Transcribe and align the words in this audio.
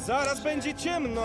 Zaraz 0.00 0.44
będzie 0.44 0.74
ciemno. 0.74 1.20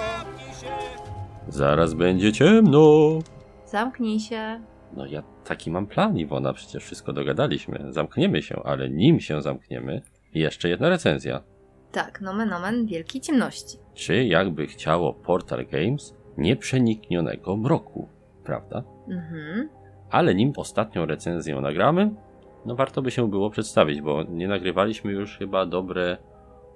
Zaraz 1.48 1.94
będzie 1.94 2.34
ciemno. 2.34 3.20
Zamknij 3.66 4.20
się. 4.20 4.62
No 4.94 5.06
ja 5.06 5.24
taki 5.46 5.72
mam 5.72 5.88
plan, 5.88 6.18
Iwona, 6.18 6.54
przecież 6.54 6.84
wszystko 6.84 7.14
dogadaliśmy. 7.14 7.86
Zamkniemy 7.90 8.42
się, 8.42 8.64
ale 8.64 8.90
nim 8.90 9.20
się 9.20 9.42
zamkniemy, 9.42 10.02
jeszcze 10.34 10.70
jedna 10.70 10.90
recenzja. 10.90 11.44
Tak, 11.92 12.22
nomen 12.22 12.54
omen 12.54 12.86
wielkiej 12.86 13.22
ciemności. 13.22 13.78
Czy 13.94 14.26
jakby 14.26 14.68
chciało 14.68 15.14
Portal 15.14 15.66
Games 15.66 16.16
nieprzeniknionego 16.38 17.58
mroku, 17.58 18.10
prawda? 18.44 18.84
Mhm. 19.10 19.70
Ale 20.10 20.36
nim 20.36 20.54
ostatnią 20.58 21.06
recenzję 21.06 21.62
nagramy, 21.62 22.12
no 22.66 22.76
warto 22.76 23.02
by 23.02 23.12
się 23.12 23.30
było 23.30 23.50
przedstawić, 23.50 24.02
bo 24.02 24.24
nie 24.24 24.48
nagrywaliśmy 24.48 25.12
już 25.12 25.38
chyba 25.38 25.66
dobre 25.66 26.18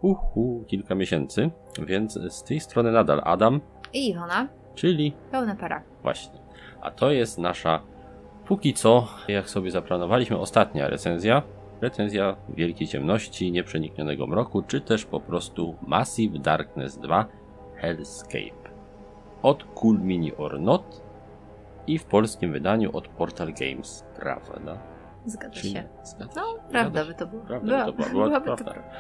uhu, 0.02 0.64
kilka 0.68 0.96
miesięcy, 0.96 1.50
więc 1.86 2.14
z 2.30 2.44
tej 2.44 2.60
strony 2.60 2.92
nadal 2.92 3.22
Adam, 3.24 3.62
I 3.94 4.10
Iwona, 4.10 4.48
czyli 4.76 5.14
pełna 5.32 5.56
para. 5.56 5.82
właśnie. 6.04 6.40
A 6.82 6.92
to 6.92 7.12
jest 7.12 7.38
nasza 7.38 7.82
póki 8.46 8.74
co, 8.74 9.08
jak 9.28 9.50
sobie 9.50 9.72
zaplanowaliśmy, 9.72 10.38
ostatnia 10.38 10.88
recenzja. 10.90 11.42
Recenzja 11.82 12.36
Wielkiej 12.50 12.88
Ciemności, 12.88 13.52
Nieprzeniknionego 13.52 14.28
Mroku, 14.28 14.62
czy 14.62 14.82
też 14.82 15.06
po 15.06 15.20
prostu 15.20 15.76
Massive 15.88 16.40
Darkness 16.40 16.98
2 16.98 17.26
Hellscape. 17.76 18.70
Od 19.42 19.64
Cool 19.64 20.00
Mini 20.00 20.36
or 20.36 20.60
Not 20.60 21.02
i 21.88 21.98
w 21.98 22.06
polskim 22.06 22.52
wydaniu 22.52 22.98
od 22.98 23.08
Portal 23.08 23.54
Games, 23.54 24.06
prawda? 24.16 24.78
Zgadza 25.26 25.54
Czy 25.54 25.68
się. 25.70 25.84
Zgadza 26.04 26.42
No, 26.42 26.54
się. 26.54 26.60
prawda 26.72 27.04
Zgadza 27.04 27.06
by 27.14 27.14
to 27.20 27.28
było. 27.28 27.44
Prawda 27.44 27.86
by 27.92 28.04
to 28.04 28.10
była, 28.10 28.26
była 28.26 28.40
to 28.40 28.46
prawda. 28.46 28.64
prawda. 28.72 28.92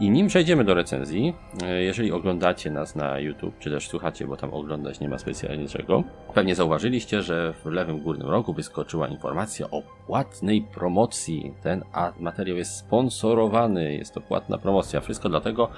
I 0.00 0.10
nim 0.10 0.26
przejdziemy 0.26 0.64
do 0.64 0.74
recenzji, 0.74 1.34
e, 1.62 1.82
jeżeli 1.82 2.12
oglądacie 2.12 2.70
nas 2.70 2.96
na 2.96 3.18
YouTube, 3.18 3.58
czy 3.58 3.70
też 3.70 3.88
słuchacie, 3.88 4.26
bo 4.26 4.36
tam 4.36 4.54
oglądać 4.54 5.00
nie 5.00 5.08
ma 5.08 5.18
specjalnie 5.18 5.62
niczego, 5.62 6.04
pewnie 6.34 6.54
zauważyliście, 6.54 7.22
że 7.22 7.54
w 7.64 7.66
lewym 7.66 8.00
górnym 8.00 8.28
rogu 8.28 8.52
wyskoczyła 8.52 9.08
informacja 9.08 9.70
o 9.70 9.82
płatnej 10.06 10.62
promocji. 10.62 11.54
Ten 11.62 11.84
materiał 12.18 12.56
jest 12.56 12.76
sponsorowany, 12.76 13.94
jest 13.94 14.14
to 14.14 14.20
płatna 14.20 14.58
promocja. 14.58 15.00
Wszystko 15.00 15.28
dlatego, 15.28 15.68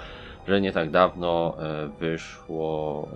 że 0.48 0.60
nie 0.60 0.72
tak 0.72 0.90
dawno 0.90 1.56
e, 1.58 1.88
wyszło 1.88 3.08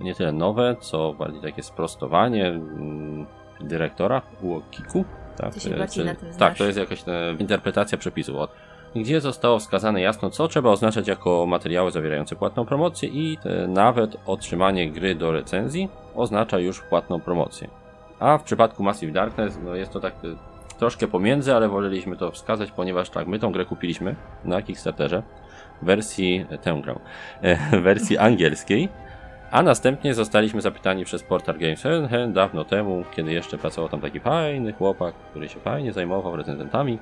nie 0.00 0.14
tyle 0.14 0.32
nowe, 0.32 0.76
co 0.80 1.12
bardziej 1.12 1.42
takie 1.42 1.62
sprostowanie 1.62 2.46
mm, 2.46 3.26
dyrektora 3.60 4.22
UOKiK-u. 4.42 5.04
Tak, 5.36 5.54
się 5.60 5.76
e, 5.76 6.16
tak, 6.38 6.56
to 6.56 6.64
jest 6.64 6.78
jakaś 6.78 7.04
interpretacja 7.38 7.98
przepisu. 7.98 8.38
Od 8.38 8.50
gdzie 8.96 9.20
zostało 9.20 9.58
wskazane 9.58 10.00
jasno, 10.00 10.30
co 10.30 10.48
trzeba 10.48 10.70
oznaczać 10.70 11.08
jako 11.08 11.46
materiały 11.46 11.90
zawierające 11.90 12.36
płatną 12.36 12.66
promocję 12.66 13.08
i 13.08 13.38
e, 13.44 13.68
nawet 13.68 14.16
otrzymanie 14.26 14.90
gry 14.90 15.14
do 15.14 15.32
recenzji 15.32 15.88
oznacza 16.14 16.58
już 16.58 16.80
płatną 16.80 17.20
promocję. 17.20 17.68
A 18.18 18.38
w 18.38 18.42
przypadku 18.42 18.82
Massive 18.82 19.12
Darkness 19.12 19.58
no 19.64 19.74
jest 19.74 19.92
to 19.92 20.00
tak 20.00 20.14
e, 20.14 20.78
troszkę 20.78 21.08
pomiędzy, 21.08 21.54
ale 21.54 21.68
woleliśmy 21.68 22.16
to 22.16 22.30
wskazać, 22.30 22.70
ponieważ 22.70 23.10
tak, 23.10 23.26
my 23.26 23.38
tą 23.38 23.52
grę 23.52 23.64
kupiliśmy 23.64 24.14
na 24.44 24.62
Kickstarterze 24.62 25.22
w 25.82 25.84
wersji, 25.84 26.46
e, 26.50 26.58
tę 26.58 26.80
grę, 26.82 26.98
w 27.78 27.82
wersji 27.82 28.18
angielskiej, 28.18 28.88
a 29.54 29.62
następnie 29.62 30.14
zostaliśmy 30.14 30.60
zapytani 30.60 31.04
przez 31.04 31.22
Portal 31.22 31.58
Games 31.58 31.82
hen, 32.10 32.32
dawno 32.32 32.64
temu, 32.64 33.04
kiedy 33.16 33.32
jeszcze 33.32 33.58
pracował 33.58 33.88
tam 33.88 34.00
taki 34.00 34.20
fajny 34.20 34.72
chłopak, 34.72 35.14
który 35.14 35.48
się 35.48 35.60
fajnie 35.60 35.92
zajmował 35.92 36.36
recenzentami, 36.36 36.98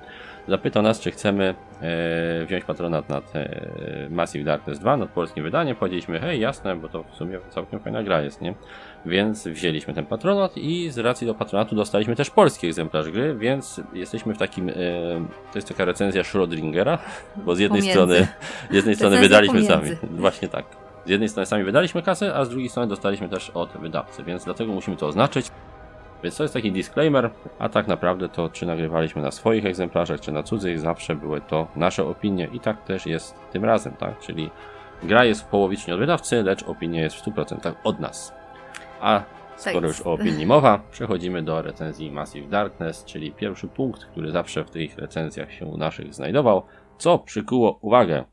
zapytał 0.49 0.83
nas, 0.83 1.01
czy 1.01 1.11
chcemy 1.11 1.55
e, 1.83 2.45
wziąć 2.47 2.65
patronat 2.65 3.09
nad 3.09 3.37
e, 3.37 4.09
Massive 4.11 4.45
Darkness 4.45 4.79
2, 4.79 4.97
nad 4.97 5.09
polskim 5.09 5.45
wydaniem. 5.45 5.77
Powiedzieliśmy, 5.77 6.21
hej, 6.21 6.41
jasne, 6.41 6.77
bo 6.77 6.89
to 6.89 7.03
w 7.03 7.15
sumie 7.15 7.39
całkiem 7.51 7.81
fajna 7.81 8.03
gra 8.03 8.23
jest, 8.23 8.41
nie? 8.41 8.55
Więc 9.07 9.49
wzięliśmy 9.49 9.95
ten 9.95 10.07
patronat 10.07 10.57
i 10.57 10.91
z 10.91 10.99
racji 10.99 11.27
do 11.27 11.35
patronatu 11.35 11.77
dostaliśmy 11.77 12.17
też 12.17 12.31
polski 12.31 12.67
egzemplarz 12.67 13.11
gry, 13.11 13.35
więc 13.35 13.81
jesteśmy 13.93 14.35
w 14.35 14.39
takim, 14.39 14.69
e, 14.69 14.73
to 15.53 15.59
jest 15.59 15.69
taka 15.69 15.85
recenzja 15.85 16.23
Schrödingera, 16.23 16.99
bo 17.37 17.55
z 17.55 17.59
jednej 17.59 17.81
Pomiędzy. 17.81 18.01
strony, 18.01 18.29
z 18.71 18.75
jednej 18.75 18.95
strony 18.95 19.21
wydaliśmy 19.21 19.63
pomiędzy. 19.63 19.97
sami, 19.97 20.19
właśnie 20.19 20.49
tak. 20.49 20.82
Z 21.07 21.09
jednej 21.09 21.29
strony 21.29 21.47
sami 21.47 21.65
wydaliśmy 21.65 22.03
kasę, 22.03 22.35
a 22.35 22.45
z 22.45 22.49
drugiej 22.49 22.69
strony 22.69 22.89
dostaliśmy 22.89 23.29
też 23.29 23.51
od 23.51 23.71
wydawcy, 23.73 24.25
więc 24.25 24.45
dlatego 24.45 24.73
musimy 24.73 24.97
to 24.97 25.07
oznaczyć. 25.07 25.47
Więc 26.23 26.37
to 26.37 26.45
jest 26.45 26.55
taki 26.55 26.73
disclaimer, 26.73 27.31
a 27.59 27.69
tak 27.69 27.89
naprawdę 27.89 28.29
to 28.29 28.49
czy 28.49 28.67
nagrywaliśmy 28.67 29.23
na 29.23 29.31
swoich 29.31 29.67
egzemplarzach, 29.67 30.21
czy 30.21 30.33
na 30.33 30.43
cudzych, 30.43 30.81
zawsze 30.81 31.15
były 31.15 31.41
to 31.41 31.67
nasze 31.77 32.05
opinie 32.05 32.49
i 32.53 32.61
tak 32.61 32.85
też 32.85 33.07
jest 33.07 33.35
tym 33.53 33.65
razem, 33.65 33.93
tak? 33.93 34.19
Czyli 34.19 34.51
gra 35.03 35.25
jest 35.25 35.45
połowicznie 35.45 35.95
od 35.95 36.01
wydawcy, 36.01 36.43
lecz 36.43 36.63
opinia 36.63 37.03
jest 37.03 37.17
w 37.17 37.25
100% 37.25 37.75
od 37.85 38.01
nas. 38.01 38.35
A 39.01 39.23
skoro 39.57 39.89
już 39.89 40.01
o 40.01 40.13
opinii 40.13 40.47
mowa, 40.47 40.81
przechodzimy 40.91 41.43
do 41.43 41.63
recenzji 41.63 42.11
Massive 42.11 42.49
Darkness, 42.49 43.05
czyli 43.05 43.33
pierwszy 43.33 43.69
punkt, 43.69 44.05
który 44.05 44.31
zawsze 44.31 44.65
w 44.65 44.71
tych 44.71 44.99
recenzjach 44.99 45.53
się 45.53 45.67
u 45.67 45.77
naszych 45.77 46.15
znajdował, 46.15 46.63
co 46.99 47.19
przykuło 47.19 47.79
uwagę. 47.81 48.25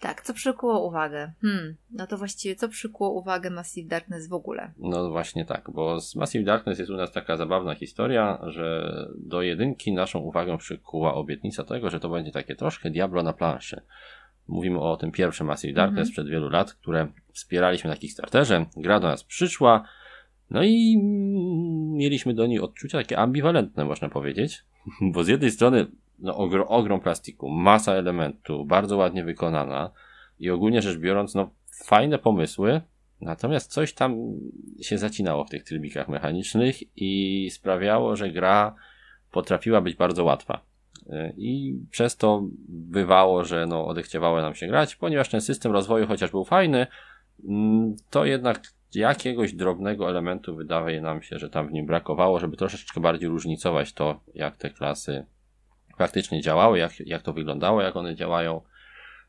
Tak, 0.00 0.22
co 0.22 0.34
przykuło 0.34 0.86
uwagę? 0.86 1.32
Hmm, 1.42 1.76
no 1.90 2.06
to 2.06 2.18
właściwie 2.18 2.54
co 2.56 2.68
przykuło 2.68 3.10
uwagę 3.10 3.50
Massive 3.50 3.88
Darkness 3.88 4.28
w 4.28 4.32
ogóle? 4.32 4.72
No 4.78 5.10
właśnie 5.10 5.44
tak, 5.44 5.70
bo 5.74 6.00
z 6.00 6.16
Massive 6.16 6.44
Darkness 6.44 6.78
jest 6.78 6.90
u 6.90 6.96
nas 6.96 7.12
taka 7.12 7.36
zabawna 7.36 7.74
historia, 7.74 8.38
że 8.46 8.96
do 9.18 9.42
jedynki 9.42 9.92
naszą 9.92 10.18
uwagę 10.18 10.58
przykuła 10.58 11.14
obietnica 11.14 11.64
tego, 11.64 11.90
że 11.90 12.00
to 12.00 12.08
będzie 12.08 12.32
takie 12.32 12.56
troszkę 12.56 12.90
Diablo 12.90 13.22
na 13.22 13.32
planszy. 13.32 13.82
Mówimy 14.48 14.80
o 14.80 14.96
tym 14.96 15.12
pierwszym 15.12 15.46
Massive 15.46 15.74
Darkness 15.74 16.08
Mhm. 16.08 16.12
przed 16.12 16.28
wielu 16.28 16.48
lat, 16.48 16.72
które 16.72 17.08
wspieraliśmy 17.32 17.90
na 17.90 17.96
Kickstarterze. 17.96 18.66
Gra 18.76 19.00
do 19.00 19.08
nas 19.08 19.24
przyszła, 19.24 19.84
no 20.50 20.62
i 20.62 20.96
mieliśmy 21.92 22.34
do 22.34 22.46
niej 22.46 22.60
odczucia 22.60 22.98
takie 22.98 23.18
ambiwalentne, 23.18 23.84
można 23.84 24.08
powiedzieć. 24.08 24.64
Bo 25.12 25.24
z 25.24 25.28
jednej 25.28 25.50
strony 25.50 25.86
no, 26.18 26.36
ogro, 26.36 26.68
ogrom 26.68 27.00
plastiku, 27.00 27.48
masa 27.48 27.92
elementów, 27.92 28.68
bardzo 28.68 28.96
ładnie 28.96 29.24
wykonana 29.24 29.90
i 30.38 30.50
ogólnie 30.50 30.82
rzecz 30.82 30.98
biorąc, 30.98 31.34
no 31.34 31.50
fajne 31.84 32.18
pomysły, 32.18 32.80
natomiast 33.20 33.72
coś 33.72 33.92
tam 33.92 34.16
się 34.80 34.98
zacinało 34.98 35.44
w 35.44 35.50
tych 35.50 35.64
trybikach 35.64 36.08
mechanicznych 36.08 36.76
i 36.96 37.50
sprawiało, 37.50 38.16
że 38.16 38.30
gra 38.30 38.74
potrafiła 39.32 39.80
być 39.80 39.96
bardzo 39.96 40.24
łatwa. 40.24 40.60
Y, 41.06 41.34
I 41.36 41.78
przez 41.90 42.16
to 42.16 42.42
bywało, 42.68 43.44
że 43.44 43.66
no, 43.66 43.86
odechciewało 43.86 44.40
nam 44.40 44.54
się 44.54 44.66
grać, 44.66 44.96
ponieważ 44.96 45.28
ten 45.28 45.40
system 45.40 45.72
rozwoju 45.72 46.06
chociaż 46.06 46.30
był 46.30 46.44
fajny, 46.44 46.86
mm, 47.44 47.96
to 48.10 48.24
jednak 48.24 48.60
jakiegoś 48.94 49.52
drobnego 49.52 50.10
elementu 50.10 50.56
wydaje 50.56 51.00
nam 51.00 51.22
się, 51.22 51.38
że 51.38 51.50
tam 51.50 51.68
w 51.68 51.72
nim 51.72 51.86
brakowało, 51.86 52.40
żeby 52.40 52.56
troszeczkę 52.56 53.00
bardziej 53.00 53.28
różnicować 53.28 53.92
to, 53.92 54.20
jak 54.34 54.56
te 54.56 54.70
klasy 54.70 55.26
faktycznie 55.98 56.40
działały, 56.40 56.78
jak, 56.78 57.00
jak 57.00 57.22
to 57.22 57.32
wyglądało, 57.32 57.82
jak 57.82 57.96
one 57.96 58.14
działają, 58.14 58.60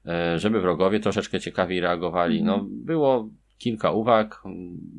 e, 0.05 0.39
żeby 0.39 0.61
wrogowie 0.61 0.99
troszeczkę 0.99 1.39
ciekawiej 1.39 1.79
reagowali. 1.79 2.43
No, 2.43 2.65
było 2.69 3.29
kilka 3.57 3.91
uwag, 3.91 4.43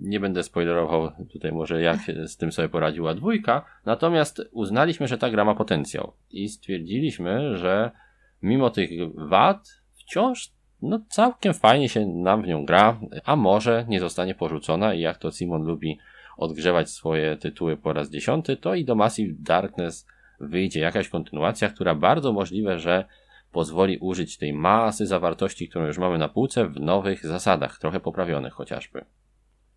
nie 0.01 0.21
będę 0.21 0.43
spoilerował 0.43 1.11
tutaj 1.33 1.53
może 1.53 1.83
jak 1.83 2.01
się 2.01 2.29
z 2.29 2.37
tym 2.37 2.53
sobie 2.53 2.69
poradziła 2.69 3.15
dwójka, 3.15 3.65
natomiast 3.87 4.43
uznaliśmy, 4.53 5.09
że 5.09 5.19
ta 5.19 5.31
gra 5.31 5.45
ma 5.45 5.55
potencjał 5.55 6.13
i 6.31 6.49
stwierdziliśmy, 6.49 7.57
że 7.57 7.91
mimo 8.43 8.71
tych 8.71 8.91
wad 9.15 9.83
wciąż 9.93 10.53
no 10.83 11.01
całkiem 11.09 11.55
fajnie 11.55 11.89
się 11.89 12.07
nam 12.07 12.43
w 12.43 12.47
nią 12.47 12.65
gra, 12.65 13.01
a 13.25 13.37
może 13.37 13.85
nie 13.89 14.01
zostanie 14.01 14.35
porzucona 14.35 14.95
i 14.95 15.01
jak 15.01 15.19
to 15.19 15.33
Simon 15.33 15.63
lubi 15.63 15.99
odgrzewać 16.37 16.91
swoje 16.91 17.37
tytuły 17.37 17.77
po 17.77 17.93
raz 17.93 18.11
dziesiąty, 18.11 18.57
to 18.57 18.75
i 18.75 18.85
do 18.85 18.95
Massive 18.95 19.35
Darkness 19.39 20.07
wyjdzie 20.41 20.81
jakaś 20.81 21.09
kontynuacja, 21.09 21.69
która 21.69 21.95
bardzo 21.95 22.33
możliwe, 22.33 22.79
że 22.79 23.05
pozwoli 23.53 23.99
użyć 23.99 24.39
tej 24.39 24.53
masy 24.53 25.07
zawartości, 25.07 25.69
którą 25.69 25.87
już 25.87 25.99
mamy 25.99 26.19
na 26.19 26.29
półce 26.29 26.67
w 26.69 26.81
nowych 26.81 27.27
zasadach, 27.27 27.79
trochę 27.79 28.01
poprawionych 28.01 28.53
chociażby. 28.53 29.05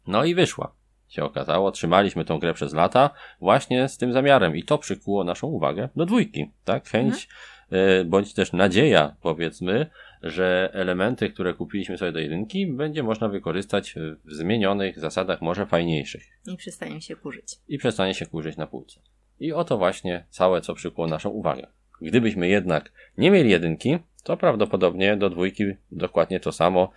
No 0.07 0.25
i 0.25 0.35
wyszła. 0.35 0.75
Się 1.07 1.23
okazało, 1.23 1.71
trzymaliśmy 1.71 2.25
tą 2.25 2.39
grę 2.39 2.53
przez 2.53 2.73
lata 2.73 3.09
właśnie 3.39 3.89
z 3.89 3.97
tym 3.97 4.13
zamiarem 4.13 4.55
i 4.55 4.63
to 4.63 4.77
przykuło 4.77 5.23
naszą 5.23 5.47
uwagę 5.47 5.89
do 5.95 6.05
dwójki, 6.05 6.51
tak? 6.63 6.89
Chęć, 6.89 7.27
e, 7.71 8.05
bądź 8.05 8.33
też 8.33 8.53
nadzieja, 8.53 9.15
powiedzmy, 9.21 9.89
że 10.25 10.69
elementy, 10.73 11.29
które 11.29 11.53
kupiliśmy 11.53 11.97
sobie 11.97 12.11
do 12.11 12.19
jedynki, 12.19 12.67
będzie 12.67 13.03
można 13.03 13.29
wykorzystać 13.29 13.95
w 14.25 14.33
zmienionych 14.33 14.99
zasadach, 14.99 15.41
może 15.41 15.65
fajniejszych 15.65 16.23
Nie 16.47 16.57
przestają 16.57 16.99
się 16.99 17.15
kurzyć. 17.15 17.55
i 17.67 17.77
przestanie 17.77 18.13
się 18.13 18.25
kurzyć 18.25 18.57
na 18.57 18.67
półce. 18.67 18.99
I 19.39 19.53
oto 19.53 19.77
właśnie 19.77 20.25
całe, 20.29 20.61
co 20.61 20.73
przykuło 20.73 21.07
naszą 21.07 21.29
uwagę. 21.29 21.67
Gdybyśmy 22.01 22.47
jednak 22.47 22.91
nie 23.17 23.31
mieli 23.31 23.49
jedynki, 23.49 23.97
to 24.23 24.37
prawdopodobnie 24.37 25.17
do 25.17 25.29
dwójki 25.29 25.63
dokładnie 25.91 26.39
to 26.39 26.51
samo 26.51 26.91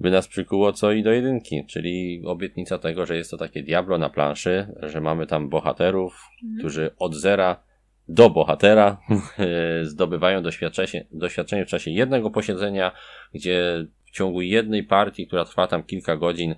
by 0.00 0.10
nas 0.10 0.28
przykuło, 0.28 0.72
co 0.72 0.92
i 0.92 1.02
do 1.02 1.12
jedynki, 1.12 1.66
czyli 1.66 2.22
obietnica 2.26 2.78
tego, 2.78 3.06
że 3.06 3.16
jest 3.16 3.30
to 3.30 3.36
takie 3.36 3.62
Diablo 3.62 3.98
na 3.98 4.10
planszy, 4.10 4.66
że 4.82 5.00
mamy 5.00 5.26
tam 5.26 5.48
bohaterów, 5.48 6.28
którzy 6.58 6.90
od 6.98 7.14
zera 7.14 7.62
do 8.08 8.30
bohatera 8.30 9.00
zdobywają 9.82 10.42
doświadczenie, 10.42 11.06
doświadczenie 11.12 11.66
w 11.66 11.68
czasie 11.68 11.90
jednego 11.90 12.30
posiedzenia, 12.30 12.92
gdzie 13.34 13.86
ciągu 14.12 14.40
jednej 14.40 14.82
partii, 14.82 15.26
która 15.26 15.44
trwa 15.44 15.66
tam 15.66 15.82
kilka 15.82 16.16
godzin, 16.16 16.54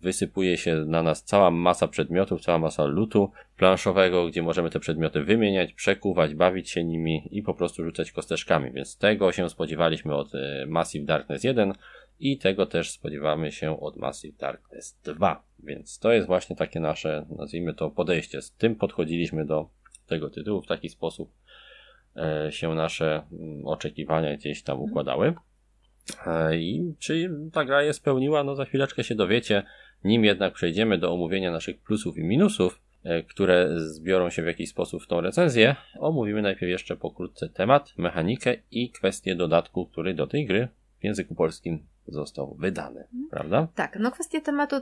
wysypuje 0.00 0.56
się 0.56 0.84
na 0.86 1.02
nas 1.02 1.24
cała 1.24 1.50
masa 1.50 1.88
przedmiotów, 1.88 2.40
cała 2.40 2.58
masa 2.58 2.84
lutu 2.84 3.30
planszowego, 3.56 4.26
gdzie 4.26 4.42
możemy 4.42 4.70
te 4.70 4.80
przedmioty 4.80 5.24
wymieniać, 5.24 5.72
przekuwać, 5.72 6.34
bawić 6.34 6.70
się 6.70 6.84
nimi 6.84 7.28
i 7.30 7.42
po 7.42 7.54
prostu 7.54 7.84
rzucać 7.84 8.12
kosteczkami. 8.12 8.70
Więc 8.72 8.98
tego 8.98 9.32
się 9.32 9.50
spodziewaliśmy 9.50 10.14
od 10.14 10.34
e, 10.34 10.66
Massive 10.68 11.06
Darkness 11.06 11.44
1 11.44 11.72
i 12.20 12.38
tego 12.38 12.66
też 12.66 12.90
spodziewamy 12.90 13.52
się 13.52 13.80
od 13.80 13.96
Massive 13.96 14.38
Darkness 14.38 14.98
2. 15.04 15.42
Więc 15.58 15.98
to 15.98 16.12
jest 16.12 16.26
właśnie 16.26 16.56
takie 16.56 16.80
nasze, 16.80 17.26
nazwijmy 17.38 17.74
to, 17.74 17.90
podejście. 17.90 18.42
Z 18.42 18.52
tym 18.52 18.76
podchodziliśmy 18.76 19.44
do 19.44 19.68
tego 20.06 20.30
tytułu 20.30 20.62
w 20.62 20.66
taki 20.66 20.88
sposób 20.88 21.30
e, 22.16 22.52
się 22.52 22.74
nasze 22.74 23.22
mm, 23.32 23.66
oczekiwania 23.66 24.36
gdzieś 24.36 24.62
tam 24.62 24.80
układały. 24.80 25.34
E, 26.26 26.56
I 26.56 26.94
czy 26.98 27.30
ta 27.52 27.64
gra 27.64 27.82
je 27.82 27.92
spełniła? 27.92 28.44
No 28.44 28.54
za 28.54 28.64
chwileczkę 28.64 29.04
się 29.04 29.14
dowiecie. 29.14 29.62
Nim 30.04 30.24
jednak 30.24 30.54
przejdziemy 30.54 30.98
do 30.98 31.12
omówienia 31.12 31.50
naszych 31.50 31.80
plusów 31.80 32.18
i 32.18 32.24
minusów, 32.24 32.80
e, 33.04 33.22
które 33.22 33.80
zbiorą 33.80 34.30
się 34.30 34.42
w 34.42 34.46
jakiś 34.46 34.70
sposób 34.70 35.02
w 35.02 35.06
tą 35.06 35.20
recenzję, 35.20 35.76
omówimy 35.98 36.42
najpierw 36.42 36.70
jeszcze 36.70 36.96
pokrótce 36.96 37.48
temat, 37.48 37.94
mechanikę 37.98 38.56
i 38.70 38.90
kwestię 38.90 39.36
dodatku, 39.36 39.86
który 39.86 40.14
do 40.14 40.26
tej 40.26 40.46
gry 40.46 40.68
w 41.00 41.04
języku 41.04 41.34
polskim 41.34 41.86
został 42.08 42.54
wydany, 42.54 43.00
mhm. 43.00 43.28
prawda? 43.30 43.68
Tak, 43.74 43.98
no 44.00 44.10
kwestię 44.10 44.40
tematu 44.40 44.76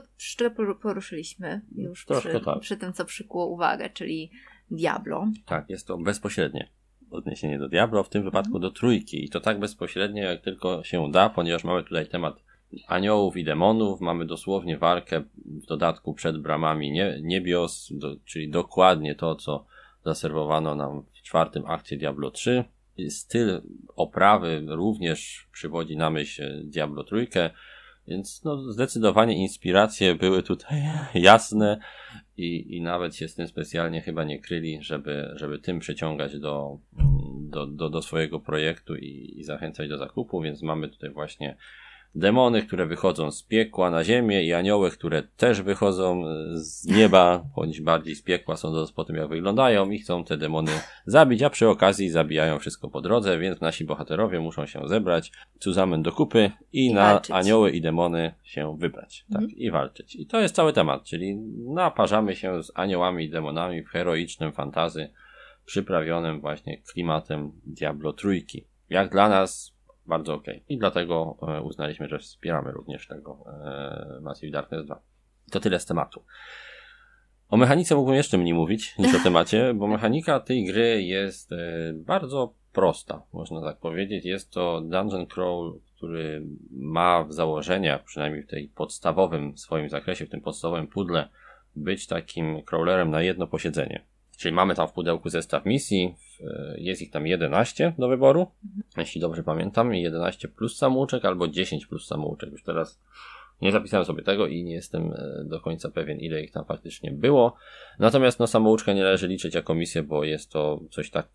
poruszyliśmy 0.81 1.61
już 1.75 2.05
przy, 2.05 2.39
tak. 2.45 2.59
przy 2.59 2.77
tym, 2.77 2.93
co 2.93 3.05
przykuło 3.05 3.47
uwagę, 3.47 3.89
czyli 3.89 4.31
Diablo. 4.73 5.27
Tak, 5.45 5.69
jest 5.69 5.87
to 5.87 5.97
bezpośrednie 5.97 6.69
odniesienie 7.11 7.59
do 7.59 7.69
Diablo, 7.69 8.03
w 8.03 8.09
tym 8.09 8.23
wypadku 8.23 8.59
do 8.59 8.71
trójki. 8.71 9.25
I 9.25 9.29
to 9.29 9.39
tak 9.39 9.59
bezpośrednio, 9.59 10.23
jak 10.23 10.41
tylko 10.41 10.83
się 10.83 11.11
da, 11.11 11.29
ponieważ 11.29 11.63
mamy 11.63 11.83
tutaj 11.83 12.07
temat 12.07 12.43
aniołów 12.87 13.37
i 13.37 13.43
demonów, 13.43 14.01
mamy 14.01 14.25
dosłownie 14.25 14.77
walkę 14.77 15.23
w 15.45 15.65
dodatku 15.65 16.13
przed 16.13 16.37
bramami 16.41 16.91
nie, 16.91 17.19
niebios, 17.21 17.89
do, 17.91 18.15
czyli 18.25 18.49
dokładnie 18.49 19.15
to, 19.15 19.35
co 19.35 19.65
zaserwowano 20.05 20.75
nam 20.75 21.03
w 21.03 21.21
czwartym 21.21 21.65
akcie 21.65 21.97
Diablo 21.97 22.31
3. 22.31 22.63
Styl 23.09 23.61
oprawy 23.95 24.65
również 24.67 25.47
przywodzi 25.51 25.97
na 25.97 26.09
myśl 26.09 26.61
Diablo 26.63 27.03
trójkę, 27.03 27.49
więc 28.07 28.43
no 28.43 28.71
zdecydowanie 28.71 29.35
inspiracje 29.35 30.15
były 30.15 30.43
tutaj 30.43 30.83
jasne 31.13 31.79
i, 32.37 32.77
i 32.77 32.81
nawet 32.81 33.15
się 33.15 33.27
z 33.27 33.35
tym 33.35 33.47
specjalnie 33.47 34.01
chyba 34.01 34.23
nie 34.23 34.39
kryli, 34.39 34.79
żeby, 34.81 35.31
żeby 35.35 35.59
tym 35.59 35.79
przyciągać 35.79 36.39
do, 36.39 36.79
do, 37.39 37.67
do, 37.67 37.89
do 37.89 38.01
swojego 38.01 38.39
projektu 38.39 38.95
i, 38.95 39.33
i 39.37 39.43
zachęcać 39.43 39.89
do 39.89 39.97
zakupu, 39.97 40.41
więc 40.41 40.61
mamy 40.61 40.89
tutaj 40.89 41.09
właśnie 41.09 41.57
demony, 42.15 42.61
które 42.61 42.85
wychodzą 42.85 43.31
z 43.31 43.43
piekła 43.43 43.89
na 43.89 44.03
ziemię 44.03 44.43
i 44.43 44.53
anioły, 44.53 44.91
które 44.91 45.23
też 45.23 45.61
wychodzą 45.61 46.23
z 46.53 46.85
nieba, 46.85 47.43
bądź 47.55 47.81
bardziej 47.81 48.15
z 48.15 48.21
piekła, 48.21 48.57
sądząc 48.57 48.91
po 48.91 49.05
tym 49.05 49.15
jak 49.15 49.27
wyglądają 49.27 49.89
i 49.89 49.99
chcą 49.99 50.23
te 50.23 50.37
demony 50.37 50.71
zabić, 51.05 51.41
a 51.41 51.49
przy 51.49 51.69
okazji 51.69 52.09
zabijają 52.09 52.59
wszystko 52.59 52.89
po 52.89 53.01
drodze, 53.01 53.39
więc 53.39 53.61
nasi 53.61 53.85
bohaterowie 53.85 54.39
muszą 54.39 54.65
się 54.65 54.87
zebrać, 54.87 55.31
cuzamen 55.59 56.03
do 56.03 56.11
kupy 56.11 56.51
i, 56.73 56.85
I 56.85 56.93
na 56.93 57.01
walczyć. 57.01 57.35
anioły 57.35 57.71
i 57.71 57.81
demony 57.81 58.33
się 58.43 58.77
wybrać, 58.77 59.25
tak, 59.31 59.41
mhm. 59.41 59.59
i 59.59 59.71
walczyć. 59.71 60.15
I 60.15 60.25
to 60.25 60.39
jest 60.39 60.55
cały 60.55 60.73
temat, 60.73 61.03
czyli 61.03 61.35
naparzamy 61.73 62.35
się 62.35 62.63
z 62.63 62.71
aniołami 62.75 63.25
i 63.25 63.29
demonami 63.29 63.83
w 63.83 63.89
heroicznym 63.89 64.51
fantazy, 64.51 65.09
przyprawionym 65.65 66.41
właśnie 66.41 66.77
klimatem 66.77 67.51
Diablo 67.65 68.13
Trójki. 68.13 68.67
Jak 68.89 69.11
dla 69.11 69.29
nas 69.29 69.72
bardzo 70.05 70.33
ok. 70.33 70.45
I 70.69 70.77
dlatego 70.77 71.37
e, 71.47 71.61
uznaliśmy, 71.61 72.07
że 72.07 72.19
wspieramy 72.19 72.71
również 72.71 73.07
tego 73.07 73.43
e, 73.47 74.19
Massive 74.21 74.51
Darkness 74.51 74.85
2. 74.85 75.01
To 75.51 75.59
tyle 75.59 75.79
z 75.79 75.85
tematu. 75.85 76.23
O 77.49 77.57
mechanice 77.57 77.95
mógłbym 77.95 78.15
jeszcze 78.15 78.37
mniej 78.37 78.53
mówić 78.53 78.97
niż 78.97 79.15
o 79.15 79.23
temacie, 79.23 79.73
bo 79.79 79.87
mechanika 79.87 80.39
tej 80.39 80.65
gry 80.65 81.03
jest 81.03 81.51
e, 81.51 81.93
bardzo 81.93 82.53
prosta, 82.71 83.21
można 83.33 83.61
tak 83.61 83.77
powiedzieć. 83.77 84.25
Jest 84.25 84.51
to 84.51 84.81
dungeon 84.81 85.27
crawl, 85.27 85.71
który 85.95 86.45
ma 86.71 87.23
w 87.23 87.33
założeniach, 87.33 88.03
przynajmniej 88.03 88.43
w 88.43 88.47
tej 88.47 88.67
podstawowym 88.67 89.57
swoim 89.57 89.89
zakresie, 89.89 90.25
w 90.25 90.29
tym 90.29 90.41
podstawowym 90.41 90.87
pudle, 90.87 91.29
być 91.75 92.07
takim 92.07 92.61
crawlerem 92.61 93.11
na 93.11 93.21
jedno 93.21 93.47
posiedzenie. 93.47 94.05
Czyli 94.43 94.55
mamy 94.55 94.75
tam 94.75 94.87
w 94.87 94.91
pudełku 94.91 95.29
zestaw 95.29 95.65
misji, 95.65 96.15
jest 96.77 97.01
ich 97.01 97.11
tam 97.11 97.27
11 97.27 97.93
do 97.97 98.07
wyboru, 98.07 98.47
mhm. 98.65 98.83
jeśli 98.97 99.21
dobrze 99.21 99.43
pamiętam, 99.43 99.93
11 99.93 100.47
plus 100.47 100.77
samouczek 100.77 101.25
albo 101.25 101.47
10 101.47 101.85
plus 101.85 102.07
samouczek. 102.07 102.51
Już 102.51 102.63
teraz 102.63 102.99
nie 103.61 103.71
zapisałem 103.71 104.05
sobie 104.05 104.23
tego 104.23 104.47
i 104.47 104.63
nie 104.63 104.73
jestem 104.73 105.13
e, 105.13 105.43
do 105.45 105.61
końca 105.61 105.91
pewien, 105.91 106.19
ile 106.19 106.43
ich 106.43 106.51
tam 106.51 106.65
faktycznie 106.65 107.11
było. 107.11 107.55
Natomiast 107.99 108.39
no, 108.39 108.47
samouczkę 108.47 108.95
nie 108.95 109.03
należy 109.03 109.27
liczyć 109.27 109.55
jako 109.55 109.75
misję, 109.75 110.03
bo 110.03 110.23
jest 110.23 110.51
to 110.51 110.79
coś 110.91 111.09
tak, 111.09 111.27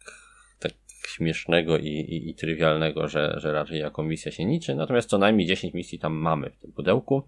tak 0.58 0.72
śmiesznego 1.06 1.78
i, 1.78 1.86
i, 1.86 2.30
i 2.30 2.34
trywialnego, 2.34 3.08
że, 3.08 3.34
że 3.36 3.52
raczej 3.52 3.80
jako 3.80 4.02
misja 4.02 4.32
się 4.32 4.46
liczy. 4.46 4.74
Natomiast 4.74 5.08
co 5.08 5.18
najmniej 5.18 5.46
10 5.46 5.74
misji 5.74 5.98
tam 5.98 6.12
mamy 6.12 6.50
w 6.50 6.58
tym 6.58 6.72
pudełku, 6.72 7.22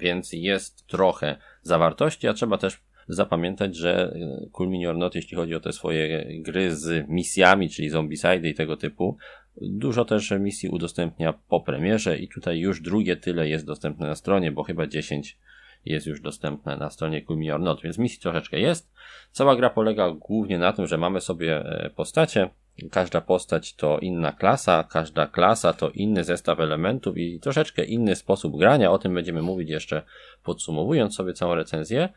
więc 0.00 0.32
jest 0.32 0.86
trochę 0.86 1.36
zawartości, 1.62 2.28
a 2.28 2.34
trzeba 2.34 2.58
też 2.58 2.80
zapamiętać, 3.08 3.76
że 3.76 4.14
Cool 4.52 4.68
Mini 4.68 4.86
or 4.86 4.96
Not, 4.96 5.14
jeśli 5.14 5.36
chodzi 5.36 5.54
o 5.54 5.60
te 5.60 5.72
swoje 5.72 6.26
gry 6.42 6.76
z 6.76 7.08
misjami, 7.08 7.70
czyli 7.70 7.90
Zombicide 7.90 8.48
i 8.48 8.54
tego 8.54 8.76
typu, 8.76 9.16
dużo 9.56 10.04
też 10.04 10.30
misji 10.30 10.68
udostępnia 10.68 11.34
po 11.48 11.60
premierze 11.60 12.18
i 12.18 12.28
tutaj 12.28 12.58
już 12.58 12.80
drugie 12.80 13.16
tyle 13.16 13.48
jest 13.48 13.66
dostępne 13.66 14.06
na 14.06 14.14
stronie, 14.14 14.52
bo 14.52 14.62
chyba 14.62 14.86
10 14.86 15.38
jest 15.84 16.06
już 16.06 16.20
dostępne 16.20 16.76
na 16.76 16.90
stronie 16.90 17.22
Cool 17.22 17.38
Mini 17.38 17.50
or 17.50 17.60
Not, 17.60 17.82
więc 17.82 17.98
misji 17.98 18.20
troszeczkę 18.20 18.60
jest. 18.60 18.92
Cała 19.32 19.56
gra 19.56 19.70
polega 19.70 20.10
głównie 20.10 20.58
na 20.58 20.72
tym, 20.72 20.86
że 20.86 20.98
mamy 20.98 21.20
sobie 21.20 21.56
e, 21.56 21.90
postacie, 21.90 22.50
Każda 22.90 23.20
postać 23.20 23.74
to 23.74 23.98
inna 23.98 24.32
klasa, 24.32 24.84
każda 24.84 25.26
klasa 25.26 25.72
to 25.72 25.90
inny 25.90 26.24
zestaw 26.24 26.60
elementów 26.60 27.16
i 27.16 27.40
troszeczkę 27.40 27.84
inny 27.84 28.16
sposób 28.16 28.58
grania. 28.58 28.90
O 28.90 28.98
tym 28.98 29.14
będziemy 29.14 29.42
mówić 29.42 29.70
jeszcze 29.70 30.02
podsumowując 30.44 31.14
sobie 31.14 31.32
całą 31.32 31.54
recenzję. 31.54 32.08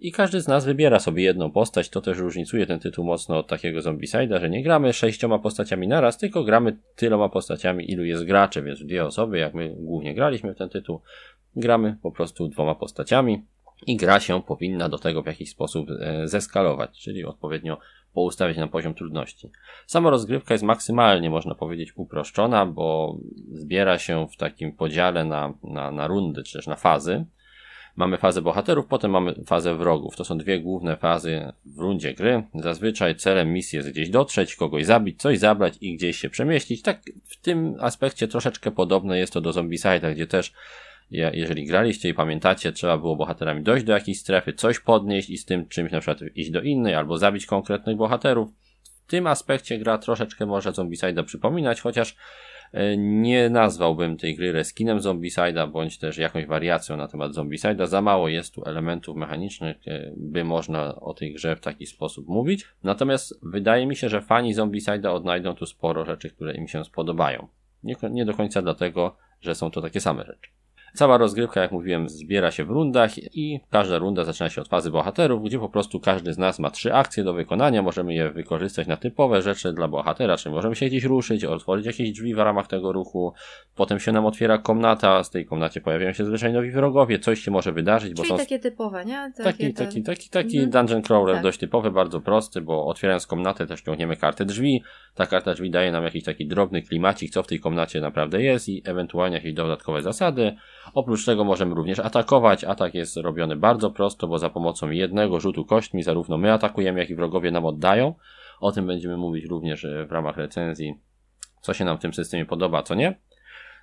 I 0.00 0.12
każdy 0.12 0.40
z 0.40 0.48
nas 0.48 0.64
wybiera 0.64 0.98
sobie 0.98 1.22
jedną 1.22 1.50
postać, 1.50 1.88
to 1.88 2.00
też 2.00 2.18
różnicuje 2.18 2.66
ten 2.66 2.80
tytuł 2.80 3.04
mocno 3.04 3.38
od 3.38 3.46
takiego 3.46 3.80
Zombicide'a, 3.80 4.40
że 4.40 4.50
nie 4.50 4.62
gramy 4.62 4.92
sześcioma 4.92 5.38
postaciami 5.38 5.88
naraz, 5.88 6.18
tylko 6.18 6.44
gramy 6.44 6.76
tyloma 6.96 7.28
postaciami, 7.28 7.90
ilu 7.90 8.04
jest 8.04 8.24
graczy, 8.24 8.62
więc 8.62 8.84
dwie 8.84 9.04
osoby, 9.04 9.38
jak 9.38 9.54
my 9.54 9.74
głównie 9.78 10.14
graliśmy 10.14 10.54
w 10.54 10.58
ten 10.58 10.68
tytuł, 10.68 11.00
gramy 11.56 11.96
po 12.02 12.12
prostu 12.12 12.48
dwoma 12.48 12.74
postaciami. 12.74 13.44
I 13.86 13.96
gra 13.96 14.20
się 14.20 14.42
powinna 14.42 14.88
do 14.88 14.98
tego 14.98 15.22
w 15.22 15.26
jakiś 15.26 15.50
sposób 15.50 15.88
e, 15.90 16.28
zeskalować, 16.28 17.00
czyli 17.00 17.24
odpowiednio 17.24 17.78
poustawiać 18.12 18.56
na 18.56 18.68
poziom 18.68 18.94
trudności. 18.94 19.50
Sama 19.86 20.10
rozgrywka 20.10 20.54
jest 20.54 20.64
maksymalnie, 20.64 21.30
można 21.30 21.54
powiedzieć, 21.54 21.92
uproszczona, 21.96 22.66
bo 22.66 23.16
zbiera 23.52 23.98
się 23.98 24.26
w 24.28 24.36
takim 24.36 24.72
podziale 24.72 25.24
na, 25.24 25.54
na, 25.64 25.90
na 25.90 26.06
rundy, 26.06 26.42
czy 26.42 26.52
też 26.52 26.66
na 26.66 26.76
fazy, 26.76 27.24
Mamy 27.96 28.18
fazę 28.18 28.42
bohaterów, 28.42 28.86
potem 28.86 29.10
mamy 29.10 29.34
fazę 29.46 29.76
wrogów. 29.76 30.16
To 30.16 30.24
są 30.24 30.38
dwie 30.38 30.60
główne 30.60 30.96
fazy 30.96 31.52
w 31.64 31.78
rundzie 31.78 32.14
gry. 32.14 32.42
Zazwyczaj 32.54 33.16
celem 33.16 33.52
misji 33.52 33.76
jest 33.76 33.90
gdzieś 33.90 34.10
dotrzeć, 34.10 34.56
kogoś 34.56 34.86
zabić, 34.86 35.20
coś 35.20 35.38
zabrać 35.38 35.74
i 35.80 35.96
gdzieś 35.96 36.18
się 36.18 36.30
przemieścić. 36.30 36.82
Tak 36.82 37.00
w 37.24 37.40
tym 37.40 37.74
aspekcie 37.80 38.28
troszeczkę 38.28 38.70
podobne 38.70 39.18
jest 39.18 39.32
to 39.32 39.40
do 39.40 39.50
Zombicide'a, 39.50 40.14
gdzie 40.14 40.26
też 40.26 40.52
jeżeli 41.10 41.66
graliście 41.66 42.08
i 42.08 42.14
pamiętacie, 42.14 42.72
trzeba 42.72 42.98
było 42.98 43.16
bohaterami 43.16 43.62
dojść 43.62 43.86
do 43.86 43.92
jakiejś 43.92 44.20
strefy, 44.20 44.52
coś 44.52 44.80
podnieść 44.80 45.30
i 45.30 45.38
z 45.38 45.44
tym 45.44 45.68
czymś 45.68 45.92
na 45.92 46.00
przykład 46.00 46.30
iść 46.34 46.50
do 46.50 46.60
innej 46.60 46.94
albo 46.94 47.18
zabić 47.18 47.46
konkretnych 47.46 47.96
bohaterów. 47.96 48.48
W 49.06 49.10
tym 49.10 49.26
aspekcie 49.26 49.78
gra 49.78 49.98
troszeczkę 49.98 50.46
może 50.46 50.70
Zombicide'a 50.70 51.24
przypominać, 51.24 51.80
chociaż 51.80 52.16
nie 52.96 53.50
nazwałbym 53.50 54.16
tej 54.16 54.36
gry 54.36 54.52
reskinem 54.52 54.98
Zombicide'a, 54.98 55.70
bądź 55.70 55.98
też 55.98 56.18
jakąś 56.18 56.46
wariacją 56.46 56.96
na 56.96 57.08
temat 57.08 57.32
Zombicide'a. 57.32 57.86
Za 57.86 58.02
mało 58.02 58.28
jest 58.28 58.54
tu 58.54 58.62
elementów 58.66 59.16
mechanicznych, 59.16 59.76
e, 59.86 60.12
by 60.16 60.44
można 60.44 60.94
o 60.94 61.14
tej 61.14 61.34
grze 61.34 61.56
w 61.56 61.60
taki 61.60 61.86
sposób 61.86 62.28
mówić. 62.28 62.68
Natomiast 62.82 63.40
wydaje 63.42 63.86
mi 63.86 63.96
się, 63.96 64.08
że 64.08 64.22
fani 64.22 64.54
Zombicide'a 64.54 65.08
odnajdą 65.08 65.54
tu 65.54 65.66
sporo 65.66 66.04
rzeczy, 66.04 66.30
które 66.30 66.54
im 66.54 66.68
się 66.68 66.84
spodobają. 66.84 67.48
Nie, 67.82 67.96
nie 68.10 68.24
do 68.24 68.34
końca 68.34 68.62
dlatego, 68.62 69.16
że 69.40 69.54
są 69.54 69.70
to 69.70 69.82
takie 69.82 70.00
same 70.00 70.24
rzeczy. 70.24 70.50
Cała 70.94 71.18
rozgrywka, 71.18 71.60
jak 71.62 71.72
mówiłem, 71.72 72.08
zbiera 72.08 72.50
się 72.50 72.64
w 72.64 72.70
rundach 72.70 73.18
i 73.36 73.60
każda 73.70 73.98
runda 73.98 74.24
zaczyna 74.24 74.50
się 74.50 74.60
od 74.60 74.68
fazy 74.68 74.90
bohaterów, 74.90 75.44
gdzie 75.44 75.58
po 75.58 75.68
prostu 75.68 76.00
każdy 76.00 76.32
z 76.32 76.38
nas 76.38 76.58
ma 76.58 76.70
trzy 76.70 76.94
akcje 76.94 77.24
do 77.24 77.32
wykonania, 77.32 77.82
możemy 77.82 78.14
je 78.14 78.30
wykorzystać 78.30 78.86
na 78.86 78.96
typowe 78.96 79.42
rzeczy 79.42 79.72
dla 79.72 79.88
bohatera, 79.88 80.36
czyli 80.36 80.54
możemy 80.54 80.76
się 80.76 80.86
gdzieś 80.86 81.04
ruszyć, 81.04 81.44
otworzyć 81.44 81.86
jakieś 81.86 82.12
drzwi 82.12 82.34
w 82.34 82.38
ramach 82.38 82.66
tego 82.66 82.92
ruchu, 82.92 83.32
potem 83.76 84.00
się 84.00 84.12
nam 84.12 84.26
otwiera 84.26 84.58
komnata, 84.58 85.24
z 85.24 85.30
tej 85.30 85.46
komnacie 85.46 85.80
pojawiają 85.80 86.12
się 86.12 86.24
zwyczajnie 86.24 86.56
nowi 86.56 86.70
wrogowie, 86.70 87.18
coś 87.18 87.40
się 87.40 87.50
może 87.50 87.72
wydarzyć, 87.72 88.14
bo 88.14 88.22
czyli 88.22 88.28
są... 88.28 88.36
takie 88.36 88.58
typowe, 88.58 89.04
nie? 89.04 89.32
Takie 89.36 89.44
taki, 89.44 89.74
ten... 89.74 89.86
taki, 89.86 90.02
taki, 90.02 90.30
taki 90.30 90.58
mhm. 90.58 90.70
dungeon 90.70 91.02
crawler 91.02 91.34
tak. 91.34 91.42
dość 91.42 91.58
typowy, 91.58 91.90
bardzo 91.90 92.20
prosty, 92.20 92.60
bo 92.60 92.86
otwierając 92.86 93.26
komnatę 93.26 93.66
też 93.66 93.82
ciągniemy 93.82 94.16
kartę 94.16 94.44
drzwi, 94.44 94.82
ta 95.14 95.26
karta 95.26 95.54
drzwi 95.54 95.70
daje 95.70 95.92
nam 95.92 96.04
jakiś 96.04 96.24
taki 96.24 96.46
drobny 96.46 96.82
klimacik, 96.82 97.30
co 97.30 97.42
w 97.42 97.46
tej 97.46 97.60
komnacie 97.60 98.00
naprawdę 98.00 98.42
jest 98.42 98.68
i 98.68 98.82
ewentualnie 98.84 99.36
jakieś 99.36 99.54
dodatkowe 99.54 100.02
zasady. 100.02 100.56
Oprócz 100.94 101.24
tego 101.24 101.44
możemy 101.44 101.74
również 101.74 101.98
atakować. 101.98 102.64
Atak 102.64 102.94
jest 102.94 103.16
robiony 103.16 103.56
bardzo 103.56 103.90
prosto, 103.90 104.28
bo 104.28 104.38
za 104.38 104.50
pomocą 104.50 104.90
jednego 104.90 105.40
rzutu 105.40 105.64
kośćmi 105.64 106.02
zarówno 106.02 106.38
my 106.38 106.52
atakujemy, 106.52 107.00
jak 107.00 107.10
i 107.10 107.14
wrogowie 107.14 107.50
nam 107.50 107.66
oddają. 107.66 108.14
O 108.60 108.72
tym 108.72 108.86
będziemy 108.86 109.16
mówić 109.16 109.44
również 109.44 109.84
e, 109.84 110.06
w 110.06 110.12
ramach 110.12 110.36
recenzji, 110.36 110.94
co 111.60 111.74
się 111.74 111.84
nam 111.84 111.98
w 111.98 112.00
tym 112.00 112.14
systemie 112.14 112.46
podoba, 112.46 112.82
co 112.82 112.94
nie. 112.94 113.18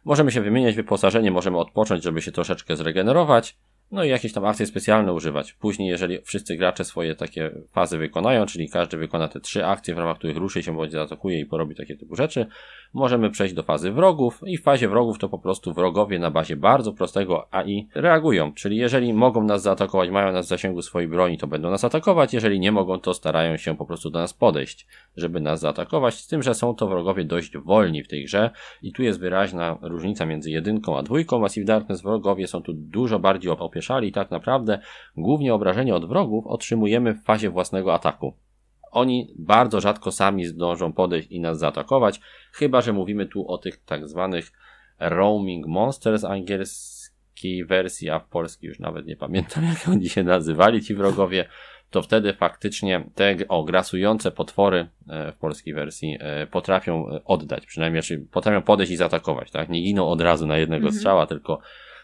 Możemy 0.05 0.31
się 0.31 0.41
wymieniać 0.41 0.75
wyposażenie, 0.75 1.31
możemy 1.31 1.57
odpocząć, 1.57 2.03
żeby 2.03 2.21
się 2.21 2.31
troszeczkę 2.31 2.75
zregenerować. 2.75 3.57
No 3.91 4.03
i 4.03 4.09
jakieś 4.09 4.33
tam 4.33 4.45
akcje 4.45 4.65
specjalne 4.65 5.13
używać. 5.13 5.53
Później, 5.53 5.89
jeżeli 5.89 6.21
wszyscy 6.21 6.57
gracze 6.57 6.83
swoje 6.83 7.15
takie 7.15 7.51
fazy 7.71 7.97
wykonają, 7.97 8.45
czyli 8.45 8.69
każdy 8.69 8.97
wykona 8.97 9.27
te 9.27 9.39
trzy 9.39 9.65
akcje, 9.65 9.95
w 9.95 9.97
ramach 9.97 10.17
których 10.17 10.37
ruszy 10.37 10.63
się 10.63 10.75
bądź 10.75 10.91
zaatakuje 10.91 11.39
i 11.39 11.45
porobi 11.45 11.75
takie 11.75 11.95
typu 11.95 12.15
rzeczy, 12.15 12.45
możemy 12.93 13.29
przejść 13.29 13.53
do 13.53 13.63
fazy 13.63 13.91
wrogów 13.91 14.41
i 14.45 14.57
w 14.57 14.63
fazie 14.63 14.89
wrogów 14.89 15.19
to 15.19 15.29
po 15.29 15.39
prostu 15.39 15.73
wrogowie 15.73 16.19
na 16.19 16.31
bazie 16.31 16.55
bardzo 16.55 16.93
prostego 16.93 17.53
AI 17.53 17.87
reagują, 17.95 18.53
czyli 18.53 18.77
jeżeli 18.77 19.13
mogą 19.13 19.43
nas 19.43 19.61
zaatakować, 19.61 20.09
mają 20.09 20.31
nas 20.31 20.45
w 20.45 20.49
zasięgu 20.49 20.81
swojej 20.81 21.09
broni, 21.09 21.37
to 21.37 21.47
będą 21.47 21.69
nas 21.69 21.83
atakować, 21.83 22.33
jeżeli 22.33 22.59
nie 22.59 22.71
mogą, 22.71 22.99
to 22.99 23.13
starają 23.13 23.57
się 23.57 23.77
po 23.77 23.85
prostu 23.85 24.09
do 24.09 24.19
nas 24.19 24.33
podejść, 24.33 24.87
żeby 25.17 25.39
nas 25.39 25.59
zaatakować, 25.59 26.15
z 26.15 26.27
tym, 26.27 26.43
że 26.43 26.53
są 26.53 26.75
to 26.75 26.87
wrogowie 26.87 27.25
dość 27.25 27.57
wolni 27.57 28.03
w 28.03 28.07
tej 28.07 28.25
grze 28.25 28.49
i 28.81 28.91
tu 28.91 29.03
jest 29.03 29.19
wyraźna 29.19 29.77
różnica 29.81 30.25
między 30.25 30.51
jedynką 30.51 30.97
a 30.97 31.03
dwójką, 31.03 31.39
Massive 31.39 31.65
Darkness 31.65 32.01
wrogowie 32.01 32.47
są 32.47 32.61
tu 32.61 32.73
dużo 32.73 33.19
bardziej 33.19 33.51
opieszali, 33.51 34.11
tak 34.11 34.31
naprawdę 34.31 34.79
głównie 35.17 35.53
obrażenie 35.53 35.95
od 35.95 36.07
wrogów 36.07 36.47
otrzymujemy 36.47 37.13
w 37.13 37.23
fazie 37.23 37.49
własnego 37.49 37.93
ataku. 37.93 38.46
Oni 38.91 39.33
bardzo 39.35 39.81
rzadko 39.81 40.11
sami 40.11 40.45
zdążą 40.45 40.93
podejść 40.93 41.27
i 41.31 41.39
nas 41.39 41.59
zaatakować, 41.59 42.19
chyba 42.51 42.81
że 42.81 42.93
mówimy 42.93 43.25
tu 43.25 43.47
o 43.47 43.57
tych 43.57 43.83
tak 43.83 44.07
zwanych 44.07 44.51
roaming 44.99 45.67
monsters 45.67 46.23
angielskiej 46.23 47.65
wersji, 47.65 48.09
a 48.09 48.19
w 48.19 48.27
polskiej 48.27 48.67
już 48.67 48.79
nawet 48.79 49.05
nie 49.05 49.15
pamiętam 49.15 49.63
jak 49.69 49.87
oni 49.89 50.09
się 50.09 50.23
nazywali 50.23 50.81
ci 50.81 50.95
wrogowie, 50.95 51.45
to 51.89 52.01
wtedy 52.01 52.33
faktycznie 52.33 53.09
te 53.15 53.35
o, 53.47 53.63
grasujące 53.63 54.31
potwory 54.31 54.87
e, 55.09 55.31
w 55.31 55.35
polskiej 55.35 55.73
wersji 55.73 56.17
e, 56.19 56.47
potrafią 56.47 57.09
e, 57.09 57.23
oddać, 57.25 57.65
przynajmniej 57.65 58.03
czy 58.03 58.19
potrafią 58.19 58.61
podejść 58.61 58.91
i 58.91 58.95
zaatakować, 58.95 59.51
tak? 59.51 59.69
Nie 59.69 59.81
giną 59.81 60.09
od 60.09 60.21
razu 60.21 60.47
na 60.47 60.57
jednego 60.57 60.85
mhm. 60.85 60.95
strzała, 60.95 61.27
tylko 61.27 61.59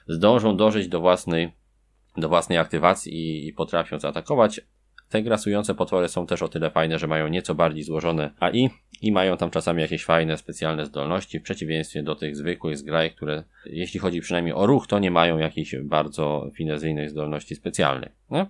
zdążą 0.08 0.58
dożyć 0.58 0.88
do 0.88 1.00
własnej 1.00 1.52
do 2.18 2.30
własnej 2.30 2.58
aktywacji 2.58 3.14
i, 3.14 3.48
i 3.48 3.54
potrafią 3.54 4.00
zaatakować. 4.00 4.62
Te 5.14 5.24
grasujące 5.24 5.76
potwory 5.76 6.08
są 6.08 6.28
też 6.28 6.42
o 6.42 6.48
tyle 6.48 6.72
fajne, 6.72 7.00
że 7.00 7.08
mają 7.08 7.28
nieco 7.28 7.56
bardziej 7.56 7.84
złożone 7.84 8.32
AI 8.40 8.70
i 9.02 9.12
mają 9.12 9.38
tam 9.38 9.52
czasami 9.52 9.82
jakieś 9.82 10.06
fajne, 10.06 10.38
specjalne 10.38 10.86
zdolności, 10.86 11.40
w 11.40 11.44
przeciwieństwie 11.44 12.04
do 12.04 12.16
tych 12.16 12.36
zwykłych 12.36 12.78
zgraj, 12.78 13.12
które 13.12 13.44
jeśli 13.66 14.00
chodzi 14.00 14.22
przynajmniej 14.22 14.54
o 14.54 14.66
ruch, 14.66 14.88
to 14.88 15.00
nie 15.00 15.12
mają 15.12 15.38
jakichś 15.38 15.76
bardzo 15.76 16.50
finezyjnych 16.56 17.10
zdolności 17.10 17.56
specjalnych. 17.56 18.12
Nie? 18.32 18.46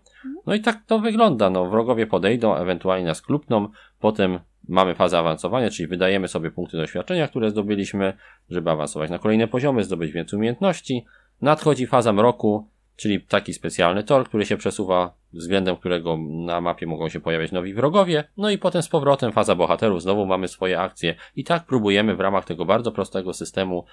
No 0.45 0.55
i 0.55 0.61
tak 0.61 0.85
to 0.85 0.99
wygląda. 0.99 1.49
No, 1.49 1.69
wrogowie 1.69 2.07
podejdą, 2.07 2.55
ewentualnie 2.55 3.05
nas 3.05 3.21
klupną, 3.21 3.67
potem 3.99 4.39
mamy 4.67 4.95
fazę 4.95 5.19
awansowania, 5.19 5.69
czyli 5.69 5.87
wydajemy 5.87 6.27
sobie 6.27 6.51
punkty 6.51 6.77
doświadczenia, 6.77 7.27
które 7.27 7.49
zdobyliśmy, 7.49 8.13
żeby 8.49 8.69
awansować 8.69 9.09
na 9.09 9.19
kolejne 9.19 9.47
poziomy, 9.47 9.83
zdobyć 9.83 10.11
więcej 10.11 10.37
umiejętności. 10.37 11.05
Nadchodzi 11.41 11.87
faza 11.87 12.13
mroku, 12.13 12.67
czyli 12.95 13.21
taki 13.21 13.53
specjalny 13.53 14.03
tor, 14.03 14.25
który 14.25 14.45
się 14.45 14.57
przesuwa, 14.57 15.22
względem 15.33 15.75
którego 15.75 16.17
na 16.29 16.61
mapie 16.61 16.87
mogą 16.87 17.09
się 17.09 17.19
pojawiać 17.19 17.51
nowi 17.51 17.73
wrogowie, 17.73 18.23
no 18.37 18.49
i 18.49 18.57
potem 18.57 18.81
z 18.81 18.89
powrotem 18.89 19.31
faza 19.31 19.55
bohaterów, 19.55 20.01
znowu 20.01 20.25
mamy 20.25 20.47
swoje 20.47 20.79
akcje 20.79 21.15
i 21.35 21.43
tak 21.43 21.65
próbujemy 21.65 22.15
w 22.15 22.19
ramach 22.19 22.45
tego 22.45 22.65
bardzo 22.65 22.91
prostego 22.91 23.33
systemu 23.33 23.85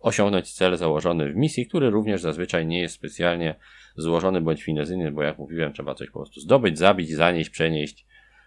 osiągnąć 0.00 0.52
cel 0.52 0.76
założony 0.76 1.32
w 1.32 1.36
misji, 1.36 1.66
który 1.66 1.90
również 1.90 2.20
zazwyczaj 2.20 2.66
nie 2.66 2.80
jest 2.80 2.94
specjalnie 2.94 3.54
złożony 3.96 4.40
bądź 4.40 4.62
finezyjny, 4.62 5.12
bo 5.12 5.22
jak 5.22 5.38
mówiłem, 5.38 5.72
trzeba 5.72 5.94
coś 5.94 6.10
po 6.10 6.18
prostu 6.18 6.40
zdobyć, 6.40 6.78
zabić, 6.78 7.10
zanieść, 7.10 7.50
przenieść, 7.50 8.06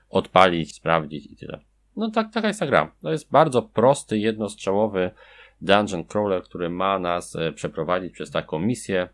odpalić, 0.10 0.75
sprawdzić 0.75 1.25
i 1.25 1.36
tyle. 1.36 1.60
No 1.96 2.12
tak, 2.12 2.34
taka 2.34 2.48
jest 2.48 2.60
ta 2.60 2.67
gra. 2.67 2.96
To 3.01 3.12
jest 3.12 3.31
bardzo 3.31 3.62
prosty, 3.62 4.17
jednostrzałowy 4.17 5.12
dungeon 5.62 6.03
crawler, 6.03 6.43
który 6.43 6.70
ma 6.70 7.00
nas 7.00 7.36
e, 7.36 7.51
przeprowadzić 7.51 8.13
przez 8.13 8.31
taką 8.31 8.60
misję, 8.60 9.10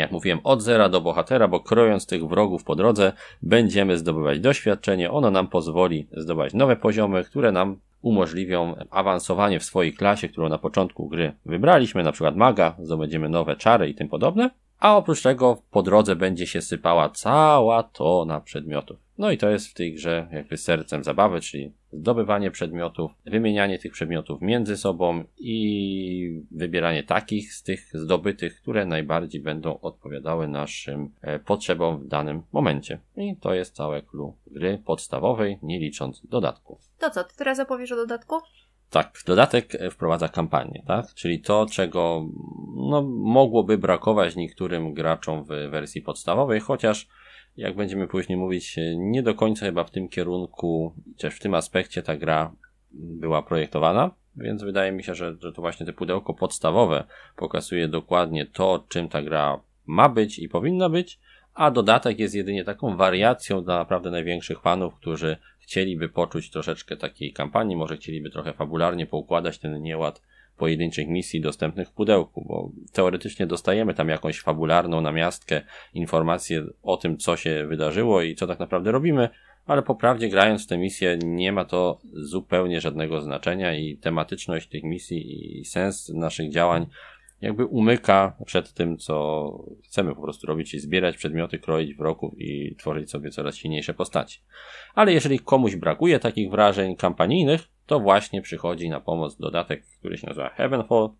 jak 0.00 0.12
mówiłem, 0.12 0.40
od 0.44 0.62
zera 0.62 0.88
do 0.88 1.00
bohatera, 1.00 1.48
bo 1.48 1.60
krojąc 1.60 2.06
tych 2.06 2.26
wrogów 2.26 2.64
po 2.64 2.76
drodze, 2.76 3.12
będziemy 3.42 3.98
zdobywać 3.98 4.40
doświadczenie. 4.40 5.10
Ono 5.10 5.30
nam 5.30 5.48
pozwoli 5.48 6.08
zdobywać 6.12 6.54
nowe 6.54 6.76
poziomy, 6.76 7.24
które 7.24 7.52
nam 7.52 7.76
umożliwią 8.02 8.74
awansowanie 8.90 9.60
w 9.60 9.64
swojej 9.64 9.92
klasie, 9.92 10.28
którą 10.28 10.48
na 10.48 10.58
początku 10.58 11.08
gry 11.08 11.32
wybraliśmy, 11.46 12.02
na 12.02 12.12
przykład 12.12 12.36
maga, 12.36 12.76
zdobędziemy 12.78 13.28
nowe 13.28 13.56
czary 13.56 13.88
i 13.88 13.94
tym 13.94 14.08
podobne. 14.08 14.50
A 14.78 14.96
oprócz 14.96 15.22
tego 15.22 15.62
po 15.70 15.82
drodze 15.82 16.16
będzie 16.16 16.46
się 16.46 16.62
sypała 16.62 17.08
cała 17.08 17.82
tona 17.82 18.40
przedmiotów. 18.40 18.98
No 19.18 19.30
i 19.30 19.38
to 19.38 19.50
jest 19.50 19.68
w 19.68 19.74
tej 19.74 19.94
grze 19.94 20.28
jakby 20.32 20.56
sercem 20.56 21.04
zabawy, 21.04 21.40
czyli 21.40 21.72
zdobywanie 21.98 22.50
przedmiotów, 22.50 23.12
wymienianie 23.26 23.78
tych 23.78 23.92
przedmiotów 23.92 24.40
między 24.40 24.76
sobą 24.76 25.24
i 25.38 26.42
wybieranie 26.50 27.02
takich 27.02 27.54
z 27.54 27.62
tych 27.62 27.90
zdobytych, 27.94 28.60
które 28.60 28.86
najbardziej 28.86 29.40
będą 29.40 29.80
odpowiadały 29.80 30.48
naszym 30.48 31.10
e, 31.22 31.38
potrzebom 31.38 31.98
w 31.98 32.06
danym 32.06 32.42
momencie. 32.52 32.98
I 33.16 33.36
to 33.36 33.54
jest 33.54 33.74
całe 33.74 34.02
clue 34.02 34.34
gry 34.46 34.82
podstawowej, 34.84 35.58
nie 35.62 35.78
licząc 35.78 36.26
dodatków. 36.26 36.78
To 36.98 37.10
co, 37.10 37.24
ty 37.24 37.36
teraz 37.36 37.60
opowiesz 37.60 37.92
o 37.92 37.96
dodatku? 37.96 38.40
Tak, 38.90 39.18
dodatek 39.26 39.74
e, 39.74 39.90
wprowadza 39.90 40.28
kampanię, 40.28 40.82
tak? 40.86 41.14
Czyli 41.14 41.40
to, 41.40 41.66
czego 41.70 42.26
no, 42.76 43.02
mogłoby 43.02 43.78
brakować 43.78 44.36
niektórym 44.36 44.94
graczom 44.94 45.44
w 45.44 45.48
wersji 45.48 46.02
podstawowej, 46.02 46.60
chociaż 46.60 47.08
jak 47.56 47.76
będziemy 47.76 48.08
później 48.08 48.38
mówić, 48.38 48.76
nie 48.96 49.22
do 49.22 49.34
końca 49.34 49.66
chyba 49.66 49.84
w 49.84 49.90
tym 49.90 50.08
kierunku, 50.08 50.94
też 51.18 51.34
w 51.34 51.40
tym 51.40 51.54
aspekcie 51.54 52.02
ta 52.02 52.16
gra 52.16 52.52
była 52.92 53.42
projektowana, 53.42 54.10
więc 54.36 54.62
wydaje 54.62 54.92
mi 54.92 55.02
się, 55.02 55.14
że, 55.14 55.36
że 55.40 55.52
to 55.52 55.62
właśnie 55.62 55.86
te 55.86 55.92
pudełko 55.92 56.34
podstawowe 56.34 57.04
pokazuje 57.36 57.88
dokładnie 57.88 58.46
to, 58.46 58.84
czym 58.88 59.08
ta 59.08 59.22
gra 59.22 59.60
ma 59.86 60.08
być 60.08 60.38
i 60.38 60.48
powinna 60.48 60.88
być, 60.88 61.20
a 61.54 61.70
dodatek 61.70 62.18
jest 62.18 62.34
jedynie 62.34 62.64
taką 62.64 62.96
wariacją 62.96 63.64
dla 63.64 63.78
naprawdę 63.78 64.10
największych 64.10 64.60
fanów, 64.60 64.94
którzy 64.94 65.36
chcieliby 65.58 66.08
poczuć 66.08 66.50
troszeczkę 66.50 66.96
takiej 66.96 67.32
kampanii, 67.32 67.76
może 67.76 67.96
chcieliby 67.96 68.30
trochę 68.30 68.52
fabularnie 68.52 69.06
poukładać 69.06 69.58
ten 69.58 69.82
nieład 69.82 70.22
pojedynczych 70.56 71.08
misji 71.08 71.40
dostępnych 71.40 71.88
w 71.88 71.92
pudełku, 71.92 72.44
bo 72.48 72.70
teoretycznie 72.92 73.46
dostajemy 73.46 73.94
tam 73.94 74.08
jakąś 74.08 74.40
fabularną 74.40 75.00
namiastkę, 75.00 75.62
informację 75.94 76.64
o 76.82 76.96
tym, 76.96 77.16
co 77.16 77.36
się 77.36 77.66
wydarzyło 77.66 78.22
i 78.22 78.34
co 78.34 78.46
tak 78.46 78.58
naprawdę 78.58 78.92
robimy, 78.92 79.28
ale 79.66 79.82
po 79.82 79.94
prawdzie 79.94 80.28
grając 80.28 80.64
w 80.64 80.66
tę 80.66 80.78
misję 80.78 81.18
nie 81.24 81.52
ma 81.52 81.64
to 81.64 82.00
zupełnie 82.12 82.80
żadnego 82.80 83.20
znaczenia 83.20 83.74
i 83.74 83.96
tematyczność 83.96 84.68
tych 84.68 84.82
misji 84.82 85.60
i 85.60 85.64
sens 85.64 86.08
naszych 86.08 86.50
działań 86.50 86.86
jakby 87.40 87.64
umyka 87.66 88.36
przed 88.46 88.72
tym, 88.72 88.98
co 88.98 89.50
chcemy 89.84 90.14
po 90.14 90.22
prostu 90.22 90.46
robić, 90.46 90.70
czyli 90.70 90.80
zbierać 90.80 91.16
przedmioty, 91.16 91.58
kroić 91.58 91.94
wroków 91.94 92.34
i 92.38 92.76
tworzyć 92.78 93.10
sobie 93.10 93.30
coraz 93.30 93.56
silniejsze 93.56 93.94
postaci. 93.94 94.40
Ale 94.94 95.12
jeżeli 95.12 95.38
komuś 95.38 95.76
brakuje 95.76 96.18
takich 96.18 96.50
wrażeń 96.50 96.96
kampanijnych, 96.96 97.73
to 97.86 98.00
właśnie 98.00 98.42
przychodzi 98.42 98.88
na 98.88 99.00
pomoc 99.00 99.36
dodatek, 99.36 99.86
który 99.98 100.18
się 100.18 100.26
nazywa 100.26 100.48
Heavenfall 100.48 101.10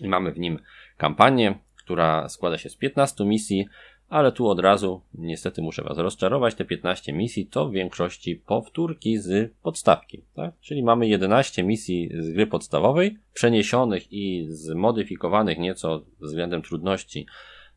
i 0.00 0.08
mamy 0.08 0.32
w 0.32 0.38
nim 0.38 0.58
kampanię, 0.96 1.58
która 1.76 2.28
składa 2.28 2.58
się 2.58 2.68
z 2.68 2.76
15 2.76 3.24
misji, 3.24 3.66
ale 4.08 4.32
tu 4.32 4.48
od 4.48 4.60
razu 4.60 5.02
niestety 5.14 5.62
muszę 5.62 5.82
Was 5.82 5.98
rozczarować, 5.98 6.54
te 6.54 6.64
15 6.64 7.12
misji 7.12 7.46
to 7.46 7.68
w 7.68 7.72
większości 7.72 8.36
powtórki 8.36 9.18
z 9.18 9.52
podstawki, 9.62 10.22
tak? 10.34 10.54
Czyli 10.60 10.82
mamy 10.82 11.08
11 11.08 11.62
misji 11.62 12.10
z 12.18 12.30
gry 12.30 12.46
podstawowej, 12.46 13.18
przeniesionych 13.32 14.12
i 14.12 14.46
zmodyfikowanych 14.48 15.58
nieco 15.58 16.04
względem 16.20 16.62
trudności 16.62 17.26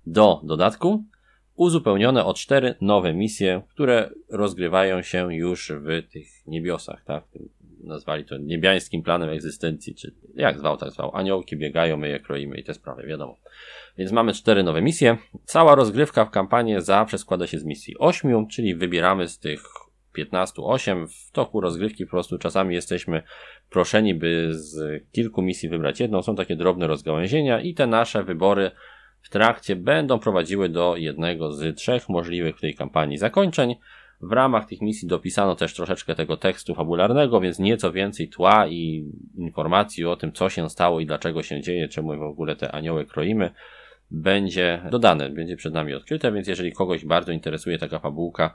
do 0.05 0.41
dodatku, 0.43 1.03
uzupełnione 1.55 2.25
o 2.25 2.33
cztery 2.33 2.75
nowe 2.81 3.13
misje, 3.13 3.61
które 3.69 4.09
rozgrywają 4.29 5.01
się 5.01 5.33
już 5.33 5.71
w 5.71 6.11
tych 6.11 6.27
niebiosach, 6.47 7.03
tak? 7.03 7.23
Nazwali 7.83 8.25
to 8.25 8.37
niebiańskim 8.37 9.03
planem 9.03 9.29
egzystencji, 9.29 9.95
czy 9.95 10.13
jak 10.35 10.59
zwał, 10.59 10.77
tak 10.77 10.91
zwał. 10.91 11.15
Aniołki 11.15 11.57
biegają, 11.57 11.97
my 11.97 12.09
je 12.09 12.19
kroimy 12.19 12.57
i 12.57 12.63
te 12.63 12.73
sprawy, 12.73 13.07
wiadomo. 13.07 13.37
Więc 13.97 14.11
mamy 14.11 14.33
cztery 14.33 14.63
nowe 14.63 14.81
misje. 14.81 15.17
Cała 15.45 15.75
rozgrywka 15.75 16.25
w 16.25 16.31
kampanii 16.31 16.75
zawsze 16.81 17.17
składa 17.17 17.47
się 17.47 17.59
z 17.59 17.63
misji 17.63 17.95
ośmiu, 17.99 18.47
czyli 18.51 18.75
wybieramy 18.75 19.27
z 19.27 19.39
tych 19.39 19.61
15, 20.13 20.61
8. 20.61 21.07
W 21.07 21.31
toku 21.31 21.61
rozgrywki 21.61 22.05
po 22.05 22.11
prostu 22.11 22.37
czasami 22.37 22.75
jesteśmy 22.75 23.23
proszeni, 23.69 24.15
by 24.15 24.47
z 24.51 25.03
kilku 25.11 25.41
misji 25.41 25.69
wybrać 25.69 25.99
jedną. 25.99 26.21
Są 26.21 26.35
takie 26.35 26.55
drobne 26.55 26.87
rozgałęzienia 26.87 27.61
i 27.61 27.73
te 27.73 27.87
nasze 27.87 28.23
wybory 28.23 28.71
w 29.21 29.29
trakcie 29.29 29.75
będą 29.75 30.19
prowadziły 30.19 30.69
do 30.69 30.95
jednego 30.95 31.51
z 31.51 31.77
trzech 31.77 32.09
możliwych 32.09 32.57
w 32.57 32.61
tej 32.61 32.75
kampanii 32.75 33.17
zakończeń. 33.17 33.75
W 34.21 34.31
ramach 34.31 34.65
tych 34.65 34.81
misji 34.81 35.07
dopisano 35.07 35.55
też 35.55 35.73
troszeczkę 35.73 36.15
tego 36.15 36.37
tekstu 36.37 36.75
fabularnego, 36.75 37.41
więc 37.41 37.59
nieco 37.59 37.91
więcej 37.91 38.29
tła 38.29 38.67
i 38.67 39.11
informacji 39.35 40.05
o 40.05 40.15
tym, 40.15 40.31
co 40.31 40.49
się 40.49 40.69
stało 40.69 40.99
i 40.99 41.05
dlaczego 41.05 41.43
się 41.43 41.61
dzieje, 41.61 41.87
czemu 41.87 42.17
w 42.17 42.21
ogóle 42.21 42.55
te 42.55 42.71
anioły 42.71 43.05
kroimy, 43.05 43.51
będzie 44.11 44.81
dodane, 44.91 45.29
będzie 45.29 45.55
przed 45.55 45.73
nami 45.73 45.93
odkryte, 45.93 46.31
więc 46.31 46.47
jeżeli 46.47 46.71
kogoś 46.71 47.05
bardzo 47.05 47.31
interesuje 47.31 47.77
taka 47.77 47.99
fabułka, 47.99 48.53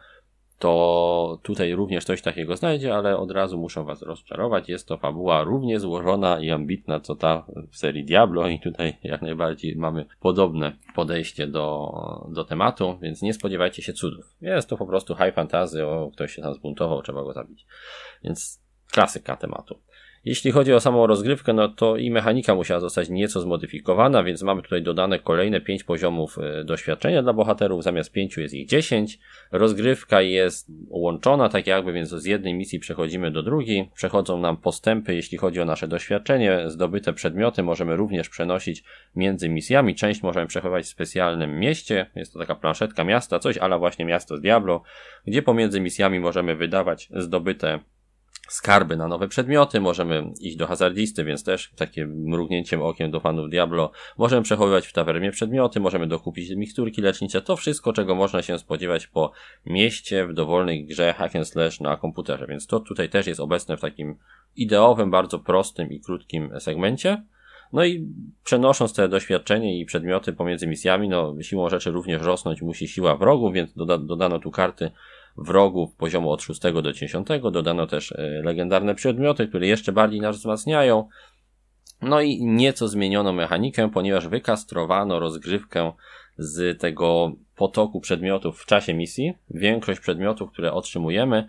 to 0.62 1.38
tutaj 1.42 1.74
również 1.74 2.04
coś 2.04 2.22
takiego 2.22 2.56
znajdzie, 2.56 2.94
ale 2.94 3.16
od 3.16 3.30
razu 3.30 3.58
muszę 3.58 3.84
Was 3.84 4.02
rozczarować. 4.02 4.68
Jest 4.68 4.88
to 4.88 4.98
fabuła 4.98 5.44
równie 5.44 5.80
złożona 5.80 6.40
i 6.40 6.50
ambitna, 6.50 7.00
co 7.00 7.16
ta 7.16 7.46
w 7.70 7.76
serii 7.76 8.04
Diablo 8.04 8.48
i 8.48 8.60
tutaj 8.60 8.96
jak 9.02 9.22
najbardziej 9.22 9.76
mamy 9.76 10.06
podobne 10.20 10.76
podejście 10.94 11.46
do, 11.46 11.92
do 12.28 12.44
tematu, 12.44 12.98
więc 13.02 13.22
nie 13.22 13.34
spodziewajcie 13.34 13.82
się 13.82 13.92
cudów. 13.92 14.36
Jest 14.40 14.68
to 14.68 14.76
po 14.76 14.86
prostu 14.86 15.14
high 15.14 15.34
fantasy, 15.34 15.86
o 15.86 16.10
ktoś 16.12 16.34
się 16.34 16.42
tam 16.42 16.54
zbuntował, 16.54 17.02
trzeba 17.02 17.22
go 17.22 17.32
zabić. 17.32 17.66
Więc 18.24 18.62
klasyka 18.90 19.36
tematu. 19.36 19.78
Jeśli 20.24 20.50
chodzi 20.50 20.72
o 20.72 20.80
samą 20.80 21.06
rozgrywkę, 21.06 21.52
no 21.52 21.68
to 21.68 21.96
i 21.96 22.10
mechanika 22.10 22.54
musiała 22.54 22.80
zostać 22.80 23.08
nieco 23.08 23.40
zmodyfikowana, 23.40 24.22
więc 24.22 24.42
mamy 24.42 24.62
tutaj 24.62 24.82
dodane 24.82 25.18
kolejne 25.18 25.60
5 25.60 25.84
poziomów 25.84 26.38
e, 26.38 26.64
doświadczenia 26.64 27.22
dla 27.22 27.32
bohaterów, 27.32 27.82
zamiast 27.82 28.12
5 28.12 28.36
jest 28.36 28.54
ich 28.54 28.68
10. 28.68 29.18
Rozgrywka 29.52 30.22
jest 30.22 30.68
łączona 30.88 31.48
tak 31.48 31.66
jakby, 31.66 31.92
więc 31.92 32.08
z 32.08 32.24
jednej 32.24 32.54
misji 32.54 32.78
przechodzimy 32.78 33.30
do 33.30 33.42
drugiej. 33.42 33.90
Przechodzą 33.94 34.38
nam 34.38 34.56
postępy, 34.56 35.14
jeśli 35.14 35.38
chodzi 35.38 35.60
o 35.60 35.64
nasze 35.64 35.88
doświadczenie. 35.88 36.62
Zdobyte 36.66 37.12
przedmioty 37.12 37.62
możemy 37.62 37.96
również 37.96 38.28
przenosić 38.28 38.84
między 39.16 39.48
misjami. 39.48 39.94
Część 39.94 40.22
możemy 40.22 40.46
przechowywać 40.46 40.84
w 40.84 40.88
specjalnym 40.88 41.58
mieście. 41.58 42.06
Jest 42.16 42.32
to 42.32 42.38
taka 42.38 42.54
planszetka 42.54 43.04
miasta, 43.04 43.38
coś 43.38 43.58
ale 43.58 43.78
właśnie 43.78 44.04
miasto 44.04 44.36
z 44.36 44.40
Diablo, 44.40 44.82
gdzie 45.26 45.42
pomiędzy 45.42 45.80
misjami 45.80 46.20
możemy 46.20 46.56
wydawać 46.56 47.08
zdobyte 47.16 47.80
skarby 48.48 48.96
na 48.96 49.08
nowe 49.08 49.28
przedmioty, 49.28 49.80
możemy 49.80 50.32
iść 50.40 50.56
do 50.56 50.66
hazardisty, 50.66 51.24
więc 51.24 51.44
też 51.44 51.70
takim 51.76 52.28
mrugnięciem 52.28 52.82
okiem 52.82 53.10
do 53.10 53.20
fanów 53.20 53.50
Diablo, 53.50 53.90
możemy 54.18 54.42
przechowywać 54.42 54.86
w 54.86 54.92
tawernie 54.92 55.30
przedmioty, 55.30 55.80
możemy 55.80 56.06
dokupić 56.06 56.50
miksturki 56.50 57.02
lecznicze, 57.02 57.42
to 57.42 57.56
wszystko, 57.56 57.92
czego 57.92 58.14
można 58.14 58.42
się 58.42 58.58
spodziewać 58.58 59.06
po 59.06 59.32
mieście 59.66 60.26
w 60.26 60.32
dowolnej 60.32 60.84
grze 60.84 61.12
hack 61.12 61.36
and 61.36 61.48
slash 61.48 61.80
na 61.80 61.96
komputerze, 61.96 62.46
więc 62.46 62.66
to 62.66 62.80
tutaj 62.80 63.08
też 63.08 63.26
jest 63.26 63.40
obecne 63.40 63.76
w 63.76 63.80
takim 63.80 64.16
ideowym, 64.56 65.10
bardzo 65.10 65.38
prostym 65.38 65.90
i 65.90 66.00
krótkim 66.00 66.60
segmencie. 66.60 67.22
No 67.72 67.84
i 67.84 68.08
przenosząc 68.44 68.94
te 68.94 69.08
doświadczenie 69.08 69.80
i 69.80 69.84
przedmioty 69.84 70.32
pomiędzy 70.32 70.66
misjami, 70.66 71.08
no 71.08 71.34
siłą 71.42 71.68
rzeczy 71.68 71.90
również 71.90 72.22
rosnąć 72.22 72.62
musi 72.62 72.88
siła 72.88 73.16
wrogów, 73.16 73.52
więc 73.52 73.74
doda 73.74 73.98
dodano 73.98 74.38
tu 74.38 74.50
karty 74.50 74.90
wrogów 75.36 75.94
poziomu 75.94 76.30
od 76.30 76.42
6 76.42 76.60
do 76.60 76.92
10. 76.92 77.28
Dodano 77.52 77.86
też 77.86 78.12
e, 78.12 78.42
legendarne 78.44 78.94
przedmioty, 78.94 79.48
które 79.48 79.66
jeszcze 79.66 79.92
bardziej 79.92 80.20
nas 80.20 80.36
wzmacniają. 80.36 81.08
No 82.02 82.20
i 82.20 82.44
nieco 82.44 82.88
zmieniono 82.88 83.32
mechanikę, 83.32 83.90
ponieważ 83.90 84.28
wykastrowano 84.28 85.20
rozgrywkę 85.20 85.92
z 86.38 86.80
tego 86.80 87.32
potoku 87.56 88.00
przedmiotów 88.00 88.60
w 88.60 88.66
czasie 88.66 88.94
misji. 88.94 89.34
Większość 89.50 90.00
przedmiotów, 90.00 90.50
które 90.52 90.72
otrzymujemy, 90.72 91.46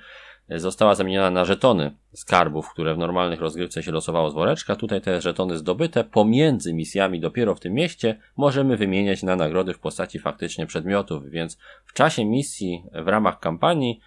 została 0.50 0.96
zamieniona 0.96 1.32
na 1.32 1.46
żetony 1.46 1.92
skarbów, 2.14 2.70
które 2.70 2.96
w 2.96 2.98
normalnych 2.98 3.42
rozgrywce 3.42 3.84
się 3.84 3.92
losowało 3.92 4.30
z 4.30 4.34
woreczka. 4.34 4.76
Tutaj 4.76 5.02
te 5.02 5.22
żetony 5.22 5.58
zdobyte 5.58 6.04
pomiędzy 6.04 6.74
misjami 6.74 7.20
dopiero 7.20 7.56
w 7.56 7.60
tym 7.60 7.74
mieście 7.74 8.20
możemy 8.38 8.78
wymieniać 8.78 9.24
na 9.24 9.36
nagrody 9.36 9.74
w 9.74 9.80
postaci 9.80 10.20
faktycznie 10.20 10.66
przedmiotów, 10.66 11.30
więc 11.30 11.58
w 11.86 11.94
czasie 11.94 12.26
misji 12.26 12.84
w 13.06 13.08
ramach 13.08 13.40
kampanii 13.40 14.00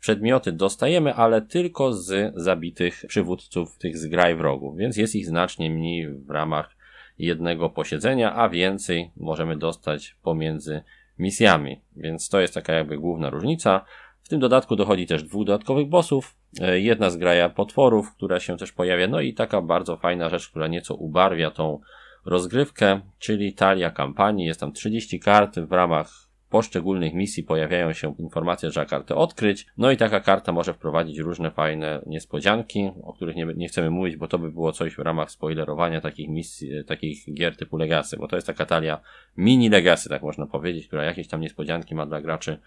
przedmioty 0.00 0.52
dostajemy, 0.52 1.14
ale 1.14 1.42
tylko 1.42 1.92
z 1.92 2.32
zabitych 2.36 3.04
przywódców 3.08 3.78
tych 3.78 3.98
zgraj 3.98 4.36
wrogów, 4.36 4.76
więc 4.76 4.96
jest 4.96 5.14
ich 5.14 5.26
znacznie 5.26 5.70
mniej 5.70 6.08
w 6.08 6.30
ramach 6.30 6.76
jednego 7.18 7.70
posiedzenia, 7.70 8.34
a 8.34 8.48
więcej 8.48 9.10
możemy 9.16 9.56
dostać 9.56 10.16
pomiędzy 10.22 10.82
misjami, 11.18 11.80
więc 11.96 12.28
to 12.28 12.40
jest 12.40 12.54
taka 12.54 12.72
jakby 12.72 12.98
główna 12.98 13.30
różnica. 13.30 13.84
Tym 14.32 14.40
dodatku 14.40 14.76
dochodzi 14.76 15.06
też 15.06 15.22
dwóch 15.22 15.46
dodatkowych 15.46 15.88
bossów, 15.88 16.36
e, 16.60 16.80
jedna 16.80 17.10
zgraja 17.10 17.48
potworów, 17.48 18.14
która 18.14 18.40
się 18.40 18.56
też 18.56 18.72
pojawia, 18.72 19.08
no 19.08 19.20
i 19.20 19.34
taka 19.34 19.62
bardzo 19.62 19.96
fajna 19.96 20.28
rzecz, 20.28 20.48
która 20.48 20.66
nieco 20.66 20.94
ubarwia 20.94 21.50
tą 21.50 21.80
rozgrywkę, 22.26 23.00
czyli 23.18 23.52
talia 23.52 23.90
kampanii. 23.90 24.46
Jest 24.46 24.60
tam 24.60 24.72
30 24.72 25.20
kart 25.20 25.58
w 25.58 25.72
ramach 25.72 26.22
poszczególnych 26.52 27.14
misji 27.14 27.42
pojawiają 27.42 27.92
się 27.92 28.14
informacje, 28.18 28.70
że 28.70 28.86
kartę 28.86 29.14
odkryć. 29.14 29.66
No 29.78 29.90
i 29.90 29.96
taka 29.96 30.20
karta 30.20 30.52
może 30.52 30.74
wprowadzić 30.74 31.18
różne 31.18 31.50
fajne 31.50 32.02
niespodzianki, 32.06 32.90
o 33.02 33.12
których 33.12 33.36
nie, 33.36 33.46
nie 33.56 33.68
chcemy 33.68 33.90
mówić, 33.90 34.16
bo 34.16 34.28
to 34.28 34.38
by 34.38 34.50
było 34.50 34.72
coś 34.72 34.94
w 34.94 34.98
ramach 34.98 35.30
spoilerowania 35.30 36.00
takich 36.00 36.28
misji, 36.28 36.76
e, 36.76 36.84
takich 36.84 37.34
gier 37.34 37.56
typu 37.56 37.76
Legacy, 37.76 38.16
bo 38.16 38.28
to 38.28 38.36
jest 38.36 38.46
taka 38.46 38.66
talia 38.66 39.00
mini 39.36 39.68
Legacy, 39.68 40.08
tak 40.08 40.22
można 40.22 40.46
powiedzieć, 40.46 40.86
która 40.86 41.04
jakieś 41.04 41.28
tam 41.28 41.40
niespodzianki 41.40 41.94
ma 41.94 42.06
dla 42.06 42.20
graczy 42.20 42.58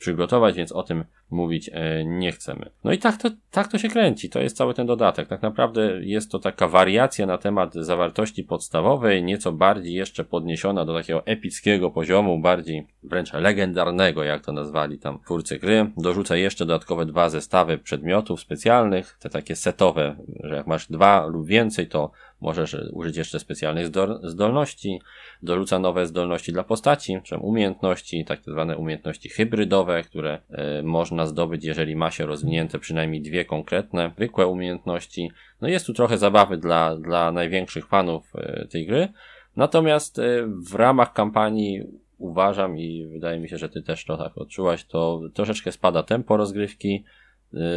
przygotować, 0.00 0.56
więc 0.56 0.72
o 0.72 0.82
tym 0.82 1.04
mówić 1.30 1.70
e, 1.72 2.04
nie 2.04 2.32
chcemy. 2.32 2.70
No 2.84 2.92
i 2.92 2.98
tak 2.98 3.16
to, 3.16 3.30
tak 3.50 3.68
to 3.68 3.78
się 3.78 3.88
kręci, 3.88 4.30
to 4.30 4.40
jest 4.40 4.56
cały 4.56 4.74
ten 4.74 4.86
dodatek. 4.86 5.28
Tak 5.28 5.42
naprawdę 5.42 6.00
jest 6.02 6.30
to 6.30 6.38
taka 6.38 6.68
wariacja 6.68 7.26
na 7.26 7.38
temat 7.38 7.74
zawartości 7.74 8.44
podstawowej, 8.44 9.24
nieco 9.24 9.52
bardziej 9.52 9.94
jeszcze 9.94 10.24
podniesiona 10.24 10.84
do 10.84 10.94
takiego 10.94 11.26
epickiego 11.26 11.90
poziomu, 11.90 12.40
bardziej 12.40 12.86
wręcz 13.02 13.32
legendarnego, 13.32 14.24
jak 14.24 14.44
to 14.44 14.52
nazwali 14.52 14.98
tam 14.98 15.18
twórcy 15.24 15.58
gry. 15.58 15.90
Dorzuca 15.96 16.36
jeszcze 16.36 16.66
dodatkowe 16.66 17.06
dwa 17.06 17.30
zestawy 17.30 17.78
przedmiotów 17.78 18.40
specjalnych, 18.40 19.16
te 19.20 19.30
takie 19.30 19.56
setowe, 19.56 20.16
że 20.44 20.54
jak 20.54 20.66
masz 20.66 20.86
dwa 20.86 21.26
lub 21.26 21.46
więcej, 21.46 21.88
to 21.88 22.10
możesz 22.40 22.76
użyć 22.92 23.16
jeszcze 23.16 23.40
specjalnych 23.40 23.86
zdolności, 24.22 25.00
dorzuca 25.42 25.78
nowe 25.78 26.06
zdolności 26.06 26.52
dla 26.52 26.64
postaci, 26.64 27.20
czy 27.24 27.36
umiejętności, 27.36 28.24
tak 28.24 28.40
zwane 28.42 28.76
umiejętności 28.76 29.28
hybrydowe, 29.28 30.02
które 30.02 30.38
y, 30.78 30.82
można 30.82 31.26
zdobyć, 31.26 31.64
jeżeli 31.64 31.96
ma 31.96 32.10
się 32.10 32.26
rozwinięte 32.26 32.78
przynajmniej 32.78 33.22
dwie 33.22 33.44
konkretne, 33.44 34.10
zwykłe 34.16 34.46
umiejętności. 34.46 35.30
No 35.60 35.68
jest 35.68 35.86
tu 35.86 35.94
trochę 35.94 36.18
zabawy 36.18 36.56
dla, 36.56 36.96
dla 36.96 37.32
największych 37.32 37.86
fanów 37.86 38.32
y, 38.34 38.68
tej 38.68 38.86
gry. 38.86 39.08
Natomiast 39.56 40.18
y, 40.18 40.46
w 40.46 40.74
ramach 40.74 41.12
kampanii 41.12 41.82
uważam 42.18 42.78
i 42.78 43.06
wydaje 43.06 43.40
mi 43.40 43.48
się, 43.48 43.58
że 43.58 43.68
ty 43.68 43.82
też 43.82 44.04
to 44.04 44.16
tak 44.16 44.38
odczułaś, 44.38 44.84
to 44.84 45.20
troszeczkę 45.34 45.72
spada 45.72 46.02
tempo 46.02 46.36
rozgrywki, 46.36 47.04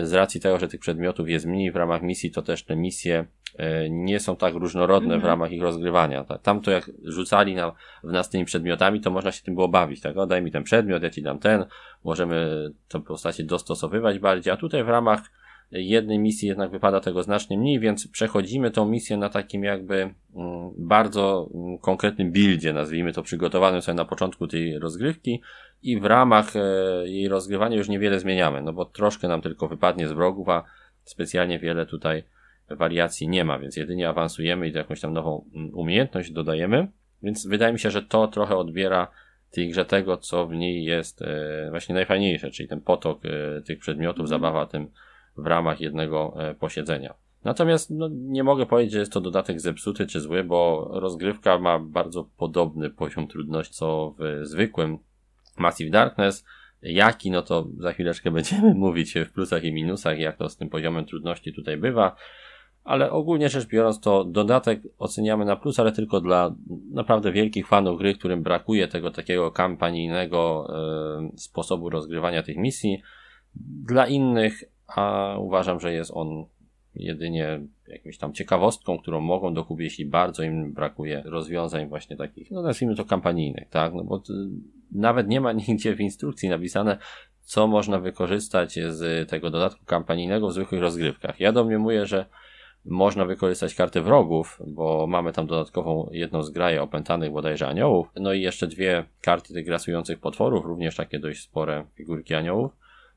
z 0.03 0.13
racji 0.13 0.41
tego, 0.41 0.59
że 0.59 0.67
tych 0.67 0.79
przedmiotów 0.79 1.29
jest 1.29 1.45
mniej 1.45 1.71
w 1.71 1.75
ramach 1.75 2.01
misji, 2.01 2.31
to 2.31 2.41
też 2.41 2.63
te 2.63 2.75
misje 2.75 3.25
e, 3.57 3.89
nie 3.89 4.19
są 4.19 4.35
tak 4.35 4.53
różnorodne 4.53 5.09
w 5.09 5.13
mhm. 5.13 5.27
ramach 5.27 5.51
ich 5.51 5.61
rozgrywania. 5.61 6.23
Tam 6.23 6.61
to 6.61 6.71
jak 6.71 6.91
rzucali 7.03 7.55
na, 7.55 7.71
w 8.03 8.11
nas 8.11 8.29
tymi 8.29 8.45
przedmiotami, 8.45 9.01
to 9.01 9.11
można 9.11 9.31
się 9.31 9.43
tym 9.43 9.55
było 9.55 9.67
bawić, 9.67 10.01
tak? 10.01 10.17
O, 10.17 10.25
daj 10.25 10.41
mi 10.41 10.51
ten 10.51 10.63
przedmiot, 10.63 11.03
ja 11.03 11.09
ci 11.09 11.21
dam 11.21 11.39
ten, 11.39 11.65
możemy 12.03 12.69
tę 12.87 13.01
postacie 13.01 13.43
dostosowywać 13.43 14.19
bardziej, 14.19 14.53
a 14.53 14.57
tutaj 14.57 14.83
w 14.83 14.89
ramach 14.89 15.21
jednej 15.73 16.19
misji 16.19 16.47
jednak 16.47 16.71
wypada 16.71 16.99
tego 16.99 17.23
znacznie 17.23 17.57
mniej, 17.57 17.79
więc 17.79 18.07
przechodzimy 18.07 18.71
tą 18.71 18.85
misję 18.85 19.17
na 19.17 19.29
takim 19.29 19.63
jakby 19.63 19.95
mm, 19.95 20.71
bardzo 20.77 21.49
mm, 21.53 21.77
konkretnym 21.77 22.31
buildzie, 22.31 22.73
nazwijmy 22.73 23.13
to 23.13 23.23
przygotowanym 23.23 23.81
sobie 23.81 23.95
na 23.95 24.05
początku 24.05 24.47
tej 24.47 24.79
rozgrywki 24.79 25.41
i 25.81 25.99
w 25.99 26.05
ramach 26.05 26.55
e, 26.55 26.59
jej 27.05 27.27
rozgrywania 27.27 27.77
już 27.77 27.89
niewiele 27.89 28.19
zmieniamy, 28.19 28.61
no 28.61 28.73
bo 28.73 28.85
troszkę 28.85 29.27
nam 29.27 29.41
tylko 29.41 29.67
wypadnie 29.67 30.07
z 30.07 30.11
wrogów, 30.11 30.49
a 30.49 30.63
specjalnie 31.03 31.59
wiele 31.59 31.85
tutaj 31.85 32.23
wariacji 32.69 33.27
nie 33.27 33.45
ma, 33.45 33.59
więc 33.59 33.77
jedynie 33.77 34.09
awansujemy 34.09 34.69
i 34.69 34.71
jakąś 34.71 35.01
tam 35.01 35.13
nową 35.13 35.45
mm, 35.55 35.75
umiejętność 35.75 36.31
dodajemy, 36.31 36.87
więc 37.23 37.47
wydaje 37.47 37.73
mi 37.73 37.79
się, 37.79 37.91
że 37.91 38.01
to 38.01 38.27
trochę 38.27 38.55
odbiera 38.55 39.07
tej 39.51 39.69
grze 39.69 39.85
tego, 39.85 40.17
co 40.17 40.47
w 40.47 40.53
niej 40.53 40.83
jest 40.83 41.21
e, 41.21 41.67
właśnie 41.69 41.95
najfajniejsze, 41.95 42.51
czyli 42.51 42.69
ten 42.69 42.81
potok 42.81 43.21
e, 43.25 43.61
tych 43.61 43.79
przedmiotów, 43.79 44.25
mhm. 44.25 44.27
zabawa 44.27 44.65
tym 44.65 44.87
w 45.37 45.47
ramach 45.47 45.81
jednego 45.81 46.37
posiedzenia. 46.59 47.13
Natomiast 47.43 47.89
no, 47.91 48.09
nie 48.11 48.43
mogę 48.43 48.65
powiedzieć, 48.65 48.93
że 48.93 48.99
jest 48.99 49.11
to 49.11 49.21
dodatek 49.21 49.61
zepsuty 49.61 50.07
czy 50.07 50.19
zły, 50.19 50.43
bo 50.43 50.89
rozgrywka 50.93 51.59
ma 51.59 51.79
bardzo 51.79 52.29
podobny 52.37 52.89
poziom 52.89 53.27
trudności 53.27 53.73
co 53.73 54.15
w 54.19 54.45
zwykłym 54.45 54.97
Massive 55.57 55.91
Darkness. 55.91 56.45
Jaki, 56.81 57.31
no 57.31 57.41
to 57.41 57.67
za 57.77 57.93
chwileczkę 57.93 58.31
będziemy 58.41 58.73
mówić 58.73 59.13
w 59.13 59.31
plusach 59.31 59.63
i 59.63 59.73
minusach, 59.73 60.19
jak 60.19 60.37
to 60.37 60.49
z 60.49 60.57
tym 60.57 60.69
poziomem 60.69 61.05
trudności 61.05 61.53
tutaj 61.53 61.77
bywa. 61.77 62.15
Ale 62.83 63.11
ogólnie 63.11 63.49
rzecz 63.49 63.67
biorąc, 63.67 63.99
to 63.99 64.23
dodatek 64.23 64.81
oceniamy 64.97 65.45
na 65.45 65.55
plus, 65.55 65.79
ale 65.79 65.91
tylko 65.91 66.21
dla 66.21 66.55
naprawdę 66.91 67.31
wielkich 67.31 67.67
fanów 67.67 67.99
gry, 67.99 68.13
którym 68.13 68.43
brakuje 68.43 68.87
tego 68.87 69.11
takiego 69.11 69.51
kampanijnego 69.51 70.67
e, 70.69 71.37
sposobu 71.37 71.89
rozgrywania 71.89 72.43
tych 72.43 72.57
misji. 72.57 73.01
Dla 73.85 74.07
innych, 74.07 74.63
a 74.95 75.35
uważam, 75.39 75.79
że 75.79 75.93
jest 75.93 76.11
on 76.13 76.45
jedynie 76.95 77.61
jakimś 77.87 78.17
tam 78.17 78.33
ciekawostką, 78.33 78.97
którą 78.97 79.21
mogą 79.21 79.53
dokupić, 79.53 79.85
jeśli 79.85 80.05
bardzo 80.05 80.43
im 80.43 80.73
brakuje 80.73 81.23
rozwiązań 81.25 81.87
właśnie 81.87 82.17
takich, 82.17 82.51
no 82.51 82.61
nazwijmy 82.61 82.95
to 82.95 83.05
kampanijnych, 83.05 83.69
tak, 83.69 83.93
no 83.93 84.03
bo 84.03 84.23
nawet 84.91 85.27
nie 85.27 85.41
ma 85.41 85.51
nigdzie 85.67 85.95
w 85.95 86.01
instrukcji 86.01 86.49
napisane, 86.49 86.97
co 87.41 87.67
można 87.67 87.99
wykorzystać 87.99 88.79
z 88.89 89.29
tego 89.29 89.49
dodatku 89.49 89.85
kampanijnego 89.85 90.47
w 90.47 90.53
zwykłych 90.53 90.81
rozgrywkach. 90.81 91.39
Ja 91.39 91.51
domniemuję, 91.51 92.05
że 92.05 92.25
można 92.85 93.25
wykorzystać 93.25 93.75
karty 93.75 94.01
wrogów, 94.01 94.61
bo 94.67 95.07
mamy 95.07 95.33
tam 95.33 95.47
dodatkową 95.47 96.09
jedną 96.11 96.43
zgraję 96.43 96.81
opętanych 96.81 97.31
bodajże 97.31 97.67
aniołów, 97.67 98.07
no 98.15 98.33
i 98.33 98.41
jeszcze 98.41 98.67
dwie 98.67 99.05
karty 99.21 99.53
tych 99.53 99.65
grasujących 99.65 100.19
potworów, 100.19 100.65
również 100.65 100.95
takie 100.95 101.19
dość 101.19 101.41
spore 101.41 101.85
figurki 101.95 102.35
aniołów. 102.35 102.71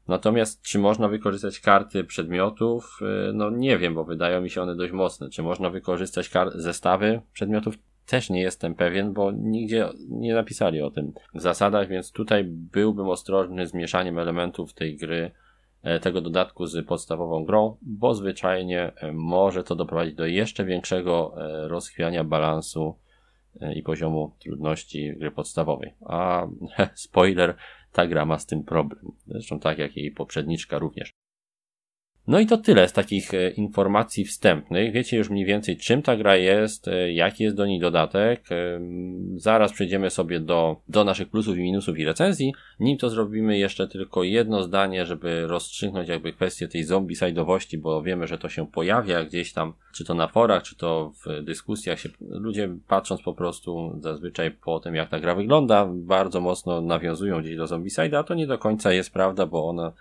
Natomiast 0.08 0.62
czy 0.62 0.78
można 0.78 1.08
wykorzystać 1.08 1.60
karty 1.60 2.04
przedmiotów? 2.04 2.98
Y, 3.28 3.32
no 3.32 3.50
nie 3.50 3.78
wiem, 3.78 3.94
bo 3.94 4.04
wydają 4.04 4.40
mi 4.40 4.50
się 4.50 4.62
one 4.62 4.76
dość 4.76 4.92
mocne. 4.92 5.30
Czy 5.30 5.42
można 5.42 5.70
wykorzystać 5.70 6.30
zestawy 6.54 7.20
przedmiotów? 7.32 7.78
Też 8.06 8.30
nie 8.30 8.40
jestem 8.40 8.74
pewien, 8.74 9.12
bo 9.12 9.32
nigdzie 9.32 9.88
nie 10.08 10.34
napisali 10.34 10.82
o 10.82 10.90
tym 10.90 11.12
w 11.34 11.40
zasadach, 11.40 11.88
więc 11.88 12.12
tutaj 12.12 12.44
byłbym 12.44 13.08
ostrożny 13.08 13.66
z 13.66 13.74
mieszaniem 13.74 14.18
elementów 14.18 14.74
tej 14.74 14.96
gry, 14.96 15.30
e, 15.82 16.00
tego 16.00 16.20
dodatku 16.20 16.66
z 16.66 16.86
podstawową 16.86 17.44
grą, 17.44 17.76
bo 17.82 18.14
zwyczajnie 18.14 18.92
e, 18.96 19.12
może 19.12 19.64
to 19.64 19.74
doprowadzić 19.74 20.14
do 20.14 20.26
jeszcze 20.26 20.64
większego 20.64 21.34
e, 21.36 21.68
rozchwiania 21.68 22.24
balansu 22.24 22.94
i 23.74 23.82
poziomu 23.82 24.32
trudności 24.38 25.16
gry 25.16 25.30
podstawowej. 25.30 25.94
A 26.06 26.46
spoiler, 26.94 27.56
ta 27.96 28.06
gra 28.06 28.24
ma 28.24 28.38
z 28.38 28.46
tym 28.46 28.64
problem. 28.64 29.12
Zresztą 29.26 29.60
tak 29.60 29.78
jak 29.78 29.96
jej 29.96 30.10
poprzedniczka 30.10 30.78
również. 30.78 31.10
No 32.28 32.40
i 32.40 32.46
to 32.46 32.56
tyle 32.56 32.88
z 32.88 32.92
takich 32.92 33.34
e, 33.34 33.50
informacji 33.50 34.24
wstępnych. 34.24 34.92
Wiecie 34.92 35.16
już 35.16 35.30
mniej 35.30 35.44
więcej 35.44 35.76
czym 35.76 36.02
ta 36.02 36.16
gra 36.16 36.36
jest, 36.36 36.88
e, 36.88 37.12
jaki 37.12 37.44
jest 37.44 37.56
do 37.56 37.66
niej 37.66 37.80
dodatek. 37.80 38.52
E, 38.52 38.80
zaraz 39.36 39.72
przejdziemy 39.72 40.10
sobie 40.10 40.40
do, 40.40 40.76
do 40.88 41.04
naszych 41.04 41.28
plusów 41.28 41.56
i 41.56 41.62
minusów 41.62 41.98
i 41.98 42.04
recenzji. 42.04 42.54
Nim 42.80 42.98
to 42.98 43.10
zrobimy 43.10 43.58
jeszcze 43.58 43.88
tylko 43.88 44.22
jedno 44.22 44.62
zdanie, 44.62 45.06
żeby 45.06 45.46
rozstrzygnąć 45.46 46.08
jakby 46.08 46.32
kwestię 46.32 46.68
tej 46.68 46.84
zombie-side'owości, 46.84 47.78
bo 47.78 48.02
wiemy, 48.02 48.26
że 48.26 48.38
to 48.38 48.48
się 48.48 48.66
pojawia 48.66 49.24
gdzieś 49.24 49.52
tam, 49.52 49.72
czy 49.94 50.04
to 50.04 50.14
na 50.14 50.28
forach, 50.28 50.62
czy 50.62 50.76
to 50.76 51.12
w 51.24 51.44
dyskusjach 51.44 52.00
się, 52.00 52.08
ludzie 52.20 52.68
patrząc 52.88 53.22
po 53.22 53.34
prostu 53.34 53.98
zazwyczaj 54.00 54.50
po 54.50 54.80
tym 54.80 54.94
jak 54.94 55.08
ta 55.08 55.20
gra 55.20 55.34
wygląda, 55.34 55.88
bardzo 55.92 56.40
mocno 56.40 56.80
nawiązują 56.80 57.40
gdzieś 57.40 57.56
do 57.56 57.64
zombie-side'a, 57.64 58.24
to 58.24 58.34
nie 58.34 58.46
do 58.46 58.58
końca 58.58 58.92
jest 58.92 59.12
prawda, 59.12 59.46
bo 59.46 59.68
ona 59.68 59.92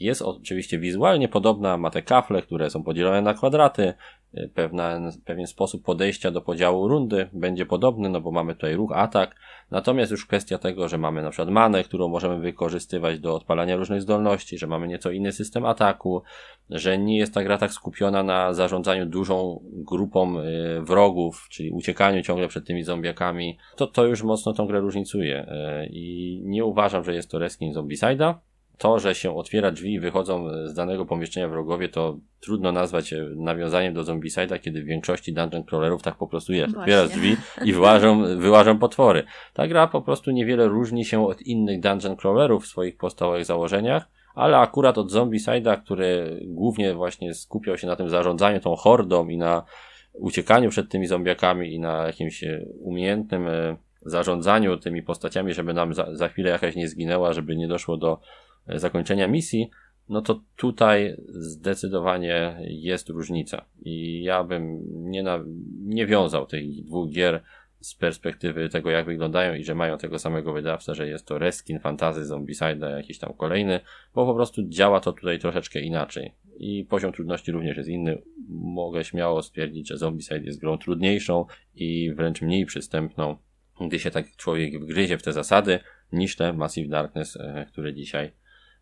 jest 0.00 0.22
oczywiście 0.22 0.78
wizualnie 0.78 1.28
podobna, 1.28 1.76
ma 1.76 1.90
te 1.90 2.02
kafle, 2.02 2.42
które 2.42 2.70
są 2.70 2.82
podzielone 2.82 3.22
na 3.22 3.34
kwadraty, 3.34 3.94
y, 4.34 4.50
pewna, 4.54 5.00
pewien 5.24 5.46
sposób 5.46 5.84
podejścia 5.84 6.30
do 6.30 6.40
podziału 6.40 6.88
rundy 6.88 7.28
będzie 7.32 7.66
podobny, 7.66 8.08
no 8.08 8.20
bo 8.20 8.30
mamy 8.30 8.54
tutaj 8.54 8.74
ruch, 8.74 8.92
atak, 8.94 9.36
natomiast 9.70 10.10
już 10.10 10.26
kwestia 10.26 10.58
tego, 10.58 10.88
że 10.88 10.98
mamy 10.98 11.22
na 11.22 11.30
przykład 11.30 11.48
manę, 11.48 11.84
którą 11.84 12.08
możemy 12.08 12.38
wykorzystywać 12.38 13.20
do 13.20 13.34
odpalania 13.34 13.76
różnych 13.76 14.02
zdolności, 14.02 14.58
że 14.58 14.66
mamy 14.66 14.88
nieco 14.88 15.10
inny 15.10 15.32
system 15.32 15.64
ataku, 15.64 16.22
że 16.70 16.98
nie 16.98 17.18
jest 17.18 17.34
ta 17.34 17.44
gra 17.44 17.58
tak 17.58 17.72
skupiona 17.72 18.22
na 18.22 18.54
zarządzaniu 18.54 19.06
dużą 19.06 19.60
grupą 19.72 20.38
y, 20.38 20.42
wrogów, 20.82 21.46
czyli 21.50 21.70
uciekaniu 21.70 22.22
ciągle 22.22 22.48
przed 22.48 22.66
tymi 22.66 22.82
zombiakami, 22.82 23.58
to 23.76 23.86
to 23.86 24.06
już 24.06 24.22
mocno 24.22 24.52
tą 24.52 24.66
grę 24.66 24.80
różnicuje 24.80 25.42
y, 25.42 25.86
i 25.90 26.40
nie 26.44 26.64
uważam, 26.64 27.04
że 27.04 27.14
jest 27.14 27.30
to 27.30 27.38
reskin 27.38 27.72
Zombicide'a, 27.72 28.34
to, 28.78 28.98
że 28.98 29.14
się 29.14 29.36
otwiera 29.36 29.70
drzwi 29.70 29.92
i 29.92 30.00
wychodzą 30.00 30.48
z 30.64 30.74
danego 30.74 31.06
pomieszczenia 31.06 31.48
wrogowie, 31.48 31.88
to 31.88 32.16
trudno 32.40 32.72
nazwać 32.72 33.12
e, 33.12 33.28
nawiązaniem 33.36 33.94
do 33.94 34.02
Zombicide'a, 34.02 34.60
kiedy 34.60 34.82
w 34.82 34.84
większości 34.84 35.32
dungeon 35.32 35.64
crawlerów 35.64 36.02
tak 36.02 36.14
po 36.14 36.26
prostu 36.26 36.52
jest. 36.52 36.76
Otwierasz 36.76 37.08
drzwi 37.08 37.36
i 37.64 37.72
wyłażą, 37.72 38.38
wyłażą 38.38 38.78
potwory. 38.78 39.24
Ta 39.52 39.68
gra 39.68 39.86
po 39.86 40.02
prostu 40.02 40.30
niewiele 40.30 40.68
różni 40.68 41.04
się 41.04 41.26
od 41.26 41.42
innych 41.42 41.80
dungeon 41.80 42.16
crawlerów 42.16 42.64
w 42.64 42.66
swoich 42.66 42.96
podstawowych 42.96 43.44
założeniach, 43.44 44.08
ale 44.34 44.58
akurat 44.58 44.98
od 44.98 45.12
Zombicide'a, 45.12 45.82
który 45.82 46.40
głównie 46.46 46.94
właśnie 46.94 47.34
skupiał 47.34 47.78
się 47.78 47.86
na 47.86 47.96
tym 47.96 48.08
zarządzaniu 48.08 48.60
tą 48.60 48.76
hordą 48.76 49.28
i 49.28 49.36
na 49.36 49.64
uciekaniu 50.12 50.70
przed 50.70 50.88
tymi 50.88 51.06
zombiakami 51.06 51.74
i 51.74 51.80
na 51.80 52.06
jakimś 52.06 52.44
e, 52.44 52.64
umiejętnym 52.80 53.48
e, 53.48 53.76
zarządzaniu 54.02 54.76
tymi 54.76 55.02
postaciami, 55.02 55.54
żeby 55.54 55.74
nam 55.74 55.94
za, 55.94 56.14
za 56.16 56.28
chwilę 56.28 56.50
jakaś 56.50 56.76
nie 56.76 56.88
zginęła, 56.88 57.32
żeby 57.32 57.56
nie 57.56 57.68
doszło 57.68 57.96
do 57.96 58.20
zakończenia 58.68 59.28
misji, 59.28 59.70
no 60.08 60.22
to 60.22 60.40
tutaj 60.56 61.16
zdecydowanie 61.28 62.58
jest 62.60 63.08
różnica. 63.08 63.64
I 63.82 64.22
ja 64.22 64.44
bym 64.44 64.80
nie, 65.10 65.22
na, 65.22 65.44
nie 65.80 66.06
wiązał 66.06 66.46
tych 66.46 66.84
dwóch 66.84 67.10
gier 67.10 67.42
z 67.80 67.94
perspektywy 67.94 68.68
tego, 68.68 68.90
jak 68.90 69.06
wyglądają 69.06 69.54
i 69.54 69.64
że 69.64 69.74
mają 69.74 69.98
tego 69.98 70.18
samego 70.18 70.52
wydawcę, 70.52 70.94
że 70.94 71.08
jest 71.08 71.26
to 71.26 71.38
Reskin 71.38 71.80
Fantasy 71.80 72.26
Zombicide, 72.26 72.90
jakiś 72.96 73.18
tam 73.18 73.32
kolejny, 73.32 73.80
bo 74.14 74.26
po 74.26 74.34
prostu 74.34 74.68
działa 74.68 75.00
to 75.00 75.12
tutaj 75.12 75.38
troszeczkę 75.38 75.80
inaczej. 75.80 76.32
I 76.56 76.84
poziom 76.84 77.12
trudności 77.12 77.52
również 77.52 77.76
jest 77.76 77.88
inny. 77.88 78.22
Mogę 78.48 79.04
śmiało 79.04 79.42
stwierdzić, 79.42 79.88
że 79.88 79.98
Zombicide 79.98 80.40
jest 80.40 80.60
grą 80.60 80.78
trudniejszą 80.78 81.46
i 81.74 82.12
wręcz 82.14 82.42
mniej 82.42 82.66
przystępną, 82.66 83.36
gdy 83.80 83.98
się 83.98 84.10
tak 84.10 84.36
człowiek 84.36 84.80
wgryzie 84.80 85.18
w 85.18 85.22
te 85.22 85.32
zasady, 85.32 85.78
niż 86.12 86.36
te 86.36 86.52
Massive 86.52 86.88
Darkness, 86.88 87.36
e, 87.36 87.66
które 87.72 87.94
dzisiaj 87.94 88.32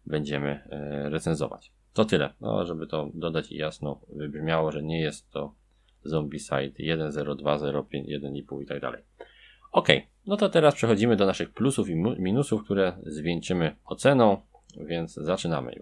będziemy 0.07 0.51
e, 0.51 1.11
recenzować. 1.11 1.73
To 1.93 2.05
tyle, 2.05 2.35
no, 2.41 2.67
żeby 2.67 2.87
to 2.87 3.11
dodać 3.15 3.53
i 3.53 3.57
jasno 3.57 4.01
wybrzmiało, 4.09 4.73
że 4.73 4.83
nie 4.83 5.01
jest 5.01 5.31
to 5.31 5.55
Zombicide 6.05 6.73
1.0.2.0.5, 6.81 7.85
1.5 8.21 8.63
i 8.63 8.67
tak 8.67 8.81
dalej. 8.81 9.03
Ok, 9.73 9.89
no 10.27 10.37
to 10.37 10.49
teraz 10.49 10.75
przechodzimy 10.75 11.17
do 11.17 11.27
naszych 11.27 11.53
plusów 11.53 11.89
i 11.89 11.97
minusów, 11.97 12.65
które 12.65 12.97
zwieńczymy 13.07 13.77
oceną, 13.85 14.41
więc 14.77 15.15
zaczynamy. 15.15 15.73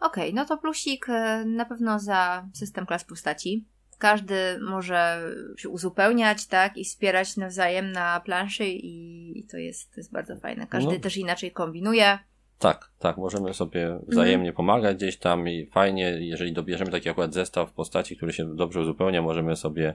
Ok, 0.00 0.16
no 0.32 0.44
to 0.44 0.58
plusik 0.58 1.08
e, 1.08 1.44
na 1.44 1.64
pewno 1.64 1.98
za 1.98 2.48
system 2.52 2.86
klas 2.86 3.04
postaci. 3.04 3.64
Każdy 3.98 4.58
może 4.60 5.32
się 5.56 5.68
uzupełniać, 5.68 6.46
tak, 6.46 6.76
i 6.76 6.84
wspierać 6.84 7.36
nawzajem 7.36 7.92
na 7.92 8.20
planszy 8.20 8.64
i 8.66 9.46
to 9.50 9.56
jest, 9.56 9.90
to 9.90 9.96
jest 9.96 10.12
bardzo 10.12 10.36
fajne. 10.36 10.66
Każdy 10.66 10.92
no. 10.92 11.00
też 11.00 11.16
inaczej 11.16 11.52
kombinuje. 11.52 12.18
Tak, 12.58 12.90
tak, 13.04 13.16
możemy 13.16 13.54
sobie 13.54 13.98
wzajemnie 14.08 14.48
mhm. 14.48 14.56
pomagać 14.56 14.96
gdzieś 14.96 15.16
tam 15.16 15.48
i 15.48 15.66
fajnie, 15.66 16.02
jeżeli 16.20 16.52
dobierzemy 16.52 16.90
taki 16.90 17.08
akurat 17.08 17.34
zestaw 17.34 17.72
postaci, 17.72 18.16
który 18.16 18.32
się 18.32 18.56
dobrze 18.56 18.80
uzupełnia, 18.80 19.22
możemy 19.22 19.56
sobie 19.56 19.94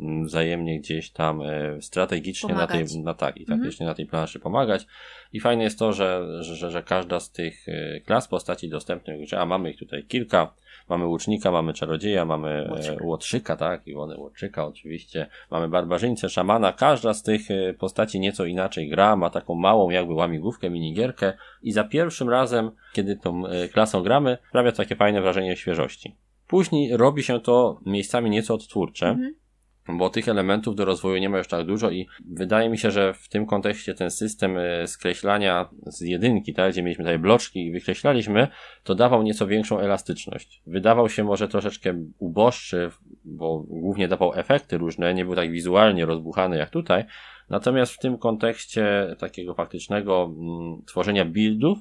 mm, 0.00 0.24
wzajemnie 0.24 0.80
gdzieś 0.80 1.10
tam 1.10 1.42
e, 1.42 1.82
strategicznie 1.82 2.48
pomagać. 2.48 2.80
na 2.80 2.86
tej, 2.86 3.02
na 3.02 3.14
tak, 3.14 3.36
i 3.36 3.46
taktycznie 3.46 3.84
mhm. 3.84 3.88
na 3.88 3.94
tej 3.94 4.06
planszy 4.06 4.40
pomagać. 4.40 4.86
I 5.32 5.40
fajne 5.40 5.64
jest 5.64 5.78
to, 5.78 5.92
że, 5.92 6.42
że, 6.44 6.70
że 6.70 6.82
każda 6.82 7.20
z 7.20 7.30
tych 7.30 7.68
e, 7.68 8.00
klas 8.00 8.28
postaci 8.28 8.68
dostępnych, 8.68 9.34
a 9.34 9.46
mamy 9.46 9.70
ich 9.70 9.78
tutaj 9.78 10.04
kilka, 10.04 10.52
Mamy 10.88 11.06
łucznika, 11.06 11.50
mamy 11.50 11.72
czarodzieja, 11.72 12.24
mamy 12.24 12.48
e, 12.48 12.70
Łotrzyka, 12.70 13.04
łotrzyka 13.04 13.56
tak, 13.56 13.86
Iwony 13.86 14.18
Łotrzyka 14.18 14.66
oczywiście. 14.66 15.26
Mamy 15.50 15.68
barbarzyńcę, 15.68 16.28
szamana. 16.28 16.72
Każda 16.72 17.14
z 17.14 17.22
tych 17.22 17.42
postaci 17.78 18.20
nieco 18.20 18.44
inaczej 18.44 18.88
gra, 18.88 19.16
ma 19.16 19.30
taką 19.30 19.54
małą 19.54 19.90
jakby 19.90 20.14
łamigłówkę, 20.14 20.70
minigierkę 20.70 21.32
i 21.62 21.72
za 21.72 21.84
pierwszym 21.84 22.28
razem, 22.28 22.47
kiedy 22.92 23.16
tą 23.16 23.46
e, 23.46 23.68
klasą 23.68 24.02
gramy, 24.02 24.38
sprawia 24.48 24.70
to 24.70 24.76
takie 24.76 24.96
fajne 24.96 25.22
wrażenie 25.22 25.56
świeżości. 25.56 26.16
Później 26.46 26.96
robi 26.96 27.22
się 27.22 27.40
to 27.40 27.80
miejscami 27.86 28.30
nieco 28.30 28.54
odtwórcze. 28.54 29.06
Mhm 29.06 29.34
bo 29.96 30.10
tych 30.10 30.28
elementów 30.28 30.76
do 30.76 30.84
rozwoju 30.84 31.18
nie 31.18 31.28
ma 31.28 31.38
już 31.38 31.48
tak 31.48 31.66
dużo 31.66 31.90
i 31.90 32.06
wydaje 32.30 32.68
mi 32.68 32.78
się, 32.78 32.90
że 32.90 33.14
w 33.14 33.28
tym 33.28 33.46
kontekście 33.46 33.94
ten 33.94 34.10
system 34.10 34.58
e, 34.58 34.86
skreślania 34.86 35.68
z 35.86 36.00
jedynki, 36.00 36.54
tak, 36.54 36.72
gdzie 36.72 36.82
mieliśmy 36.82 37.04
tutaj 37.04 37.18
bloczki 37.18 37.66
i 37.66 37.72
wykreślaliśmy, 37.72 38.48
to 38.82 38.94
dawał 38.94 39.22
nieco 39.22 39.46
większą 39.46 39.78
elastyczność. 39.78 40.62
Wydawał 40.66 41.08
się 41.08 41.24
może 41.24 41.48
troszeczkę 41.48 41.94
uboższy, 42.18 42.90
bo 43.24 43.64
głównie 43.68 44.08
dawał 44.08 44.34
efekty 44.34 44.78
różne, 44.78 45.14
nie 45.14 45.24
był 45.24 45.34
tak 45.34 45.50
wizualnie 45.50 46.06
rozbuchany 46.06 46.56
jak 46.56 46.70
tutaj, 46.70 47.04
natomiast 47.50 47.92
w 47.92 47.98
tym 47.98 48.18
kontekście 48.18 49.14
takiego 49.18 49.54
faktycznego 49.54 50.34
mm, 50.38 50.82
tworzenia 50.86 51.24
buildów, 51.24 51.78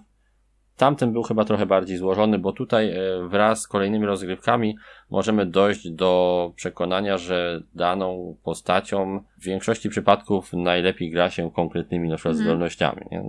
Tamten 0.78 1.14
był 1.14 1.24
chyba 1.24 1.46
trochę 1.46 1.66
bardziej 1.66 1.98
złożony, 1.98 2.40
bo 2.40 2.54
tutaj 2.54 2.90
e, 2.90 3.28
wraz 3.28 3.62
z 3.62 3.68
kolejnymi 3.68 4.06
rozgrywkami 4.06 4.78
możemy 5.10 5.46
dojść 5.46 5.90
do 5.90 6.52
przekonania, 6.56 7.18
że 7.18 7.62
daną 7.76 8.38
postacią 8.44 9.24
w 9.38 9.44
większości 9.44 9.90
przypadków 9.90 10.54
najlepiej 10.54 11.12
gra 11.12 11.30
się 11.30 11.52
konkretnymi 11.52 12.10
na 12.10 12.16
przykład 12.16 12.36
mm. 12.36 12.46
zdolnościami. 12.46 13.02
Nie? 13.12 13.24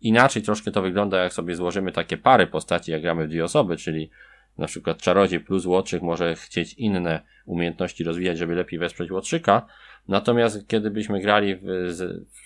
Inaczej 0.00 0.42
troszkę 0.42 0.70
to 0.70 0.82
wygląda, 0.82 1.22
jak 1.22 1.32
sobie 1.32 1.56
złożymy 1.56 1.92
takie 1.92 2.16
pary 2.16 2.46
postaci, 2.46 2.92
jak 2.92 3.02
gramy 3.02 3.26
w 3.26 3.30
dwie 3.30 3.44
osoby, 3.44 3.76
czyli 3.76 4.10
na 4.58 4.66
przykład 4.66 4.98
czarodziej 4.98 5.40
plus 5.40 5.66
łotrzyk 5.66 6.02
może 6.02 6.34
chcieć 6.34 6.74
inne 6.74 7.20
umiejętności 7.46 8.04
rozwijać, 8.04 8.38
żeby 8.38 8.54
lepiej 8.54 8.78
wesprzeć 8.78 9.10
łotrzyka. 9.10 9.66
Natomiast 10.08 10.68
kiedy 10.68 10.90
byśmy 10.90 11.20
grali 11.20 11.56
w, 11.56 11.62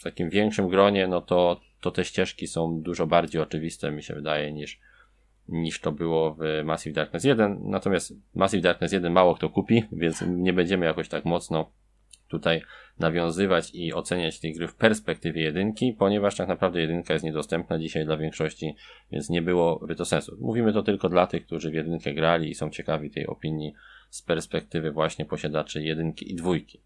w 0.00 0.02
takim 0.02 0.30
większym 0.30 0.68
gronie, 0.68 1.06
no 1.06 1.20
to, 1.20 1.60
to 1.84 1.90
te 1.90 2.04
ścieżki 2.04 2.46
są 2.46 2.80
dużo 2.82 3.06
bardziej 3.06 3.42
oczywiste, 3.42 3.90
mi 3.90 4.02
się 4.02 4.14
wydaje, 4.14 4.52
niż, 4.52 4.80
niż 5.48 5.80
to 5.80 5.92
było 5.92 6.34
w 6.34 6.64
Massive 6.64 6.94
Darkness 6.94 7.24
1. 7.24 7.58
Natomiast 7.62 8.14
Massive 8.34 8.62
Darkness 8.62 8.92
1 8.92 9.12
mało 9.12 9.34
kto 9.34 9.50
kupi, 9.50 9.84
więc 9.92 10.24
nie 10.28 10.52
będziemy 10.52 10.86
jakoś 10.86 11.08
tak 11.08 11.24
mocno 11.24 11.70
tutaj 12.28 12.62
nawiązywać 12.98 13.70
i 13.74 13.94
oceniać 13.94 14.40
tej 14.40 14.54
gry 14.54 14.68
w 14.68 14.74
perspektywie 14.74 15.42
jedynki, 15.42 15.92
ponieważ 15.92 16.36
tak 16.36 16.48
naprawdę 16.48 16.80
jedynka 16.80 17.12
jest 17.12 17.24
niedostępna 17.24 17.78
dzisiaj 17.78 18.04
dla 18.04 18.16
większości, 18.16 18.74
więc 19.12 19.30
nie 19.30 19.42
byłoby 19.42 19.94
to 19.94 20.04
sensu. 20.04 20.36
Mówimy 20.40 20.72
to 20.72 20.82
tylko 20.82 21.08
dla 21.08 21.26
tych, 21.26 21.46
którzy 21.46 21.70
w 21.70 21.74
jedynkę 21.74 22.14
grali 22.14 22.50
i 22.50 22.54
są 22.54 22.70
ciekawi 22.70 23.10
tej 23.10 23.26
opinii 23.26 23.74
z 24.10 24.22
perspektywy 24.22 24.90
właśnie 24.90 25.24
posiadaczy 25.24 25.82
jedynki 25.82 26.32
i 26.32 26.34
dwójki. 26.34 26.80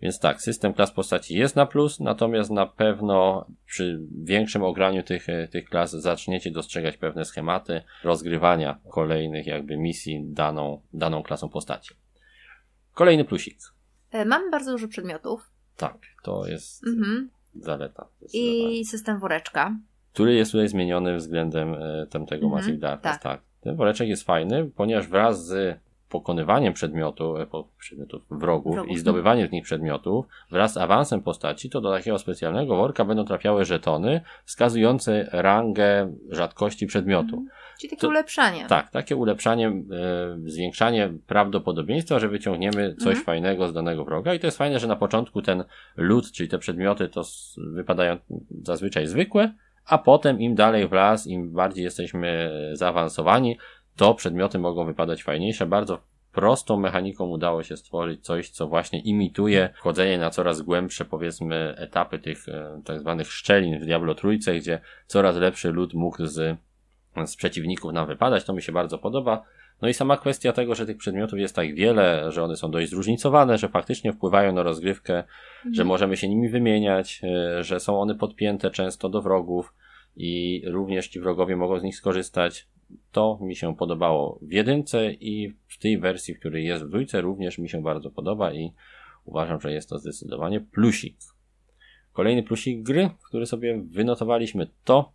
Więc 0.00 0.20
tak, 0.20 0.42
system 0.42 0.74
klas 0.74 0.92
postaci 0.92 1.34
jest 1.34 1.56
na 1.56 1.66
plus, 1.66 2.00
natomiast 2.00 2.50
na 2.50 2.66
pewno 2.66 3.46
przy 3.66 4.00
większym 4.22 4.62
ograniu 4.62 5.02
tych, 5.02 5.26
tych 5.50 5.68
klas 5.68 5.90
zaczniecie 5.90 6.50
dostrzegać 6.50 6.96
pewne 6.96 7.24
schematy 7.24 7.82
rozgrywania 8.04 8.78
kolejnych 8.88 9.46
jakby 9.46 9.76
misji 9.76 10.24
daną, 10.24 10.80
daną 10.92 11.22
klasą 11.22 11.48
postaci. 11.48 11.94
Kolejny 12.94 13.24
plusik. 13.24 13.58
E, 14.10 14.24
mamy 14.24 14.50
bardzo 14.50 14.72
dużo 14.72 14.88
przedmiotów. 14.88 15.50
Tak, 15.76 15.98
to 16.22 16.46
jest 16.46 16.86
mhm. 16.86 17.30
zaleta. 17.54 18.06
I 18.32 18.84
system 18.84 19.18
woreczka. 19.18 19.76
Który 20.12 20.34
jest 20.34 20.52
tutaj 20.52 20.68
zmieniony 20.68 21.16
względem 21.16 21.74
e, 21.74 22.06
tamtego 22.10 22.46
mhm. 22.46 22.60
Massive 22.60 22.78
Darkness. 22.78 23.12
Tak. 23.12 23.22
tak. 23.22 23.40
Ten 23.60 23.76
woreczek 23.76 24.08
jest 24.08 24.22
fajny, 24.22 24.70
ponieważ 24.76 25.08
wraz 25.08 25.46
z 25.46 25.78
pokonywaniem 26.08 26.72
przedmiotu, 26.72 27.36
e, 27.36 27.46
przedmiotów 27.78 28.22
wrogów, 28.30 28.74
wrogów 28.74 28.92
i 28.92 28.98
zdobywaniem 28.98 29.48
z 29.48 29.52
nich 29.52 29.64
przedmiotów 29.64 30.26
wraz 30.50 30.72
z 30.72 30.76
awansem 30.76 31.22
postaci, 31.22 31.70
to 31.70 31.80
do 31.80 31.92
takiego 31.92 32.18
specjalnego 32.18 32.76
worka 32.76 33.04
będą 33.04 33.24
trafiały 33.24 33.64
żetony 33.64 34.20
wskazujące 34.44 35.28
rangę 35.32 36.12
rzadkości 36.30 36.86
przedmiotu. 36.86 37.36
Mhm. 37.36 37.48
Czyli 37.80 37.90
takie 37.90 38.00
to, 38.00 38.08
ulepszanie. 38.08 38.66
Tak, 38.66 38.90
takie 38.90 39.16
ulepszanie, 39.16 39.68
e, 39.68 39.72
zwiększanie 40.44 41.12
prawdopodobieństwa, 41.26 42.18
że 42.18 42.28
wyciągniemy 42.28 42.94
coś 42.94 43.08
mhm. 43.08 43.24
fajnego 43.24 43.68
z 43.68 43.72
danego 43.72 44.04
wroga 44.04 44.34
i 44.34 44.40
to 44.40 44.46
jest 44.46 44.58
fajne, 44.58 44.78
że 44.78 44.86
na 44.86 44.96
początku 44.96 45.42
ten 45.42 45.64
lód, 45.96 46.32
czyli 46.32 46.48
te 46.48 46.58
przedmioty 46.58 47.08
to 47.08 47.22
wypadają 47.56 48.16
zazwyczaj 48.62 49.06
zwykłe, 49.06 49.52
a 49.86 49.98
potem 49.98 50.40
im 50.40 50.54
dalej 50.54 50.88
w 50.88 50.92
las, 50.92 51.26
im 51.26 51.52
bardziej 51.52 51.84
jesteśmy 51.84 52.50
zaawansowani, 52.72 53.58
to 53.96 54.14
przedmioty 54.14 54.58
mogą 54.58 54.84
wypadać 54.84 55.22
fajniejsze. 55.22 55.66
Bardzo 55.66 55.98
prostą 56.32 56.76
mechaniką 56.76 57.24
udało 57.24 57.62
się 57.62 57.76
stworzyć 57.76 58.24
coś, 58.24 58.50
co 58.50 58.66
właśnie 58.66 59.00
imituje 59.00 59.68
wchodzenie 59.74 60.18
na 60.18 60.30
coraz 60.30 60.62
głębsze, 60.62 61.04
powiedzmy, 61.04 61.74
etapy 61.78 62.18
tych 62.18 62.48
e, 62.48 62.82
tak 62.84 63.00
zwanych 63.00 63.32
szczelin 63.32 63.80
w 63.80 63.84
Diablo 63.84 64.14
Trójce, 64.14 64.54
gdzie 64.54 64.80
coraz 65.06 65.36
lepszy 65.36 65.72
lud 65.72 65.94
mógł 65.94 66.26
z, 66.26 66.58
z 67.26 67.36
przeciwników 67.36 67.92
nam 67.92 68.06
wypadać. 68.06 68.44
To 68.44 68.52
mi 68.52 68.62
się 68.62 68.72
bardzo 68.72 68.98
podoba. 68.98 69.42
No 69.82 69.88
i 69.88 69.94
sama 69.94 70.16
kwestia 70.16 70.52
tego, 70.52 70.74
że 70.74 70.86
tych 70.86 70.96
przedmiotów 70.96 71.38
jest 71.38 71.56
tak 71.56 71.74
wiele, 71.74 72.32
że 72.32 72.42
one 72.42 72.56
są 72.56 72.70
dość 72.70 72.90
zróżnicowane, 72.90 73.58
że 73.58 73.68
faktycznie 73.68 74.12
wpływają 74.12 74.52
na 74.52 74.62
rozgrywkę, 74.62 75.16
mhm. 75.16 75.74
że 75.74 75.84
możemy 75.84 76.16
się 76.16 76.28
nimi 76.28 76.48
wymieniać, 76.48 77.20
e, 77.24 77.64
że 77.64 77.80
są 77.80 78.00
one 78.00 78.14
podpięte 78.14 78.70
często 78.70 79.08
do 79.08 79.22
wrogów 79.22 79.74
i 80.16 80.62
również 80.66 81.08
ci 81.08 81.20
wrogowie 81.20 81.56
mogą 81.56 81.78
z 81.78 81.82
nich 81.82 81.96
skorzystać. 81.96 82.66
To 83.16 83.38
mi 83.40 83.56
się 83.56 83.76
podobało 83.76 84.38
w 84.42 84.52
jedynce 84.52 85.12
i 85.12 85.54
w 85.66 85.78
tej 85.78 85.98
wersji, 85.98 86.34
w 86.34 86.38
której 86.38 86.64
jest 86.64 86.84
w 86.84 86.88
dwójce 86.88 87.20
również 87.20 87.58
mi 87.58 87.68
się 87.68 87.82
bardzo 87.82 88.10
podoba 88.10 88.52
i 88.52 88.72
uważam, 89.24 89.60
że 89.60 89.72
jest 89.72 89.88
to 89.88 89.98
zdecydowanie 89.98 90.60
plusik. 90.60 91.16
Kolejny 92.12 92.42
plusik 92.42 92.82
gry, 92.82 93.10
który 93.28 93.46
sobie 93.46 93.82
wynotowaliśmy 93.90 94.66
to 94.84 95.12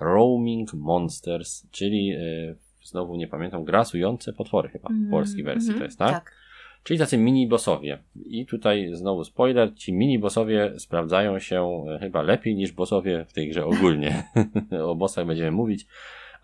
Roaming 0.00 0.74
Monsters, 0.74 1.70
czyli 1.70 2.06
yy, 2.06 2.56
znowu 2.84 3.16
nie 3.16 3.28
pamiętam, 3.28 3.64
grasujące 3.64 4.32
potwory 4.32 4.68
chyba 4.68 4.88
w 4.88 4.92
mm, 4.92 5.10
polskiej 5.10 5.44
wersji 5.44 5.68
mm, 5.68 5.78
to 5.78 5.84
jest, 5.84 5.98
tak? 5.98 6.12
tak? 6.12 6.32
Czyli 6.82 6.98
tacy 6.98 7.18
mini-bossowie. 7.18 7.98
I 8.24 8.46
tutaj 8.46 8.90
znowu 8.92 9.24
spoiler, 9.24 9.74
ci 9.74 9.92
mini-bossowie 9.92 10.78
sprawdzają 10.78 11.38
się 11.38 11.84
e, 11.94 11.98
chyba 11.98 12.22
lepiej 12.22 12.54
niż 12.54 12.72
bossowie 12.72 13.24
w 13.28 13.32
tej 13.32 13.48
grze 13.48 13.64
ogólnie. 13.66 14.24
o 14.90 14.94
bossach 14.94 15.26
będziemy 15.26 15.50
mówić 15.50 15.86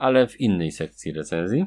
ale 0.03 0.27
w 0.27 0.41
innej 0.41 0.73
sekcji 0.73 1.13
recenzji. 1.13 1.67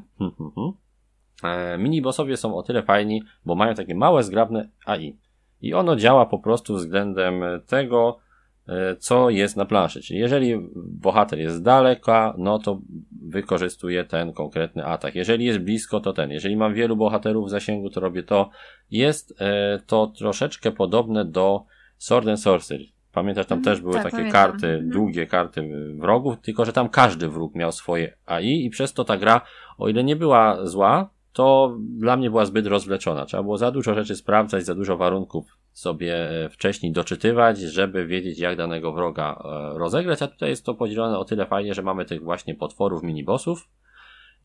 E, 1.43 1.77
mini-bossowie 1.77 2.37
są 2.37 2.55
o 2.55 2.63
tyle 2.63 2.83
fajni, 2.83 3.23
bo 3.45 3.55
mają 3.55 3.75
takie 3.75 3.95
małe, 3.95 4.23
zgrabne 4.23 4.69
AI. 4.85 5.17
I 5.61 5.73
ono 5.73 5.95
działa 5.95 6.25
po 6.25 6.39
prostu 6.39 6.75
względem 6.75 7.41
tego, 7.67 8.19
e, 8.67 8.95
co 8.95 9.29
jest 9.29 9.57
na 9.57 9.65
planszy. 9.65 10.01
Czyli 10.01 10.19
jeżeli 10.19 10.55
bohater 10.75 11.39
jest 11.39 11.55
z 11.55 11.61
daleka, 11.61 12.35
no 12.37 12.59
to 12.59 12.81
wykorzystuje 13.21 14.03
ten 14.03 14.33
konkretny 14.33 14.85
atak. 14.85 15.15
Jeżeli 15.15 15.45
jest 15.45 15.59
blisko, 15.59 15.99
to 15.99 16.13
ten. 16.13 16.31
Jeżeli 16.31 16.57
mam 16.57 16.73
wielu 16.73 16.95
bohaterów 16.95 17.47
w 17.47 17.49
zasięgu, 17.49 17.89
to 17.89 17.99
robię 17.99 18.23
to. 18.23 18.49
Jest 18.91 19.41
e, 19.41 19.79
to 19.85 20.07
troszeczkę 20.07 20.71
podobne 20.71 21.25
do 21.25 21.65
Sword 21.97 22.27
and 22.27 22.41
Sorcery. 22.41 22.94
Pamiętasz, 23.15 23.45
tam 23.45 23.57
mhm, 23.57 23.75
też 23.75 23.81
były 23.81 23.93
tak, 23.93 24.03
takie 24.03 24.17
pamiętam. 24.17 24.41
karty, 24.41 24.67
mhm. 24.67 24.89
długie 24.89 25.27
karty 25.27 25.69
wrogów, 25.97 26.35
tylko 26.41 26.65
że 26.65 26.73
tam 26.73 26.89
każdy 26.89 27.29
wróg 27.29 27.55
miał 27.55 27.71
swoje 27.71 28.17
AI 28.25 28.65
i 28.65 28.69
przez 28.69 28.93
to 28.93 29.03
ta 29.03 29.17
gra, 29.17 29.41
o 29.77 29.89
ile 29.89 30.03
nie 30.03 30.15
była 30.15 30.65
zła, 30.65 31.09
to 31.33 31.77
dla 31.79 32.17
mnie 32.17 32.29
była 32.29 32.45
zbyt 32.45 32.67
rozwleczona. 32.67 33.25
Trzeba 33.25 33.43
było 33.43 33.57
za 33.57 33.71
dużo 33.71 33.93
rzeczy 33.93 34.15
sprawdzać, 34.15 34.65
za 34.65 34.75
dużo 34.75 34.97
warunków 34.97 35.57
sobie 35.71 36.43
e, 36.45 36.49
wcześniej 36.49 36.91
doczytywać, 36.91 37.59
żeby 37.59 38.05
wiedzieć, 38.05 38.39
jak 38.39 38.57
danego 38.57 38.93
wroga 38.93 39.43
e, 39.45 39.77
rozegrać, 39.77 40.21
a 40.21 40.27
tutaj 40.27 40.49
jest 40.49 40.65
to 40.65 40.73
podzielone 40.73 41.17
o 41.17 41.25
tyle 41.25 41.45
fajnie, 41.45 41.73
że 41.73 41.81
mamy 41.81 42.05
tych 42.05 42.23
właśnie 42.23 42.55
potworów, 42.55 43.03
minibossów 43.03 43.67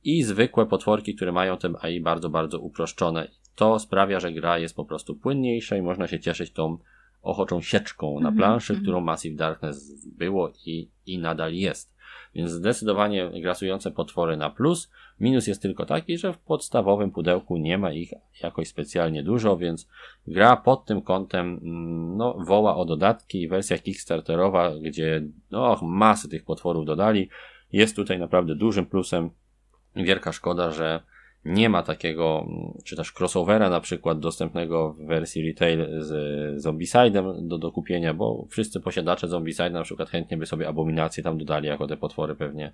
i 0.05 0.23
zwykłe 0.23 0.67
potworki, 0.67 1.15
które 1.15 1.33
mają 1.33 1.57
ten 1.57 1.77
AI 1.81 2.01
bardzo, 2.01 2.29
bardzo 2.29 2.59
uproszczone. 2.59 3.29
To 3.55 3.79
sprawia, 3.79 4.21
że 4.21 4.33
gra 4.33 4.59
jest 4.59 4.77
po 4.77 4.85
prostu 4.85 5.15
płynniejsza 5.15 5.77
i 5.77 5.83
można 5.83 6.07
się 6.07 6.21
cieszyć 6.21 6.53
tą 6.53 6.79
ochoczą 7.23 7.61
sieczką 7.61 8.15
na 8.15 8.29
mhm, 8.29 8.37
planszy, 8.37 8.73
mm 8.73 8.81
-hmm. 8.81 8.85
którą 8.85 9.01
Massive 9.01 9.37
Darkness 9.37 10.07
było 10.07 10.53
i, 10.67 10.89
i 11.07 11.19
nadal 11.19 11.55
jest. 11.55 12.01
Więc 12.35 12.51
zdecydowanie 12.51 13.31
grasujące 13.41 13.91
potwory 13.91 14.37
na 14.37 14.51
plus. 14.51 14.91
Minus 15.21 15.47
jest 15.47 15.63
tylko 15.63 15.87
taki, 15.87 16.19
że 16.19 16.33
w 16.33 16.39
podstawowym 16.39 17.11
pudełku 17.11 17.57
nie 17.57 17.79
ma 17.79 17.93
ich 17.93 18.11
jakoś 18.43 18.69
specjalnie 18.69 19.23
dużo, 19.23 19.57
więc 19.57 19.89
gra 20.27 20.57
pod 20.57 20.85
tym 20.85 21.03
kątem 21.03 21.61
mm, 21.63 22.17
no, 22.17 22.37
woła 22.39 22.77
o 22.77 22.85
dodatki. 22.85 23.49
Wersja 23.49 23.79
Kickstarterowa, 23.79 24.71
gdzie 24.83 25.23
no, 25.51 25.81
masy 25.83 26.29
tych 26.29 26.45
potworów 26.45 26.87
dodali, 26.87 27.29
jest 27.73 27.97
tutaj 27.97 28.19
naprawdę 28.19 28.55
dużym 28.55 28.87
plusem. 28.87 29.31
Wielka 29.97 30.33
szkoda, 30.33 30.71
że 30.71 31.03
nie 31.45 31.69
ma 31.69 31.83
takiego, 31.83 32.47
czy 32.85 32.97
też 32.97 33.13
crossovera 33.21 33.71
na 33.71 33.81
przykład 33.81 34.19
dostępnego 34.19 34.93
w 34.93 35.07
wersji 35.07 35.47
retail 35.47 35.87
z 35.99 36.11
Zombicide'em 36.65 37.47
do 37.47 37.59
dokupienia, 37.59 38.15
bo 38.15 38.47
wszyscy 38.51 38.81
posiadacze 38.81 39.29
Zombicide 39.29 39.71
na 39.71 39.83
przykład 39.83 40.11
chętnie 40.11 40.37
by 40.37 40.47
sobie 40.47 40.69
abominacje 40.69 41.23
tam 41.23 41.39
dodali 41.39 41.69
jako 41.69 41.87
te 41.87 41.97
potwory 41.97 42.35
pewnie, 42.35 42.73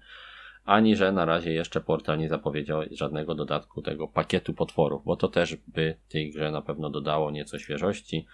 ani 0.64 0.96
że 0.96 1.12
na 1.12 1.24
razie 1.24 1.52
jeszcze 1.52 1.80
portal 1.80 2.18
nie 2.18 2.28
zapowiedział 2.28 2.82
żadnego 2.90 3.34
dodatku 3.34 3.82
tego 3.82 4.08
pakietu 4.08 4.54
potworów, 4.54 5.02
bo 5.04 5.16
to 5.16 5.28
też 5.28 5.56
by 5.68 5.96
tej 6.08 6.30
grze 6.30 6.50
na 6.50 6.62
pewno 6.62 6.90
dodało 6.90 7.30
nieco 7.30 7.58
świeżości 7.58 8.26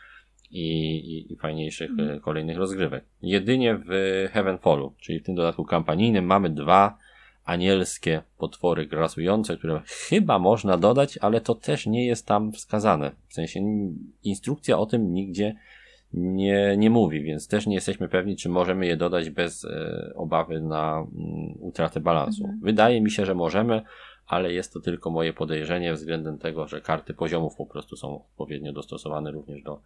i, 0.51 0.97
i, 0.97 1.33
i 1.33 1.37
fajniejszych 1.37 1.90
mm. 1.90 2.21
kolejnych 2.21 2.57
rozgrywek. 2.57 3.05
Jedynie 3.23 3.83
w 3.88 3.88
Heavenfallu, 4.33 4.95
czyli 5.01 5.21
w 5.21 5.23
tym 5.23 5.35
dodatku 5.35 5.64
kampanijnym 5.64 6.25
mamy 6.25 6.51
dwa 6.51 6.99
anielskie 7.44 8.22
potwory 8.38 8.87
grasujące, 8.87 9.57
które 9.57 9.83
chyba 9.87 10.38
można 10.38 10.78
dodać, 10.78 11.18
ale 11.18 11.40
to 11.40 11.55
też 11.55 11.87
nie 11.87 12.07
jest 12.07 12.26
tam 12.26 12.52
wskazane. 12.52 13.12
W 13.28 13.35
sensie 13.35 13.61
instrukcja 14.24 14.78
o 14.78 14.87
tym 14.87 15.14
nigdzie 15.14 15.55
nie, 16.12 16.74
nie 16.78 16.90
mówi, 16.90 17.22
więc 17.22 17.48
też 17.48 17.66
nie 17.66 17.74
jesteśmy 17.74 18.09
pewni, 18.09 18.37
czy 18.37 18.48
możemy 18.48 18.87
je 18.87 18.96
dodać 18.96 19.31
bez 19.31 19.64
e, 19.64 20.12
obawy 20.14 20.61
na 20.61 20.98
m, 20.98 21.07
mm, 21.14 21.55
utratę 21.61 22.00
balansu. 22.00 22.44
Mhm. 22.44 22.61
Wydaje 22.62 23.00
mi 23.00 23.11
się, 23.11 23.26
że 23.26 23.35
możemy, 23.35 23.83
ale 24.26 24.52
jest 24.52 24.72
to 24.72 24.81
tylko 24.81 25.11
moje 25.11 25.33
podejrzenie 25.33 25.92
względem 25.92 26.38
tego, 26.38 26.68
że 26.68 26.81
karty 26.81 27.14
poziomów 27.14 27.57
po 27.57 27.66
prostu 27.66 27.96
są 27.96 28.16
odpowiednio 28.16 28.72
dostosowane 28.72 29.31
również 29.31 29.62
do 29.62 29.81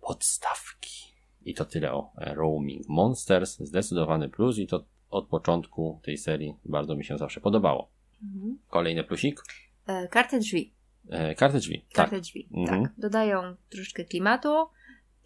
podstawki. 0.00 1.16
I 1.44 1.54
to 1.54 1.64
tyle 1.64 1.92
o 1.92 2.10
Roaming 2.16 2.88
Monsters. 2.88 3.58
Zdecydowany 3.58 4.28
plus 4.28 4.58
i 4.58 4.66
to 4.66 4.84
od 5.10 5.28
początku 5.28 6.00
tej 6.04 6.18
serii 6.18 6.54
bardzo 6.64 6.96
mi 6.96 7.04
się 7.04 7.18
zawsze 7.18 7.40
podobało. 7.40 7.90
Mhm. 8.22 8.58
Kolejny 8.70 9.04
plusik. 9.04 9.40
E, 9.86 10.08
karty 10.08 10.38
drzwi. 10.38 10.72
E, 11.10 11.34
karty 11.34 11.58
drzwi. 11.58 11.84
Karty 11.92 12.10
tak. 12.10 12.20
drzwi, 12.20 12.48
mhm. 12.54 12.82
tak. 12.82 12.92
Dodają 12.98 13.42
troszeczkę 13.70 14.04
klimatu 14.04 14.48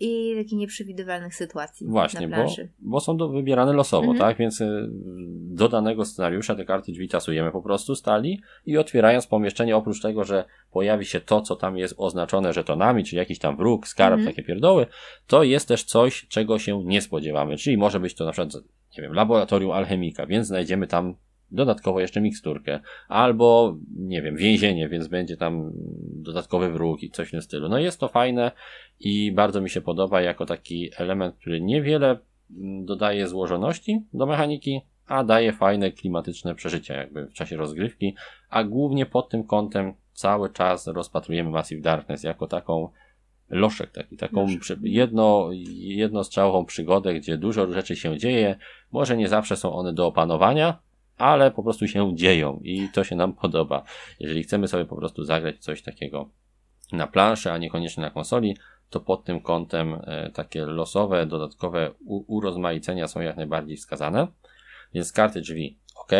I 0.02 0.34
takich 0.36 0.58
nieprzewidywalnych 0.58 1.34
sytuacji 1.34 1.86
Właśnie, 1.86 2.28
na 2.28 2.44
bo, 2.44 2.50
bo 2.78 3.00
są 3.00 3.16
do, 3.16 3.28
wybierane 3.28 3.72
losowo, 3.72 4.10
Mhm. 4.10 4.18
tak? 4.18 4.36
Więc 4.38 4.60
y, 4.60 4.88
do 5.54 5.68
danego 5.68 6.04
scenariusza 6.04 6.54
te 6.54 6.64
karty 6.64 6.92
drzwi 6.92 7.08
tasujemy 7.08 7.50
po 7.52 7.62
prostu 7.62 7.94
stali 7.94 8.40
i 8.66 8.78
otwierając 8.78 9.26
pomieszczenie, 9.26 9.76
oprócz 9.76 10.00
tego, 10.02 10.24
że 10.24 10.44
pojawi 10.70 11.04
się 11.04 11.20
to, 11.20 11.40
co 11.40 11.56
tam 11.56 11.76
jest 11.76 11.94
oznaczone 11.96 12.52
żetonami, 12.52 13.04
czyli 13.04 13.18
jakiś 13.18 13.38
tam 13.38 13.56
wróg, 13.56 13.88
skarb, 13.88 14.12
Mhm. 14.14 14.34
takie 14.34 14.42
pierdoły, 14.46 14.86
to 15.26 15.42
jest 15.42 15.68
też 15.68 15.84
coś, 15.84 16.26
czego 16.28 16.58
się 16.58 16.84
nie 16.84 17.02
spodziewamy. 17.02 17.56
Czyli 17.56 17.76
może 17.76 18.00
być 18.00 18.14
to 18.14 18.24
na 18.24 18.32
przykład, 18.32 18.64
nie 18.98 19.02
wiem, 19.02 19.12
laboratorium 19.12 19.72
alchemika, 19.72 20.26
więc 20.26 20.46
znajdziemy 20.46 20.86
tam 20.86 21.14
dodatkowo 21.50 22.00
jeszcze 22.00 22.20
miksturkę. 22.20 22.80
Albo, 23.08 23.76
nie 23.96 24.22
wiem, 24.22 24.36
więzienie, 24.36 24.88
więc 24.88 25.08
będzie 25.08 25.36
tam 25.36 25.72
dodatkowy 26.02 26.70
wróg 26.70 27.02
i 27.02 27.10
coś 27.10 27.28
w 27.28 27.30
tym 27.30 27.42
stylu. 27.42 27.68
No 27.68 27.78
jest 27.78 28.00
to 28.00 28.08
fajne 28.08 28.52
i 29.00 29.32
bardzo 29.32 29.60
mi 29.60 29.70
się 29.70 29.80
podoba 29.80 30.20
jako 30.22 30.46
taki 30.46 30.90
element, 30.96 31.36
który 31.36 31.60
niewiele 31.60 32.18
mm, 32.50 32.84
dodaje 32.84 33.28
złożoności 33.28 34.02
do 34.14 34.26
mechaniki, 34.26 34.80
a 35.06 35.24
daje 35.24 35.52
fajne 35.52 35.92
klimatyczne 35.92 36.54
przeżycia 36.54 36.94
jakby 36.94 37.26
w 37.26 37.32
czasie 37.32 37.56
rozgrywki, 37.56 38.14
a 38.50 38.64
głównie 38.64 39.06
pod 39.06 39.28
tym 39.28 39.44
kątem 39.44 39.94
cały 40.12 40.50
czas 40.50 40.86
rozpatrujemy 40.86 41.50
Massive 41.50 41.82
Darkness 41.82 42.22
jako 42.22 42.46
taką 42.46 42.88
loszek, 43.50 43.90
taki, 43.90 44.16
taką 44.16 44.46
Loszek. 44.46 44.78
jedno, 44.82 45.48
jednostrzałową 45.76 46.64
przygodę, 46.64 47.14
gdzie 47.14 47.38
dużo 47.38 47.72
rzeczy 47.72 47.96
się 47.96 48.18
dzieje, 48.18 48.56
może 48.92 49.16
nie 49.16 49.28
zawsze 49.28 49.56
są 49.56 49.72
one 49.72 49.92
do 49.92 50.06
opanowania, 50.06 50.78
ale 51.18 51.50
po 51.50 51.62
prostu 51.62 51.88
się 51.88 52.16
dzieją 52.16 52.60
i 52.64 52.88
to 52.94 53.04
się 53.04 53.16
nam 53.16 53.32
podoba. 53.32 53.82
Jeżeli 54.20 54.42
chcemy 54.42 54.68
sobie 54.68 54.84
po 54.84 54.96
prostu 54.96 55.24
zagrać 55.24 55.58
coś 55.58 55.82
takiego 55.82 56.28
na 56.92 57.06
planszy, 57.06 57.52
a 57.52 57.58
niekoniecznie 57.58 58.02
na 58.02 58.10
konsoli, 58.10 58.56
to 58.90 59.00
pod 59.00 59.24
tym 59.24 59.40
kątem 59.40 60.00
e, 60.04 60.30
takie 60.34 60.66
losowe, 60.66 61.26
dodatkowe 61.26 61.90
urozmaicenia 62.06 63.08
są 63.08 63.20
jak 63.20 63.36
najbardziej 63.36 63.76
wskazane. 63.76 64.26
Więc 64.94 65.12
karty 65.12 65.40
drzwi, 65.40 65.78
ok. 65.96 66.12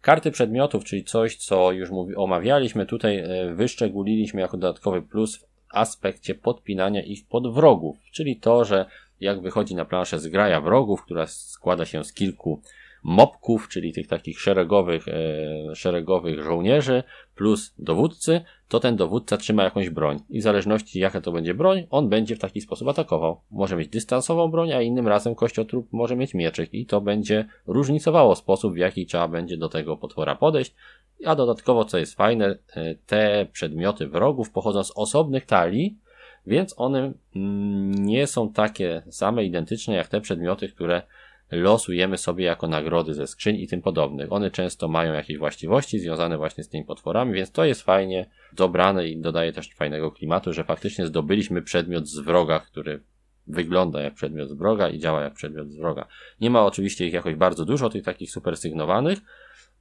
Karty 0.00 0.30
przedmiotów, 0.30 0.84
czyli 0.84 1.04
coś, 1.04 1.36
co 1.36 1.72
już 1.72 1.90
mówi, 1.90 2.16
omawialiśmy, 2.16 2.86
tutaj 2.86 3.18
e, 3.18 3.54
wyszczególiliśmy 3.54 4.40
jako 4.40 4.56
dodatkowy 4.56 5.02
plus 5.02 5.46
aspekcie 5.74 6.34
podpinania 6.34 7.02
ich 7.02 7.28
pod 7.28 7.54
wrogów, 7.54 7.96
czyli 8.12 8.36
to, 8.36 8.64
że 8.64 8.86
jak 9.20 9.40
wychodzi 9.40 9.74
na 9.74 9.84
planszę 9.84 10.18
zgraja 10.18 10.60
wrogów, 10.60 11.02
która 11.02 11.26
składa 11.26 11.84
się 11.84 12.04
z 12.04 12.12
kilku 12.12 12.60
mopków, 13.04 13.68
czyli 13.68 13.92
tych 13.92 14.06
takich 14.06 14.40
szeregowych, 14.40 15.08
e, 15.08 15.74
szeregowych 15.74 16.42
żołnierzy, 16.42 17.02
plus 17.34 17.74
dowódcy, 17.78 18.40
to 18.68 18.80
ten 18.80 18.96
dowódca 18.96 19.36
trzyma 19.36 19.64
jakąś 19.64 19.90
broń. 19.90 20.18
I 20.30 20.40
w 20.40 20.42
zależności 20.42 20.98
jaka 20.98 21.20
to 21.20 21.32
będzie 21.32 21.54
broń, 21.54 21.86
on 21.90 22.08
będzie 22.08 22.36
w 22.36 22.38
taki 22.38 22.60
sposób 22.60 22.88
atakował. 22.88 23.40
Może 23.50 23.76
mieć 23.76 23.88
dystansową 23.88 24.50
broń, 24.50 24.72
a 24.72 24.82
innym 24.82 25.08
razem 25.08 25.34
kościotrup 25.34 25.88
może 25.92 26.16
mieć 26.16 26.34
mieczyk 26.34 26.74
i 26.74 26.86
to 26.86 27.00
będzie 27.00 27.48
różnicowało 27.66 28.34
sposób, 28.34 28.74
w 28.74 28.76
jaki 28.76 29.06
trzeba 29.06 29.28
będzie 29.28 29.56
do 29.56 29.68
tego 29.68 29.96
potwora 29.96 30.34
podejść. 30.34 30.74
A 31.26 31.34
dodatkowo, 31.34 31.84
co 31.84 31.98
jest 31.98 32.14
fajne, 32.14 32.58
e, 32.76 32.94
te 32.94 33.46
przedmioty 33.52 34.08
wrogów 34.08 34.50
pochodzą 34.50 34.84
z 34.84 34.92
osobnych 34.96 35.46
talii, 35.46 35.98
więc 36.46 36.74
one 36.76 37.12
mm, 37.36 38.06
nie 38.06 38.26
są 38.26 38.52
takie 38.52 39.02
same, 39.10 39.44
identyczne 39.44 39.94
jak 39.94 40.08
te 40.08 40.20
przedmioty, 40.20 40.68
które 40.68 41.02
losujemy 41.50 42.18
sobie 42.18 42.44
jako 42.44 42.68
nagrody 42.68 43.14
ze 43.14 43.26
skrzyń 43.26 43.56
i 43.56 43.68
tym 43.68 43.82
podobnych. 43.82 44.32
One 44.32 44.50
często 44.50 44.88
mają 44.88 45.12
jakieś 45.12 45.38
właściwości 45.38 45.98
związane 45.98 46.38
właśnie 46.38 46.64
z 46.64 46.68
tymi 46.68 46.84
potworami, 46.84 47.34
więc 47.34 47.52
to 47.52 47.64
jest 47.64 47.82
fajnie 47.82 48.30
dobrane 48.52 49.08
i 49.08 49.20
dodaje 49.20 49.52
też 49.52 49.74
fajnego 49.74 50.12
klimatu, 50.12 50.52
że 50.52 50.64
faktycznie 50.64 51.06
zdobyliśmy 51.06 51.62
przedmiot 51.62 52.06
z 52.06 52.18
wroga, 52.18 52.60
który 52.60 53.00
wygląda 53.46 54.02
jak 54.02 54.14
przedmiot 54.14 54.48
z 54.48 54.52
wroga 54.52 54.88
i 54.88 54.98
działa 54.98 55.22
jak 55.22 55.34
przedmiot 55.34 55.70
z 55.70 55.76
wroga. 55.76 56.06
Nie 56.40 56.50
ma 56.50 56.64
oczywiście 56.64 57.06
ich 57.06 57.12
jakoś 57.12 57.34
bardzo 57.34 57.64
dużo, 57.64 57.90
tych 57.90 58.04
takich 58.04 58.30
super 58.30 58.56
sygnowanych, 58.56 59.18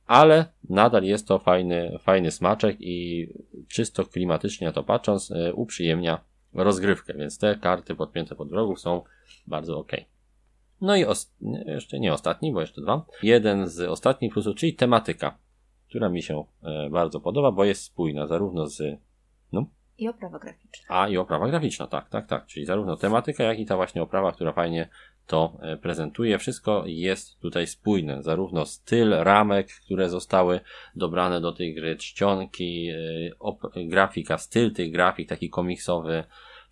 ale 0.06 0.46
nadal 0.70 1.04
jest 1.04 1.28
to 1.28 1.39
fajny, 1.39 2.00
fajny 2.00 2.32
smaczek 2.32 2.78
i 2.80 3.28
czysto 3.68 4.06
klimatycznie 4.06 4.72
to 4.72 4.84
patrząc, 4.84 5.32
e, 5.32 5.54
uprzyjemnia 5.54 6.20
rozgrywkę, 6.54 7.13
więc 7.13 7.38
te 7.38 7.56
karty 7.56 7.96
podpięte 7.96 8.36
pod 8.36 8.50
wrogów 8.50 8.80
są 8.80 9.02
bardzo 9.48 9.80
ok. 9.80 9.92
No 10.82 10.96
i 10.96 11.06
jeszcze 11.66 12.00
nie 12.00 12.13
ostatni, 12.13 12.54
bo 12.54 12.62
jeszcze 12.62 12.82
dwa. 12.82 13.06
Jeden 13.24 13.68
z 13.68 13.80
ostatnich 13.80 14.34
plusów, 14.34 14.56
czyli 14.56 14.74
tematyka, 14.74 15.38
która 15.89 16.10
mi 16.10 16.22
się 16.22 16.44
e, 16.63 16.89
bardzo 16.89 17.20
podoba, 17.20 17.52
bo 17.52 17.63
jest 17.63 17.84
spójna 17.84 18.28
zarówno 18.28 18.68
z 18.68 19.00
I 19.98 20.10
oprawa 20.10 20.39
graficzna. 20.39 20.96
a 20.96 21.08
i 21.08 21.18
oprawa 21.18 21.48
graficzna, 21.48 21.88
tak, 21.88 22.10
tak, 22.10 22.28
tak. 22.28 22.46
Czyli 22.46 22.66
zarówno 22.66 22.98
tematyka, 22.98 23.44
jak 23.44 23.60
i 23.60 23.66
ta 23.66 23.76
właśnie 23.76 24.02
oprawa, 24.02 24.32
która 24.32 24.54
fajnie 24.54 24.89
to 25.27 25.57
e, 25.62 25.77
prezentuje. 25.77 26.38
Wszystko 26.38 26.83
jest 26.88 27.39
tutaj 27.39 27.67
spójne. 27.67 28.23
Zarówno 28.23 28.65
styl 28.65 29.09
ramek, 29.09 29.67
które 29.86 30.09
zostały 30.09 30.59
dobrane 30.95 31.41
do 31.41 31.51
tej 31.51 31.75
gry, 31.75 31.95
czcionki, 31.95 32.89
e, 33.75 33.86
grafika, 33.86 34.38
styl 34.38 34.73
tych 34.73 34.91
grafik, 34.91 35.29
taki 35.29 35.49
komiksowy. 35.49 36.23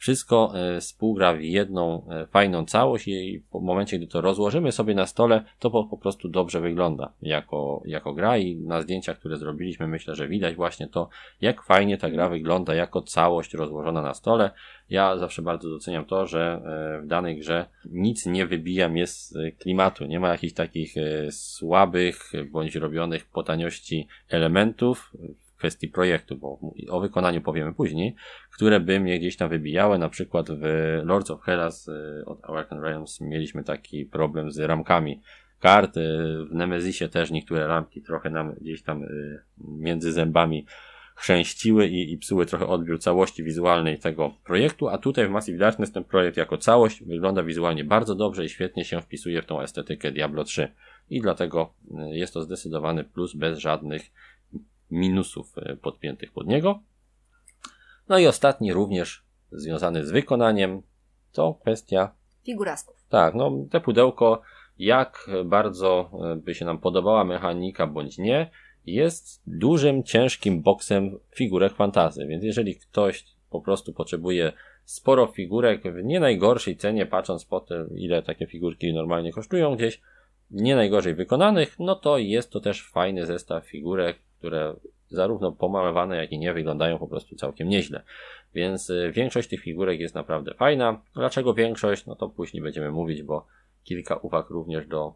Wszystko 0.02 0.54
e, 0.56 0.80
współgra 0.80 1.34
w 1.34 1.42
jedną 1.42 2.08
e, 2.10 2.28
fajną 2.28 2.66
całość 2.66 3.08
i 3.08 3.40
w 3.40 3.62
momencie, 3.62 3.98
gdy 3.98 4.08
to 4.08 4.22
rozłożymy 4.22 4.72
sobie 4.72 4.96
na 4.96 5.06
stole, 5.06 5.44
to 5.60 5.72
po, 5.72 5.98
prostu 5.98 6.30
dobrze 6.30 6.62
wygląda 6.62 7.14
jako, 7.22 7.82
jako 7.86 8.14
gra 8.14 8.38
i 8.38 8.56
na 8.56 8.82
zdjęciach, 8.82 9.20
które 9.20 9.38
zrobiliśmy, 9.38 9.88
myślę, 9.88 10.16
że 10.16 10.28
widać 10.28 10.56
właśnie 10.56 10.88
to, 10.88 11.10
jak 11.42 11.64
fajnie 11.64 11.98
ta 11.98 12.10
gra 12.10 12.30
wygląda 12.30 12.76
jako 12.76 13.02
całość 13.02 13.54
rozłożona 13.54 14.02
na 14.02 14.14
stole. 14.14 14.52
Ja 14.90 15.18
zawsze 15.18 15.42
bardzo 15.42 15.70
doceniam 15.70 16.06
to, 16.06 16.26
że 16.26 16.62
e, 16.66 17.02
w 17.02 17.08
danej 17.08 17.38
grze 17.38 17.66
nic 17.86 18.26
nie 18.26 18.46
wybija 18.46 18.90
mnie 18.90 19.08
z 19.08 19.34
klimatu. 19.60 20.06
Nie 20.06 20.20
ma 20.20 20.30
jakichś 20.30 20.54
takich 20.54 20.96
słabych 21.32 22.32
bądź 22.52 22.76
robionych 22.76 23.26
po 23.26 23.44
taniości 23.44 24.08
elementów 24.30 25.14
kwestii 25.62 25.88
projektu, 25.88 26.38
bo 26.38 26.60
o 26.90 27.00
wykonaniu 27.00 27.42
powiemy 27.42 27.74
później, 27.74 28.16
które 28.56 28.80
by 28.80 29.00
mnie 29.00 29.20
gdzieś 29.20 29.38
tam 29.38 29.50
wybijały. 29.50 29.98
Na 29.98 30.10
przykład 30.10 30.48
w 30.52 30.64
Lords 31.04 31.32
of 31.32 31.42
Hellas 31.42 31.90
e, 31.90 32.26
od 32.26 32.40
Awaken 32.44 32.80
Realms 32.80 33.22
mieliśmy 33.22 33.64
taki 33.64 34.06
problem 34.06 34.52
z 34.52 34.60
ramkami 34.60 35.22
kart. 35.60 35.98
e, 35.98 36.02
W 36.50 36.54
Nemezisie 36.54 37.10
też 37.10 37.32
niektóre 37.32 37.68
ramki 37.68 38.02
trochę 38.02 38.30
nam 38.30 38.54
gdzieś 38.62 38.84
tam 38.84 39.04
e, 39.04 39.08
między 39.58 40.12
zębami 40.12 40.66
chrzęściły 41.16 41.88
i, 41.88 42.14
i 42.14 42.18
psuły 42.18 42.46
trochę 42.46 42.68
odbiór 42.68 43.00
całości 43.00 43.44
wizualnej 43.44 44.00
tego 44.00 44.34
projektu, 44.44 44.90
a 44.90 44.98
tutaj 44.98 45.28
w 45.28 45.32
Massive 45.32 45.60
Darkness 45.60 45.92
ten 45.92 46.04
projekt 46.04 46.38
jako 46.38 46.58
całość 46.58 47.04
wygląda 47.04 47.44
wizualnie 47.44 47.84
bardzo 47.84 48.16
dobrze 48.16 48.46
i 48.46 48.50
świetnie 48.50 48.86
się 48.86 49.02
wpisuje 49.02 49.42
w 49.42 49.46
tą 49.46 49.62
estetykę 49.62 50.12
Diablo 50.12 50.44
3. 50.44 50.72
I 51.10 51.22
dlatego 51.22 51.74
jest 52.12 52.34
to 52.34 52.42
zdecydowany 52.42 53.04
plus 53.04 53.36
bez 53.36 53.60
żadnych 53.60 54.12
minusów 54.92 55.58
e, 55.58 55.76
podpiętych 55.76 56.32
pod 56.32 56.48
niego. 56.48 56.80
No 58.10 58.20
i 58.20 58.28
ostatni 58.28 58.74
również 58.74 59.24
związany 59.52 60.06
z 60.06 60.12
wykonaniem 60.12 60.82
to 61.32 61.54
kwestia 61.54 62.14
Figurasków. 62.46 62.96
tak, 63.10 63.36
no 63.36 63.52
te 63.72 63.82
pudełko, 63.82 64.42
jak 64.80 65.30
bardzo 65.46 66.12
e, 66.14 66.36
by 66.36 66.56
się 66.56 66.66
nam 66.66 66.80
podobała 66.80 67.24
mechanika 67.24 67.88
bądź 67.88 68.18
nie, 68.18 68.50
jest 68.86 69.42
dużym, 69.48 70.04
ciężkim 70.04 70.62
boksem 70.62 71.20
figurek 71.36 71.74
fantazy, 71.74 72.28
więc 72.28 72.44
jeżeli 72.44 72.76
ktoś 72.76 73.26
po 73.50 73.62
prostu 73.62 73.94
potrzebuje 73.94 74.54
sporo 74.84 75.28
figurek 75.28 75.84
w 75.84 76.04
nie 76.04 76.20
najgorszej 76.20 76.78
cenie, 76.78 77.06
patrząc 77.06 77.46
po 77.46 77.60
tym, 77.60 77.98
ile 77.98 78.24
takie 78.24 78.48
figurki 78.48 78.94
normalnie 78.94 79.32
kosztują 79.32 79.76
gdzieś, 79.76 80.02
nie 80.52 80.76
najgorzej 80.76 81.16
wykonanych, 81.16 81.76
no 81.80 81.96
to 81.96 82.18
jest 82.18 82.52
to 82.52 82.60
też 82.60 82.90
fajny 82.90 83.26
zestaw 83.26 83.66
figurek, 83.66 84.20
które 84.42 84.76
zarówno 85.10 85.52
pomalowane, 85.52 86.18
jak 86.18 86.32
i 86.32 86.40
nie 86.40 86.54
wyglądają 86.54 87.00
po 87.00 87.08
prostu 87.08 87.36
całkiem 87.36 87.70
nieźle. 87.70 88.04
Więc 88.54 88.90
y, 88.90 89.12
większość 89.16 89.50
tych 89.50 89.62
figurek 89.62 90.00
jest 90.00 90.16
naprawdę 90.16 90.54
fajna. 90.54 91.02
Dlaczego 91.14 91.54
większość? 91.54 92.06
No 92.06 92.16
to 92.16 92.30
później 92.30 92.64
będziemy 92.64 92.92
mówić, 92.92 93.24
bo 93.24 93.48
kilka 93.84 94.16
uwag 94.16 94.50
również 94.50 94.88
do, 94.88 95.14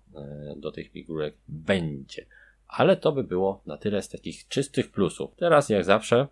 y, 0.58 0.60
do 0.60 0.72
tych 0.72 0.92
figurek 0.92 1.38
będzie. 1.48 2.26
Ale 2.68 2.98
to 2.98 3.12
by 3.12 3.24
było 3.24 3.62
na 3.66 3.78
tyle 3.78 4.02
z 4.02 4.10
takich 4.10 4.48
czystych 4.48 4.92
plusów. 4.92 5.36
Teraz, 5.36 5.70
jak 5.70 5.84
zawsze, 5.84 6.28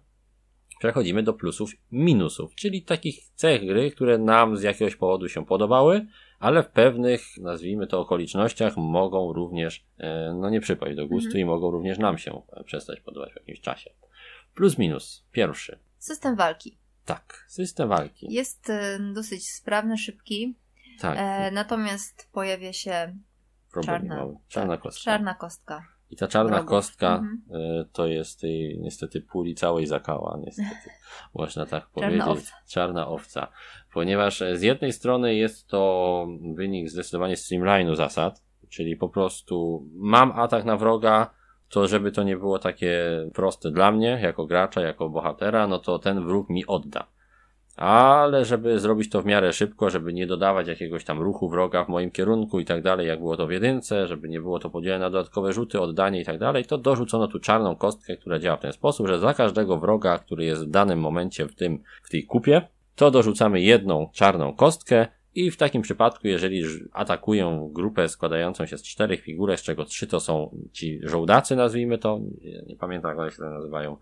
przechodzimy 0.79 1.23
do 1.23 1.34
plusów 1.34 1.71
minusów, 1.91 2.56
czyli 2.56 2.82
takich 2.82 3.23
cech 3.36 3.65
gry, 3.65 3.91
które 3.91 4.17
nam 4.17 4.58
z 4.58 4.63
jakiegoś 4.63 4.95
powodu 4.95 5.29
się 5.29 5.45
podobały, 5.45 6.06
ale 6.43 6.63
w 6.63 6.67
pewnych, 6.69 7.38
nazwijmy 7.38 7.88
to, 7.88 7.99
okolicznościach 7.99 8.77
mogą 8.77 9.34
również 9.34 9.86
e, 9.97 10.34
no 10.41 10.49
nie 10.49 10.62
przypaść 10.62 10.95
do 10.95 11.08
gustu 11.08 11.27
Mhm. 11.27 11.41
i 11.41 11.45
mogą 11.45 11.71
również 11.71 11.97
nam 11.97 12.17
się 12.17 12.41
e, 12.53 12.63
przestać 12.63 12.99
podobać 13.01 13.34
w 13.34 13.36
jakimś 13.36 13.62
czasie. 13.62 13.89
Plus 14.56 14.77
minus. 14.77 15.25
Pierwszy. 15.32 15.79
System 15.97 16.36
walki. 16.36 16.77
Tak, 17.06 17.45
system 17.47 17.89
walki. 17.89 18.27
Jest 18.34 18.69
e, 18.69 18.99
dosyć 19.13 19.49
sprawny, 19.49 19.97
szybki, 19.97 20.56
Tak, 20.99 21.17
e, 21.19 21.51
natomiast 21.51 22.29
pojawia 22.32 22.73
się 22.73 23.15
problem 23.71 23.95
czarna, 24.01 24.15
mały. 24.15 24.36
Czarna 24.47 24.73
tak, 24.73 24.82
kostka. 24.84 25.03
czarna 25.12 25.34
kostka. 25.34 25.88
I 26.10 26.15
ta 26.15 26.27
czarna 26.27 26.51
Wrogów. 26.51 26.69
kostka 26.69 27.15
Mhm. 27.15 27.41
y, 27.82 27.86
to 27.93 28.08
jest 28.08 28.41
tej 28.41 28.79
niestety 28.79 29.21
puli 29.21 29.56
całej 29.56 29.87
zakała, 29.87 30.37
niestety. 30.46 30.89
Można 31.35 31.65
tak 31.65 31.87
powiedzieć. 31.89 32.17
Czarna 32.19 32.31
owca. 32.31 32.52
Czarna 32.67 33.08
owca. 33.08 33.48
Ponieważ 33.94 34.41
e, 34.41 34.58
z 34.58 34.62
jednej 34.62 34.94
strony 34.94 35.35
jest 35.35 35.67
to 35.67 36.27
wynik 36.56 36.89
zdecydowanie 36.89 37.35
streamline'u 37.35 37.96
zasad, 37.96 38.44
czyli 38.69 38.96
po 38.96 39.10
prostu 39.10 39.85
mam 39.96 40.31
atak 40.31 40.65
na 40.65 40.77
wroga, 40.77 41.29
to 41.69 41.87
żeby 41.87 42.12
to 42.12 42.23
nie 42.23 42.37
było 42.37 42.60
takie 42.60 43.02
proste 43.33 43.71
dla 43.71 43.91
mnie, 43.91 44.19
jako 44.21 44.46
gracza, 44.46 44.81
jako 44.81 45.10
bohatera, 45.10 45.67
no 45.67 45.79
to 45.79 46.00
ten 46.00 46.25
wróg 46.25 46.50
mi 46.50 46.65
odda. 46.65 47.08
Ale 47.75 48.46
żeby 48.46 48.79
zrobić 48.79 49.10
to 49.10 49.21
w 49.21 49.25
miarę 49.25 49.54
szybko, 49.54 49.89
żeby 49.89 50.13
nie 50.13 50.27
dodawać 50.27 50.67
jakiegoś 50.67 51.04
tam 51.04 51.21
ruchu 51.21 51.50
wroga 51.50 51.83
w 51.83 51.89
moim 51.89 52.12
kierunku 52.12 52.60
i 52.60 52.65
tak 52.65 52.81
dalej, 52.81 53.08
jak 53.08 53.19
było 53.19 53.37
to 53.37 53.48
w 53.48 53.52
jedynce, 53.52 54.08
żeby 54.08 54.29
nie 54.29 54.41
było 54.41 54.60
to 54.60 54.69
podzielone 54.69 55.00
na 55.00 55.10
dodatkowe 55.10 55.54
rzuty, 55.54 55.81
oddanie 55.81 56.21
i 56.21 56.25
tak 56.25 56.39
dalej, 56.39 56.65
to 56.65 56.77
dorzucono 56.77 57.27
tu 57.27 57.39
czarną 57.39 57.75
kostkę, 57.75 58.17
która 58.17 58.39
działa 58.39 58.58
w 58.58 58.62
ten 58.62 58.73
sposób, 58.73 59.08
że 59.08 59.19
za 59.19 59.33
każdego 59.33 59.77
wroga, 59.77 60.17
który 60.17 60.46
jest 60.46 60.65
w 60.65 60.69
danym 60.69 61.00
momencie 61.00 61.46
w 61.46 61.56
tym, 61.56 61.83
w 62.04 62.10
tej 62.10 62.23
kupie, 62.23 62.62
to 62.96 63.12
dorzucamy 63.12 63.62
jedną 63.62 64.10
czarną 64.13 64.54
kostkę 64.56 65.08
i 65.35 65.52
w 65.52 65.58
takim 65.58 65.81
przypadku, 65.81 66.27
jeżeli 66.27 66.63
atakują 66.91 67.69
grupę 67.73 68.10
składającą 68.10 68.65
się 68.65 68.77
z 68.77 68.83
czterech 68.83 69.21
figurek, 69.21 69.60
z 69.60 69.63
czego 69.63 69.85
trzy 69.85 70.08
to 70.08 70.19
są 70.19 70.58
ci 70.71 71.00
żołdacy, 71.04 71.56
nazwijmy 71.56 71.98
to, 71.98 72.19
nie, 72.67 72.75
pamiętam 72.75 73.17
jak 73.17 73.33
się 73.33 73.41
nazywają 73.41 73.98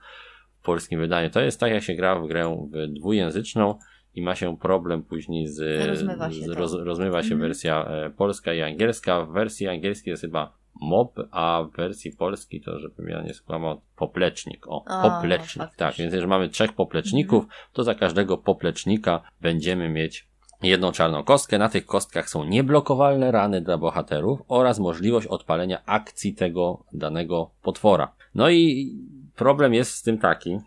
w 0.60 0.64
polskim 0.64 1.00
wydaniu, 1.00 1.30
to 1.30 1.42
jest 1.42 1.60
tak 1.60 1.72
jak 1.72 1.84
się 1.84 1.94
gra 1.96 2.20
w 2.20 2.28
grę 2.28 2.68
dwujęzyczną 2.89 3.76
i 4.16 4.22
ma 4.22 4.36
się 4.36 4.58
problem 4.58 5.04
później 5.04 5.48
z, 5.48 5.88
Rozmywa 5.88 6.32
się 6.32 6.42
z 6.42 6.46
to. 6.48 6.54
roz, 6.54 6.74
rozmywa 6.74 7.22
się 7.22 7.34
Mhm. 7.34 7.42
wersja 7.42 7.86
e, 7.86 8.10
polska 8.10 8.54
i 8.54 8.62
angielska. 8.62 9.26
W 9.26 9.32
wersji 9.32 9.68
angielskiej 9.68 10.12
jest 10.12 10.22
chyba 10.22 10.54
mob, 10.82 11.20
a 11.32 11.64
w 11.64 11.76
wersji 11.76 12.12
polskiej 12.12 12.62
to, 12.62 12.80
żebym 12.80 13.08
ja 13.08 13.22
nie 13.22 13.34
skłamał, 13.34 13.82
poplecznik. 13.96 14.68
O, 14.68 14.84
O, 14.84 15.10
poplecznik, 15.10 15.70
tak. 15.76 15.96
Więc 15.96 16.14
jeżeli 16.14 16.30
mamy 16.30 16.50
trzech 16.50 16.74
popleczników, 16.74 17.46
to 17.74 17.84
za 17.84 17.96
każdego 17.96 18.38
poplecznika 18.38 19.22
będziemy 19.42 19.90
mieć 19.90 20.28
jedną 20.64 20.92
czarną 20.92 21.24
kostkę. 21.24 21.58
Na 21.58 21.70
tych 21.70 21.86
kostkach 21.86 22.30
są 22.30 22.44
nieblokowalne 22.44 23.32
rany 23.32 23.62
dla 23.62 23.78
bohaterów 23.78 24.40
oraz 24.48 24.80
możliwość 24.80 25.28
odpalenia 25.28 25.86
akcji 25.86 26.34
tego 26.34 26.84
danego 26.94 27.52
potwora. 27.62 28.14
No 28.36 28.50
i 28.50 28.92
problem 29.36 29.74
jest 29.74 29.92
z 29.92 30.04
tym 30.04 30.18
taki, 30.18 30.58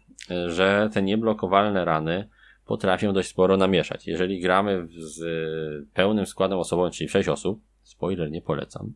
że 0.46 0.90
te 0.92 1.02
nieblokowalne 1.02 1.84
rany 1.84 2.28
potrafią 2.66 3.12
dość 3.12 3.28
sporo 3.28 3.56
namieszać. 3.56 4.06
Jeżeli 4.06 4.40
gramy 4.40 4.86
z 4.96 5.22
pełnym 5.94 6.26
składem 6.26 6.58
osobowym, 6.58 6.92
czyli 6.92 7.08
6 7.08 7.28
osób, 7.28 7.60
spoiler 7.82 8.30
nie 8.30 8.42
polecam, 8.42 8.92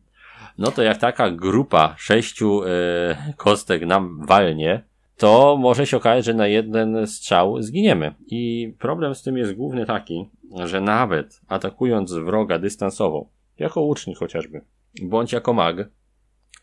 no 0.59 0.71
to 0.71 0.83
jak 0.83 0.97
taka 0.97 1.31
grupa 1.31 1.95
sześciu 1.97 2.63
e, 2.63 3.33
kostek 3.37 3.85
nam 3.85 4.25
walnie, 4.25 4.83
to 5.17 5.57
może 5.59 5.85
się 5.85 5.97
okazać, 5.97 6.25
że 6.25 6.33
na 6.33 6.47
jeden 6.47 7.07
strzał 7.07 7.61
zginiemy. 7.61 8.13
I 8.27 8.73
problem 8.79 9.15
z 9.15 9.23
tym 9.23 9.37
jest 9.37 9.53
główny 9.53 9.85
taki, 9.85 10.29
że 10.65 10.81
nawet 10.81 11.41
atakując 11.47 12.13
wroga 12.13 12.59
dystansowo, 12.59 13.29
jako 13.59 13.81
łucznik 13.81 14.17
chociażby, 14.17 14.61
bądź 15.01 15.31
jako 15.31 15.53
mag, 15.53 15.77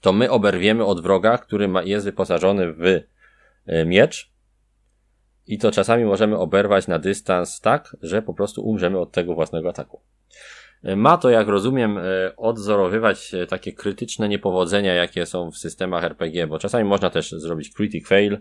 to 0.00 0.12
my 0.12 0.30
oberwiemy 0.30 0.84
od 0.84 1.02
wroga, 1.02 1.38
który 1.38 1.68
ma, 1.68 1.82
jest 1.82 2.06
wyposażony 2.06 2.72
w 2.72 2.82
e, 3.66 3.84
miecz 3.84 4.30
i 5.46 5.58
to 5.58 5.70
czasami 5.70 6.04
możemy 6.04 6.38
oberwać 6.38 6.88
na 6.88 6.98
dystans 6.98 7.60
tak, 7.60 7.96
że 8.02 8.22
po 8.22 8.34
prostu 8.34 8.62
umrzemy 8.62 8.98
od 8.98 9.12
tego 9.12 9.34
własnego 9.34 9.68
ataku. 9.68 10.00
E, 10.82 10.96
Ma 10.96 11.18
to, 11.18 11.30
jak 11.30 11.48
rozumiem, 11.48 11.98
e, 11.98 12.02
odzorowywać 12.36 13.34
e, 13.34 13.46
takie 13.46 13.72
krytyczne 13.72 14.28
niepowodzenia, 14.28 14.94
jakie 14.94 15.26
są 15.26 15.50
w 15.50 15.56
systemach 15.58 16.04
RPG, 16.04 16.46
bo 16.46 16.58
czasami 16.58 16.84
można 16.84 17.10
też 17.10 17.30
zrobić 17.30 17.74
critic 17.74 18.08
fail. 18.08 18.38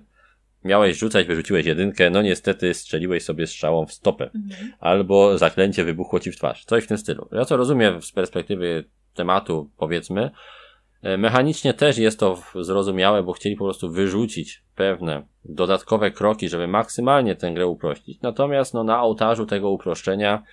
Miałeś 0.63 0.97
rzucać, 0.97 1.27
wyrzuciłeś 1.27 1.65
jedynkę, 1.65 2.09
no 2.09 2.21
niestety 2.21 2.73
strzeliłeś 2.73 3.23
sobie 3.23 3.47
strzałą 3.47 3.86
w 3.86 3.93
stopę. 3.93 4.29
Mhm. 4.36 4.71
Albo 4.79 5.38
zaklęcie 5.38 5.86
wybuchło 5.86 6.19
ci 6.19 6.31
w 6.31 6.38
twarz. 6.38 6.65
Coś 6.65 6.83
w 6.83 6.88
tym 6.88 6.97
stylu. 6.97 7.29
Ja 7.31 7.45
co 7.45 7.57
rozumiem 7.57 8.01
z 8.01 8.11
perspektywy 8.11 8.83
tematu, 9.13 9.69
powiedzmy, 9.77 10.31
mechanicznie 11.17 11.73
też 11.73 11.97
jest 11.97 12.19
to 12.19 12.41
zrozumiałe, 12.61 13.23
bo 13.23 13.33
chcieli 13.33 13.55
po 13.55 13.63
prostu 13.63 13.91
wyrzucić 13.91 14.63
pewne 14.75 15.23
dodatkowe 15.45 16.11
kroki, 16.11 16.49
żeby 16.49 16.67
maksymalnie 16.67 17.36
tę 17.36 17.51
grę 17.51 17.67
uprościć. 17.67 18.21
Natomiast 18.21 18.73
no, 18.73 18.83
na 18.83 19.01
ołtarzu 19.01 19.45
tego 19.45 19.69
uproszczenia 19.69 20.43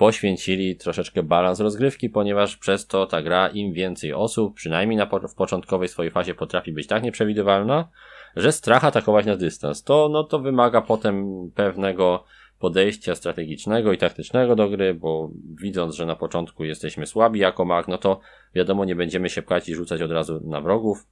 poświęcili 0.00 0.76
troszeczkę 0.76 1.22
balans 1.22 1.60
rozgrywki, 1.60 2.10
ponieważ 2.10 2.56
przez 2.56 2.86
to 2.86 3.06
ta 3.06 3.22
gra 3.22 3.48
im 3.48 3.72
więcej 3.72 4.12
osób, 4.12 4.54
przynajmniej 4.54 4.96
na, 4.96 5.06
po- 5.06 5.28
w 5.28 5.34
początkowej 5.34 5.88
swojej 5.88 6.12
fazie 6.12 6.34
potrafi 6.34 6.72
być 6.72 6.86
tak 6.86 7.02
nieprzewidywalna, 7.02 7.88
że 8.36 8.52
strach 8.52 8.84
atakować 8.84 9.26
na 9.26 9.36
dystans. 9.36 9.82
To, 9.82 10.08
no, 10.12 10.24
to 10.24 10.38
wymaga 10.38 10.80
potem 10.80 11.26
pewnego 11.54 12.24
podejścia 12.58 13.14
strategicznego 13.14 13.92
i 13.92 13.98
taktycznego 13.98 14.56
do 14.56 14.68
gry, 14.68 14.94
bo 14.94 15.30
widząc, 15.62 15.94
że 15.94 16.06
na 16.06 16.16
początku 16.16 16.64
jesteśmy 16.64 17.06
słabi 17.06 17.40
jako 17.40 17.64
mag, 17.64 17.88
no 17.88 17.98
to 17.98 18.20
wiadomo, 18.54 18.84
nie 18.84 18.96
będziemy 18.96 19.28
się 19.28 19.42
pchać 19.42 19.68
i 19.68 19.74
rzucać 19.74 20.02
od 20.02 20.10
razu 20.10 20.40
na 20.44 20.60
wrogów. 20.60 21.06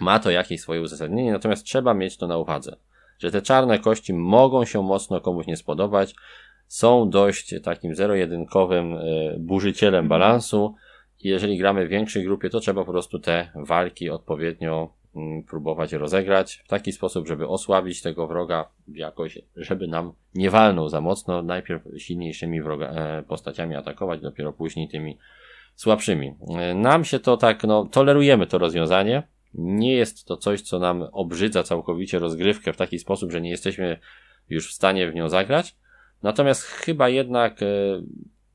Ma 0.00 0.18
to 0.18 0.30
jakieś 0.30 0.60
swoje 0.60 0.80
uzasadnienie, 0.80 1.32
natomiast 1.32 1.64
trzeba 1.64 1.94
mieć 1.94 2.16
to 2.16 2.26
na 2.26 2.38
uwadze, 2.38 2.76
że 3.18 3.30
te 3.30 3.42
czarne 3.42 3.78
kości 3.78 4.14
mogą 4.14 4.64
się 4.64 4.82
mocno 4.82 5.20
komuś 5.20 5.46
nie 5.46 5.56
spodobać, 5.56 6.14
są 6.68 7.10
dość 7.10 7.54
takim 7.62 7.94
zero-jedynkowym 7.94 8.94
e, 8.94 9.00
burzycielem 9.38 10.08
balansu 10.08 10.74
i 11.20 11.28
jeżeli 11.28 11.58
gramy 11.58 11.86
w 11.86 11.90
większej 11.90 12.24
grupie, 12.24 12.50
to 12.50 12.60
trzeba 12.60 12.84
po 12.84 12.92
prostu 12.92 13.18
te 13.18 13.48
walki 13.54 14.10
odpowiednio 14.10 14.94
mm, 15.16 15.42
próbować 15.42 15.92
rozegrać 15.92 16.62
w 16.64 16.68
taki 16.68 16.92
sposób, 16.92 17.28
żeby 17.28 17.48
osłabić 17.48 18.02
tego 18.02 18.26
wroga 18.26 18.68
jakoś, 18.88 19.38
żeby 19.56 19.86
nam 19.86 20.12
nie 20.34 20.50
walnął 20.50 20.88
za 20.88 21.00
mocno, 21.00 21.42
najpierw 21.42 21.82
silniejszymi 21.98 22.62
wroga, 22.62 22.88
e, 22.88 23.22
postaciami 23.22 23.76
atakować, 23.76 24.20
dopiero 24.20 24.52
później 24.52 24.88
tymi 24.88 25.18
słabszymi. 25.74 26.34
E, 26.48 26.74
Nam 26.74 27.04
się 27.04 27.18
to 27.18 27.36
tak, 27.36 27.64
no, 27.64 27.84
tolerujemy 27.84 28.46
to 28.46 28.58
rozwiązanie. 28.58 29.22
Nie 29.54 29.92
jest 29.92 30.26
to 30.26 30.36
coś, 30.36 30.62
co 30.62 30.78
nam 30.78 31.02
obrzydza 31.12 31.62
całkowicie 31.62 32.18
rozgrywkę 32.18 32.72
w 32.72 32.76
taki 32.76 32.98
sposób, 32.98 33.32
że 33.32 33.40
nie 33.40 33.50
jesteśmy 33.50 33.98
już 34.48 34.70
w 34.70 34.74
stanie 34.74 35.10
w 35.10 35.14
nią 35.14 35.28
zagrać. 35.28 35.76
Natomiast 36.22 36.62
chyba 36.62 37.08
jednak 37.08 37.62
e, 37.62 37.66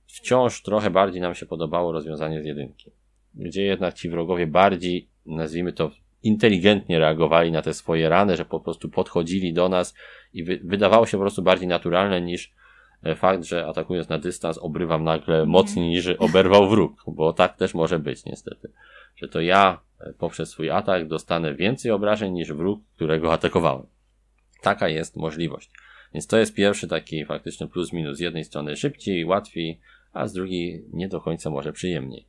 wciąż 0.08 0.62
trochę 0.62 0.90
bardziej 0.90 1.22
nam 1.22 1.36
się 1.36 1.46
podobało 1.46 1.92
rozwiązanie 1.92 2.42
z 2.42 2.46
jedynki. 2.46 2.92
Gdzie 3.36 3.64
jednak 3.64 3.94
ci 3.94 4.10
wrogowie 4.10 4.48
bardziej, 4.48 5.08
nazwijmy 5.26 5.74
to, 5.74 5.92
inteligentnie 6.24 7.00
reagowali 7.00 7.52
na 7.52 7.62
te 7.62 7.74
swoje 7.74 8.10
rany, 8.10 8.38
że 8.38 8.46
po 8.46 8.60
prostu 8.60 8.90
podchodzili 8.90 9.54
do 9.54 9.70
nas 9.70 9.96
i 10.34 10.44
wy, 10.44 10.60
wydawało 10.64 11.06
się 11.06 11.18
po 11.18 11.24
prostu 11.24 11.42
bardziej 11.42 11.68
naturalne 11.68 12.22
niż 12.22 12.54
e, 13.04 13.16
fakt, 13.16 13.44
że 13.44 13.68
atakując 13.68 14.10
na 14.10 14.18
dystans 14.18 14.58
obrywam 14.58 15.04
nagle 15.04 15.46
mocniej 15.46 15.90
niż 15.90 16.08
oberwał 16.08 16.70
wróg, 16.70 17.04
bo 17.08 17.34
tak 17.34 17.58
też 17.58 17.74
może 17.74 18.00
być 18.00 18.26
niestety. 18.26 18.72
Że 19.16 19.28
to 19.28 19.42
ja 19.42 19.82
e, 20.00 20.14
poprzez 20.14 20.50
swój 20.50 20.70
atak 20.70 21.08
dostanę 21.08 21.56
więcej 21.56 21.92
obrażeń 21.92 22.34
niż 22.34 22.54
wróg, 22.54 22.82
którego 22.96 23.34
atakowałem. 23.34 23.86
Taka 24.62 24.88
jest 24.90 25.16
możliwość. 25.16 25.72
Więc 26.14 26.28
to 26.28 26.38
jest 26.38 26.56
pierwszy 26.56 26.88
taki 26.88 27.26
faktyczny 27.26 27.68
plus 27.68 27.94
minus. 27.94 28.18
Z 28.18 28.20
jednej 28.20 28.46
strony 28.46 28.76
szybciej, 28.76 29.26
łatwiej, 29.26 29.80
a 30.14 30.28
z 30.28 30.34
drugiej 30.34 30.86
nie 30.94 31.08
do 31.08 31.22
końca 31.22 31.50
może 31.50 31.74
przyjemniej. 31.74 32.26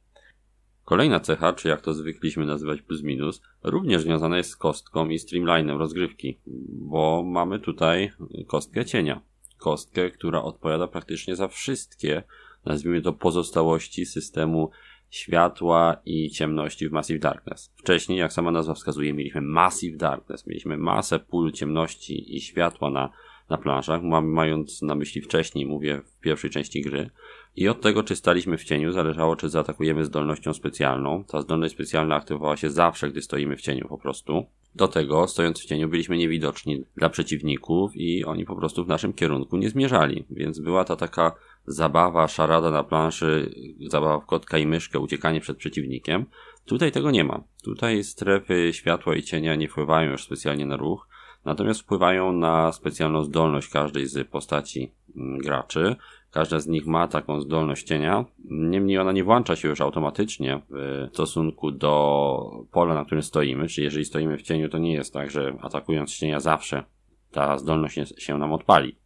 Kolejna 0.85 1.21
cecha, 1.21 1.53
czy 1.53 1.69
jak 1.69 1.81
to 1.81 1.95
zwykliśmy 1.95 2.47
nazywać 2.47 2.83
plus 2.83 3.03
minus, 3.03 3.43
również 3.63 4.03
związana 4.03 4.37
jest 4.37 4.51
z 4.51 4.57
kostką 4.57 5.09
i 5.09 5.19
streamlinem 5.19 5.79
rozgrywki, 5.79 6.39
bo 6.69 7.23
mamy 7.27 7.61
tutaj 7.61 8.13
kostkę 8.47 8.85
cienia. 8.85 9.21
Kostkę, 9.59 10.11
która 10.11 10.43
odpowiada 10.43 10.89
praktycznie 10.89 11.37
za 11.37 11.49
wszystkie, 11.49 12.23
nazwijmy 12.65 13.03
to 13.03 13.13
pozostałości 13.13 14.07
systemu 14.07 14.71
światła 15.11 15.97
i 16.05 16.31
ciemności 16.31 16.89
w 16.89 16.93
Massive 16.93 17.21
Darkness. 17.21 17.73
Wcześniej, 17.77 18.19
jak 18.19 18.33
sama 18.33 18.51
nazwa 18.51 18.75
wskazuje, 18.75 19.13
mieliśmy 19.13 19.41
Massive 19.41 19.97
Darkness, 19.97 20.47
mieliśmy 20.47 20.79
masę 20.79 21.19
pól 21.19 21.53
ciemności 21.53 22.37
i 22.37 22.41
światła 22.41 22.91
na, 22.91 23.13
na 23.51 23.59
planszach, 23.59 24.03
mając 24.23 24.83
na 24.83 24.95
myśli 24.95 25.23
wcześniej, 25.23 25.67
mówię 25.67 26.01
w 26.05 26.21
pierwszej 26.21 26.51
części 26.51 26.83
gry, 26.83 27.11
i 27.57 27.69
od 27.69 27.81
tego, 27.81 28.03
czy 28.03 28.17
staliśmy 28.17 28.59
w 28.59 28.65
cieniu, 28.65 28.93
zależało, 28.93 29.37
czy 29.37 29.49
zaatakujemy 29.49 30.05
zdolnością 30.05 30.55
specjalną. 30.55 31.25
Ta 31.25 31.41
zdolność 31.41 31.75
specjalna 31.75 32.17
aktywowała 32.17 32.57
się 32.57 32.71
zawsze, 32.71 33.11
gdy 33.11 33.23
stoimy 33.23 33.57
w 33.57 33.61
cieniu 33.61 33.89
po 33.89 33.99
prostu. 33.99 34.47
Do 34.75 34.89
tego, 34.89 35.29
stojąc 35.29 35.61
w 35.61 35.65
cieniu, 35.65 35.89
byliśmy 35.89 36.17
niewidoczni 36.17 36.85
dla 36.97 37.09
przeciwników 37.09 37.97
i 37.97 38.25
oni 38.25 38.45
po 38.45 38.57
prostu 38.57 38.85
w 38.85 38.89
naszym 38.89 39.13
kierunku 39.13 39.57
nie 39.57 39.71
zmierzali. 39.71 40.25
Więc 40.31 40.61
była 40.61 40.85
to 40.85 40.97
taka 40.97 41.33
zabawa, 41.67 42.29
szarada 42.29 42.71
na 42.71 42.85
planszy, 42.85 43.55
zabawa 43.87 44.19
w 44.19 44.27
kotka 44.27 44.59
i 44.59 44.67
myszkę, 44.67 44.99
uciekanie 44.99 45.41
przed 45.41 45.57
przeciwnikiem. 45.57 46.27
Tutaj 46.65 46.93
tego 46.93 47.11
nie 47.11 47.25
ma. 47.25 47.45
Tutaj 47.65 48.05
strefy 48.05 48.73
światła 48.73 49.17
i 49.17 49.23
cienia 49.23 49.55
nie 49.55 49.69
wpływają 49.69 50.11
już 50.11 50.25
specjalnie 50.25 50.67
na 50.67 50.77
ruch, 50.77 51.09
natomiast 51.45 51.81
wpływają 51.81 52.33
na 52.33 52.73
specjalną 52.73 53.25
zdolność 53.25 53.69
każdej 53.69 54.07
z 54.07 54.29
postaci 54.29 54.93
mm, 55.17 55.39
graczy, 55.39 55.97
Każda 56.33 56.61
z 56.61 56.67
nich 56.67 56.87
ma 56.87 57.09
taką 57.09 57.41
zdolność 57.41 57.87
cienia. 57.87 58.25
Niemniej 58.45 58.99
ona 58.99 59.13
nie 59.13 59.25
włącza 59.25 59.57
się 59.57 59.69
już 59.69 59.81
automatycznie 59.81 60.61
w 60.71 61.09
stosunku 61.13 61.71
do 61.71 62.65
pola, 62.71 62.95
na 62.95 63.05
którym 63.05 63.23
stoimy. 63.23 63.69
Czyli 63.69 63.85
jeżeli 63.85 64.05
stoimy 64.05 64.39
w 64.39 64.43
cieniu, 64.43 64.69
to 64.69 64.79
nie 64.79 64.93
jest 64.93 65.13
tak, 65.13 65.31
że 65.31 65.55
atakując 65.61 66.19
cienia 66.19 66.41
zawsze 66.41 66.85
ta 67.31 67.59
zdolność 67.59 67.99
się 68.19 68.39
nam 68.39 68.53
odpali. 68.53 68.97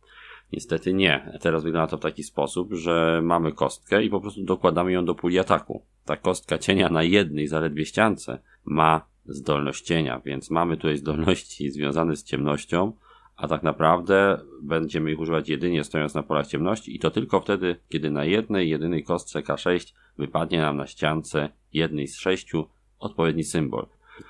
Niestety 0.53 0.95
nie. 0.95 1.39
Teraz 1.41 1.65
wygląda 1.65 1.87
to 1.87 1.97
w 1.97 2.01
taki 2.01 2.23
sposób, 2.23 2.73
że 2.73 3.21
mamy 3.23 3.53
kostkę 3.53 4.05
i 4.05 4.11
po 4.11 4.21
prostu 4.21 4.45
dokładamy 4.45 4.93
ją 4.93 5.05
do 5.05 5.15
puli 5.15 5.39
ataku. 5.39 5.83
Ta 6.05 6.17
kostka 6.17 6.59
cienia 6.59 6.89
na 6.89 7.03
jednej 7.03 7.47
zaledwie 7.47 7.85
ściance 7.85 8.39
ma 8.65 9.07
zdolność 9.29 9.85
cienia, 9.85 10.21
więc 10.25 10.51
mamy 10.51 10.77
tutaj 10.77 10.97
zdolności 10.97 11.71
związane 11.71 12.17
z 12.17 12.25
ciemnością, 12.25 12.93
a 13.37 13.49
tak 13.49 13.63
naprawdę 13.63 14.41
będziemy 14.63 15.13
ich 15.13 15.21
używać 15.21 15.49
jedynie 15.49 15.85
stojąc 15.85 16.15
na 16.15 16.23
polach 16.23 16.47
ciemności 16.47 16.97
i 16.97 16.99
to 16.99 17.11
tylko 17.11 17.41
wtedy, 17.41 17.77
kiedy 17.89 18.11
na 18.11 18.25
jednej, 18.25 18.69
jedynej 18.69 19.05
kostce 19.05 19.41
K6 19.41 19.95
wypadnie 20.19 20.61
nam 20.61 20.77
na 20.77 20.87
ściance 20.87 21.49
jednej 21.73 22.09
z 22.09 22.17
sześciu 22.17 22.69
odpowiedni 22.99 23.45
symbol. 23.45 23.87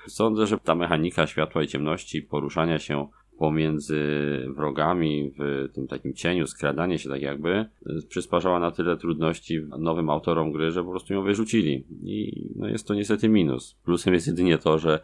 Sądzę, 0.07 0.47
że 0.47 0.57
ta 0.57 0.75
mechanika 0.75 1.27
światła 1.27 1.63
i 1.63 1.67
ciemności, 1.67 2.21
poruszania 2.21 2.79
się 2.79 3.07
pomiędzy 3.37 3.99
wrogami 4.55 5.31
w 5.39 5.69
tym 5.73 5.87
takim 5.87 6.13
cieniu, 6.13 6.47
skradanie 6.47 6.99
się 6.99 7.09
tak 7.09 7.21
jakby, 7.21 7.65
przysparzała 8.09 8.59
na 8.59 8.71
tyle 8.71 8.97
trudności 8.97 9.61
nowym 9.79 10.09
autorom 10.09 10.51
gry, 10.51 10.71
że 10.71 10.83
po 10.83 10.89
prostu 10.89 11.13
ją 11.13 11.23
wyrzucili. 11.23 11.83
I 12.03 12.47
no 12.55 12.67
jest 12.67 12.87
to 12.87 12.93
niestety 12.93 13.29
minus. 13.29 13.75
Plusem 13.85 14.13
jest 14.13 14.27
jedynie 14.27 14.57
to, 14.57 14.79
że 14.79 14.99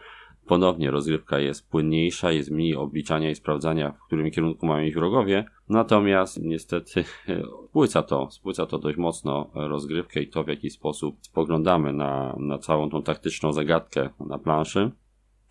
ponownie 0.45 0.91
rozgrywka 0.91 1.39
jest 1.39 1.69
płynniejsza, 1.69 2.31
jest 2.31 2.51
mniej 2.51 2.75
obliczania 2.75 3.29
i 3.29 3.35
sprawdzania, 3.35 3.91
w 3.91 4.05
którym 4.05 4.31
kierunku 4.31 4.65
mają 4.65 4.85
iść 4.85 4.95
wrogowie. 4.95 5.45
Natomiast 5.69 6.41
niestety 6.41 7.03
spłyca 7.69 8.03
to, 8.03 8.31
spłyca 8.31 8.65
to 8.65 8.79
dość 8.79 8.97
mocno 8.97 9.49
rozgrywkę 9.53 10.21
i 10.21 10.27
to 10.27 10.43
w 10.43 10.47
jaki 10.47 10.69
sposób 10.69 11.15
spoglądamy 11.21 11.93
na, 11.93 12.35
na 12.39 12.57
całą 12.57 12.89
tą 12.89 13.03
taktyczną 13.03 13.53
zagadkę 13.53 14.09
na 14.19 14.39
planszy. 14.39 14.91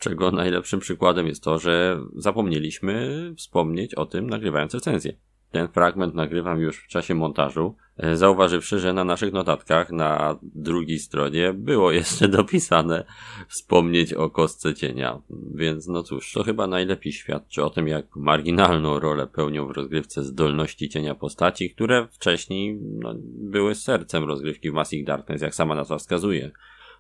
Czego 0.02 0.30
najlepszym 0.30 0.80
przykładem 0.80 1.26
jest 1.26 1.44
to, 1.44 1.58
że 1.58 2.00
zapomnieliśmy 2.16 3.20
wspomnieć 3.36 3.94
o 3.94 4.06
tym 4.06 4.30
nagrywając 4.30 4.74
recenzję. 4.74 5.16
Ten 5.50 5.68
fragment 5.68 6.14
nagrywam 6.14 6.60
już 6.60 6.84
w 6.84 6.88
czasie 6.88 7.14
montażu, 7.14 7.76
e, 7.96 8.16
zauważywszy, 8.16 8.78
że 8.78 8.92
na 8.92 9.04
naszych 9.04 9.32
notatkach 9.32 9.90
na 9.92 10.38
drugiej 10.42 10.98
stronie 10.98 11.52
było 11.52 11.92
jeszcze 12.00 12.28
dopisane 12.28 13.04
wspomnieć 13.48 14.14
o 14.14 14.30
kostce 14.30 14.74
cienia. 14.74 15.22
Więc 15.54 15.88
no 15.88 16.02
cóż, 16.02 16.32
to 16.32 16.44
chyba 16.44 16.66
najlepiej 16.66 17.12
świadczy 17.12 17.64
o 17.64 17.70
tym, 17.70 17.88
jak 17.88 18.16
marginalną 18.16 19.00
rolę 19.00 19.26
pełnią 19.26 19.66
w 19.66 19.70
rozgrywce 19.70 20.24
zdolności 20.24 20.88
cienia 20.88 21.14
postaci, 21.14 21.70
które 21.70 22.08
wcześniej 22.12 22.78
no, 22.82 23.14
były 23.24 23.74
sercem 23.74 24.24
rozgrywki 24.24 24.70
w 24.70 24.74
Massive 24.74 25.06
Darkness, 25.06 25.42
jak 25.42 25.54
sama 25.54 25.74
nazwa 25.74 25.98
wskazuje. 25.98 26.50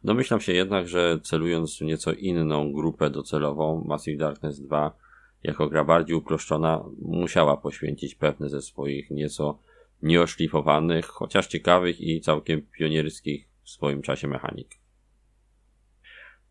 Domyślam 0.04 0.40
się 0.40 0.52
jednak, 0.52 0.88
że 0.88 1.20
celując 1.22 1.78
w 1.78 1.80
nieco 1.80 2.12
inną 2.12 2.72
grupę 2.72 3.10
docelową, 3.10 3.84
Massive 3.84 4.18
Darkness 4.18 4.60
2 4.60 4.96
jako 5.42 5.68
gra 5.68 5.84
bardziej 5.84 6.16
uproszczona 6.16 6.84
musiała 7.02 7.56
poświęcić 7.56 8.14
pewne 8.14 8.48
ze 8.48 8.62
swoich 8.62 9.10
nieco 9.10 9.58
nieoszlifowanych, 10.02 11.06
chociaż 11.06 11.46
ciekawych 11.46 12.00
i 12.00 12.20
całkiem 12.20 12.62
pionierskich 12.62 13.48
w 13.62 13.70
swoim 13.70 14.02
czasie 14.02 14.28
mechanik. 14.28 14.68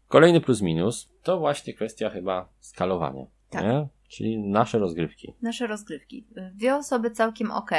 Kolejny 0.07 0.41
plus 0.41 0.61
minus 0.61 1.09
to 1.23 1.39
właśnie 1.39 1.73
kwestia 1.73 2.09
chyba 2.09 2.49
skalowania. 2.59 3.25
Tak. 3.49 3.63
Nie? 3.63 3.87
Czyli 4.07 4.39
nasze 4.39 4.79
rozgrywki. 4.79 5.33
Nasze 5.41 5.67
rozgrywki. 5.67 6.27
Dwie 6.53 6.75
osoby 6.75 7.11
całkiem 7.11 7.51
ok, 7.51 7.71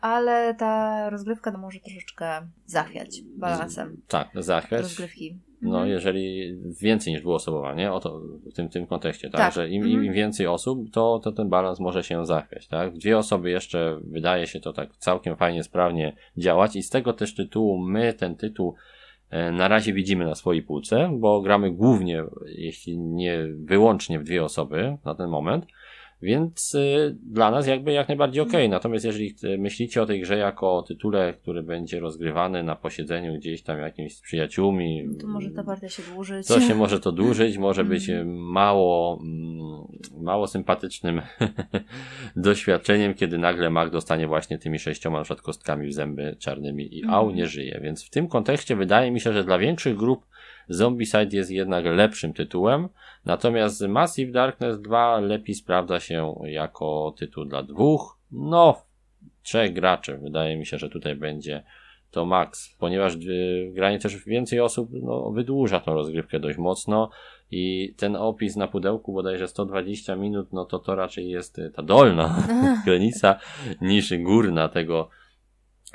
ale 0.00 0.54
ta 0.54 1.10
rozgrywka 1.10 1.50
no, 1.50 1.58
może 1.58 1.80
troszeczkę 1.80 2.40
zachwiać 2.66 3.20
balansem 3.36 4.00
Tak, 4.08 4.28
zachwiać. 4.34 4.82
rozgrywki. 4.82 5.38
No, 5.62 5.68
Mhm. 5.70 5.88
jeżeli 5.88 6.54
więcej 6.80 7.12
niż 7.12 7.22
dwuosobowa, 7.22 7.74
nie? 7.74 7.92
O 7.92 8.00
to, 8.00 8.20
w 8.20 8.52
tym, 8.54 8.68
tym 8.68 8.86
kontekście, 8.86 9.30
tak? 9.30 9.40
Tak. 9.40 9.54
Że 9.54 9.68
im, 9.68 9.82
Mhm. 9.82 10.04
im 10.04 10.12
więcej 10.12 10.46
osób, 10.46 10.90
to, 10.92 11.20
to 11.24 11.32
ten 11.32 11.48
balans 11.48 11.80
może 11.80 12.04
się 12.04 12.26
zachwiać, 12.26 12.68
tak? 12.68 12.94
W 12.94 12.98
Dwie 12.98 13.18
osoby 13.18 13.50
jeszcze 13.50 14.00
wydaje 14.04 14.46
się 14.46 14.60
to 14.60 14.72
tak 14.72 14.96
całkiem 14.96 15.36
fajnie, 15.36 15.62
sprawnie 15.62 16.16
działać 16.36 16.76
i 16.76 16.82
z 16.82 16.90
tego 16.90 17.12
też 17.12 17.34
tytułu 17.34 17.78
my 17.78 18.12
ten 18.12 18.36
tytuł 18.36 18.74
e, 19.30 19.52
na 19.52 19.68
razie 19.68 19.92
widzimy 19.92 20.24
na 20.24 20.34
swojej 20.34 20.62
półce, 20.62 21.10
bo 21.18 21.40
gramy 21.40 21.70
głównie, 21.70 22.24
jeśli 22.46 22.98
nie 22.98 23.38
wyłącznie 23.64 24.18
w 24.18 24.24
dwie 24.24 24.44
osoby 24.44 24.96
na 25.04 25.14
ten 25.14 25.28
moment, 25.30 25.66
więc 26.22 26.74
y, 26.74 27.16
dla 27.22 27.50
nas 27.50 27.66
jakby 27.66 27.92
jak 27.92 28.08
najbardziej 28.08 28.42
okej. 28.42 28.68
Natomiast 28.68 29.04
jeżeli 29.04 29.34
myślicie 29.58 30.02
o 30.02 30.06
tej 30.06 30.20
grze 30.20 30.36
jako 30.38 30.76
o 30.76 30.82
tytule, 30.82 31.34
który 31.34 31.62
będzie 31.62 32.00
rozgrywany 32.00 32.62
na 32.62 32.76
posiedzeniu 32.76 33.34
gdzieś 33.34 33.62
tam 33.62 33.78
jakimś 33.78 34.16
z 34.16 34.20
przyjaciółmi, 34.20 35.04
No 35.06 35.18
To 35.20 35.26
może 35.26 35.50
ta 35.50 35.64
partia 35.64 35.88
się 35.88 36.02
dłużyć. 36.14 36.46
to 36.46 36.60
się 36.60 36.74
może 36.74 37.00
to 37.00 37.12
dłużyć, 37.12 37.58
może 37.58 37.84
być 37.84 38.08
Mhm. 38.10 38.38
mało, 38.38 39.18
mm, 39.22 40.22
mało 40.24 40.46
sympatycznym 40.46 41.20
doświadczeniem, 42.36 43.14
kiedy 43.14 43.38
nagle 43.38 43.70
mag 43.70 43.90
dostanie 43.90 44.26
właśnie 44.26 44.58
tymi 44.58 44.78
sześcioma 44.78 45.18
na 45.18 45.24
przykład 45.24 45.42
kostkami 45.42 45.86
w 45.88 45.92
zęby 45.94 46.36
czarnymi 46.38 46.96
i 46.98 47.04
au, 47.04 47.20
Mhm. 47.22 47.36
nie 47.36 47.46
żyje. 47.46 47.80
Więc 47.82 48.04
w 48.06 48.10
tym 48.10 48.28
kontekście 48.28 48.76
wydaje 48.76 49.10
mi 49.10 49.20
się, 49.20 49.32
że 49.32 49.44
dla 49.44 49.58
większych 49.58 49.96
grup 49.96 50.26
Zombicide 50.68 51.36
jest 51.36 51.50
jednak 51.50 51.84
lepszym 51.84 52.32
tytułem, 52.32 52.88
natomiast 53.24 53.80
Massive 53.88 54.32
Darkness 54.32 54.80
2 54.80 55.20
lepiej 55.20 55.54
sprawdza 55.54 56.00
się 56.00 56.34
jako 56.44 57.14
tytuł 57.18 57.44
dla 57.44 57.62
dwóch, 57.62 58.18
no 58.32 58.82
trzech 59.42 59.72
graczy. 59.72 60.18
Wydaje 60.22 60.56
mi 60.56 60.66
się, 60.66 60.78
że 60.78 60.88
tutaj 60.88 61.16
będzie 61.16 61.62
to 62.10 62.24
max, 62.24 62.76
ponieważ 62.78 63.16
granie 63.70 63.98
też 63.98 64.24
więcej 64.24 64.60
osób 64.60 64.90
no, 64.92 65.30
wydłuża 65.30 65.80
tą 65.80 65.94
rozgrywkę 65.94 66.40
dość 66.40 66.58
mocno 66.58 67.10
i 67.50 67.94
ten 67.96 68.16
opis 68.16 68.56
na 68.56 68.68
pudełku 68.68 69.12
bodajże 69.12 69.48
120 69.48 70.16
minut, 70.16 70.52
no 70.52 70.64
to 70.64 70.78
to 70.78 70.94
raczej 70.94 71.28
jest 71.28 71.60
ta 71.74 71.82
dolna 71.82 72.42
granica 72.86 73.38
niż 73.80 74.18
górna 74.18 74.68
tego, 74.68 75.08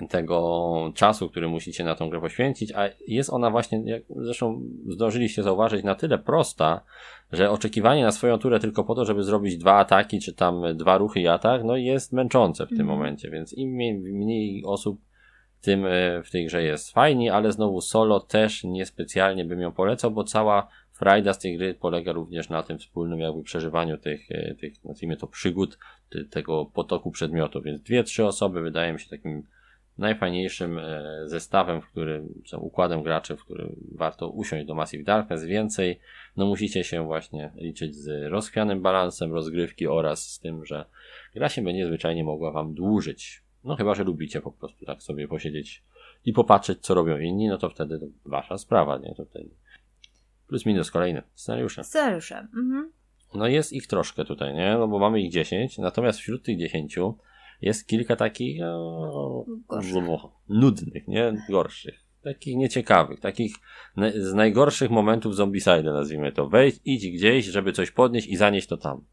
tego 0.09 0.91
czasu, 0.95 1.29
który 1.29 1.47
musicie 1.47 1.83
na 1.83 1.95
tą 1.95 2.09
grę 2.09 2.21
poświęcić, 2.21 2.71
a 2.71 2.89
jest 3.07 3.29
ona 3.29 3.49
właśnie, 3.49 3.83
jak 3.85 4.03
zresztą 4.15 4.61
zdążyliście 4.87 5.43
zauważyć, 5.43 5.83
na 5.83 5.95
tyle 5.95 6.17
prosta, 6.17 6.81
że 7.31 7.51
oczekiwanie 7.51 8.03
na 8.03 8.11
swoją 8.11 8.37
turę 8.37 8.59
tylko 8.59 8.83
po 8.83 8.95
to, 8.95 9.05
żeby 9.05 9.23
zrobić 9.23 9.57
dwa 9.57 9.73
ataki, 9.73 10.19
czy 10.19 10.33
tam 10.33 10.77
dwa 10.77 10.97
ruchy 10.97 11.19
i 11.19 11.27
atak, 11.27 11.63
no 11.63 11.75
jest 11.75 12.13
męczące 12.13 12.65
w 12.65 12.69
tym 12.69 12.81
Mhm. 12.81 12.97
momencie, 12.99 13.29
więc 13.29 13.53
im 13.53 13.69
mniej, 14.01 14.63
osób 14.65 14.99
tym 15.61 15.85
e, 15.85 16.23
w 16.23 16.31
tej 16.31 16.45
grze 16.45 16.63
jest 16.63 16.91
fajnie, 16.91 17.33
ale 17.33 17.51
znowu 17.51 17.81
solo 17.81 18.19
też 18.19 18.63
niespecjalnie 18.63 19.45
bym 19.45 19.61
ją 19.61 19.71
polecał, 19.71 20.11
bo 20.11 20.23
cała 20.23 20.67
frajda 20.91 21.33
z 21.33 21.39
tej 21.39 21.57
gry 21.57 21.73
polega 21.73 22.11
również 22.11 22.49
na 22.49 22.63
tym 22.63 22.77
wspólnym 22.79 23.19
jakby 23.19 23.43
przeżywaniu 23.43 23.97
tych, 23.97 24.31
e, 24.31 24.55
tych 24.55 24.85
nazwijmy 24.85 25.17
to 25.17 25.27
przygód, 25.27 25.77
tego 26.29 26.65
potoku 26.65 27.11
przedmiotów, 27.11 27.63
więc 27.63 27.81
dwie, 27.81 28.03
trzy 28.03 28.25
osoby 28.25 28.61
wydaje 28.61 28.93
mi 28.93 28.99
się 28.99 29.09
takim 29.09 29.43
najfajniejszym 29.97 30.79
e, 30.79 31.03
zestawem, 31.25 31.81
w 31.81 31.87
którym, 31.87 32.41
czy 32.45 32.57
układem 32.57 33.03
graczy, 33.03 33.37
w 33.37 33.43
którym 33.43 33.75
warto 33.91 34.29
usiąść 34.29 34.65
do 34.65 34.75
Massive 34.75 35.03
Darkness. 35.03 35.43
Więcej, 35.43 35.99
no 36.37 36.45
musicie 36.45 36.83
się 36.83 37.05
właśnie 37.05 37.51
liczyć 37.55 37.95
z 37.95 38.31
rozchwianym 38.31 38.81
balansem 38.81 39.33
rozgrywki 39.33 39.87
oraz 39.87 40.29
z 40.29 40.39
tym, 40.39 40.65
że 40.65 40.85
gra 41.33 41.49
się 41.49 41.61
będzie 41.61 41.87
zwyczajnie 41.87 42.23
mogła 42.23 42.51
wam 42.51 42.73
dłużyć. 42.73 43.43
No 43.63 43.75
chyba, 43.75 43.95
że 43.95 44.03
lubicie 44.03 44.41
po 44.41 44.51
prostu 44.51 44.85
tak 44.85 45.03
sobie 45.03 45.27
posiedzieć 45.27 45.83
i 46.25 46.33
popatrzeć, 46.33 46.79
co 46.79 46.93
robią 46.93 47.17
inni, 47.17 47.47
no 47.47 47.57
to 47.57 47.69
wtedy 47.69 47.99
to 47.99 48.05
wasza 48.25 48.57
sprawa, 48.57 48.97
nie? 48.97 49.15
To 49.15 49.25
wtedy 49.25 49.49
plus 50.47 50.65
minus 50.65 50.91
kolejny 50.91 51.21
scenariusze. 51.35 51.83
Scenariusze. 51.83 52.35
Mhm. 52.35 52.91
No 53.35 53.47
jest 53.47 53.73
ich 53.73 53.87
troszkę 53.87 54.25
tutaj, 54.25 54.53
nie? 54.53 54.75
No 54.79 54.87
bo 54.87 54.99
mamy 54.99 55.21
ich 55.21 55.31
10, 55.31 55.77
natomiast 55.77 56.19
wśród 56.19 56.43
tych 56.43 56.59
10 56.59 56.97
jest 57.63 57.87
kilka 57.87 58.15
takich 58.15 58.59
no, 58.59 59.45
Gorszych. 59.67 59.93
no, 59.93 60.31
nudnych, 60.49 61.07
nie? 61.07 61.45
Gorszych. 61.49 61.99
Takich 62.23 62.57
nieciekawych, 62.57 63.19
takich 63.19 63.55
na, 63.95 64.11
z 64.11 64.33
najgorszych 64.33 64.91
momentów 64.91 65.35
zombicide, 65.35 65.83
nazwijmy 65.83 66.31
to. 66.31 66.49
Wejdź, 66.49 66.79
idź 66.85 67.07
gdzieś, 67.11 67.45
żeby 67.45 67.71
coś 67.71 67.91
podnieść 67.91 68.27
i 68.27 68.35
zanieść 68.35 68.67
to 68.67 68.77
tam. 68.77 69.05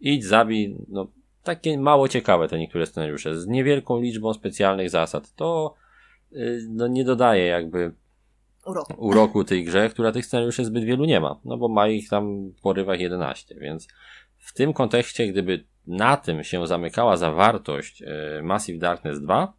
Idź, 0.00 0.24
zabij, 0.24 0.76
no 0.88 1.10
takie 1.42 1.78
mało 1.78 2.08
ciekawe 2.08 2.48
te 2.48 2.58
niektóre 2.58 2.86
scenariusze, 2.86 3.40
z 3.40 3.46
niewielką 3.46 4.00
liczbą 4.00 4.34
specjalnych 4.34 4.90
zasad. 4.90 5.34
To 5.34 5.74
y, 6.32 6.66
no, 6.68 6.88
nie 6.88 7.04
dodaje 7.04 7.46
jakby 7.46 7.94
Uroku. 8.66 8.94
uroku 8.98 9.44
tej 9.44 9.64
grze, 9.64 9.88
która 9.88 10.12
tych 10.12 10.26
scenariuszy 10.26 10.64
zbyt 10.64 10.84
wielu 10.84 11.04
nie 11.04 11.20
ma, 11.20 11.40
no 11.44 11.56
bo 11.56 11.68
ma 11.68 11.88
ich 11.88 12.08
tam 12.08 12.50
w 12.50 12.60
porywach 12.60 13.00
11, 13.00 13.54
więc 13.54 13.88
w 14.36 14.52
tym 14.52 14.72
kontekście, 14.72 15.26
gdyby 15.26 15.64
na 15.88 16.16
tym 16.16 16.44
się 16.44 16.66
zamykała 16.66 17.16
zawartość 17.16 18.02
e, 18.02 18.42
Massive 18.42 18.78
Darkness 18.78 19.20
2, 19.20 19.52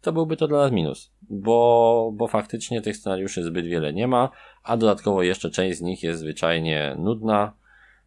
to 0.00 0.12
byłby 0.12 0.36
to 0.36 0.48
dla 0.48 0.58
nas 0.58 0.72
minus, 0.72 1.12
bo, 1.22 2.10
bo 2.14 2.28
faktycznie 2.28 2.82
tych 2.82 2.96
scenariuszy 2.96 3.42
zbyt 3.42 3.66
wiele 3.66 3.92
nie 3.92 4.08
ma, 4.08 4.30
a 4.62 4.76
dodatkowo 4.76 5.22
jeszcze 5.22 5.50
część 5.50 5.78
z 5.78 5.82
nich 5.82 6.02
jest 6.02 6.20
zwyczajnie 6.20 6.96
nudna, 6.98 7.52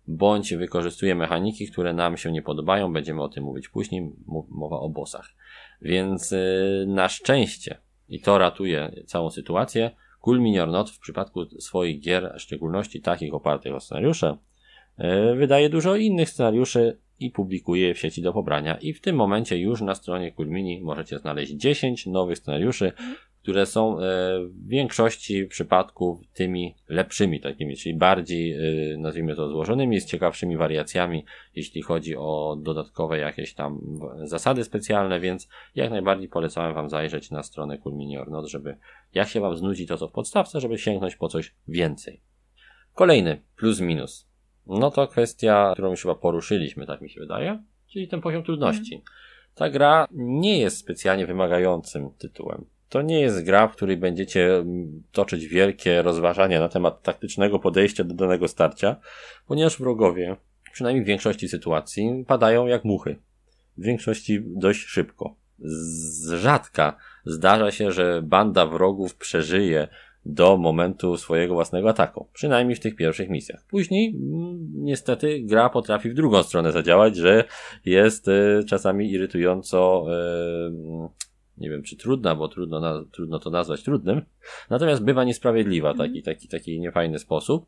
bądź 0.08 0.54
wykorzystuje 0.54 1.16
mechaniki, 1.16 1.68
które 1.68 1.94
nam 1.94 2.18
się 2.18 2.32
nie 2.32 2.42
podobają, 2.42 2.94
będziemy 2.94 3.24
o 3.24 3.30
tym 3.30 3.44
mówić 3.44 3.70
później, 3.70 4.12
mowa 4.50 4.80
o 4.80 4.90
bossach. 4.90 5.30
Więc 5.82 6.32
yy, 6.32 6.86
na 6.88 7.10
szczęście, 7.10 7.78
i 8.10 8.22
to 8.22 8.38
ratuje 8.38 8.92
całą 9.06 9.30
sytuację, 9.30 9.92
Cool 10.22 10.40
Mini 10.40 10.60
or 10.60 10.68
Not 10.68 10.90
w 10.90 11.00
przypadku 11.00 11.46
swoich 11.46 12.02
gier, 12.02 12.34
w 12.38 12.42
szczególności 12.42 13.02
takich 13.02 13.34
opartych 13.34 13.76
o 13.76 13.80
scenariusze, 13.80 14.38
yy, 14.98 15.36
wydaje 15.36 15.70
dużo 15.70 15.96
innych 15.96 16.30
scenariuszy 16.30 16.98
i 17.22 17.32
publikuje 17.32 17.88
je 17.88 17.94
w 17.94 18.00
sieci 18.00 18.22
do 18.22 18.34
pobrania. 18.34 18.78
I 18.78 18.94
w 18.94 19.02
tym 19.02 19.16
momencie 19.16 19.58
już 19.58 19.82
na 19.82 19.96
stronie 19.96 20.32
Cool 20.32 20.48
Mini 20.48 20.82
możecie 20.82 21.20
znaleźć 21.20 21.52
10 21.52 22.06
nowych 22.06 22.38
scenariuszy, 22.38 22.92
które 23.42 23.66
są 23.66 24.00
e, 24.00 24.02
w 24.46 24.68
większości 24.68 25.46
przypadków 25.46 26.20
tymi 26.34 26.76
lepszymi 26.90 27.40
takimi, 27.40 27.78
czyli 27.78 27.96
bardziej, 27.96 28.54
e, 28.54 28.98
nazwijmy 28.98 29.36
to, 29.36 29.50
złożonymi, 29.50 30.02
z 30.02 30.06
ciekawszymi 30.06 30.58
wariacjami, 30.58 31.26
jeśli 31.56 31.82
chodzi 31.82 32.16
o 32.18 32.58
dodatkowe 32.62 33.18
jakieś 33.18 33.54
tam 33.54 33.80
zasady 34.24 34.64
specjalne, 34.64 35.20
więc 35.20 35.50
jak 35.76 35.92
najbardziej 35.92 36.30
polecałem 36.30 36.74
Wam 36.74 36.90
zajrzeć 36.90 37.32
na 37.32 37.44
stronę 37.44 37.78
Cool 37.78 37.96
Mini 37.96 38.18
or 38.18 38.32
Not, 38.32 38.50
żeby 38.50 38.78
jak 39.14 39.28
się 39.28 39.40
Wam 39.40 39.58
znudzi 39.58 39.88
to 39.88 39.98
co 39.98 40.08
w 40.08 40.12
podstawce, 40.12 40.60
żeby 40.60 40.78
sięgnąć 40.78 41.16
po 41.16 41.28
coś 41.28 41.56
więcej. 41.68 42.22
Kolejny 42.94 43.42
plus 43.58 43.82
minus. 43.82 44.31
No 44.68 44.92
to 44.92 45.08
kwestia, 45.08 45.72
którą 45.74 45.90
już 45.90 46.02
chyba 46.02 46.16
poruszyliśmy, 46.16 46.86
tak 46.86 47.02
mi 47.02 47.10
się 47.10 47.20
wydaje, 47.20 47.64
czyli 47.88 48.08
ten 48.08 48.22
poziom 48.22 48.44
trudności. 48.44 49.04
Ta 49.56 49.70
gra 49.70 50.08
nie 50.12 50.60
jest 50.60 50.78
specjalnie 50.78 51.26
wymagającym 51.26 52.10
tytułem. 52.18 52.66
To 52.90 53.02
nie 53.02 53.22
jest 53.22 53.44
gra, 53.44 53.68
w 53.68 53.72
której 53.72 53.98
będziecie 53.98 54.56
mm, 54.56 55.04
toczyć 55.12 55.46
wielkie 55.46 56.02
rozważania 56.02 56.60
na 56.60 56.70
temat 56.70 57.04
taktycznego 57.04 57.60
podejścia 57.60 58.04
do 58.04 58.14
danego 58.14 58.48
starcia, 58.48 58.96
ponieważ 59.48 59.78
wrogowie, 59.78 60.36
przynajmniej 60.74 61.04
w 61.04 61.08
większości 61.08 61.48
sytuacji, 61.50 62.26
padają 62.28 62.68
jak 62.68 62.86
muchy. 62.86 63.16
W 63.78 63.84
większości 63.84 64.42
dość 64.46 64.80
szybko. 64.80 65.36
Z 65.60 66.32
rzadka 66.32 66.98
zdarza 67.26 67.72
się, 67.72 67.92
że 67.92 68.22
banda 68.22 68.66
wrogów 68.66 69.16
przeżyje 69.16 69.88
do 70.26 70.58
momentu 70.58 71.18
swojego 71.18 71.54
własnego 71.54 71.90
ataku. 71.90 72.28
Przynajmniej 72.34 72.76
w 72.76 72.80
tych 72.80 72.96
pierwszych 72.96 73.30
misjach. 73.30 73.66
Później, 73.70 74.10
mm, 74.10 74.72
niestety, 74.76 75.40
gra 75.40 75.70
potrafi 75.70 76.10
w 76.10 76.14
drugą 76.14 76.44
stronę 76.44 76.72
zadziałać, 76.72 77.16
że 77.16 77.44
jest 77.86 78.28
y, 78.28 78.64
czasami 78.68 79.12
irytująco 79.12 80.06
y, 80.08 81.32
nie 81.58 81.70
wiem 81.70 81.84
czy 81.84 81.98
trudna, 81.98 82.36
bo 82.36 82.48
trudno, 82.48 82.80
na, 82.80 83.04
trudno 83.12 83.40
to 83.40 83.50
nazwać 83.50 83.84
trudnym, 83.84 84.22
natomiast 84.70 85.04
bywa 85.04 85.24
niesprawiedliwa 85.24 85.94
w 85.94 85.98
taki, 85.98 86.18
mhm. 86.18 86.36
taki, 86.36 86.48
taki 86.48 86.80
niefajny 86.80 87.20
sposób, 87.20 87.66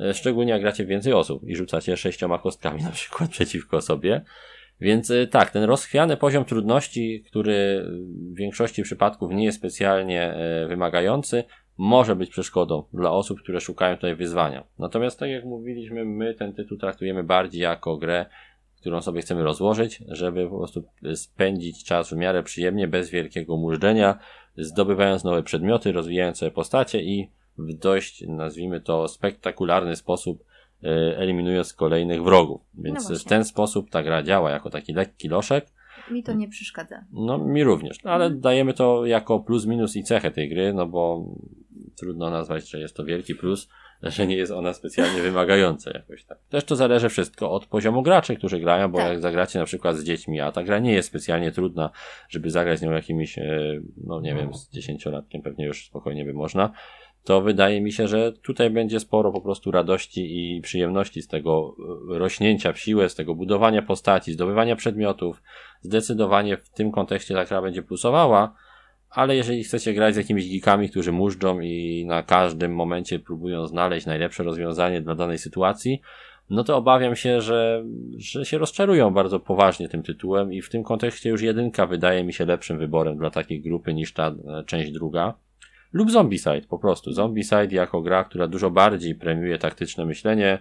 e, 0.00 0.14
szczególnie 0.14 0.52
jak 0.52 0.60
gracie 0.60 0.86
więcej 0.86 1.12
osób 1.12 1.48
i 1.48 1.56
rzucacie 1.56 1.96
sześcioma 1.96 2.38
kostkami 2.38 2.82
na 2.82 2.90
przykład 2.90 3.30
przeciwko 3.36 3.80
sobie. 3.80 4.24
Więc 4.80 5.12
tak, 5.30 5.50
ten 5.50 5.64
rozchwiany 5.64 6.16
poziom 6.16 6.44
trudności, 6.44 7.24
który 7.26 7.86
w 8.32 8.36
większości 8.36 8.82
przypadków 8.82 9.32
nie 9.32 9.44
jest 9.44 9.58
specjalnie 9.58 10.34
wymagający, 10.68 11.44
może 11.82 12.16
być 12.16 12.30
przeszkodą 12.30 12.84
dla 12.92 13.10
osób, 13.10 13.40
które 13.40 13.60
szukają 13.60 13.96
tutaj 13.96 14.14
wyzwania. 14.14 14.64
Natomiast 14.78 15.18
tak 15.18 15.30
jak 15.30 15.44
mówiliśmy, 15.44 16.04
my 16.04 16.34
ten 16.34 16.52
tytuł 16.52 16.78
traktujemy 16.78 17.24
bardziej 17.24 17.60
jako 17.60 17.96
grę 17.96 18.26
którą 18.82 19.02
sobie 19.02 19.20
chcemy 19.20 19.42
rozłożyć, 19.42 20.02
żeby 20.08 20.48
po 20.48 20.58
prostu 20.58 20.84
spędzić 21.14 21.84
czas 21.84 22.10
w 22.10 22.16
miarę 22.16 22.42
przyjemnie, 22.42 22.88
bez 22.88 23.10
wielkiego 23.10 23.56
mużdżenia, 23.56 24.18
zdobywając 24.56 25.24
nowe 25.24 25.42
przedmioty, 25.42 25.92
rozwijając 25.92 26.38
sobie 26.38 26.50
postacie 26.50 27.02
i 27.02 27.28
w 27.58 27.72
dość, 27.74 28.24
nazwijmy 28.28 28.80
to, 28.80 29.08
spektakularny 29.08 29.96
sposób 29.96 30.44
e, 30.84 30.86
eliminując 31.18 31.72
kolejnych 31.72 32.22
wrogów. 32.22 32.60
Więc 32.74 33.08
no 33.08 33.16
w 33.16 33.24
ten 33.24 33.44
sposób 33.44 33.90
ta 33.90 34.02
gra 34.02 34.22
działa 34.22 34.50
jako 34.50 34.70
taki 34.70 34.92
lekki 34.92 35.28
loszek. 35.28 35.66
Mi 36.10 36.22
to 36.22 36.32
nie 36.32 36.48
przeszkadza. 36.48 37.04
No, 37.12 37.38
mi 37.38 37.64
również. 37.64 37.98
Ale 38.04 38.24
mhm. 38.24 38.40
dajemy 38.40 38.74
to 38.74 39.06
jako 39.06 39.40
plus 39.40 39.66
minus 39.66 39.96
i 39.96 40.02
cechę 40.02 40.30
tej 40.30 40.48
gry, 40.48 40.72
no 40.72 40.86
bo 40.86 41.24
trudno 41.96 42.30
nazwać, 42.30 42.70
że 42.70 42.80
jest 42.80 42.96
to 42.96 43.04
wielki 43.04 43.34
plus, 43.34 43.68
że 44.02 44.26
nie 44.26 44.36
jest 44.36 44.52
ona 44.52 44.72
specjalnie 44.72 45.22
wymagająca 45.22 45.90
jakoś 45.94 46.24
tak. 46.24 46.38
Też 46.48 46.64
to 46.64 46.76
zależy 46.76 47.08
wszystko 47.08 47.50
od 47.50 47.66
poziomu 47.66 48.02
graczy, 48.02 48.36
którzy 48.36 48.60
grają, 48.60 48.92
bo 48.92 48.98
tak. 48.98 49.08
jak 49.08 49.20
zagracie 49.20 49.58
na 49.58 49.64
przykład 49.64 49.96
z 49.96 50.04
dziećmi, 50.04 50.40
a 50.40 50.52
ta 50.52 50.62
gra 50.62 50.78
nie 50.78 50.92
jest 50.92 51.08
specjalnie 51.08 51.52
trudna, 51.52 51.90
żeby 52.28 52.50
zagrać 52.50 52.78
z 52.78 52.82
nią 52.82 52.92
jakimiś, 52.92 53.38
e, 53.38 53.80
no 54.04 54.20
nie 54.20 54.34
wiem, 54.34 54.54
z 54.54 54.70
dziesięciolatkiem 54.70 55.42
pewnie 55.42 55.66
już 55.66 55.86
spokojnie 55.86 56.24
by 56.24 56.32
można, 56.32 56.72
to 57.24 57.40
wydaje 57.40 57.80
mi 57.80 57.92
się, 57.92 58.08
że 58.08 58.32
tutaj 58.32 58.70
będzie 58.70 59.00
sporo 59.00 59.32
po 59.32 59.40
prostu 59.40 59.70
radości 59.70 60.56
i 60.56 60.60
przyjemności 60.60 61.22
z 61.22 61.28
tego 61.28 61.74
e, 62.14 62.18
rośnięcia 62.18 62.72
w 62.72 62.78
siłę, 62.78 63.08
z 63.08 63.14
tego 63.14 63.34
budowania 63.34 63.82
postaci, 63.82 64.32
zdobywania 64.32 64.76
przedmiotów. 64.76 65.42
Zdecydowanie 65.80 66.56
w 66.56 66.70
tym 66.70 66.92
kontekście 66.92 67.34
ta 67.34 67.44
gra 67.44 67.62
będzie 67.62 67.82
plusowała, 67.82 68.54
ale 69.14 69.36
jeżeli 69.36 69.64
chcecie 69.64 69.94
grać 69.94 70.14
z 70.14 70.16
jakimiś 70.16 70.50
geekami, 70.50 70.88
którzy 70.88 71.12
mużdżą 71.12 71.60
i 71.60 72.04
na 72.06 72.22
każdym 72.22 72.74
momencie 72.74 73.18
próbują 73.18 73.66
znaleźć 73.66 74.06
najlepsze 74.06 74.42
rozwiązanie 74.42 75.00
dla 75.00 75.14
danej 75.14 75.38
sytuacji, 75.38 76.00
no 76.50 76.64
to 76.64 76.76
obawiam 76.76 77.16
się, 77.16 77.40
że, 77.40 77.84
że 78.16 78.44
się 78.44 78.58
rozczarują 78.58 79.10
bardzo 79.10 79.40
poważnie 79.40 79.88
tym 79.88 80.02
tytułem 80.02 80.52
i 80.52 80.62
w 80.62 80.70
tym 80.70 80.84
kontekście 80.84 81.30
już 81.30 81.42
jedynka 81.42 81.86
wydaje 81.86 82.24
mi 82.24 82.32
się 82.32 82.46
lepszym 82.46 82.78
wyborem 82.78 83.16
dla 83.16 83.30
takiej 83.30 83.60
grupy 83.60 83.94
niż 83.94 84.12
ta 84.12 84.26
e, 84.26 84.64
część 84.66 84.92
druga. 84.92 85.34
Lub 85.92 86.10
Zombicide 86.10 86.62
po 86.68 86.78
prostu. 86.78 87.12
Zombicide 87.12 87.68
jako 87.70 88.00
gra, 88.00 88.24
która 88.24 88.48
dużo 88.48 88.70
bardziej 88.70 89.14
premiuje 89.14 89.58
taktyczne 89.58 90.06
myślenie, 90.06 90.58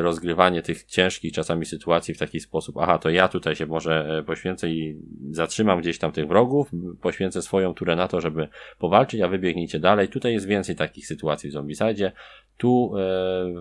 rozgrywanie 0.00 0.62
tych 0.62 0.84
ciężkich 0.84 1.32
czasami 1.32 1.66
sytuacji 1.66 2.14
w 2.14 2.18
taki 2.18 2.40
sposób, 2.40 2.76
aha, 2.78 2.98
to 2.98 3.10
ja 3.10 3.28
tutaj 3.28 3.56
się 3.56 3.66
może 3.66 4.18
e, 4.18 4.22
poświęcę 4.22 4.70
i 4.70 5.00
zatrzymam 5.30 5.80
gdzieś 5.80 5.98
tam 5.98 6.12
tych 6.12 6.28
wrogów, 6.28 6.70
poświęcę 7.00 7.42
swoją 7.42 7.74
turę 7.74 7.96
na 7.96 8.08
to, 8.08 8.20
żeby 8.20 8.48
powalczyć, 8.78 9.20
a 9.20 9.28
wybiegnijcie 9.28 9.80
dalej. 9.80 10.08
Tutaj 10.08 10.32
jest 10.32 10.46
więcej 10.46 10.76
takich 10.76 11.06
sytuacji 11.06 11.50
w 11.50 11.52
Zombicide. 11.52 12.12
Tu 12.56 12.92
e, 12.96 13.00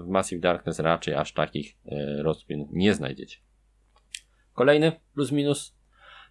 w 0.03 0.07
Massive 0.07 0.41
Darkness 0.41 0.79
raczej 0.79 1.13
aż 1.13 1.33
takich 1.33 1.77
rozpin 2.17 2.67
nie 2.71 2.93
znajdziecie. 2.93 3.37
Kolejny 4.53 4.91
plus 5.13 5.31
minus 5.31 5.75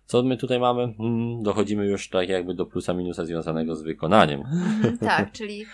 co 0.07 0.23
my 0.23 0.37
tutaj 0.37 0.61
mamy? 0.61 0.95
Hmm, 0.99 1.43
dochodzimy 1.43 1.87
już 1.87 2.09
tak 2.09 2.29
jakby 2.29 2.55
do 2.55 2.67
plusa 2.67 2.95
minusa 2.95 3.25
związanego 3.25 3.77
z 3.77 3.83
wykonaniem. 3.83 4.41
Mhm, 4.41 4.99
tak, 4.99 5.33
czyli 5.39 5.65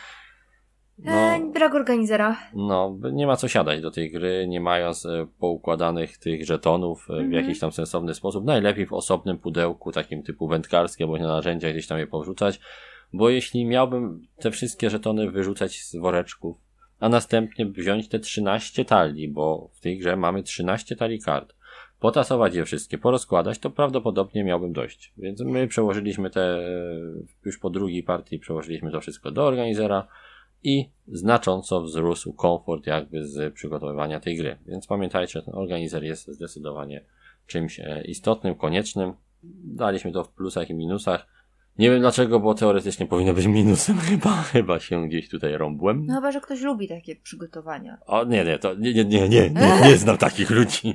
no, 1.04 1.12
e, 1.12 1.52
brak 1.52 1.74
organizera. 1.74 2.36
No, 2.54 2.98
nie 3.12 3.26
ma 3.26 3.36
co 3.36 3.48
siadać 3.48 3.80
do 3.80 3.90
tej 3.90 4.10
gry, 4.10 4.46
nie 4.48 4.60
mając 4.60 5.06
e, 5.06 5.26
poukładanych 5.38 6.18
tych 6.18 6.46
żetonów 6.46 7.06
e, 7.10 7.12
w 7.12 7.18
mm 7.18 7.30
-hmm. 7.30 7.34
jakiś 7.34 7.58
tam 7.58 7.72
sensowny 7.72 8.14
sposób. 8.14 8.44
Najlepiej 8.44 8.86
w 8.86 8.92
osobnym 8.92 9.38
pudełku, 9.38 9.92
takim 9.92 10.22
typu 10.22 10.48
wędkarskie, 10.48 11.06
bądź 11.06 11.22
na 11.22 11.28
narzędzia 11.28 11.70
gdzieś 11.70 11.86
tam 11.86 11.98
je 11.98 12.06
powrzucać. 12.06 12.60
Bo 13.12 13.30
jeśli 13.30 13.64
miałbym 13.64 14.22
te 14.38 14.50
wszystkie 14.50 14.90
żetony 14.90 15.30
wyrzucać 15.30 15.82
z 15.82 15.96
woreczków, 15.96 16.56
a 17.00 17.08
następnie 17.08 17.66
wziąć 17.66 18.08
te 18.08 18.18
13 18.18 18.84
talii, 18.84 19.28
bo 19.28 19.70
w 19.72 19.80
tej 19.80 19.98
grze 19.98 20.16
mamy 20.16 20.42
13 20.42 20.96
talii 20.96 21.20
kart, 21.20 21.54
potasować 22.00 22.54
je 22.54 22.64
wszystkie, 22.64 22.98
porozkładać, 22.98 23.58
to 23.58 23.70
prawdopodobnie 23.70 24.44
miałbym 24.44 24.72
dość. 24.72 25.12
Więc 25.16 25.40
my 25.40 25.68
przełożyliśmy 25.68 26.30
te, 26.30 26.62
już 27.44 27.58
po 27.58 27.70
drugiej 27.70 28.02
partii 28.02 28.38
przełożyliśmy 28.38 28.90
to 28.92 29.00
wszystko 29.00 29.30
do 29.30 29.44
organizera, 29.44 30.06
i 30.62 30.90
znacząco 31.08 31.82
wzrósł 31.82 32.32
komfort 32.32 32.86
jakby 32.86 33.26
z 33.26 33.54
przygotowywania 33.54 34.20
tej 34.20 34.36
gry. 34.36 34.58
Więc 34.66 34.86
pamiętajcie, 34.86 35.42
ten 35.42 35.54
organizer 35.54 36.04
jest 36.04 36.28
zdecydowanie 36.28 37.04
czymś 37.46 37.80
e, 37.80 38.02
istotnym, 38.04 38.54
koniecznym. 38.54 39.12
Daliśmy 39.64 40.12
to 40.12 40.24
w 40.24 40.32
plusach 40.32 40.70
i 40.70 40.74
minusach. 40.74 41.26
Nie 41.80 41.90
wiem 41.90 42.00
dlaczego, 42.00 42.40
bo 42.40 42.54
teoretycznie 42.54 43.06
powinno 43.06 43.32
być 43.32 43.46
minusem. 43.46 43.98
Chyba, 44.10 44.30
chyba 44.30 44.80
się 44.80 45.08
gdzieś 45.08 45.28
tutaj 45.28 45.56
rąbłem. 45.56 46.06
No 46.06 46.14
chyba, 46.14 46.32
że 46.32 46.40
ktoś 46.40 46.60
lubi 46.60 46.88
takie 46.88 47.16
przygotowania. 47.16 47.98
O 48.06 48.24
nie, 48.24 48.44
nie, 48.44 48.58
to 48.58 48.74
nie, 48.74 48.94
nie, 48.94 49.04
nie, 49.04 49.28
nie, 49.28 49.50
nie, 49.50 49.80
nie 49.84 49.96
znam 49.96 50.18
takich 50.18 50.50
ludzi. 50.50 50.94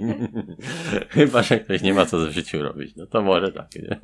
chyba, 1.09 1.43
że 1.43 1.59
ktoś 1.59 1.81
nie 1.81 1.93
ma 1.93 2.05
co 2.05 2.17
w 2.17 2.29
życiu 2.29 2.61
robić. 2.61 2.95
No 2.95 3.05
to 3.05 3.21
może 3.21 3.51
tak. 3.51 3.67
Nie? 3.75 3.99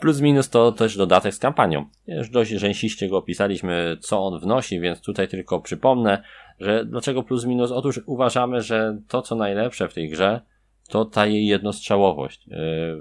Plus 0.00 0.20
minus 0.20 0.48
to 0.48 0.72
też 0.72 0.96
dodatek 0.96 1.34
z 1.34 1.38
kampanią. 1.38 1.84
Już 2.06 2.30
dość 2.30 2.50
rzęsiście 2.50 3.08
go 3.08 3.16
opisaliśmy, 3.16 3.96
co 4.00 4.26
on 4.26 4.40
wnosi, 4.40 4.80
więc 4.80 5.00
tutaj 5.00 5.28
tylko 5.28 5.60
przypomnę, 5.60 6.22
że 6.60 6.84
dlaczego 6.84 7.22
plus 7.22 7.44
minus? 7.44 7.70
Otóż 7.70 8.00
uważamy, 8.06 8.60
że 8.60 8.98
to 9.08 9.22
co 9.22 9.36
najlepsze 9.36 9.88
w 9.88 9.94
tej 9.94 10.08
grze 10.08 10.40
to 10.86 11.04
ta 11.04 11.26
jej 11.26 11.46
jednostrzałowość. 11.46 12.48
E, 12.48 12.52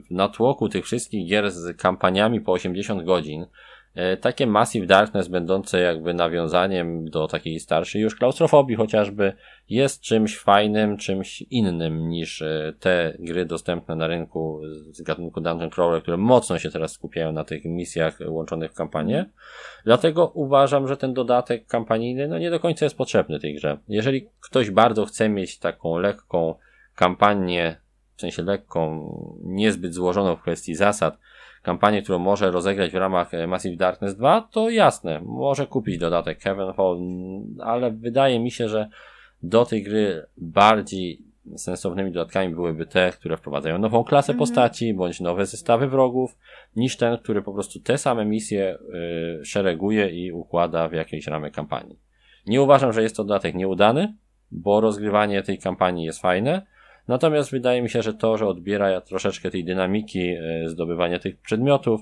w 0.01 0.11
natłoku 0.11 0.69
tych 0.69 0.85
wszystkich 0.85 1.27
gier 1.27 1.51
z 1.51 1.77
kampaniami 1.77 2.41
po 2.41 2.51
80 2.51 3.03
godzin, 3.03 3.45
e, 3.95 4.17
takie 4.17 4.47
Massive 4.47 4.87
Darkness 4.87 5.27
będące 5.27 5.81
jakby 5.81 6.13
nawiązaniem 6.13 7.09
do 7.09 7.27
takiej 7.27 7.59
starszej 7.59 8.01
już 8.01 8.15
klaustrofobii 8.15 8.75
chociażby 8.75 9.33
jest 9.69 10.01
czymś 10.01 10.37
fajnym, 10.37 10.97
czymś 10.97 11.41
innym 11.41 12.09
niż 12.09 12.41
e, 12.41 12.73
te 12.79 13.17
gry 13.19 13.45
dostępne 13.45 13.95
na 13.95 14.07
rynku 14.07 14.61
z 14.91 15.01
gatunku 15.01 15.41
Dungeon 15.41 15.69
Crawler, 15.69 16.01
które 16.01 16.17
mocno 16.17 16.59
się 16.59 16.71
teraz 16.71 16.91
skupiają 16.91 17.31
na 17.31 17.43
tych 17.43 17.65
misjach 17.65 18.19
łączonych 18.27 18.71
w 18.71 18.75
kampanię. 18.75 19.25
Dlatego 19.85 20.27
uważam, 20.27 20.87
że 20.87 20.97
ten 20.97 21.13
dodatek 21.13 21.67
kampanijny 21.67 22.27
no 22.27 22.39
nie 22.39 22.49
do 22.49 22.59
końca 22.59 22.85
jest 22.85 22.97
potrzebny 22.97 23.39
tej 23.39 23.55
grze. 23.55 23.77
Jeżeli 23.87 24.27
ktoś 24.39 24.71
bardzo 24.71 25.05
chce 25.05 25.29
mieć 25.29 25.59
taką 25.59 25.97
lekką 25.97 26.55
kampanię 26.95 27.77
w 28.15 28.21
sensie 28.21 28.43
lekką, 28.43 29.09
niezbyt 29.43 29.93
złożoną 29.93 30.35
w 30.35 30.41
kwestii 30.41 30.75
zasad, 30.75 31.17
kampanię, 31.63 32.01
którą 32.01 32.19
może 32.19 32.51
rozegrać 32.51 32.91
w 32.91 32.95
ramach 32.95 33.33
e, 33.33 33.47
Massive 33.47 33.77
Darkness 33.77 34.15
2, 34.15 34.47
to 34.51 34.69
jasne, 34.69 35.21
może 35.21 35.67
kupić 35.67 35.97
dodatek 35.97 36.41
Heaven 36.41 36.73
Hall, 36.73 36.99
ale 37.59 37.91
wydaje 37.91 38.39
mi 38.39 38.51
się, 38.51 38.69
że 38.69 38.89
do 39.43 39.65
tej 39.65 39.83
gry 39.83 40.25
bardziej 40.37 41.21
sensownymi 41.57 42.11
dodatkami 42.11 42.55
byłyby 42.55 42.85
te, 42.85 43.11
które 43.11 43.37
wprowadzają 43.37 43.77
nową 43.77 44.03
klasę 44.03 44.33
Mhm. 44.33 44.39
postaci, 44.39 44.93
bądź 44.93 45.19
nowe 45.19 45.45
zestawy 45.45 45.87
wrogów, 45.87 46.37
niż 46.75 46.97
ten, 46.97 47.17
który 47.17 47.41
po 47.41 47.53
prostu 47.53 47.79
te 47.79 47.97
same 47.97 48.25
misje 48.25 48.77
y, 49.41 49.45
szereguje 49.45 50.09
i 50.09 50.31
układa 50.31 50.87
w 50.87 50.93
jakiejś 50.93 51.27
ramy 51.27 51.51
kampanii. 51.51 51.99
Nie 52.47 52.61
uważam, 52.61 52.93
że 52.93 53.03
jest 53.03 53.15
to 53.15 53.23
dodatek 53.23 53.55
nieudany, 53.55 54.15
bo 54.51 54.81
rozgrywanie 54.81 55.43
tej 55.43 55.57
kampanii 55.57 56.05
jest 56.05 56.21
fajne, 56.21 56.65
natomiast 57.07 57.51
wydaje 57.51 57.81
mi 57.81 57.89
się, 57.89 58.01
że 58.01 58.13
to, 58.13 58.37
że 58.37 58.47
odbiera 58.47 59.01
troszeczkę 59.01 59.51
tej 59.51 59.63
dynamiki 59.63 60.19
y, 60.19 60.69
zdobywania 60.69 61.19
tych 61.19 61.37
przedmiotów, 61.37 62.01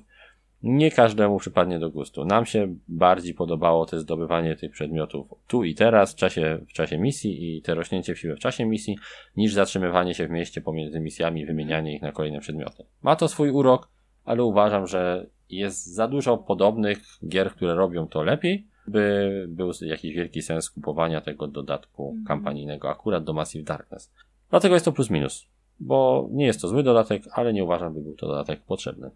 nie 0.63 0.91
każdemu 0.91 1.39
przypadnie 1.39 1.79
do 1.79 1.89
gustu. 1.89 2.25
Nam 2.25 2.45
się 2.45 2.75
bardziej 2.87 3.33
podobało 3.33 3.85
te 3.85 3.99
zdobywanie 3.99 4.55
tych 4.55 4.71
przedmiotów 4.71 5.27
tu 5.47 5.63
i 5.63 5.75
teraz, 5.75 6.13
w 6.13 6.15
czasie, 6.15 6.59
w 6.69 6.73
czasie 6.73 6.97
misji 6.97 7.57
i 7.57 7.61
te 7.61 7.75
rośnięcie 7.75 8.15
w 8.15 8.19
siłę 8.19 8.35
w 8.35 8.39
czasie 8.39 8.65
misji, 8.65 8.97
niż 9.37 9.53
zatrzymywanie 9.53 10.13
się 10.13 10.27
w 10.27 10.31
mieście 10.31 10.61
pomiędzy 10.61 10.99
misjami 10.99 11.41
i 11.41 11.45
wymienianie 11.45 11.95
ich 11.95 12.01
na 12.01 12.11
kolejne 12.11 12.39
przedmioty. 12.39 12.83
Ma 13.01 13.15
to 13.15 13.27
swój 13.27 13.49
urok, 13.49 13.89
ale 14.25 14.43
uważam, 14.43 14.87
że 14.87 15.25
jest 15.49 15.93
za 15.93 16.07
dużo 16.07 16.37
podobnych 16.37 16.99
gier, 17.27 17.51
które 17.51 17.75
robią 17.75 18.07
to 18.07 18.23
lepiej, 18.23 18.67
by 18.87 19.45
był 19.49 19.71
jakiś 19.81 20.15
wielki 20.15 20.41
sens 20.41 20.69
kupowania 20.69 21.21
tego 21.21 21.47
dodatku 21.47 22.07
Mhm. 22.09 22.25
kampanijnego 22.25 22.89
akurat 22.89 23.23
do 23.23 23.33
Massive 23.33 23.63
Darkness. 23.65 24.13
Dlatego 24.53 24.75
jest 24.75 24.85
to 24.85 24.91
plus 24.91 25.09
minus, 25.09 25.45
bo 25.79 26.27
nie 26.31 26.45
jest 26.45 26.61
to 26.61 26.67
zły 26.67 26.83
dodatek, 26.83 27.23
ale 27.31 27.53
nie 27.53 27.63
uważam, 27.63 27.93
by 27.93 28.01
był 28.01 28.13
to 28.15 28.27
dodatek 28.27 28.61
potrzebny. 28.63 29.09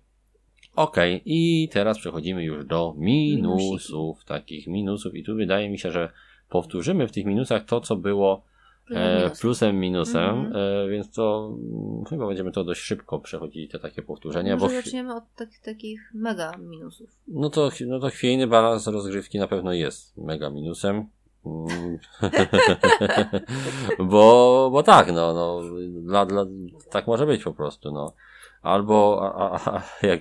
Okej, 0.75 1.21
i 1.25 1.69
teraz 1.69 1.97
przechodzimy 1.97 2.43
już 2.43 2.65
do 2.65 2.93
minusów, 2.97 4.25
takich 4.25 4.67
minusów 4.67 5.15
i 5.15 5.23
tu 5.23 5.35
wydaje 5.35 5.69
mi 5.69 5.79
się, 5.79 5.91
że 5.91 6.09
powtórzymy 6.49 7.07
w 7.07 7.11
tych 7.11 7.25
minusach 7.25 7.65
to, 7.65 7.81
co 7.81 7.95
było 7.95 8.43
e, 8.91 9.29
plusem, 9.41 9.79
minusem, 9.79 10.23
Mhm. 10.45 10.55
e, 10.55 10.89
więc 10.89 11.11
to 11.11 11.53
mm, 11.71 12.05
chyba 12.05 12.27
będziemy 12.27 12.51
to 12.51 12.63
dość 12.63 12.81
szybko 12.81 13.19
przechodzili, 13.19 13.67
te 13.67 13.79
takie 13.79 14.01
powtórzenia, 14.01 14.55
Może 14.57 14.75
bo 14.75 14.81
zaczniemy 14.81 15.15
od 15.15 15.23
tak, 15.35 15.49
takich 15.65 16.11
mega 16.13 16.57
minusów. 16.57 17.09
no 17.27 17.49
to, 17.49 17.69
no 17.87 17.99
to 17.99 18.09
chwiejny 18.09 18.47
balans 18.47 18.87
rozgrywki 18.87 19.39
na 19.39 19.47
pewno 19.47 19.73
jest 19.73 20.17
mega 20.17 20.49
minusem. 20.49 21.05
Mm. 21.45 21.97
bo, 24.09 24.69
bo 24.71 24.83
tak, 24.83 25.11
no, 25.11 25.33
no 25.33 25.61
dla, 26.01 26.25
dla, 26.25 26.45
tak 26.91 27.07
może 27.07 27.25
być 27.25 27.43
po 27.43 27.53
prostu, 27.53 27.91
no. 27.91 28.13
Albo, 28.61 29.19
a, 29.21 29.51
a, 29.51 29.77
a, 29.77 30.07
jak, 30.07 30.19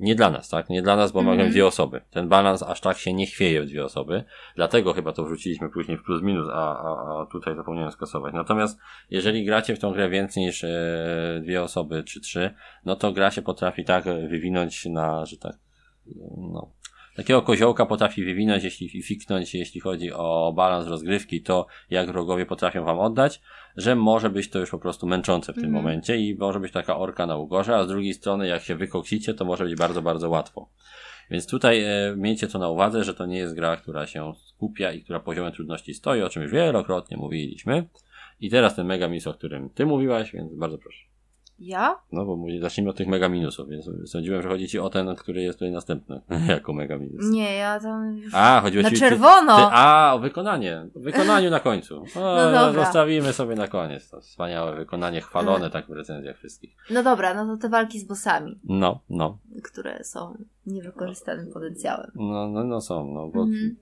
nie 0.00 0.14
dla 0.14 0.30
nas, 0.30 0.48
tak? 0.48 0.68
Nie 0.70 0.82
dla 0.82 0.96
nas, 0.96 1.12
bo 1.12 1.20
Mhm. 1.20 1.38
mamy 1.38 1.50
dwie 1.50 1.66
osoby. 1.66 2.00
Ten 2.10 2.28
balans 2.28 2.62
aż 2.62 2.80
tak 2.80 2.98
się 2.98 3.12
nie 3.12 3.26
chwieje 3.26 3.62
w 3.62 3.66
dwie 3.66 3.84
osoby. 3.84 4.24
Dlatego 4.56 4.92
chyba 4.92 5.12
to 5.12 5.24
wrzuciliśmy 5.24 5.70
później 5.70 5.98
w 5.98 6.02
plus 6.02 6.22
minus, 6.22 6.48
a, 6.52 6.78
a, 6.78 7.20
a 7.22 7.26
tutaj 7.32 7.56
zapomniałem 7.56 7.92
skasować. 7.92 8.34
Natomiast 8.34 8.78
jeżeli 9.10 9.44
gracie 9.44 9.76
w 9.76 9.78
tą 9.78 9.92
grę 9.92 10.08
więcej 10.08 10.42
niż 10.42 10.64
e, 10.64 11.40
dwie 11.44 11.62
osoby 11.62 12.04
czy 12.04 12.20
trzy, 12.20 12.54
no 12.84 12.96
to 12.96 13.12
gra 13.12 13.30
się 13.30 13.42
potrafi 13.42 13.84
tak 13.84 14.04
wywinąć 14.04 14.86
na, 14.86 15.26
że 15.26 15.36
tak, 15.36 15.58
no, 16.36 16.70
takiego 17.20 17.42
koziołka 17.42 17.86
potrafi 17.86 18.24
wywinąć, 18.24 18.64
jeśli 18.64 18.98
i 18.98 19.02
fiknąć, 19.02 19.54
jeśli 19.54 19.80
chodzi 19.80 20.12
o 20.12 20.52
balans 20.56 20.88
rozgrywki, 20.88 21.42
to 21.42 21.66
jak 21.90 22.06
wrogowie 22.12 22.46
potrafią 22.46 22.84
wam 22.84 22.98
oddać, 22.98 23.40
że 23.76 23.96
może 23.96 24.30
być 24.30 24.50
to 24.50 24.58
już 24.58 24.70
po 24.70 24.78
prostu 24.78 25.06
męczące 25.06 25.52
w 25.52 25.54
tym 25.54 25.64
Mhm. 25.64 25.84
momencie 25.84 26.16
i 26.16 26.34
może 26.34 26.60
być 26.60 26.72
taka 26.72 26.98
orka 26.98 27.26
na 27.26 27.36
ugorze, 27.36 27.76
a 27.76 27.84
z 27.84 27.88
drugiej 27.88 28.14
strony 28.14 28.46
jak 28.48 28.62
się 28.62 28.76
wykoksicie, 28.76 29.34
to 29.34 29.44
może 29.44 29.64
być 29.64 29.74
bardzo, 29.74 30.02
bardzo 30.02 30.30
łatwo. 30.30 30.68
Więc 31.30 31.46
tutaj 31.46 31.84
e, 31.84 32.14
miejcie 32.16 32.48
to 32.48 32.58
na 32.58 32.68
uwadze, 32.68 33.04
że 33.04 33.14
to 33.14 33.26
nie 33.26 33.38
jest 33.38 33.54
gra, 33.54 33.76
która 33.76 34.06
się 34.06 34.32
skupia 34.36 34.92
i 34.92 35.02
która 35.02 35.20
poziomem 35.20 35.52
trudności 35.52 35.94
stoi, 35.94 36.22
o 36.22 36.28
czym 36.28 36.42
już 36.42 36.52
wielokrotnie 36.52 37.16
mówiliśmy. 37.16 37.86
I 38.40 38.50
teraz 38.50 38.76
ten 38.76 38.86
mega 38.86 39.08
minus, 39.08 39.26
o 39.26 39.34
którym 39.34 39.70
ty 39.70 39.86
mówiłaś, 39.86 40.32
więc 40.32 40.54
bardzo 40.54 40.78
proszę. 40.78 41.09
Ja? 41.62 41.96
No 42.12 42.24
bo 42.24 42.36
mówi- 42.36 42.60
zacznijmy 42.60 42.90
od 42.90 42.96
tych 42.96 43.08
mega 43.08 43.28
minusów, 43.28 43.68
więc 43.68 43.90
sądziłem, 44.06 44.42
że 44.42 44.48
chodzi 44.48 44.68
ci 44.68 44.78
o 44.78 44.90
ten, 44.90 45.14
który 45.16 45.42
jest 45.42 45.58
tutaj 45.58 45.72
następny, 45.72 46.20
jako 46.48 46.72
mega 46.72 46.98
minus. 46.98 47.30
Nie, 47.30 47.54
ja 47.54 47.80
tam 47.80 48.16
już 48.16 48.34
A, 48.34 48.60
chodziło 48.60 48.82
na 48.82 48.90
ci 48.90 48.96
czerwono. 48.96 49.56
Ty, 49.56 49.62
a, 49.72 50.12
o 50.14 50.18
wykonanie. 50.18 50.86
O 50.96 51.00
wykonaniu 51.00 51.50
na 51.50 51.60
końcu. 51.60 52.02
O, 52.16 52.20
No 52.20 52.50
dobra. 52.52 52.84
Zostawimy 52.84 53.32
sobie 53.32 53.54
na 53.54 53.68
koniec. 53.68 54.10
To 54.10 54.20
wspaniałe 54.20 54.76
wykonanie, 54.76 55.20
chwalone 55.20 55.70
tak 55.70 55.86
w 55.86 55.90
recenzjach 55.90 56.36
wszystkich. 56.36 56.76
No 56.90 57.02
dobra, 57.02 57.34
no 57.34 57.56
to 57.56 57.62
te 57.62 57.68
walki 57.68 57.98
z 57.98 58.04
bossami, 58.04 58.60
No, 58.64 59.00
no. 59.10 59.38
które 59.64 60.04
są 60.04 60.34
niewykorzystanym 60.66 61.52
potencjałem. 61.52 62.10
No, 62.14 62.48
no, 62.48 62.64
no 62.64 62.80
są, 62.80 63.06
no 63.14 63.28
bo 63.28 63.42
Mhm. 63.42 63.76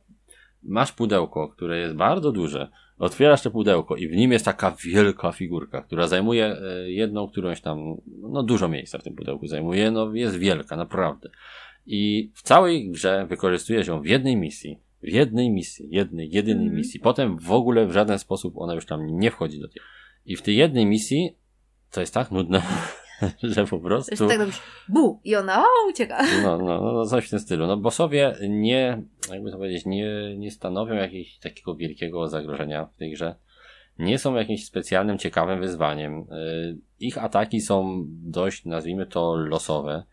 masz 0.62 0.92
pudełko, 0.92 1.48
które 1.48 1.78
jest 1.78 1.94
bardzo 1.94 2.32
duże. 2.32 2.68
Otwierasz 2.98 3.42
to 3.42 3.50
pudełko 3.50 3.96
i 3.96 4.08
w 4.08 4.12
nim 4.12 4.32
jest 4.32 4.44
taka 4.44 4.76
wielka 4.84 5.32
figurka, 5.32 5.82
która 5.82 6.06
zajmuje 6.08 6.46
e, 6.46 6.90
jedną, 6.90 7.28
którąś 7.28 7.60
tam, 7.60 7.96
no 8.32 8.42
dużo 8.42 8.68
miejsca 8.68 8.98
w 8.98 9.02
tym 9.02 9.14
pudełku 9.14 9.46
zajmuje, 9.46 9.90
no 9.90 10.14
jest 10.14 10.36
wielka, 10.36 10.76
naprawdę. 10.76 11.30
I 11.86 12.30
w 12.34 12.42
całej 12.42 12.90
grze 12.90 13.26
wykorzystujesz 13.28 13.86
ją 13.86 14.00
w 14.00 14.06
jednej 14.06 14.36
misji, 14.36 14.78
w 15.02 15.08
jednej 15.08 15.50
misji, 15.50 15.88
jednej, 15.90 16.30
jedynej 16.32 16.62
Mhm. 16.64 16.76
misji. 16.76 17.00
Potem 17.00 17.38
w 17.38 17.52
ogóle 17.52 17.86
w 17.86 17.92
żaden 17.92 18.18
sposób 18.18 18.54
ona 18.56 18.74
już 18.74 18.86
tam 18.86 19.06
nie 19.18 19.30
wchodzi 19.30 19.60
do 19.60 19.68
tej. 19.68 19.82
I 20.26 20.36
w 20.36 20.42
tej 20.42 20.56
jednej 20.56 20.86
misji 20.86 21.36
to 21.90 22.00
jest 22.00 22.14
tak 22.14 22.30
nudne, 22.30 22.62
że 23.42 23.66
po 23.66 23.78
prostu... 23.78 24.28
tak 24.28 24.38
robisz 24.38 24.62
bu 24.88 25.20
i 25.24 25.36
ona 25.36 25.62
o, 25.62 25.66
ucieka. 25.88 26.22
No, 26.42 26.58
no, 26.58 26.92
no, 26.92 27.06
coś 27.06 27.26
w 27.26 27.30
tym 27.30 27.38
stylu. 27.38 27.66
No, 27.66 27.76
bossowie 27.76 28.36
nie, 28.48 29.02
jakby 29.30 29.50
to 29.50 29.56
powiedzieć, 29.56 29.86
nie, 29.86 30.36
nie 30.36 30.50
stanowią 30.50 30.94
jakiegoś 30.94 31.38
takiego 31.38 31.74
wielkiego 31.74 32.28
zagrożenia 32.28 32.86
w 32.86 32.96
tej 32.96 33.12
grze. 33.12 33.34
Nie 33.98 34.18
są 34.18 34.34
jakimś 34.34 34.64
specjalnym, 34.64 35.18
ciekawym 35.18 35.60
wyzwaniem. 35.60 36.20
Y, 36.32 36.78
Ich 37.00 37.18
ataki 37.18 37.60
są 37.60 38.04
dość, 38.08 38.64
nazwijmy 38.64 39.06
to, 39.06 39.36
losowe. 39.36 40.04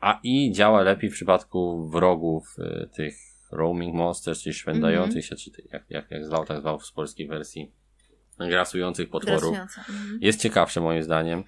A 0.00 0.20
i 0.22 0.52
działa 0.52 0.82
lepiej 0.82 1.10
w 1.10 1.12
przypadku 1.12 1.88
wrogów, 1.88 2.56
y, 2.58 2.88
tych 2.94 3.14
roaming 3.52 3.94
monsters, 3.94 4.42
czyli 4.42 4.54
szwendających 4.54 5.24
się, 5.24 5.36
czy 5.36 5.50
jak, 5.72 5.84
jak, 5.90 6.10
jak 6.10 6.24
zwał, 6.24 6.44
tak 6.44 6.60
zwał 6.60 6.78
w 6.78 6.92
polskiej 6.92 7.28
wersji, 7.28 7.72
grasujących 8.38 9.10
potworów 9.10 9.40
Grasująca. 9.40 9.80
Mhm. 9.80 10.18
jest 10.22 10.40
ciekawsze 10.40 10.80
moim 10.80 11.02
zdaniem. 11.02 11.44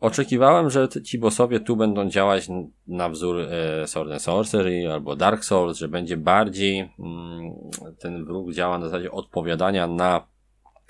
Oczekiwałem, 0.00 0.70
że 0.70 0.88
ci 0.88 1.18
bossowie 1.18 1.60
tu 1.60 1.76
będą 1.76 2.08
działać 2.08 2.48
na 2.86 3.08
wzór 3.08 3.40
e, 3.40 3.86
Sword 3.86 4.12
and 4.12 4.22
Sorcery 4.22 4.92
albo 4.92 5.16
Dark 5.16 5.44
Souls, 5.44 5.78
że 5.78 5.88
będzie 5.88 6.16
bardziej 6.16 6.78
mm, 6.98 7.52
ten 7.98 8.24
wróg 8.24 8.52
działa 8.52 8.78
na 8.78 8.84
zasadzie 8.84 9.12
odpowiadania 9.12 9.86
na 9.86 10.26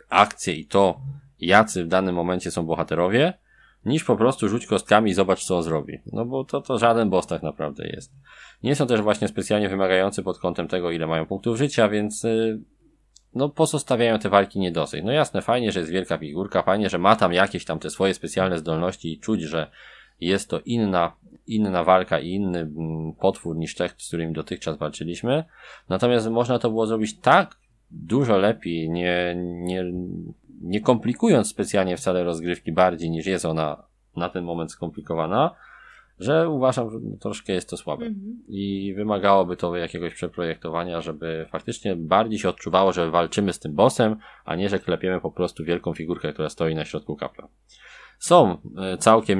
akcję 0.09 0.54
i 0.54 0.66
to, 0.66 1.00
jacy 1.40 1.84
w 1.84 1.88
danym 1.88 2.14
momencie 2.14 2.50
są 2.50 2.66
bohaterowie, 2.66 3.38
niż 3.84 4.04
po 4.04 4.16
prostu 4.16 4.48
rzuć 4.48 4.66
kostkami 4.66 5.11
i 5.11 5.14
zobacz, 5.14 5.44
co 5.44 5.56
on 5.56 5.62
zrobi. 5.62 5.98
No 6.12 6.24
bo 6.24 6.44
to, 6.44 6.61
to 6.61 6.78
żaden 6.78 7.11
boss 7.11 7.26
tak 7.26 7.42
naprawdę 7.42 7.86
jest. 7.86 8.12
Nie 8.62 8.74
są 8.74 8.86
też 8.86 9.00
właśnie 9.00 9.28
specjalnie 9.28 9.68
wymagający 9.68 10.22
pod 10.22 10.38
kątem 10.38 10.68
tego, 10.68 10.90
ile 10.90 11.06
mają 11.06 11.26
punktów 11.26 11.59
życia, 11.59 11.88
więc 11.88 12.24
y, 12.24 12.61
no 13.34 13.48
pozostawiają 13.48 14.18
te 14.18 14.28
walki 14.28 14.58
niedosyć. 14.58 15.04
No 15.04 15.12
jasne, 15.12 15.42
fajnie, 15.42 15.72
że 15.72 15.80
jest 15.80 15.92
wielka 15.92 16.18
figurka, 16.18 16.62
fajnie, 16.62 16.90
że 16.90 16.98
ma 16.98 17.16
tam 17.16 17.32
jakieś 17.32 17.64
tam 17.64 17.78
te 17.78 17.90
swoje 17.90 18.14
specjalne 18.14 18.58
zdolności 18.58 19.12
i 19.12 19.18
czuć, 19.18 19.42
że 19.42 19.70
jest 20.20 20.50
to 20.50 20.60
inna, 20.60 21.12
inna 21.46 21.84
walka 21.84 22.18
i 22.18 22.30
inny 22.30 22.58
mm, 22.58 23.12
potwór 23.12 23.56
niż 23.56 23.74
te, 23.74 23.88
z 23.88 24.08
którymi 24.08 24.32
dotychczas 24.32 24.78
walczyliśmy. 24.78 25.44
Natomiast 25.88 26.28
można 26.28 26.58
to 26.58 26.70
było 26.70 26.86
zrobić 26.86 27.18
tak 27.20 27.56
dużo 27.90 28.38
lepiej, 28.38 28.90
nie, 28.90 29.34
nie, 29.36 29.84
nie 30.60 30.80
komplikując 30.80 31.48
specjalnie 31.48 31.96
wcale 31.96 32.24
rozgrywki 32.24 32.72
bardziej 32.72 33.10
niż 33.10 33.26
jest 33.26 33.44
ona 33.44 33.82
na 34.16 34.28
ten 34.28 34.44
moment 34.44 34.72
skomplikowana, 34.72 35.54
że 36.20 36.48
uważam, 36.48 36.90
że 36.90 36.98
troszkę 37.20 37.52
jest 37.52 37.70
to 37.70 37.76
słabe 37.76 38.06
Mhm. 38.06 38.42
i 38.48 38.94
wymagałoby 38.96 39.56
to 39.56 39.76
jakiegoś 39.76 40.14
przeprojektowania, 40.14 41.00
żeby 41.00 41.46
faktycznie 41.50 41.96
bardziej 41.96 42.38
się 42.38 42.48
odczuwało, 42.48 42.92
że 42.92 43.10
walczymy 43.10 43.52
z 43.52 43.58
tym 43.58 43.74
bossem, 43.74 44.16
a 44.44 44.56
nie, 44.56 44.68
że 44.68 44.78
klepiemy 44.78 45.20
po 45.20 45.30
prostu 45.30 45.64
wielką 45.64 45.94
figurkę, 45.94 46.32
która 46.32 46.48
stoi 46.48 46.74
na 46.74 46.84
środku 46.84 47.16
kapla. 47.16 47.48
Są 48.18 48.56
e, 48.78 48.98
całkiem 48.98 49.38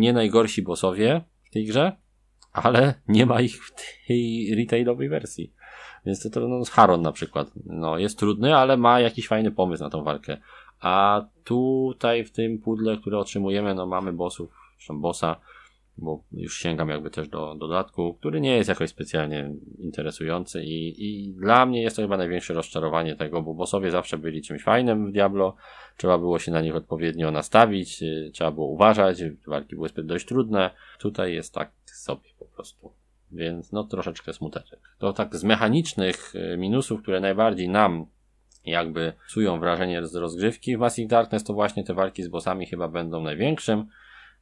nie 0.00 0.12
najgorsi 0.12 0.62
bossowie 0.62 1.20
w 1.44 1.50
tej 1.50 1.66
grze, 1.66 1.96
ale 2.52 2.94
nie 3.08 3.26
ma 3.26 3.40
ich 3.40 3.64
w 3.66 3.74
tej 4.06 4.54
retailowej 4.54 5.08
wersji. 5.08 5.52
Więc 6.06 6.22
to, 6.22 6.30
to 6.30 6.48
no, 6.48 6.64
Haron 6.70 7.02
na 7.02 7.12
przykład, 7.12 7.50
no, 7.66 7.98
jest 7.98 8.18
trudny, 8.18 8.56
ale 8.56 8.76
ma 8.76 9.00
jakiś 9.00 9.28
fajny 9.28 9.50
pomysł 9.50 9.82
na 9.82 9.90
tą 9.90 10.04
walkę. 10.04 10.36
A 10.80 11.24
tutaj 11.44 12.24
w 12.24 12.32
tym 12.32 12.58
pudle, 12.58 12.96
które 12.96 13.18
otrzymujemy, 13.18 13.74
no 13.74 13.86
mamy 13.86 14.12
bossów, 14.12 14.50
zresztą 14.76 15.00
bossa, 15.00 15.36
bo 15.98 16.22
już 16.32 16.58
sięgam 16.58 16.88
jakby 16.88 17.10
też 17.10 17.28
do 17.28 17.54
dodatku, 17.54 18.14
który 18.14 18.40
nie 18.40 18.56
jest 18.56 18.68
jakoś 18.68 18.90
specjalnie 18.90 19.50
interesujący 19.78 20.64
i, 20.64 21.04
i 21.06 21.32
dla 21.32 21.66
mnie 21.66 21.82
jest 21.82 21.96
to 21.96 22.02
chyba 22.02 22.16
największe 22.16 22.54
rozczarowanie 22.54 23.16
tego, 23.16 23.42
bo 23.42 23.54
bossowie 23.54 23.90
zawsze 23.90 24.18
byli 24.18 24.42
czymś 24.42 24.62
fajnym 24.62 25.06
w 25.06 25.12
Diablo, 25.12 25.56
trzeba 25.96 26.18
było 26.18 26.38
się 26.38 26.52
na 26.52 26.60
nich 26.60 26.76
odpowiednio 26.76 27.30
nastawić, 27.30 28.02
y, 28.02 28.30
trzeba 28.34 28.50
było 28.50 28.66
uważać, 28.66 29.22
walki 29.46 29.76
były 29.76 29.88
dość 29.96 30.26
trudne, 30.26 30.70
tutaj 30.98 31.34
jest 31.34 31.54
tak 31.54 31.70
sobie 31.84 32.28
po 32.38 32.44
prostu. 32.44 32.92
Więc 33.32 33.72
no 33.72 33.84
troszeczkę 33.84 34.32
smuteczek. 34.32 34.80
To 34.98 35.12
tak 35.12 35.36
z 35.36 35.44
mechanicznych 35.44 36.34
y, 36.34 36.56
minusów, 36.56 37.02
które 37.02 37.20
najbardziej 37.20 37.68
nam 37.68 38.06
jakby 38.64 39.12
psują 39.26 39.60
wrażenie 39.60 40.06
z 40.06 40.14
rozgrywki 40.14 40.76
w 40.76 40.80
Massive 40.80 41.08
Darkness, 41.08 41.44
to 41.44 41.54
właśnie 41.54 41.84
te 41.84 41.94
walki 41.94 42.22
z 42.22 42.28
bossami 42.28 42.66
chyba 42.66 42.88
będą 42.88 43.22
największym 43.22 43.86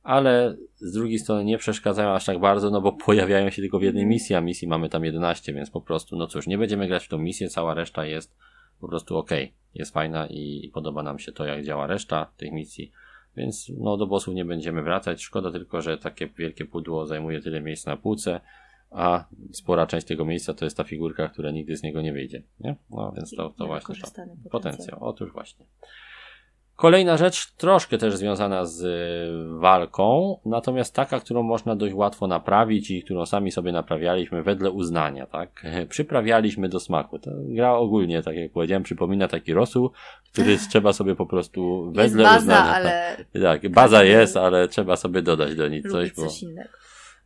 ale 0.04 0.56
z 0.76 0.92
drugiej 0.92 1.18
strony 1.18 1.44
nie 1.44 1.58
przeszkadzają 1.58 2.10
aż 2.10 2.24
tak 2.24 2.38
bardzo, 2.38 2.70
no 2.70 2.80
bo 2.80 2.92
pojawiają 2.92 3.50
się 3.50 3.62
tylko 3.62 3.78
w 3.78 3.82
jednej 3.82 4.06
misji, 4.06 4.34
a 4.34 4.40
misji 4.40 4.68
mamy 4.68 4.88
tam 4.88 5.04
11, 5.04 5.52
więc 5.52 5.70
po 5.70 5.80
prostu, 5.80 6.16
no 6.16 6.26
cóż, 6.26 6.46
nie 6.46 6.58
będziemy 6.58 6.88
grać 6.88 7.04
w 7.04 7.08
tą 7.08 7.18
misję, 7.18 7.48
cała 7.48 7.74
reszta 7.74 8.06
jest 8.06 8.36
po 8.80 8.88
prostu 8.88 9.16
ok, 9.16 9.30
jest 9.74 9.92
fajna 9.92 10.26
i, 10.26 10.60
i 10.64 10.68
podoba 10.68 11.02
nam 11.02 11.18
się 11.18 11.32
to, 11.32 11.46
jak 11.46 11.64
działa 11.64 11.86
reszta 11.86 12.32
tych 12.36 12.52
misji, 12.52 12.92
więc 13.36 13.72
no 13.78 13.96
do 13.96 14.06
bossów 14.06 14.34
nie 14.34 14.44
będziemy 14.44 14.82
wracać, 14.82 15.22
szkoda 15.22 15.52
tylko, 15.52 15.82
że 15.82 15.98
takie 15.98 16.26
wielkie 16.26 16.64
pudło 16.64 17.06
zajmuje 17.06 17.40
tyle 17.40 17.60
miejsca 17.60 17.90
na 17.90 17.96
półce, 17.96 18.40
a 18.90 19.24
spora 19.52 19.86
część 19.86 20.06
tego 20.06 20.24
miejsca 20.24 20.54
to 20.54 20.64
jest 20.64 20.76
ta 20.76 20.84
figurka, 20.84 21.28
która 21.28 21.50
nigdy 21.50 21.76
z 21.76 21.82
niego 21.82 22.02
nie 22.02 22.12
wyjdzie, 22.12 22.42
nie? 22.60 22.76
No 22.90 23.12
więc 23.16 23.30
to, 23.36 23.50
to 23.50 23.66
właśnie 23.66 23.94
to. 23.94 24.00
Potencjał. 24.00 24.50
potencjał. 24.50 24.98
Otóż 25.00 25.32
właśnie. 25.32 25.66
Kolejna 26.76 27.16
rzecz, 27.16 27.50
troszkę 27.50 27.98
też 27.98 28.16
związana 28.16 28.64
z 28.64 28.82
y, 28.82 29.58
walką, 29.58 30.38
natomiast 30.46 30.94
taka, 30.94 31.20
którą 31.20 31.42
można 31.42 31.76
dość 31.76 31.94
łatwo 31.94 32.26
naprawić 32.26 32.90
i 32.90 33.02
którą 33.02 33.26
sami 33.26 33.52
sobie 33.52 33.72
naprawialiśmy 33.72 34.42
wedle 34.42 34.70
uznania, 34.70 35.26
tak? 35.26 35.62
Przyprawialiśmy 35.88 36.68
do 36.68 36.80
smaku. 36.80 37.18
To 37.18 37.30
gra 37.34 37.74
ogólnie, 37.74 38.22
tak 38.22 38.36
jak 38.36 38.52
powiedziałem, 38.52 38.82
przypomina 38.82 39.28
taki 39.28 39.54
rosół, 39.54 39.90
który 40.32 40.58
trzeba 40.70 40.92
sobie 40.92 41.14
po 41.14 41.26
prostu 41.26 41.92
wedle 41.92 42.02
jest 42.04 42.16
baza, 42.16 42.38
uznania. 42.38 42.74
Ale... 42.74 43.16
Tak, 43.42 43.68
baza 43.68 44.04
jest, 44.04 44.36
ale 44.36 44.68
trzeba 44.68 44.96
sobie 44.96 45.22
dodać 45.22 45.54
do 45.54 45.68
niej 45.68 45.82
coś, 45.82 46.12
bo... 46.12 46.22
coś 46.22 46.42
innego 46.42 46.68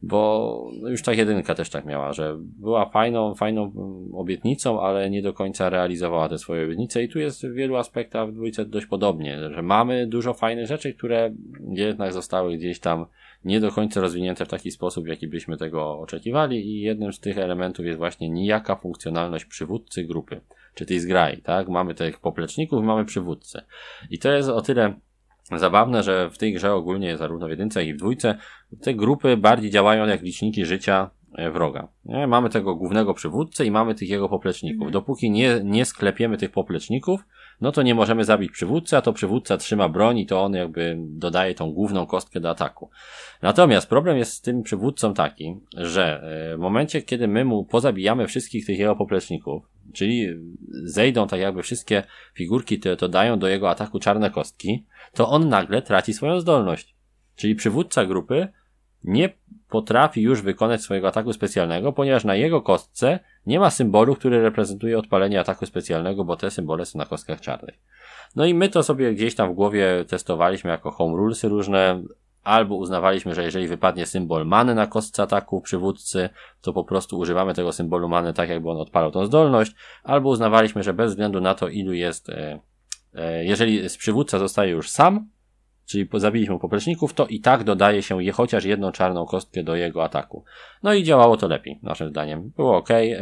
bo 0.03 0.71
już 0.91 1.03
ta 1.03 1.13
jedynka 1.13 1.55
też 1.55 1.71
tak 1.71 1.85
miała, 1.85 2.13
że 2.13 2.37
była 2.41 2.87
fajną, 2.87 3.35
fajną 3.35 3.73
obietnicą, 4.15 4.81
ale 4.81 5.11
nie 5.11 5.23
do 5.23 5.33
końca 5.33 5.71
realizowała 5.71 6.29
te 6.29 6.39
swoje 6.39 6.65
obietnice 6.65 7.03
i 7.03 7.09
tu 7.09 7.19
jest 7.19 7.47
w 7.47 7.55
wielu 7.55 7.77
aspektach 7.77 8.29
w 8.29 8.33
dwójce 8.33 8.65
dość 8.65 8.87
podobnie, 8.87 9.39
że 9.51 9.63
mamy 9.63 10.07
dużo 10.07 10.35
fajnych 10.35 10.67
rzeczy, 10.67 10.95
które 10.95 11.35
jednak 11.69 12.13
zostały 12.13 12.57
gdzieś 12.57 12.81
tam 12.81 13.07
nie 13.45 13.61
do 13.61 13.71
końca 13.71 14.01
rozwinięte 14.01 14.45
w 14.45 14.49
taki 14.49 14.71
sposób, 14.71 15.05
w 15.05 15.09
jaki 15.09 15.29
byśmy 15.29 15.57
tego 15.57 15.99
oczekiwali 15.99 16.67
i 16.67 16.81
jednym 16.81 17.13
z 17.13 17.21
tych 17.21 17.39
elementów 17.39 17.87
jest 17.87 17.99
właśnie 17.99 18.29
nijaka 18.29 18.77
funkcjonalność 18.77 19.45
przywódcy 19.45 20.05
grupy, 20.05 20.41
czy 20.75 20.87
tej 20.87 21.01
zgrai, 21.01 21.43
tak? 21.43 21.69
Mamy 21.69 21.95
tych 21.95 22.21
popleczników, 22.21 22.85
mamy 22.85 23.05
przywódcę. 23.05 23.65
I 24.11 24.19
to 24.19 24.33
jest 24.33 24.49
o 24.49 24.63
tyle 24.63 24.95
zabawne, 25.57 26.03
że 26.03 26.31
w 26.31 26.39
tej 26.39 26.53
grze 26.53 26.75
ogólnie, 26.75 27.17
zarówno 27.17 27.47
w 27.47 27.51
jedynce, 27.51 27.81
jak 27.81 27.89
i 27.89 27.95
w 27.95 27.97
dwójce, 27.97 28.39
te 28.83 28.95
grupy 28.95 29.37
bardziej 29.37 29.71
działają 29.71 30.07
jak 30.07 30.23
liczniki 30.23 30.65
życia 30.65 31.11
e, 31.35 31.51
wroga. 31.51 31.89
Nie? 32.05 32.27
Mamy 32.27 32.51
tego 32.51 32.75
głównego 32.75 33.15
przywódcę 33.15 33.67
i 33.67 33.71
mamy 33.71 33.95
tych 33.95 34.09
jego 34.09 34.29
popleczników. 34.29 34.87
Mhm. 34.87 34.93
Dopóki 34.93 35.31
nie, 35.31 35.61
nie 35.65 35.85
sklepiemy 35.85 36.37
tych 36.37 36.51
popleczników, 36.51 37.21
no 37.61 37.73
to 37.73 37.83
nie 37.83 37.95
możemy 37.95 38.25
zabić 38.25 38.51
przywódcy, 38.51 38.97
a 38.97 39.03
to 39.03 39.13
przywódca 39.13 39.57
trzyma 39.57 39.89
broń 39.89 40.19
i 40.19 40.27
to 40.27 40.43
on 40.43 40.55
jakby 40.55 40.97
dodaje 40.99 41.55
tą 41.55 41.73
główną 41.73 42.07
kostkę 42.07 42.41
do 42.41 42.51
ataku. 42.51 42.91
Natomiast 43.43 43.89
problem 43.89 44.19
jest 44.19 44.33
z 44.33 44.41
tym 44.41 44.63
przywódcą 44.63 45.15
taki, 45.15 45.57
że 45.77 46.23
e, 46.53 46.57
w 46.57 46.61
momencie, 46.61 47.03
kiedy 47.03 47.29
my 47.29 47.45
mu 47.45 47.65
pozabijamy 47.65 48.27
wszystkich 48.27 48.67
tych 48.67 48.79
jego 48.79 48.97
popleczników, 48.97 49.63
czyli 49.93 50.29
zejdą 50.85 51.27
tak 51.27 51.41
jakby 51.41 51.63
wszystkie 51.63 52.03
figurki, 52.35 52.79
to, 52.79 52.97
to 52.97 53.09
dają 53.09 53.39
do 53.39 53.49
jego 53.49 53.71
ataku 53.71 53.99
czarne 53.99 54.31
kostki, 54.31 54.87
to 55.15 55.29
on 55.29 55.49
nagle 55.49 55.83
traci 55.83 56.13
swoją 56.13 56.41
zdolność. 56.41 56.95
Czyli 57.37 57.55
przywódca 57.55 58.05
grupy 58.05 58.49
nie 59.05 59.33
potrafi 59.69 60.23
już 60.23 60.43
wykonać 60.43 60.83
swojego 60.83 61.09
ataku 61.09 61.33
specjalnego, 61.33 61.93
ponieważ 61.93 62.25
na 62.25 62.35
jego 62.35 62.63
kostce 62.63 63.19
nie 63.47 63.61
ma 63.61 63.71
symbolu, 63.71 64.15
który 64.15 64.43
reprezentuje 64.43 64.99
odpalenie 64.99 65.41
ataku 65.41 65.67
specjalnego, 65.67 66.25
bo 66.25 66.37
te 66.37 66.51
symbole 66.51 66.85
są 66.85 66.99
na 66.99 67.07
kostkach 67.07 67.41
czarnych. 67.41 67.79
No 68.37 68.45
i 68.45 68.55
my 68.55 68.69
to 68.69 68.83
sobie 68.83 69.15
gdzieś 69.15 69.35
tam 69.35 69.53
w 69.53 69.55
głowie 69.55 70.05
testowaliśmy 70.09 70.71
jako 70.71 70.91
home 70.91 71.17
rulesy 71.17 71.49
różne, 71.49 72.03
albo 72.45 72.77
uznawaliśmy, 72.77 73.35
że 73.35 73.43
jeżeli 73.43 73.69
wypadnie 73.69 74.07
symbol 74.07 74.47
many 74.47 74.75
na 74.75 74.87
kostce 74.87 75.23
ataku 75.23 75.61
przywódcy, 75.61 76.29
to 76.61 76.73
po 76.73 76.85
prostu 76.85 77.19
używamy 77.19 77.55
tego 77.55 77.73
symbolu 77.73 78.09
many 78.09 78.33
tak, 78.33 78.49
jakby 78.49 78.71
on 78.71 78.77
odpalał 78.77 79.11
tą 79.11 79.27
zdolność, 79.27 79.75
albo 80.03 80.29
uznawaliśmy, 80.29 80.83
że 80.83 80.93
bez 80.93 81.11
względu 81.11 81.41
na 81.41 81.55
to, 81.55 81.69
ilu 81.69 81.93
jest, 81.93 82.29
e, 82.29 82.61
e, 83.15 83.45
jeżeli 83.45 83.87
przywódca 83.99 84.39
zostaje 84.39 84.71
już 84.73 84.91
sam, 84.91 85.29
czyli 85.89 86.09
zabiliśmy 86.14 86.59
popleczników, 86.59 87.12
to 87.12 87.26
i 87.26 87.41
tak 87.41 87.64
dodaje 87.64 88.03
się 88.03 88.22
je 88.22 88.32
chociaż 88.32 88.64
jedną 88.64 88.93
czarną 88.93 89.26
kostkę 89.26 89.62
do 89.62 89.76
jego 89.76 90.05
ataku. 90.05 90.45
No 90.82 90.95
i 90.95 91.03
działało 91.03 91.36
to 91.36 91.49
lepiej, 91.49 91.78
naszym 91.82 92.09
zdaniem. 92.09 92.53
Było 92.57 92.76
ok. 92.76 92.91
E, 92.91 93.20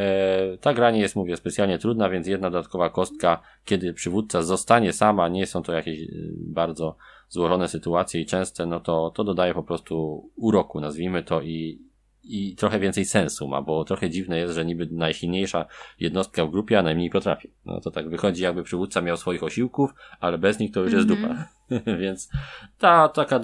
ta 0.61 0.75
gra 0.75 0.91
nie 0.91 1.01
jest, 1.01 1.17
mówię, 1.17 1.37
specjalnie 1.37 1.79
trudna, 1.79 2.11
więc 2.11 2.27
jedna 2.27 2.51
dodatkowa 2.51 2.91
kostka, 2.91 3.43
kiedy 3.65 3.93
przywódca 3.93 4.43
zostanie 4.43 4.93
sama, 4.93 5.29
nie 5.29 5.47
są 5.47 5.63
to 5.63 5.73
jakieś 5.73 6.01
e, 6.01 6.07
bardzo 6.39 6.97
złożone 7.29 7.69
sytuacje 7.69 8.21
i 8.21 8.27
częste, 8.27 8.67
no 8.67 8.81
to, 8.81 9.13
to 9.15 9.25
dodaje 9.25 9.55
po 9.55 9.63
prostu 9.63 10.25
uroku, 10.37 10.81
nazwijmy 10.81 11.23
to, 11.23 11.43
i, 11.43 11.86
i 12.29 12.57
trochę 12.57 12.79
więcej 12.81 13.05
sensu 13.05 13.49
ma, 13.49 13.63
bo 13.63 13.85
trochę 13.85 14.11
dziwne 14.11 14.39
jest, 14.39 14.55
że 14.55 14.65
niby 14.65 14.89
najsilniejsza 14.91 15.67
jednostka 16.01 16.47
w 16.47 16.51
grupie, 16.51 16.79
a 16.79 16.83
najmniej 16.83 17.11
potrafi. 17.11 17.51
No 17.65 17.81
to 17.81 17.91
tak 17.91 18.09
wychodzi, 18.09 18.43
jakby 18.43 18.63
przywódca 18.63 19.01
miał 19.01 19.17
swoich 19.17 19.43
osiłków, 19.43 19.91
ale 20.21 20.39
bez 20.39 20.59
nich 20.59 20.73
to 20.73 20.81
już 20.81 20.93
jest 20.93 21.09
dupa. 21.09 21.29
Mhm. 21.71 21.99
Więc 22.03 22.31
ta 22.79 23.09
taka 23.09 23.41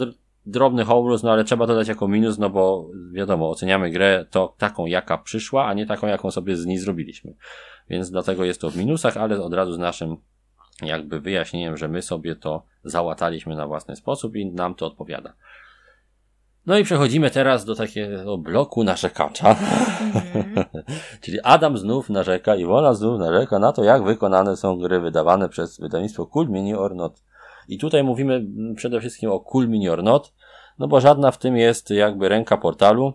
drobny 0.47 0.85
homerus, 0.85 1.23
no 1.23 1.33
ale 1.33 1.45
trzeba 1.45 1.67
dodać 1.67 1.89
jako 1.89 2.09
minus, 2.09 2.39
no 2.39 2.51
bo 2.51 2.91
wiadomo, 3.13 3.51
oceniamy 3.51 3.91
grę 3.91 4.27
to 4.31 4.55
taką, 4.59 4.87
jaka 4.87 5.19
przyszła, 5.19 5.67
a 5.67 5.75
nie 5.75 5.87
taką, 5.87 6.07
jaką 6.07 6.31
sobie 6.31 6.57
z 6.57 6.67
niej 6.67 6.79
zrobiliśmy. 6.79 7.35
Więc 7.91 8.11
dlatego 8.11 8.45
jest 8.45 8.61
to 8.61 8.71
w 8.71 8.77
minusach, 8.77 9.17
ale 9.17 9.43
od 9.43 9.55
razu 9.55 9.73
z 9.73 9.79
naszym 9.79 10.17
jakby 10.83 11.21
wyjaśnieniem, 11.21 11.77
że 11.77 11.89
my 11.89 12.03
sobie 12.03 12.37
to 12.37 12.63
załataliśmy 12.85 13.57
na 13.57 13.67
własny 13.67 13.97
sposób 13.97 14.37
i 14.37 14.47
nam 14.47 14.75
to 14.75 14.87
odpowiada. 14.87 15.33
No 16.67 16.79
i 16.79 16.85
przechodzimy 16.85 17.31
teraz 17.31 17.65
do 17.65 17.75
takiego 17.75 18.39
bloku 18.39 18.85
narzekacza. 18.85 19.57
Mm. 20.01 20.65
Czyli 21.23 21.41
Adam 21.41 21.79
znów 21.79 22.11
narzeka, 22.11 22.57
Iwona 22.57 22.95
znów 22.95 23.19
narzeka 23.19 23.59
na 23.59 23.73
to, 23.73 23.85
jak 23.85 24.05
wykonane 24.05 24.57
są 24.57 24.79
gry 24.79 25.01
wydawane 25.01 25.49
przez 25.49 25.81
wydawnictwo 25.81 26.27
Cool 26.27 26.49
Mini 26.49 26.75
or 26.75 26.95
Not. 26.95 27.23
I 27.69 27.79
tutaj 27.79 28.05
mówimy 28.05 28.45
przede 28.77 29.01
wszystkim 29.01 29.31
o 29.31 29.41
Cool 29.41 29.69
Mini 29.69 29.89
or 29.89 30.03
Not, 30.03 30.33
no 30.79 30.89
bo 30.89 31.01
żadna 31.01 31.31
w 31.31 31.39
tym 31.39 31.57
jest 31.57 31.91
jakby 31.91 32.29
ręka 32.29 32.57
portalu, 32.57 33.13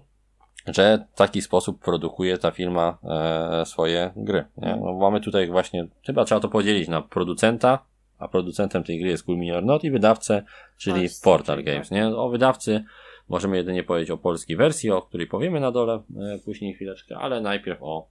że 0.68 1.06
w 1.14 1.18
taki 1.18 1.42
sposób 1.42 1.80
produkuje 1.80 2.38
ta 2.38 2.52
firma 2.52 2.98
e, 3.04 3.66
swoje 3.66 4.12
gry. 4.16 4.46
Nie? 4.58 4.80
No, 4.82 4.94
mamy 4.94 5.22
tutaj 5.22 5.50
właśnie, 5.50 5.88
chyba 6.06 6.26
trzeba 6.26 6.42
to 6.42 6.50
podzielić 6.50 6.88
na 6.88 7.02
producenta, 7.02 7.80
a 8.20 8.28
producentem 8.28 8.84
tej 8.84 9.00
gry 9.00 9.10
jest 9.10 9.24
Cool 9.24 9.38
Mini 9.38 9.52
or 9.52 9.66
Not 9.66 9.84
i 9.84 9.92
wydawcę, 9.92 10.44
czyli 10.78 11.08
Portal 11.24 11.64
Games. 11.64 11.92
Nie? 11.92 12.08
O 12.08 12.30
wydawcy 12.30 12.84
możemy 13.30 13.58
jedynie 13.58 13.84
powiedzieć 13.84 14.12
o 14.12 14.18
polskiej 14.18 14.58
wersji, 14.58 14.92
o 14.92 15.02
której 15.02 15.28
powiemy 15.28 15.60
na 15.60 15.72
dole 15.72 15.94
e, 15.94 16.40
później 16.46 16.74
chwileczkę, 16.74 17.18
ale 17.18 17.42
najpierw 17.42 17.80
o 17.82 18.10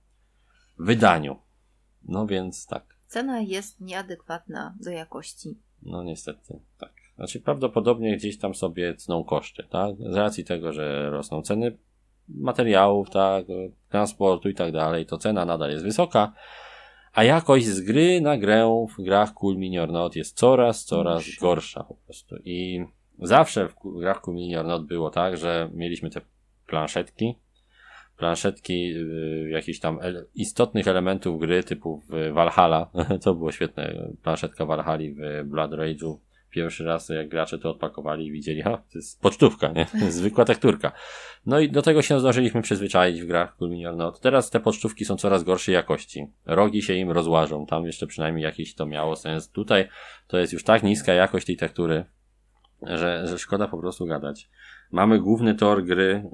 wydaniu. 0.79 1.37
No 2.05 2.27
więc 2.27 2.67
tak. 2.67 2.97
Cena 3.07 3.41
jest 3.41 3.81
nieadekwatna 3.81 4.75
do 4.81 4.91
jakości. 4.91 5.59
No 5.83 6.03
niestety, 6.03 6.61
tak. 6.79 6.93
Znaczy 7.17 7.41
prawdopodobnie 7.41 8.17
gdzieś 8.17 8.39
tam 8.39 8.55
sobie 8.55 8.95
cną 8.95 9.25
koszty, 9.25 9.65
tak? 9.71 9.97
Z 9.99 10.17
racji 10.17 10.45
tego, 10.45 10.73
że 10.73 11.11
rosną 11.11 11.43
ceny 11.43 11.79
materiałów, 12.29 13.11
tak, 13.11 13.47
transportu 13.89 14.49
i 14.49 14.55
tak 14.55 14.73
dalej, 14.73 15.07
to 15.07 15.19
cena 15.19 15.45
nadal 15.45 15.71
jest 15.71 15.85
wysoka, 15.85 16.33
a 17.17 17.25
jakość 17.25 17.67
z 17.67 17.81
gry 17.81 18.21
na 18.21 18.39
grę 18.39 18.87
w 18.99 19.03
grach 19.03 19.35
Cool 19.35 19.57
Mini 19.57 19.77
Not 19.77 20.17
jest 20.17 20.37
coraz, 20.37 20.85
coraz 20.85 21.25
gorsza 21.41 21.85
po 21.85 21.95
prostu. 21.95 22.37
I 22.45 22.85
zawsze 23.19 23.69
w 23.69 23.75
grach 24.01 24.21
Cool 24.21 24.37
Mini 24.37 24.57
or 24.57 24.67
Not 24.67 24.87
było 24.87 25.11
tak, 25.11 25.37
że 25.37 25.71
mieliśmy 25.75 26.11
te 26.11 26.21
planszetki, 26.67 27.35
planszetki 28.17 28.93
y, 28.97 29.49
jakichś 29.51 29.79
tam 29.79 29.99
istotnych 30.35 30.89
elementów 30.89 31.41
gry 31.41 31.63
typu 31.63 32.03
w 32.09 32.33
Valhalla, 32.33 32.91
to 33.25 33.35
było 33.35 33.53
świetne, 33.53 34.09
planszetka 34.23 34.67
Valhalla 34.67 35.05
w 35.17 35.49
Blood 35.49 35.71
Rage'u, 35.71 36.17
pierwszy 36.57 36.85
raz 36.85 37.09
jak 37.09 37.29
gracze 37.29 37.59
to 37.59 37.71
odpakowali 37.71 38.27
i 38.27 38.33
widzieli, 38.33 38.63
ha, 38.63 38.83
to 38.93 38.99
jest 38.99 39.21
pocztówka, 39.21 39.73
nie? 39.73 39.87
Zwykła 40.11 40.45
tekturka. 40.45 40.93
No 41.47 41.61
i 41.61 41.71
do 41.71 41.83
tego 41.83 42.03
się 42.03 42.21
zdążyliśmy 42.21 42.63
przyzwyczaić 42.63 43.23
w 43.23 43.27
grach 43.27 43.57
Culminior 43.59 43.97
No 43.97 44.13
Teraz 44.13 44.51
te 44.51 44.61
pocztówki 44.61 45.05
są 45.05 45.17
coraz 45.17 45.45
gorszej 45.45 45.75
jakości. 45.75 46.27
Rogi 46.47 46.83
się 46.83 46.95
im 46.95 47.11
rozłażą, 47.11 47.67
tam 47.67 47.87
jeszcze 47.87 48.07
przynajmniej 48.07 48.45
jakiś 48.45 48.75
to 48.75 48.87
miało 48.87 49.17
sens. 49.17 49.51
Tutaj 49.51 49.89
to 50.27 50.39
jest 50.39 50.53
już 50.53 50.65
tak 50.65 50.83
niska 50.83 51.13
jakość 51.13 51.47
tej 51.47 51.57
tektury, 51.57 52.05
że, 52.83 53.27
że 53.27 53.39
szkoda 53.39 53.69
po 53.69 53.79
prostu 53.79 54.07
gadać. 54.07 54.49
Mamy 54.91 55.19
główny 55.19 55.55
tor 55.55 55.85
gry, 55.85 56.31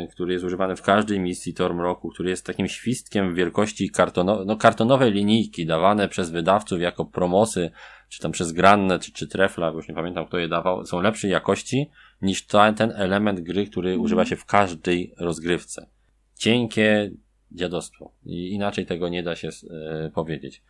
yy, 0.00 0.08
który 0.08 0.32
jest 0.32 0.44
używany 0.44 0.76
w 0.76 0.82
każdej 0.82 1.20
misji 1.20 1.54
Tor 1.54 1.74
Mroku, 1.74 2.10
który 2.10 2.30
jest 2.30 2.46
takim 2.46 2.68
świstkiem 2.68 3.34
wielkości 3.34 3.90
kartono 3.90 4.44
no, 4.44 4.56
kartonowej 4.56 5.12
linijki, 5.12 5.66
dawane 5.66 6.08
przez 6.08 6.30
wydawców 6.30 6.80
jako 6.80 7.04
promosy, 7.04 7.70
czy 8.08 8.22
tam 8.22 8.32
przez 8.32 8.52
Granne, 8.52 8.98
czy, 8.98 9.12
czy 9.12 9.28
Trefla, 9.28 9.70
bo 9.70 9.76
już 9.76 9.88
nie 9.88 9.94
pamiętam 9.94 10.26
kto 10.26 10.38
je 10.38 10.48
dawał, 10.48 10.86
są 10.86 11.00
lepszej 11.00 11.30
jakości 11.30 11.90
niż 12.22 12.46
ta, 12.46 12.72
ten 12.72 12.92
element 12.96 13.40
gry, 13.40 13.66
który 13.66 13.90
mm. 13.90 14.00
używa 14.00 14.24
się 14.24 14.36
w 14.36 14.44
każdej 14.44 15.14
rozgrywce. 15.18 15.86
Cienkie 16.34 17.10
dziadostwo. 17.52 18.12
I 18.24 18.48
inaczej 18.48 18.86
tego 18.86 19.08
nie 19.08 19.22
da 19.22 19.36
się 19.36 19.48
yy, 19.48 20.10
powiedzieć. 20.14 20.62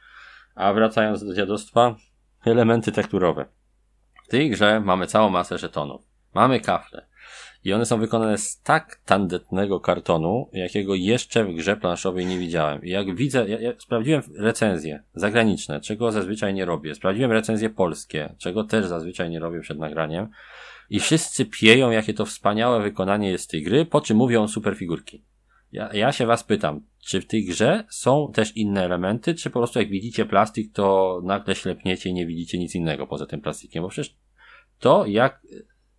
A 0.55 0.72
wracając 0.72 1.24
do 1.24 1.35
dziadostwa, 1.35 1.97
elementy 2.45 2.93
tekturowe. 2.93 3.47
W 4.27 4.29
tej 4.29 4.51
grze 4.51 4.81
mamy 4.81 5.07
całą 5.07 5.31
masę 5.31 5.59
żetonów. 5.59 6.03
Mamy 6.35 6.61
kafle. 6.61 7.07
I 7.64 7.72
one 7.72 7.87
są 7.87 7.99
wykonane 7.99 8.39
z 8.39 8.61
tak 8.62 9.01
tandetnego 9.05 9.81
kartonu, 9.81 10.51
jakiego 10.53 10.95
jeszcze 10.95 11.45
w 11.45 11.55
grze 11.55 11.77
planszowej 11.77 12.27
nie 12.27 12.39
widziałem. 12.39 12.85
I 12.85 12.91
jak 12.91 13.16
widzę, 13.16 13.49
ja, 13.49 13.61
ja 13.61 13.72
sprawdziłem 13.79 14.22
recenzje 14.39 15.03
zagraniczne, 15.14 15.81
czego 15.81 16.12
zazwyczaj 16.12 16.55
nie 16.55 16.64
robię. 16.64 16.95
Sprawdziłem 16.95 17.33
recenzje 17.33 17.70
polskie, 17.70 18.35
czego 18.39 18.64
też 18.64 18.87
zazwyczaj 18.87 19.31
nie 19.31 19.41
robię 19.41 19.61
przed 19.61 19.79
nagraniem. 19.79 20.29
I 20.91 21.01
wszyscy 21.01 21.47
pieją, 21.47 21.91
jakie 21.91 22.14
to 22.14 22.24
wspaniałe 22.24 22.83
wykonanie 22.83 23.31
jest 23.31 23.51
tej 23.51 23.62
gry, 23.62 23.85
po 23.85 24.01
czym 24.01 24.16
mówią 24.16 24.49
super 24.49 24.77
figurki. 24.77 25.22
Ja, 25.77 25.91
ja 25.93 26.12
się 26.12 26.27
was 26.27 26.45
pytam, 26.45 26.81
czy 27.01 27.20
w 27.20 27.27
tej 27.27 27.45
grze 27.45 27.85
są 27.89 28.33
też 28.35 28.57
inne 28.57 28.85
elementy, 28.85 29.35
czy 29.35 29.51
po 29.51 29.61
prostu 29.61 29.79
jak 29.79 29.89
widzicie 29.89 30.27
plastik, 30.27 30.72
to 30.72 31.20
nagle 31.24 31.55
ślepniecie 31.55 32.11
i 32.11 32.14
nie 32.14 32.27
widzicie 32.27 32.59
nic 32.59 32.74
innego 32.74 33.07
poza 33.07 33.27
tym 33.27 33.41
plastikiem? 33.41 33.83
Bo 33.83 33.89
przecież 33.89 34.16
to, 34.79 35.07
jak 35.07 35.43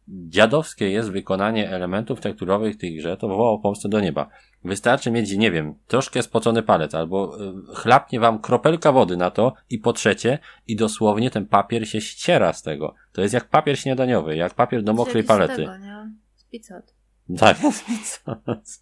dziadowskie 0.07 0.89
jest 0.89 1.11
wykonanie 1.11 1.69
elementów 1.69 2.21
tekturowych 2.21 2.75
w 2.75 2.77
tej 2.77 2.95
grze, 2.95 3.17
to 3.17 3.27
wołało 3.27 3.59
pomstę 3.59 3.89
do 3.89 3.99
nieba. 3.99 4.29
Wystarczy 4.63 5.11
mieć, 5.11 5.31
nie 5.31 5.51
wiem, 5.51 5.75
troszkę 5.87 6.23
spocony 6.23 6.63
palec, 6.63 6.95
albo 6.95 7.41
y, 7.41 7.75
chlapnie 7.75 8.19
wam 8.19 8.39
kropelka 8.39 8.91
wody 8.91 9.17
na 9.17 9.31
to 9.31 9.53
i 9.69 9.79
po 9.79 9.93
trzecie, 9.93 10.39
i 10.67 10.75
dosłownie 10.75 11.31
ten 11.31 11.47
papier 11.47 11.89
się 11.89 12.01
ściera 12.01 12.53
z 12.53 12.61
tego. 12.61 12.95
To 13.11 13.21
jest 13.21 13.33
jak 13.33 13.49
papier 13.49 13.79
śniadaniowy, 13.79 14.35
jak 14.35 14.53
papier 14.53 14.83
do 14.83 14.93
mokrej 14.93 15.23
palety. 15.23 15.53
Z 15.53 15.57
tego, 15.57 15.77
nie? 15.77 16.11
Z 16.35 16.96
tak, 17.39 17.57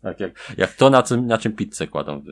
tak 0.01 0.19
jak, 0.19 0.53
jak 0.57 0.73
to, 0.73 0.89
na 0.89 1.03
czym, 1.03 1.27
na 1.27 1.37
czym 1.37 1.53
pizzę 1.53 1.87
kładą 1.87 2.21
w, 2.21 2.25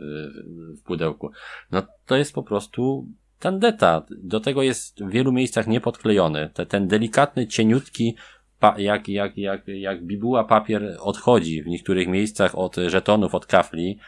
w 0.79 0.83
pudełku. 0.83 1.31
No 1.71 1.83
to 2.05 2.15
jest 2.15 2.33
po 2.33 2.43
prostu 2.43 3.07
tandeta. 3.39 4.05
Do 4.23 4.39
tego 4.39 4.63
jest 4.63 5.03
w 5.03 5.09
wielu 5.09 5.31
miejscach 5.31 5.67
niepodklejony. 5.67 6.49
Te, 6.53 6.65
ten 6.65 6.87
delikatny, 6.87 7.47
cieniutki, 7.47 8.15
pa, 8.59 8.79
jak, 8.79 9.09
jak, 9.09 9.37
jak, 9.37 9.67
jak 9.67 10.05
bibuła 10.05 10.43
papier 10.43 10.97
odchodzi 10.99 11.63
w 11.63 11.67
niektórych 11.67 12.07
miejscach 12.07 12.57
od 12.57 12.75
żetonów, 12.87 13.35
od 13.35 13.45
kafli, 13.45 13.99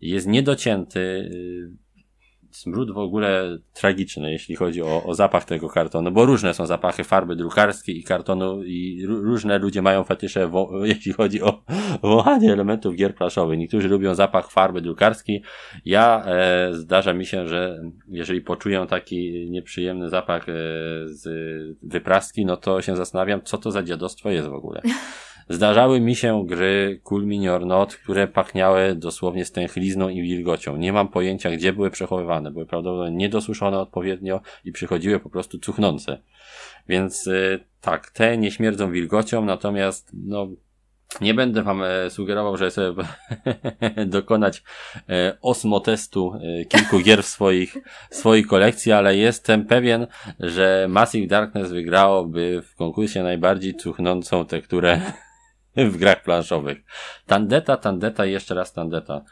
jest 0.00 0.26
niedocięty, 0.26 1.00
y, 1.00 1.70
smród 2.52 2.92
w 2.92 2.98
ogóle 2.98 3.58
tragiczny, 3.74 4.32
jeśli 4.32 4.56
chodzi 4.56 4.82
o, 4.82 5.04
o 5.04 5.14
zapach 5.14 5.44
tego 5.44 5.68
kartonu, 5.68 6.10
bo 6.10 6.24
różne 6.24 6.54
są 6.54 6.66
zapachy 6.66 7.04
farby 7.04 7.36
drukarskiej 7.36 7.98
i 7.98 8.04
kartonu 8.04 8.62
i 8.64 9.06
różne 9.06 9.58
ludzie 9.58 9.82
mają 9.82 10.04
fetysze, 10.04 10.50
jeśli 10.82 11.12
chodzi 11.12 11.42
o 11.42 11.62
wąchanie 12.02 12.52
elementów 12.52 12.94
gier 12.94 13.14
plaszowych. 13.14 13.58
Niektórzy 13.58 13.88
lubią 13.88 14.14
zapach 14.14 14.50
farby 14.50 14.80
drukarskiej. 14.80 15.42
Ja 15.84 16.24
e, 16.26 16.68
zdarza 16.74 17.14
mi 17.14 17.26
się, 17.26 17.48
że 17.48 17.82
jeżeli 18.08 18.40
poczuję 18.40 18.86
taki 18.88 19.50
nieprzyjemny 19.50 20.08
zapach 20.08 20.48
e, 20.48 20.52
z 21.04 21.28
wypraski, 21.82 22.46
no 22.46 22.56
to 22.56 22.82
się 22.82 22.96
zastanawiam, 22.96 23.42
co 23.42 23.58
to 23.58 23.70
za 23.70 23.82
dziadostwo 23.82 24.30
jest 24.30 24.48
w 24.48 24.54
ogóle. 24.54 24.82
Zdarzały 25.48 26.00
mi 26.00 26.16
się 26.16 26.46
gry 26.46 27.00
Cool 27.02 27.24
or 27.50 27.66
Not, 27.66 27.96
które 27.96 28.28
pachniały 28.28 28.94
dosłownie 28.94 29.44
stęchlizną 29.44 30.08
i 30.08 30.22
wilgocią. 30.22 30.76
Nie 30.76 30.92
mam 30.92 31.08
pojęcia, 31.08 31.50
gdzie 31.50 31.72
były 31.72 31.90
przechowywane. 31.90 32.50
Były 32.50 32.66
prawdopodobnie 32.66 33.16
niedosuszone 33.16 33.78
odpowiednio 33.78 34.40
i 34.64 34.72
przychodziły 34.72 35.20
po 35.20 35.30
prostu 35.30 35.58
cuchnące. 35.58 36.18
Więc 36.88 37.26
y, 37.26 37.64
tak, 37.80 38.10
te 38.10 38.38
nie 38.38 38.50
śmierdzą 38.50 38.92
wilgocią, 38.92 39.44
natomiast 39.44 40.10
no, 40.14 40.48
nie 41.20 41.34
będę 41.34 41.62
wam 41.62 41.82
e, 41.82 42.10
sugerował, 42.10 42.56
że 42.56 42.70
sobie 42.70 43.04
dokonać 44.06 44.62
e, 45.08 45.36
osmotestu 45.42 46.32
e, 46.34 46.64
kilku 46.64 47.00
gier 47.00 47.22
w 47.22 47.26
swoich, 47.26 47.76
swojej 48.10 48.44
kolekcji, 48.44 48.92
ale 48.92 49.16
jestem 49.16 49.64
pewien, 49.66 50.06
że 50.40 50.86
Massive 50.90 51.26
Darkness 51.26 51.70
wygrałoby 51.70 52.62
w 52.64 52.76
konkursie 52.76 53.22
najbardziej 53.22 53.74
cuchnącą 53.74 54.46
tekturę 54.46 55.00
w 55.92 55.96
grach 55.96 56.22
planszowych. 56.22 56.78
Tandeta, 57.26 57.76
tandeta 57.76 58.26
i 58.26 58.32
jeszcze 58.32 58.54
raz 58.54 58.72
tandeta. 58.72 59.24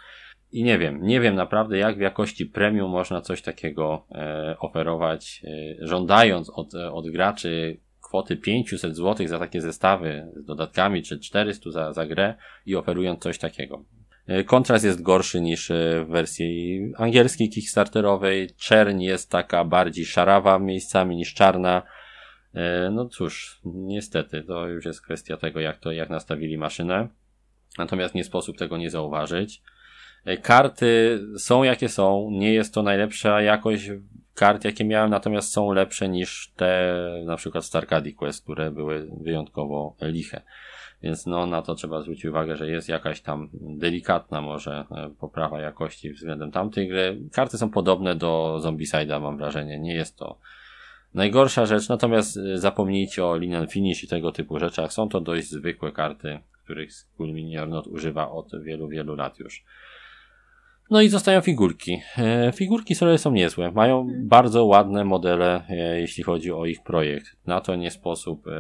I 0.53 0.65
nie 0.65 0.79
wiem, 0.79 1.03
nie 1.03 1.21
wiem 1.21 1.35
naprawdę 1.35 1.79
jak 1.79 1.97
w 1.97 2.01
jakości 2.01 2.47
premium 2.47 2.91
można 2.91 3.21
coś 3.21 3.43
takiego 3.43 4.07
e, 4.13 4.57
oferować, 4.59 5.43
e, 5.45 5.87
żądając 5.87 6.51
od, 6.51 6.75
od 6.75 7.11
graczy 7.11 7.81
kwoty 8.11 8.37
500 8.37 8.97
zł 8.97 9.29
za 9.29 9.39
takie 9.39 9.61
zestawy 9.61 10.33
z 10.37 10.45
dodatkami, 10.45 11.03
czy 11.03 11.19
400 11.19 11.71
za, 11.71 11.93
za 11.93 12.07
grę 12.07 12.35
i 12.67 12.77
oferując 12.77 13.23
coś 13.23 13.39
takiego. 13.39 13.85
E, 14.27 14.45
kontrast 14.45 14.85
jest 14.85 15.03
gorszy 15.03 15.41
niż 15.41 15.71
e, 15.71 16.05
w 16.05 16.09
wersji 16.09 16.81
angielskiej 16.97 17.51
kickstarterowej. 17.51 18.51
Czerń 18.57 19.03
jest 19.03 19.31
taka 19.31 19.65
bardziej 19.65 20.05
szarawa 20.05 20.59
miejscami 20.59 21.17
niż 21.17 21.35
czarna. 21.35 21.83
E, 22.55 22.91
no 22.91 23.09
cóż, 23.09 23.61
niestety, 23.65 24.43
to 24.43 24.69
już 24.69 24.85
jest 24.85 25.03
kwestia 25.03 25.37
tego, 25.37 25.61
jak 25.61 25.79
to, 25.79 25.93
jak 25.93 26.11
nastawili 26.11 26.59
maszynę. 26.59 27.09
Natomiast 27.79 28.15
nie 28.15 28.25
sposób 28.25 28.59
tego 28.59 28.77
nie 28.77 28.91
zauważyć. 28.91 29.63
E, 30.25 30.37
karty 30.37 31.21
są 31.39 31.63
jakie 31.63 31.89
są, 31.89 32.29
nie 32.31 32.53
jest 32.53 32.75
to 32.75 32.83
najlepsza 32.83 33.43
jakość 33.43 33.91
kart, 34.35 34.65
jakie 34.65 34.85
miałem, 34.85 35.11
natomiast 35.11 35.53
są 35.53 35.73
lepsze 35.73 36.09
niż 36.09 36.53
te 36.57 36.95
na 37.25 37.37
przykład 37.37 37.65
Starcady 37.65 38.13
Quest, 38.13 38.45
które 38.45 38.71
były 38.71 39.11
wyjątkowo 39.21 39.97
liche. 40.03 40.43
Więc 41.03 41.27
no 41.27 41.47
na 41.47 41.63
to 41.63 41.75
trzeba 41.75 42.03
zwrócić 42.03 42.25
uwagę, 42.25 42.57
że 42.57 42.71
jest 42.71 42.89
jakaś 42.89 43.21
tam 43.21 43.49
delikatna 43.53 44.41
może 44.41 44.85
e, 44.91 45.11
poprawa 45.21 45.61
jakości 45.61 46.13
względem 46.13 46.51
tamtej 46.51 46.89
gry. 46.89 47.21
Karty 47.33 47.59
są 47.59 47.71
podobne 47.71 48.15
do 48.15 48.61
Zombicide'a 48.63 49.21
mam 49.21 49.37
wrażenie, 49.37 49.79
nie 49.79 49.95
jest 49.95 50.17
to 50.17 50.39
Najgorsza 51.15 51.67
rzecz, 51.67 51.89
natomiast 51.89 52.37
y, 52.37 52.59
zapomnijcie 52.59 53.25
o 53.25 53.37
Linian 53.37 53.67
Finish 53.67 54.05
i 54.05 54.09
tego 54.09 54.33
typu 54.33 54.59
rzeczach. 54.59 54.93
Są 54.93 55.09
to 55.09 55.21
dość 55.21 55.49
zwykłe 55.49 55.93
karty, 55.93 56.39
których 56.65 56.93
School 56.93 57.33
Mini 57.33 57.57
Not 57.57 57.87
używa 57.87 58.31
od 58.31 58.63
wielu, 58.63 58.89
wielu 58.89 59.15
lat 59.15 59.39
już. 59.39 59.65
No 60.91 61.01
i 61.01 61.09
zostają 61.09 61.41
figurki. 61.41 62.03
E, 62.19 62.53
figurki 62.53 62.95
sobie 62.95 63.19
są 63.19 63.33
niezłe. 63.33 63.71
Mają 63.71 64.07
hmm. 64.07 64.29
bardzo 64.29 64.65
ładne 64.65 65.05
modele, 65.05 65.63
e, 65.69 66.01
jeśli 66.01 66.23
chodzi 66.23 66.53
o 66.53 66.67
ich 66.67 66.83
projekt. 66.83 67.27
Na 67.47 67.61
to 67.61 67.77
nie 67.77 67.91
sposób 67.91 68.47
e, 68.47 68.53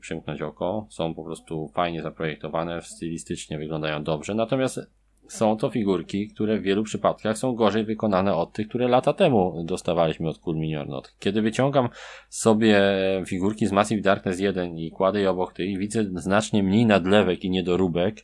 przymknąć 0.00 0.42
oko. 0.42 0.86
Są 0.90 1.14
po 1.14 1.24
prostu 1.24 1.68
fajnie 1.74 2.02
zaprojektowane, 2.02 2.82
stylistycznie 2.82 3.58
wyglądają 3.58 4.04
dobrze. 4.04 4.34
Natomiast 4.34 4.80
są 5.28 5.56
to 5.56 5.70
figurki, 5.70 6.28
które 6.28 6.58
w 6.58 6.62
wielu 6.62 6.82
przypadkach 6.82 7.38
są 7.38 7.54
gorzej 7.54 7.84
wykonane 7.84 8.34
od 8.34 8.52
tych, 8.52 8.68
które 8.68 8.88
lata 8.88 9.12
temu 9.12 9.64
dostawaliśmy 9.64 10.28
od 10.28 10.38
Cool 10.38 10.56
Minior 10.56 10.88
Not. 10.88 11.14
Kiedy 11.18 11.42
wyciągam 11.42 11.88
sobie 12.28 12.80
figurki 13.26 13.66
z 13.66 13.72
Massive 13.72 14.02
Darkness 14.02 14.40
1 14.40 14.78
i 14.78 14.90
kładę 14.90 15.20
je 15.20 15.30
obok 15.30 15.52
tych, 15.52 15.78
widzę 15.78 16.04
znacznie 16.14 16.62
mniej 16.62 16.86
nadlewek 16.86 17.44
i 17.44 17.50
niedoróbek, 17.50 18.16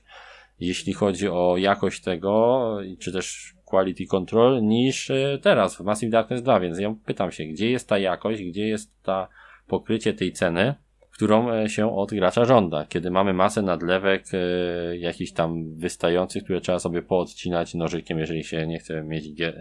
jeśli 0.60 0.92
chodzi 0.92 1.28
o 1.28 1.56
jakość 1.56 2.02
tego, 2.02 2.78
czy 2.98 3.12
też 3.12 3.54
quality 3.64 4.06
control, 4.06 4.62
niż 4.62 5.10
e, 5.10 5.38
teraz 5.42 5.76
w 5.76 5.80
Massive 5.80 6.10
Darkness 6.10 6.42
2, 6.42 6.60
więc 6.60 6.78
ja 6.78 6.94
pytam 7.04 7.32
się, 7.32 7.44
gdzie 7.44 7.70
jest 7.70 7.88
ta 7.88 7.98
jakość, 7.98 8.42
gdzie 8.42 8.68
jest 8.68 9.02
ta 9.02 9.28
pokrycie 9.66 10.14
tej 10.14 10.32
ceny, 10.32 10.74
którą 11.14 11.52
e, 11.52 11.68
się 11.68 11.96
od 11.96 12.14
gracza 12.14 12.44
żąda. 12.44 12.84
Kiedy 12.84 13.10
mamy 13.10 13.32
masę 13.32 13.62
nadlewek, 13.62 14.24
e, 14.32 14.96
jakichś 14.96 15.32
tam 15.32 15.74
wystających, 15.76 16.44
które 16.44 16.60
trzeba 16.60 16.78
sobie 16.78 17.02
poodcinać 17.02 17.74
nożykiem, 17.74 18.18
jeżeli 18.18 18.44
się 18.44 18.66
nie 18.66 18.78
chce 18.78 19.02
mieć 19.02 19.40
e, 19.40 19.52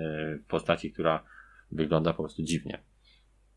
postaci, 0.47 0.91
która 0.91 1.23
wygląda 1.71 2.13
po 2.13 2.23
prostu 2.23 2.43
dziwnie. 2.43 2.79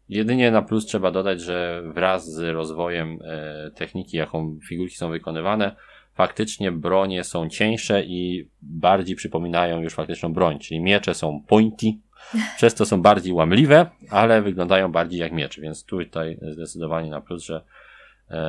Jedynie 0.09 0.51
na 0.51 0.62
plus 0.62 0.86
trzeba 0.86 1.11
dodać, 1.11 1.40
że 1.40 1.82
wraz 1.94 2.32
z 2.32 2.38
rozwojem 2.38 3.18
e, 3.24 3.70
techniki, 3.70 4.16
jaką 4.16 4.59
figurki 4.68 4.97
są 4.97 5.11
wykonywane, 5.11 5.76
faktycznie 6.14 6.72
bronie 6.72 7.24
są 7.24 7.49
cieńsze 7.49 8.03
i 8.05 8.49
bardziej 8.62 9.16
przypominają 9.16 9.80
już 9.80 9.94
faktyczną 9.94 10.32
broń, 10.32 10.59
czyli 10.59 10.80
miecze 10.80 11.14
są 11.14 11.42
pointy, 11.49 11.86
przez 12.57 12.74
to 12.74 12.86
są 12.86 13.03
bardziej 13.03 13.32
łamliwe, 13.32 13.86
ale 14.11 14.42
wyglądają 14.42 14.92
bardziej 14.92 15.20
jak 15.20 15.32
miecze, 15.32 15.61
więc 15.61 15.84
tutaj 15.84 16.38
zdecydowanie 16.53 17.11
na 17.11 17.20
plus, 17.20 17.44
że 17.44 17.62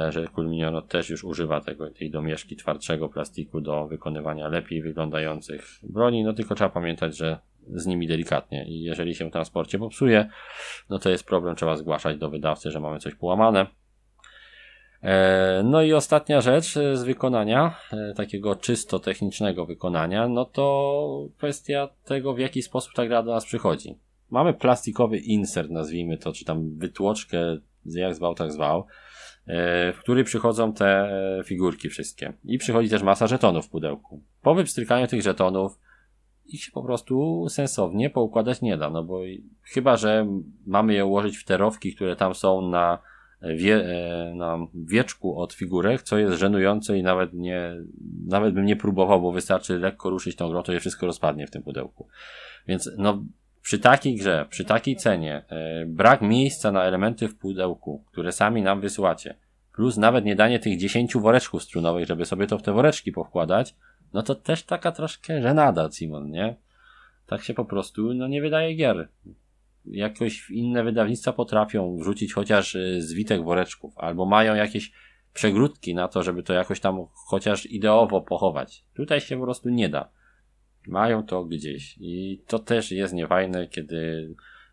że 0.09 0.28
Culminiono 0.36 0.82
też 0.82 1.09
już 1.09 1.23
używa 1.23 1.61
tego, 1.61 1.89
tej 1.89 2.11
domieszki 2.11 2.55
twardszego 2.55 3.09
plastiku 3.09 3.61
do 3.61 3.88
wykonywania 3.88 4.47
lepiej 4.47 4.82
wyglądających 4.82 5.65
broni, 5.84 6.23
no 6.23 6.34
tylko 6.34 6.55
trzeba 6.55 6.69
pamiętać, 6.69 7.17
że 7.17 7.39
z 7.73 7.86
nimi 7.86 8.07
delikatnie 8.07 8.65
i 8.65 8.84
jeżeli 8.84 9.15
się 9.15 9.30
w 9.30 9.32
transporcie 9.32 9.80
popsuje, 9.80 10.30
no 10.89 10.99
to 10.99 11.09
jest 11.09 11.23
problem, 11.23 11.55
trzeba 11.55 11.75
zgłaszać 11.75 12.17
do 12.17 12.30
wydawcy, 12.30 12.71
że 12.71 12.80
mamy 12.80 12.99
coś 12.99 13.15
połamane. 13.15 13.65
E, 15.03 15.61
no 15.65 15.82
i 15.82 15.93
ostatnia 15.93 16.41
rzecz 16.41 16.78
e, 16.78 16.97
z 16.97 17.03
wykonania, 17.03 17.75
e, 17.93 18.13
takiego 18.13 18.55
czysto 18.55 18.99
technicznego 18.99 19.65
wykonania, 19.65 20.28
no 20.28 20.45
to 20.45 21.28
kwestia 21.38 21.89
tego, 22.05 22.34
w 22.34 22.39
jaki 22.39 22.61
sposób 22.61 22.93
ta 22.93 23.05
gra 23.05 23.23
do 23.23 23.32
nas 23.32 23.45
przychodzi. 23.45 23.97
Mamy 24.30 24.53
plastikowy 24.53 25.17
insert, 25.17 25.69
nazwijmy 25.69 26.17
to, 26.17 26.34
czy 26.34 26.45
tam 26.45 26.78
wytłoczkę, 26.78 27.57
jak 27.86 28.15
zwał, 28.15 28.36
tak 28.36 28.51
zwał, 28.51 28.86
w 29.93 29.97
który 29.99 30.23
przychodzą 30.23 30.73
te 30.73 31.11
figurki 31.45 31.89
wszystkie. 31.89 32.33
I 32.43 32.57
przychodzi 32.57 32.89
też 32.89 33.03
masa 33.03 33.27
żetonów 33.27 33.65
w 33.65 33.69
pudełku. 33.69 34.23
Po 34.41 34.55
wypstrykaniu 34.55 35.07
tych 35.07 35.21
żetonów 35.21 35.79
ich 36.45 36.63
się 36.63 36.71
po 36.71 36.83
prostu 36.83 37.45
sensownie 37.49 38.09
poukładać 38.09 38.61
nie 38.61 38.77
da, 38.77 38.89
no 38.89 39.03
bo 39.03 39.21
chyba, 39.61 39.97
że 39.97 40.27
mamy 40.65 40.93
je 40.93 41.05
ułożyć 41.05 41.37
w 41.37 41.45
terowki, 41.45 41.95
które 41.95 42.15
tam 42.15 42.35
są 42.35 42.69
na 42.69 42.99
wie, 43.41 43.85
e, 43.85 44.35
na 44.35 44.57
wieczku 44.73 45.39
od 45.39 45.53
figurek, 45.53 46.01
co 46.01 46.17
jest 46.17 46.37
żenujące 46.37 46.97
i 46.97 47.03
nawet 47.03 47.33
nie, 47.33 47.75
nawet 48.27 48.53
bym 48.53 48.65
nie 48.65 48.75
próbował, 48.75 49.21
bo 49.21 49.31
wystarczy 49.31 49.79
lekko 49.79 50.09
ruszyć 50.09 50.35
tą 50.35 50.49
grą, 50.49 50.63
to 50.63 50.73
je 50.73 50.79
wszystko 50.79 51.05
rozpadnie 51.05 51.47
w 51.47 51.51
tym 51.51 51.63
pudełku. 51.63 52.07
Więc 52.67 52.89
no, 52.97 53.23
przy 53.68 53.80
takiej 53.80 54.15
grze, 54.15 54.45
przy 54.49 54.65
takiej 54.65 54.95
cenie, 54.95 55.43
e, 55.49 55.86
brak 55.86 56.22
miejsca 56.22 56.72
na 56.72 56.84
elementy 56.84 57.28
w 57.28 57.38
pudełku, 57.38 58.03
które 58.11 58.32
sami 58.32 58.61
nam 58.61 58.82
wysyłacie, 58.82 59.36
plus 59.74 59.97
nawet 59.97 60.26
nie 60.26 60.36
danie 60.36 60.59
tych 60.59 60.78
10 60.78 61.18
woreczków 61.18 61.63
strunowych, 61.63 62.07
żeby 62.07 62.26
sobie 62.26 62.47
to 62.47 62.57
w 62.57 62.61
te 62.61 62.74
woreczki 62.74 63.11
powkładać, 63.11 63.76
no 64.13 64.24
to 64.24 64.36
też 64.36 64.63
taka 64.63 64.91
troszkę 64.91 65.41
żenada, 65.41 65.89
Simon, 65.91 66.32
nie? 66.32 66.55
Tak 67.26 67.43
się 67.43 67.53
po 67.53 67.65
prostu, 67.65 68.13
no 68.13 68.28
nie 68.28 68.41
wydaje 68.41 68.76
gier 68.76 69.09
jakoś 69.86 70.49
inne 70.49 70.84
wydawnictwa 70.84 71.34
potrafią 71.34 71.97
wrzucić 71.97 72.34
chociaż 72.34 72.76
y, 72.76 73.01
zwitek 73.01 73.43
woreczków, 73.43 73.97
albo 73.97 74.26
mają 74.26 74.55
jakieś 74.55 74.91
przegródki 75.34 75.95
na 75.95 76.07
to, 76.07 76.24
żeby 76.24 76.43
to 76.43 76.53
jakoś 76.53 76.80
tam 76.80 77.05
chociaż 77.13 77.65
ideowo 77.65 78.22
pochować. 78.22 78.84
Tutaj 78.95 79.22
się 79.22 79.38
po 79.38 79.43
prostu 79.43 79.70
nie 79.70 79.89
da. 79.89 80.16
Mają 80.88 81.23
to 81.23 81.45
gdzieś 81.45 81.97
i 81.99 82.41
to 82.47 82.59
też 82.59 82.91
jest 82.91 83.13
niefajne, 83.13 83.67
kiedy 83.67 84.29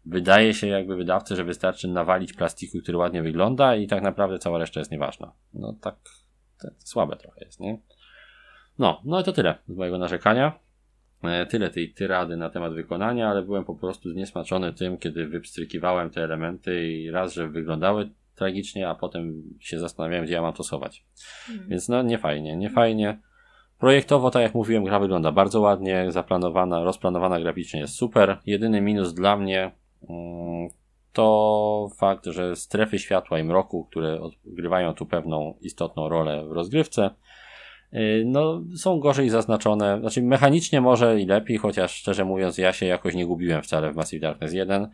wydaje 0.06 0.54
się 0.54 0.66
jakby 0.66 0.96
wydawcy, 0.96 1.36
że 1.36 1.44
wystarczy 1.44 1.88
nawalić 1.88 2.32
plastiku, 2.32 2.78
który 2.82 2.98
ładnie 2.98 3.22
wygląda 3.22 3.76
i 3.76 3.86
tak 3.86 4.02
naprawdę 4.02 4.38
cała 4.38 4.58
reszta 4.58 4.80
jest 4.80 4.90
nieważna. 4.90 5.32
No 5.54 5.76
tak, 5.80 5.96
słabe 6.78 7.16
trochę 7.16 7.44
jest, 7.44 7.60
nie? 7.60 7.78
No, 8.78 9.02
no 9.04 9.20
i 9.20 9.24
to 9.24 9.32
tyle 9.32 9.58
z 9.68 9.76
mojego 9.76 9.98
narzekania. 9.98 10.58
E, 11.22 11.46
tyle 11.46 11.70
tej 11.70 11.92
tyrady 11.92 12.36
na 12.36 12.50
temat 12.50 12.74
wykonania, 12.74 13.28
ale 13.28 13.42
byłem 13.42 13.64
po 13.64 13.74
prostu 13.74 14.10
zniesmaczony 14.10 14.72
tym, 14.72 14.98
kiedy 14.98 15.26
wypstrykiwałem 15.26 16.10
te 16.10 16.24
elementy 16.24 16.88
i 16.88 17.10
raz, 17.10 17.34
że 17.34 17.48
wyglądały 17.48 18.10
tragicznie, 18.34 18.88
a 18.88 18.94
potem 18.94 19.42
się 19.60 19.78
zastanawiałem, 19.78 20.24
gdzie 20.24 20.34
ja 20.34 20.42
mam 20.42 20.52
to 20.52 20.64
schować. 20.64 21.04
Hmm. 21.46 21.68
Więc 21.68 21.88
no, 21.88 22.02
nie 22.02 22.18
fajnie, 22.18 22.56
nie 22.56 22.70
fajnie. 22.70 23.18
Projektowo, 23.84 24.30
tak 24.30 24.42
jak 24.42 24.54
mówiłem, 24.54 24.84
gra 24.84 24.98
wygląda 24.98 25.32
bardzo 25.32 25.60
ładnie, 25.60 26.06
zaplanowana, 26.12 26.84
rozplanowana 26.84 27.40
graficznie 27.40 27.80
jest 27.80 27.94
super. 27.94 28.38
Jedyny 28.46 28.80
minus 28.80 29.14
dla 29.14 29.36
mnie 29.36 29.70
mm, 30.08 30.68
to 31.12 31.88
fakt, 31.96 32.26
że 32.26 32.56
strefy 32.56 32.98
światła 32.98 33.38
i 33.38 33.44
mroku, 33.44 33.84
które 33.84 34.20
odgrywają 34.20 34.94
tu 34.94 35.06
pewną 35.06 35.54
istotną 35.60 36.08
rolę 36.08 36.44
w 36.44 36.52
rozgrywce, 36.52 37.10
Y, 37.94 38.24
no, 38.26 38.62
są 38.76 39.00
gorzej 39.00 39.30
zaznaczone. 39.30 40.00
Znaczy, 40.00 40.22
mechanicznie 40.22 40.80
może 40.80 41.20
i 41.20 41.26
lepiej, 41.26 41.58
chociaż 41.58 41.94
szczerze 41.94 42.24
mówiąc, 42.24 42.58
ja 42.58 42.72
się 42.72 42.86
jakoś 42.86 43.14
nie 43.14 43.26
gubiłem 43.26 43.62
wcale 43.62 43.92
w 43.92 43.96
Massive 43.96 44.20
Darkness 44.20 44.52
1. 44.52 44.90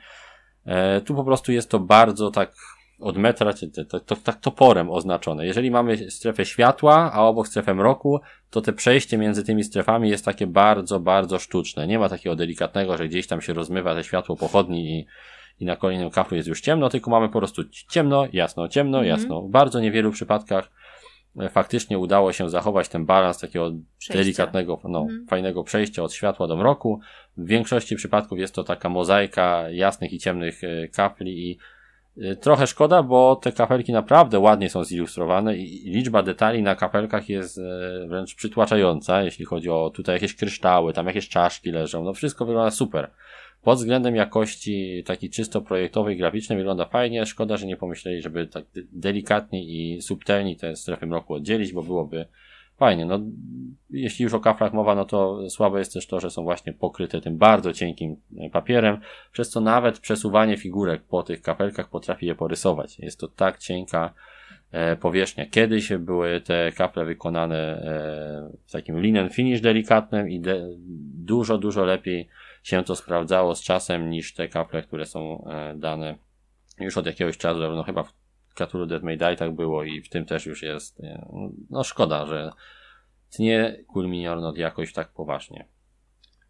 E, 0.67 1.01
tu 1.01 1.15
po 1.15 1.25
prostu 1.25 1.53
jest 1.53 1.71
to 1.71 1.79
bardzo 1.79 2.31
tak 2.31 2.53
od 3.01 3.17
metra, 3.17 3.53
to, 3.89 4.01
to, 4.01 4.17
tak 4.17 4.41
toporem 4.41 4.91
oznaczone. 4.91 5.47
Jeżeli 5.47 5.71
mamy 5.71 6.11
strefę 6.11 6.45
światła, 6.45 7.13
a 7.13 7.23
obok 7.23 7.49
strefę 7.49 7.75
mroku, 7.75 8.21
to 8.51 8.61
te 8.61 8.73
przejście 8.73 9.19
między 9.19 9.45
tymi 9.45 9.65
strefami 9.65 10.11
jest 10.11 10.25
takie 10.25 10.47
bardzo, 10.47 11.01
bardzo 11.01 11.39
sztuczne. 11.39 11.87
Nie 11.87 11.99
ma 11.99 12.09
takiego 12.09 12.37
delikatnego, 12.37 12.97
że 12.97 13.09
gdzieś 13.09 13.27
tam 13.27 13.41
się 13.41 13.53
rozmywa 13.53 13.95
te 13.95 14.05
światło 14.05 14.37
pochodni 14.37 14.99
i, 14.99 15.07
i 15.61 15.65
na 15.65 15.77
kolejnym 15.77 16.11
kafu 16.11 16.35
jest 16.35 16.49
już 16.49 16.61
ciemno, 16.61 16.89
tylko 16.89 17.11
mamy 17.11 17.29
po 17.29 17.39
prostu 17.39 17.63
ciemno, 17.91 18.27
jasno, 18.33 18.69
ciemno, 18.69 19.01
-hmm. 19.01 19.07
jasno. 19.07 19.43
W 19.43 19.51
bardzo 19.51 19.81
niewielu 19.81 20.11
przypadkach 20.11 20.71
E, 21.39 21.49
faktycznie 21.49 21.99
udało 21.99 22.33
się 22.33 22.51
zachować 22.51 22.89
ten 22.89 23.07
balans 23.07 23.39
takiego 23.39 23.71
Przejścia. 23.99 24.15
delikatnego, 24.15 24.81
no, 24.85 25.01
mhm. 25.01 25.27
fajnego 25.27 25.65
przejścia 25.65 26.03
od 26.03 26.13
światła 26.13 26.47
do 26.47 26.57
mroku. 26.57 27.01
W 27.37 27.47
większości 27.47 27.97
przypadków 27.97 28.39
jest 28.39 28.55
to 28.55 28.65
taka 28.65 28.89
mozaika 28.89 29.71
jasnych 29.71 30.13
i 30.13 30.19
ciemnych 30.19 30.65
e, 30.65 30.89
kafli 30.89 31.51
i 31.51 31.59
trochę 32.41 32.67
szkoda, 32.67 33.03
bo 33.03 33.37
te 33.37 33.53
kafelki 33.53 33.93
naprawdę 33.93 34.39
ładnie 34.39 34.71
są 34.71 34.85
zilustrowane 34.85 35.57
i 35.57 35.91
liczba 35.91 36.23
detali 36.23 36.63
na 36.63 36.75
kafelkach 36.75 37.29
jest 37.29 37.61
wręcz 38.09 38.35
przytłaczająca, 38.35 39.23
jeśli 39.23 39.45
chodzi 39.45 39.71
o 39.71 39.91
tutaj 39.95 40.17
jakieś 40.17 40.35
kryształy, 40.35 40.93
tam 40.93 41.07
jakieś 41.07 41.29
czaszki 41.29 41.71
leżą, 41.71 42.05
no 42.05 42.13
wszystko 42.13 42.47
wygląda 42.47 42.71
super. 42.71 43.11
Pod 43.63 43.79
względem 43.79 44.17
jakości 44.17 45.05
takiej 45.07 45.31
czysto 45.31 45.61
projektowej, 45.61 46.17
graficznej 46.17 46.59
wygląda 46.59 46.85
fajnie. 46.85 47.27
Szkoda, 47.27 47.57
że 47.57 47.67
nie 47.67 47.77
pomyśleli, 47.77 48.23
żeby 48.23 48.47
tak 48.47 48.65
delikatnie 48.93 49.65
i 49.65 50.03
subtelnie 50.03 50.57
te 50.57 50.77
strefy 50.77 51.07
mroku 51.07 51.35
oddzielić, 51.35 51.73
bo 51.73 51.83
byłoby 51.83 52.27
fajnie. 52.81 53.07
No, 53.07 53.21
jeśli 53.91 54.23
już 54.23 54.35
o 54.35 54.41
kaflach 54.41 54.73
mowa, 54.73 54.95
no 54.95 55.05
to 55.05 55.51
słabe 55.51 55.79
jest 55.79 55.93
też 55.93 56.07
to, 56.07 56.21
że 56.21 56.31
są 56.31 56.43
właśnie 56.43 56.73
pokryte 56.73 57.21
tym 57.21 57.39
bardzo 57.39 57.73
cienkim 57.73 58.17
papierem, 58.53 59.01
przez 59.33 59.51
co 59.51 59.61
nawet 59.61 59.99
przesuwanie 59.99 60.57
figurek 60.57 61.03
po 61.03 61.23
tych 61.23 61.43
kafelkach 61.43 61.89
potrafi 61.89 62.27
je 62.27 62.35
porysować. 62.35 62.99
Jest 62.99 63.21
to 63.21 63.29
tak 63.29 63.59
cienka 63.59 64.15
e, 64.73 64.97
powierzchnia. 64.97 65.47
Kiedyś 65.47 65.93
były 65.93 66.41
te 66.41 66.73
kafle 66.73 67.05
wykonane 67.05 67.57
e, 67.57 68.59
w 68.67 68.73
takim 68.73 69.01
linen 69.01 69.31
finish 69.31 69.61
delikatnym 69.61 70.29
i 70.29 70.41
de 70.41 70.69
dużo, 71.25 71.59
dużo 71.59 71.85
lepiej 71.85 72.29
się 72.63 72.85
to 72.85 72.97
sprawdzało 72.97 73.55
z 73.55 73.63
czasem 73.63 74.11
niż 74.11 74.35
te 74.35 74.49
kaple, 74.49 74.83
które 74.83 75.07
są 75.07 75.45
e, 75.51 75.75
dane 75.77 76.15
już 76.81 76.99
od 76.99 77.07
jakiegoś 77.07 77.39
czasu, 77.39 77.59
no 77.59 77.83
chyba 77.83 78.03
w 78.03 78.20
Cthulhu 78.55 78.87
Dead 78.87 79.03
May 79.03 79.19
Die 79.19 79.37
tak 79.37 79.55
było 79.55 79.85
i 79.85 80.03
w 80.03 80.09
tym 80.09 80.25
też 80.27 80.47
już 80.47 80.63
jest, 80.63 81.03
no 81.71 81.85
szkoda, 81.85 82.27
że 82.27 82.51
tnie 83.31 83.85
Kulminior 83.87 84.59
jakoś 84.59 84.93
tak 84.93 85.13
poważnie. 85.13 85.69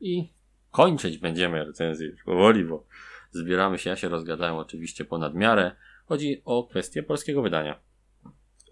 I 0.00 0.32
kończyć 0.70 1.18
będziemy 1.18 1.64
recenzję 1.64 2.06
już 2.06 2.22
powoli, 2.22 2.64
bo 2.64 2.84
zbieramy 3.30 3.78
się, 3.78 3.90
ja 3.90 3.96
się 3.96 4.08
rozgadałem 4.08 4.56
oczywiście 4.56 5.04
ponad 5.04 5.34
miarę. 5.34 5.72
Chodzi 6.06 6.42
o 6.44 6.64
kwestię 6.64 7.02
polskiego 7.02 7.42
wydania. 7.42 7.80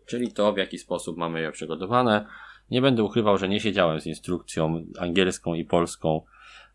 Czyli 0.07 0.33
to, 0.33 0.53
w 0.53 0.59
jaki 0.59 0.79
sposób 0.79 1.17
mamy 1.17 1.41
je 1.41 1.53
przygotowane. 1.53 2.27
Nie 2.71 2.83
będę 2.83 3.03
ukrywał, 3.03 3.39
że 3.39 3.49
nie 3.49 3.61
siedziałem 3.61 4.01
z 4.01 4.07
instrukcją 4.07 4.85
angielską 4.99 5.55
i 5.55 5.65
polską 5.65 6.23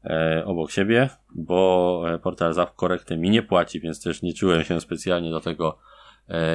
e, 0.04 0.44
obok 0.46 0.72
siebie, 0.72 1.10
bo 1.36 2.04
e, 2.08 2.20
portal 2.20 2.54
Zap 2.54 2.76
korekty 2.76 3.18
mi 3.18 3.30
nie 3.30 3.44
płaci, 3.44 3.80
więc 3.80 4.04
też 4.04 4.22
nie 4.22 4.34
czułem 4.34 4.64
się 4.64 4.82
specjalnie 4.82 5.30
do 5.30 5.40
tego 5.40 5.80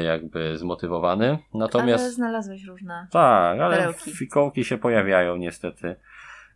jakby 0.05 0.59
zmotywowany. 0.59 1.39
Natomiast... 1.55 2.05
Ale 2.05 2.13
znalazłeś 2.13 2.65
różne 2.65 3.07
Tak, 3.11 3.61
ale 3.61 3.77
perełki. 3.77 4.13
fikołki 4.13 4.65
się 4.65 4.79
pojawiają 4.79 5.37
niestety. 5.37 5.97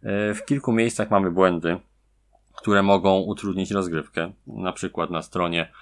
E, 0.02 0.34
w 0.34 0.44
kilku 0.44 0.72
miejscach 0.72 1.10
mamy 1.10 1.30
błędy, 1.30 1.76
które 2.56 2.82
mogą 2.82 3.18
utrudnić 3.20 3.70
rozgrywkę. 3.70 4.32
Na 4.46 4.72
przykład 4.72 5.10
na 5.10 5.22
stronie 5.22 5.72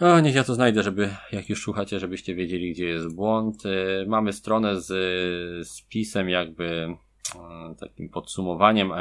o, 0.00 0.20
niech 0.20 0.34
ja 0.34 0.44
to 0.44 0.54
znajdę, 0.54 0.82
żeby, 0.82 1.10
jak 1.32 1.48
już 1.48 1.62
słuchacie, 1.62 1.98
żebyście 2.00 2.34
wiedzieli, 2.34 2.72
gdzie 2.72 2.86
jest 2.86 3.14
błąd. 3.14 3.62
E, 3.66 4.06
mamy 4.06 4.32
stronę 4.32 4.80
z 4.80 5.68
spisem 5.68 6.28
jakby 6.28 6.96
E, 7.36 7.74
takim 7.74 8.08
podsumowaniem 8.08 8.92
e, 8.92 8.96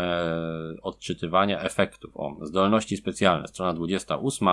odczytywania 0.82 1.62
efektów. 1.62 2.12
O, 2.18 2.38
zdolności 2.42 2.98
specjalne, 2.98 3.48
strona 3.48 3.74
28. 3.74 4.48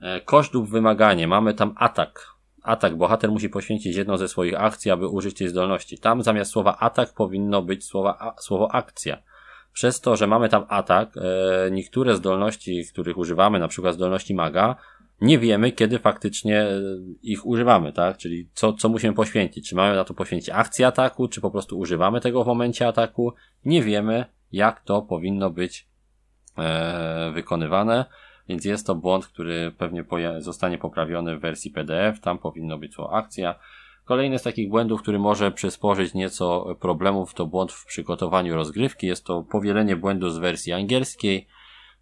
E, 0.00 0.20
koszt 0.20 0.54
lub 0.54 0.68
wymaganie. 0.68 1.28
Mamy 1.28 1.54
tam 1.54 1.74
atak. 1.76 2.34
Atak. 2.62 2.96
Bohater 2.96 3.30
musi 3.30 3.48
poświęcić 3.48 3.96
jedną 3.96 4.16
ze 4.16 4.28
swoich 4.28 4.60
akcji, 4.60 4.90
aby 4.90 5.08
użyć 5.08 5.38
tej 5.38 5.48
zdolności. 5.48 5.98
Tam 5.98 6.22
zamiast 6.22 6.50
słowa 6.50 6.76
atak 6.78 7.14
powinno 7.14 7.62
być 7.62 7.84
słowa, 7.84 8.34
słowo 8.40 8.74
akcja. 8.74 9.22
Przez 9.72 10.00
to, 10.00 10.16
że 10.16 10.26
mamy 10.26 10.48
tam 10.48 10.64
atak, 10.68 11.16
e, 11.16 11.70
niektóre 11.70 12.14
zdolności, 12.14 12.84
których 12.92 13.18
używamy, 13.18 13.58
na 13.58 13.68
przykład 13.68 13.94
zdolności 13.94 14.34
maga, 14.34 14.76
nie 15.20 15.38
wiemy, 15.38 15.72
kiedy 15.72 15.98
faktycznie 15.98 16.62
e, 16.62 16.80
ich 17.22 17.46
używamy, 17.46 17.92
tak? 17.92 18.16
Czyli 18.16 18.48
co, 18.52 18.72
co 18.72 18.88
musimy 18.88 19.14
poświęcić. 19.14 19.68
Czy 19.68 19.74
mamy 19.74 19.96
na 19.96 20.04
to 20.04 20.14
poświęcić 20.14 20.50
akcję 20.50 20.86
ataku, 20.86 21.28
czy 21.28 21.40
po 21.40 21.50
prostu 21.50 21.78
używamy 21.78 22.20
tego 22.20 22.44
w 22.44 22.46
momencie 22.46 22.88
ataku. 22.88 23.32
Nie 23.64 23.82
wiemy, 23.82 24.24
jak 24.52 24.80
to 24.80 25.02
powinno 25.02 25.50
być 25.50 25.88
e, 26.58 27.32
wykonywane, 27.34 28.04
więc 28.48 28.64
jest 28.64 28.86
to 28.86 28.94
błąd, 28.94 29.26
który 29.26 29.72
pewnie 29.78 30.04
zostanie 30.38 30.78
poprawiony 30.78 31.36
w 31.36 31.40
wersji 31.40 31.70
PDF. 31.70 32.20
Tam 32.20 32.38
powinno 32.38 32.78
być 32.78 32.96
to 32.96 33.12
akcja. 33.12 33.54
Kolejny 34.04 34.38
z 34.38 34.42
takich 34.42 34.68
błędów, 34.68 35.02
który 35.02 35.18
może 35.18 35.50
przysporzyć 35.50 36.14
nieco 36.14 36.76
problemów, 36.80 37.34
to 37.34 37.46
błąd 37.46 37.72
w 37.72 37.86
przygotowaniu 37.86 38.54
rozgrywki. 38.54 39.06
Jest 39.06 39.24
to 39.24 39.42
powielenie 39.42 39.96
błędu 39.96 40.30
z 40.30 40.38
wersji 40.38 40.72
angielskiej 40.72 41.46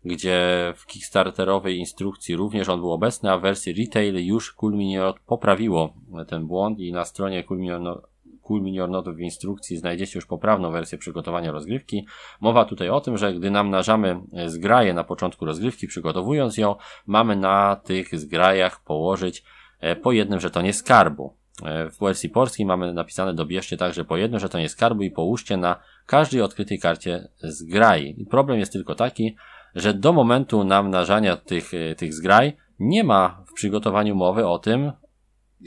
gdzie 0.07 0.73
w 0.77 0.87
Kickstarterowej 0.87 1.79
instrukcji 1.79 2.37
również 2.37 2.69
on 2.69 2.81
był 2.81 2.93
obecny, 2.93 3.31
a 3.31 3.39
w 3.39 3.43
wersji 3.43 3.73
retail 3.73 4.27
już 4.27 4.53
Cool 4.53 4.75
Minior 4.75 5.15
poprawiło 5.27 5.95
ten 6.29 6.47
błąd 6.47 6.79
i 6.79 6.93
na 6.93 7.05
stronie 7.05 7.45
Cool 7.45 7.61
Minior, 7.61 8.09
cool 8.47 8.63
Minior 8.63 8.91
Note 8.91 9.13
w 9.13 9.21
instrukcji 9.21 9.77
znajdziecie 9.77 10.19
już 10.19 10.27
poprawną 10.27 10.71
wersję 10.71 10.99
przygotowania 10.99 11.53
rozgrywki. 11.53 12.07
Mowa 12.41 12.65
tutaj 12.65 12.89
o 12.91 13.01
tym, 13.01 13.19
że 13.19 13.35
gdy 13.35 13.51
namnażamy 13.51 14.21
zgraje 14.47 14.95
na 14.95 15.05
początku 15.05 15.45
rozgrywki, 15.45 15.87
przygotowując 15.87 16.57
ją, 16.57 16.77
mamy 17.07 17.37
na 17.37 17.77
tych 17.77 18.19
zgrajach 18.19 18.85
położyć 18.85 19.45
e, 19.81 19.97
po 19.97 20.13
jednym 20.13 20.41
żetonie 20.41 20.73
skarbu. 20.73 21.37
E, 21.65 21.91
w 21.91 21.99
wersji 21.99 22.29
polskiej 22.29 22.67
mamy 22.67 22.93
napisane 22.93 23.35
dobierzcie 23.35 23.77
także 23.77 24.05
po 24.05 24.17
jednym 24.17 24.41
żetonie 24.41 24.69
skarbu 24.69 25.03
i 25.03 25.11
połóżcie 25.11 25.57
na 25.57 25.81
każdej 26.07 26.43
odkrytej 26.43 26.79
karcie 26.79 27.29
zgrai. 27.43 28.27
Problem 28.31 28.59
jest 28.59 28.73
tylko 28.73 28.95
taki, 28.95 29.37
że 29.75 29.95
do 29.95 30.13
momentu 30.13 30.65
namnażania 30.65 31.37
tych, 31.37 31.75
e, 31.75 31.95
tych 31.95 32.15
zgraj 32.15 32.57
nie 32.79 33.05
ma 33.05 33.45
w 33.47 33.53
przygotowaniu 33.53 34.15
mowy 34.15 34.47
o 34.47 34.59
tym, 34.59 34.93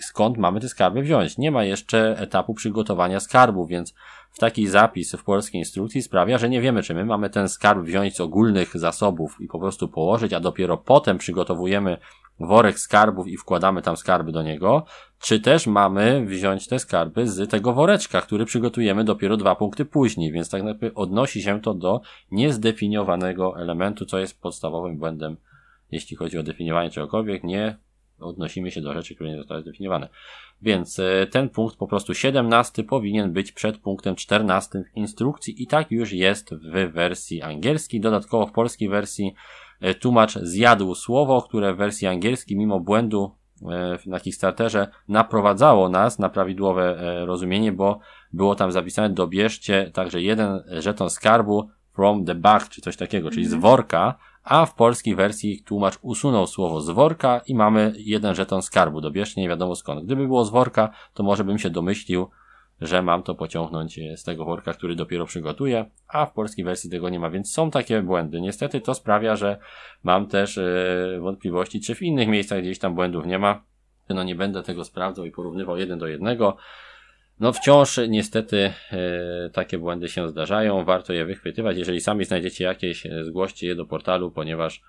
skąd 0.02 0.38
mamy 0.38 0.60
te 0.60 0.70
skarby 0.70 1.02
wziąć. 1.02 1.38
Nie 1.38 1.52
ma 1.52 1.64
jeszcze 1.64 2.18
etapu 2.20 2.53
przygotowania 2.53 3.20
skarbu, 3.20 3.66
więc 3.66 3.94
w 4.32 4.40
taki 4.40 4.68
zapis 4.68 5.16
w 5.16 5.24
polskiej 5.24 5.60
instrukcji 5.60 6.02
sprawia, 6.02 6.38
że 6.38 6.49
nie 6.49 6.61
wiemy, 6.61 6.84
czy 6.84 6.94
my 6.94 7.06
mamy 7.06 7.30
ten 7.30 7.49
skarb 7.49 7.80
wziąć 7.80 8.16
z 8.16 8.22
ogólnych 8.22 8.78
zasobów 8.78 9.41
i 9.41 9.48
po 9.48 9.60
prostu 9.60 9.88
położyć, 9.88 10.34
a 10.34 10.40
dopiero 10.40 10.78
potem 10.78 11.18
przygotowujemy 11.18 11.98
worek 12.40 12.80
skarbów 12.80 13.28
i 13.28 13.38
wkładamy 13.38 13.82
tam 13.82 13.98
skarby 13.98 14.32
do 14.32 14.44
niego, 14.44 14.86
czy 15.20 15.40
też 15.40 15.68
mamy 15.68 16.26
wziąć 16.26 16.68
te 16.68 16.80
skarby 16.80 17.28
z 17.28 17.49
tego 17.49 17.74
woreczka, 17.74 18.22
który 18.22 18.45
przygotujemy 18.45 19.03
dopiero 19.03 19.38
dwa 19.38 19.56
punkty 19.56 19.86
później, 19.86 20.32
więc 20.32 20.49
tak 20.49 20.64
naprawdę 20.64 20.95
odnosi 20.95 21.41
się 21.41 21.61
to 21.61 21.74
do 21.74 22.02
niezdefiniowanego 22.32 23.61
elementu, 23.61 24.06
co 24.06 24.20
jest 24.20 24.41
podstawowym 24.41 24.98
błędem, 24.98 25.38
jeśli 25.91 26.18
chodzi 26.18 26.38
o 26.38 26.44
definiowanie 26.44 26.90
czegokolwiek, 26.90 27.44
nie 27.44 27.78
odnosimy 28.20 28.72
się 28.72 28.82
do 28.82 28.94
rzeczy, 28.94 29.16
które 29.16 29.30
nie 29.30 29.38
zostały 29.38 29.62
zdefiniowane. 29.62 30.10
Więc 30.62 31.00
e, 31.00 31.28
ten 31.28 31.50
punkt 31.50 31.76
po 31.76 31.88
prostu 31.88 32.14
17 32.14 32.84
powinien 32.84 33.34
być 33.34 33.52
przed 33.52 33.78
punktem 33.78 34.16
14 34.16 34.84
w 34.84 34.98
instrukcji 34.98 35.64
i 35.64 35.68
tak 35.68 35.91
już 35.91 36.12
jest 36.12 36.54
w 36.54 36.91
wersji 36.91 37.41
angielskiej. 37.41 38.02
Dodatkowo 38.02 38.48
w 38.48 38.52
polskiej 38.52 38.90
wersji 38.90 39.34
e, 39.82 39.94
tłumacz 39.94 40.34
zjadł 40.34 40.96
słowo, 40.96 41.41
które 41.41 41.74
w 41.74 41.78
wersji 41.78 42.08
angielskiej 42.08 42.58
mimo 42.58 42.80
błędu 42.80 43.36
e, 43.62 43.98
na 44.06 44.20
Kickstarterze 44.20 44.88
naprowadzało 45.08 45.90
nas 45.90 46.20
na 46.20 46.30
prawidłowe 46.30 46.96
rozumienie, 47.26 47.72
bo 47.72 48.00
było 48.34 48.56
tam 48.56 48.72
zapisane 48.72 49.10
dobierzcie 49.10 49.91
także 49.94 50.22
jeden 50.22 50.64
żeton 50.80 51.10
skarbu 51.10 51.70
from 51.94 52.26
the 52.26 52.36
bag, 52.36 52.70
czy 52.70 52.82
coś 52.82 52.98
takiego, 52.98 53.32
czyli 53.32 53.46
z 53.46 53.54
mhm. 53.54 53.62
worka, 53.62 54.16
a 54.44 54.66
w 54.66 54.76
polskiej 54.76 55.16
wersji 55.16 55.64
tłumacz 55.66 55.99
usunął 56.02 56.48
słowo 56.48 56.82
z 56.82 56.90
worka 56.90 57.41
i 57.48 57.56
mamy 57.56 57.94
jeden 57.98 58.36
żeton 58.36 58.61
skarbu, 58.61 59.02
dobieżnie 59.02 59.44
nie 59.44 59.49
wiadomo 59.49 59.76
skąd. 59.76 60.06
Gdyby 60.06 60.28
było 60.28 60.45
z 60.45 60.49
worka, 60.49 60.94
to 61.14 61.24
może 61.24 61.44
bym 61.44 61.60
się 61.60 61.70
domyślił, 61.70 62.30
że 62.82 63.02
mam 63.02 63.24
to 63.24 63.36
pociągnąć 63.36 63.99
z 64.16 64.24
tego 64.24 64.45
worka, 64.45 64.74
który 64.74 64.95
dopiero 64.95 65.26
przygotuję, 65.26 65.86
a 66.07 66.26
w 66.26 66.34
polskiej 66.34 66.66
wersji 66.66 66.90
tego 66.90 67.10
nie 67.10 67.20
ma, 67.20 67.30
więc 67.30 67.52
są 67.52 67.72
takie 67.72 68.02
błędy. 68.02 68.41
Niestety 68.41 68.82
to 68.82 68.94
sprawia, 68.94 69.36
że 69.36 69.57
mam 70.03 70.28
też 70.28 70.57
yy, 70.57 71.20
wątpliwości, 71.20 71.82
czy 71.82 71.95
w 71.95 72.02
innych 72.02 72.28
miejscach 72.28 72.61
gdzieś 72.61 72.80
tam 72.80 72.95
błędów 72.95 73.26
nie 73.26 73.40
ma. 73.40 73.64
No 74.10 74.24
nie 74.24 74.36
będę 74.36 74.64
tego 74.64 74.84
sprawdzał 74.84 75.26
i 75.26 75.32
porównywał 75.32 75.78
jeden 75.78 75.99
do 75.99 76.07
jednego. 76.07 76.57
No 77.40 77.53
wciąż 77.53 77.99
niestety 78.10 78.74
e, 78.91 79.49
takie 79.53 79.78
błędy 79.78 80.10
się 80.10 80.30
zdarzają, 80.30 80.86
warto 80.86 81.14
je 81.14 81.26
wychwytywać. 81.26 81.78
Jeżeli 81.78 82.02
sami 82.02 82.26
znajdziecie 82.26 82.64
jakieś, 82.64 83.06
e, 83.06 83.24
zgłoście 83.24 83.68
je 83.68 83.76
do 83.76 83.86
portalu, 83.86 84.32
ponieważ 84.32 84.82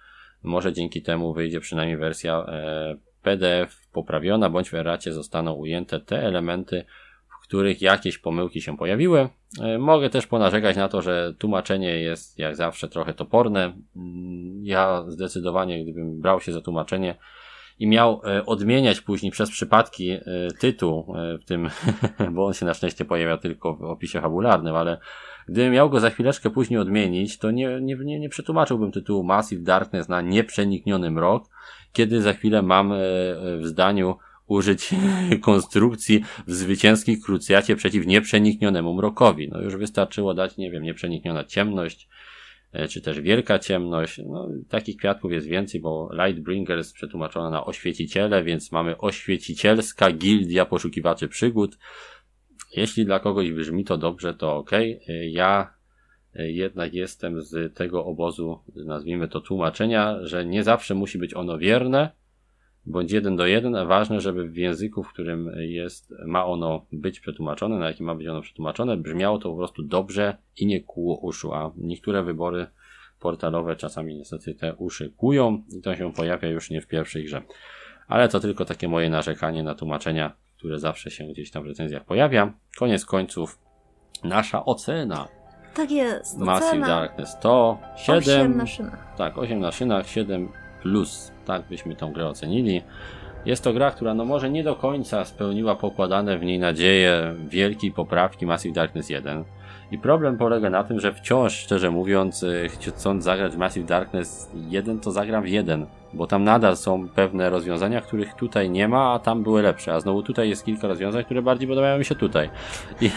może 0.42 0.72
dzięki 0.72 1.02
temu 1.02 1.34
wyjdzie 1.34 1.60
przynajmniej 1.60 1.96
wersja 1.96 2.44
e, 2.48 2.96
PDF 3.22 3.88
poprawiona, 3.92 4.50
bądź 4.50 4.70
w 4.70 4.74
eracie 4.74 5.12
zostaną 5.12 5.52
ujęte 5.52 6.00
te 6.00 6.22
elementy, 6.22 6.84
w 7.28 7.42
których 7.42 7.82
jakieś 7.82 8.18
pomyłki 8.18 8.60
się 8.60 8.76
pojawiły. 8.76 9.28
Mogę 9.78 10.10
też 10.10 10.26
ponarzekać 10.26 10.76
na 10.76 10.88
to, 10.88 11.02
że 11.02 11.34
tłumaczenie 11.38 12.00
jest 12.00 12.38
jak 12.38 12.56
zawsze 12.56 12.88
trochę 12.88 13.14
toporne. 13.14 13.72
Mm, 13.96 14.64
ja 14.64 15.04
zdecydowanie, 15.08 15.82
gdybym 15.82 16.20
brał 16.20 16.40
się 16.40 16.52
za 16.52 16.60
tłumaczenie, 16.60 17.14
i 17.80 17.86
miał 17.86 18.20
e, 18.24 18.46
odmieniać 18.46 19.00
później 19.00 19.32
przez 19.32 19.50
przypadki 19.50 20.10
e, 20.10 20.20
tytuł 20.58 21.16
e, 21.16 21.38
w 21.38 21.44
tym, 21.44 21.68
bo 22.34 22.46
on 22.46 22.52
się 22.52 22.66
na 22.66 22.74
szczęście 22.74 23.04
pojawia 23.04 23.36
tylko 23.36 23.74
w 23.74 23.82
opisie 23.82 24.20
fabularnym, 24.20 24.74
ale 24.74 24.98
gdybym 25.48 25.72
miał 25.72 25.90
go 25.90 26.00
za 26.00 26.10
chwileczkę 26.10 26.50
później 26.50 26.80
odmienić, 26.80 27.38
to 27.38 27.50
nie, 27.50 27.80
nie, 27.80 27.96
nie, 27.96 28.20
nie 28.20 28.28
przetłumaczyłbym 28.28 28.92
tytułu 28.92 29.24
Massive 29.24 29.62
Darkness 29.62 30.08
na 30.08 30.20
Nieprzenikniony 30.20 31.10
Mrok, 31.10 31.48
kiedy 31.92 32.22
za 32.22 32.32
chwilę 32.32 32.62
mam 32.62 32.92
w 33.58 33.60
zdaniu 33.62 34.16
użyć 34.46 34.90
konstrukcji 35.40 36.24
w 36.46 36.54
zwycięskiej 36.54 37.20
krucjacie 37.20 37.76
przeciw 37.76 38.06
nieprzeniknionemu 38.06 38.94
mrokowi. 38.94 39.48
No 39.48 39.60
już 39.60 39.76
wystarczyło 39.76 40.34
dać, 40.34 40.56
nie 40.56 40.70
wiem, 40.70 40.82
nieprzenikniona 40.82 41.44
ciemność, 41.44 42.08
czy 42.88 43.00
też 43.00 43.20
Wielka 43.20 43.58
Ciemność. 43.58 44.20
No, 44.26 44.48
takich 44.68 44.96
kwiatków 44.96 45.32
jest 45.32 45.46
więcej, 45.46 45.80
bo 45.80 46.10
Lightbringer 46.12 46.78
jest 46.78 46.94
przetłumaczona 46.94 47.50
na 47.50 47.66
oświeciciele, 47.66 48.44
więc 48.44 48.72
mamy 48.72 48.98
oświecicielska 48.98 50.12
gildia 50.12 50.66
poszukiwaczy 50.66 51.28
przygód. 51.28 51.78
Jeśli 52.76 53.04
dla 53.04 53.20
kogoś 53.20 53.52
brzmi 53.52 53.84
to 53.84 53.98
dobrze, 53.98 54.34
to 54.34 54.56
ok. 54.56 54.72
E, 54.72 54.98
ja 55.08 55.74
e, 56.34 56.50
jednak 56.50 56.94
jestem 56.94 57.42
z 57.42 57.74
tego 57.74 58.04
obozu, 58.04 58.58
nazwijmy 58.74 59.28
to 59.28 59.40
tłumaczenia, 59.40 60.16
że 60.22 60.44
nie 60.44 60.64
zawsze 60.64 60.94
musi 60.94 61.18
być 61.18 61.34
ono 61.34 61.58
wierne, 61.58 62.10
bądź 62.86 63.12
jeden 63.12 63.36
do 63.36 63.46
jeden, 63.46 63.76
a 63.76 63.84
ważne, 63.84 64.20
żeby 64.20 64.48
w 64.48 64.56
języku, 64.56 65.02
w 65.02 65.08
którym 65.08 65.50
jest, 65.58 66.14
ma 66.26 66.46
ono 66.46 66.86
być 66.92 67.20
przetłumaczone, 67.20 67.78
na 67.78 67.86
jakim 67.86 68.06
ma 68.06 68.14
być 68.14 68.26
ono 68.26 68.40
przetłumaczone, 68.40 68.96
brzmiało 68.96 69.38
to 69.38 69.50
po 69.50 69.56
prostu 69.56 69.82
dobrze 69.82 70.36
i 70.56 70.66
nie 70.66 70.80
kłuło 70.80 71.16
uszu, 71.16 71.54
a 71.54 71.72
niektóre 71.76 72.22
wybory 72.22 72.66
portalowe 73.20 73.76
czasami 73.76 74.16
niestety 74.16 74.54
te 74.54 74.74
uszy 74.74 75.12
kłują 75.16 75.62
i 75.78 75.82
to 75.82 75.96
się 75.96 76.12
pojawia 76.12 76.48
już 76.48 76.70
nie 76.70 76.80
w 76.80 76.86
pierwszej 76.86 77.24
grze. 77.24 77.42
Ale 78.08 78.28
to 78.28 78.40
tylko 78.40 78.64
takie 78.64 78.88
moje 78.88 79.10
narzekanie 79.10 79.62
na 79.62 79.74
tłumaczenia, 79.74 80.32
które 80.56 80.78
zawsze 80.78 81.10
się 81.10 81.24
gdzieś 81.24 81.50
tam 81.50 81.62
w 81.62 81.66
recenzjach 81.66 82.04
pojawia. 82.04 82.52
Koniec 82.78 83.04
końców, 83.04 83.58
nasza 84.24 84.64
ocena. 84.64 85.28
Tak 85.74 85.90
jest. 85.90 86.38
Massive 86.38 86.86
Darkness 86.86 87.38
to 87.40 87.78
7. 87.96 88.18
8 88.18 88.56
na 88.56 88.66
szynach. 88.66 89.16
Tak, 89.16 89.38
8 89.38 89.60
na 89.60 89.72
szynach, 89.72 90.08
7 90.08 90.48
plus, 90.82 91.32
tak 91.46 91.62
byśmy 91.68 91.96
tą 91.96 92.12
grę 92.12 92.28
ocenili. 92.28 92.82
Jest 93.44 93.64
to 93.64 93.72
gra, 93.72 93.90
która 93.90 94.14
no 94.14 94.24
może 94.24 94.50
nie 94.50 94.64
do 94.64 94.76
końca 94.76 95.24
spełniła 95.24 95.76
pokładane 95.76 96.38
w 96.38 96.44
niej 96.44 96.58
nadzieje 96.58 97.34
wielkiej 97.48 97.92
poprawki 97.92 98.46
Massive 98.46 98.74
Darkness 98.74 99.10
1. 99.10 99.44
I 99.90 99.98
problem 99.98 100.36
polega 100.36 100.70
na 100.70 100.84
tym, 100.84 101.00
że 101.00 101.12
wciąż, 101.12 101.52
szczerze 101.52 101.90
mówiąc, 101.90 102.42
y, 102.42 102.68
chcąc 102.68 103.24
zagrać 103.24 103.56
Massive 103.56 103.86
Darkness 103.86 104.50
1, 104.54 105.00
to 105.00 105.10
zagram 105.10 105.42
w 105.42 105.48
1, 105.48 105.86
bo 106.12 106.26
tam 106.26 106.44
nadal 106.44 106.76
są 106.76 107.08
pewne 107.08 107.50
rozwiązania, 107.50 108.00
których 108.00 108.34
tutaj 108.34 108.70
nie 108.70 108.88
ma, 108.88 109.12
a 109.12 109.18
tam 109.18 109.42
były 109.42 109.62
lepsze. 109.62 109.94
A 109.94 110.00
znowu 110.00 110.22
tutaj 110.22 110.48
jest 110.48 110.64
kilka 110.64 110.88
rozwiązań, 110.88 111.24
które 111.24 111.42
bardziej 111.42 111.68
podobają 111.68 111.98
mi 111.98 112.04
się 112.04 112.14
tutaj. 112.14 112.50
I 113.00 113.10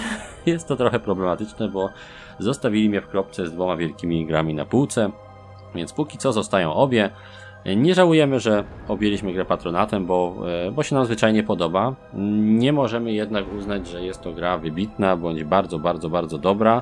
jest 0.51 0.67
to 0.67 0.75
trochę 0.75 0.99
problematyczne, 0.99 1.69
bo 1.69 1.89
zostawili 2.39 2.89
mnie 2.89 3.01
w 3.01 3.07
kropce 3.07 3.47
z 3.47 3.53
dwoma 3.53 3.77
wielkimi 3.77 4.25
grami 4.25 4.53
na 4.53 4.65
półce, 4.65 5.11
więc 5.75 5.93
póki 5.93 6.17
co 6.17 6.33
zostają 6.33 6.73
obie. 6.73 7.09
Nie 7.65 7.95
żałujemy, 7.95 8.39
że 8.39 8.63
objęliśmy 8.87 9.33
grę 9.33 9.45
patronatem, 9.45 10.05
bo, 10.05 10.35
e, 10.67 10.71
bo 10.71 10.83
się 10.83 10.95
nam 10.95 11.05
zwyczajnie 11.05 11.43
podoba. 11.43 11.95
Nie 12.43 12.73
możemy 12.73 13.11
jednak 13.11 13.53
uznać, 13.53 13.87
że 13.87 14.03
jest 14.03 14.21
to 14.21 14.31
gra 14.31 14.57
wybitna, 14.57 15.17
bądź 15.17 15.43
bardzo, 15.43 15.79
bardzo, 15.79 16.09
bardzo 16.09 16.37
dobra, 16.37 16.81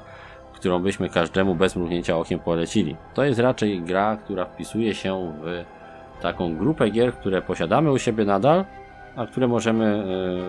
którą 0.53 0.79
byśmy 0.79 1.09
każdemu 1.09 1.55
bez 1.55 1.75
mrugnięcia 1.75 2.17
okiem 2.17 2.39
polecili. 2.39 2.95
To 3.13 3.23
jest 3.23 3.39
raczej 3.39 3.81
gra, 3.81 4.17
która 4.17 4.45
wpisuje 4.45 4.95
się 4.95 5.33
w 5.43 5.63
taką 6.21 6.57
grupę 6.57 6.89
gier, 6.89 7.13
które 7.13 7.41
posiadamy 7.41 7.91
u 7.91 7.97
siebie 7.97 8.25
nadal, 8.25 8.65
a 9.15 9.25
które 9.25 9.47
możemy 9.47 10.03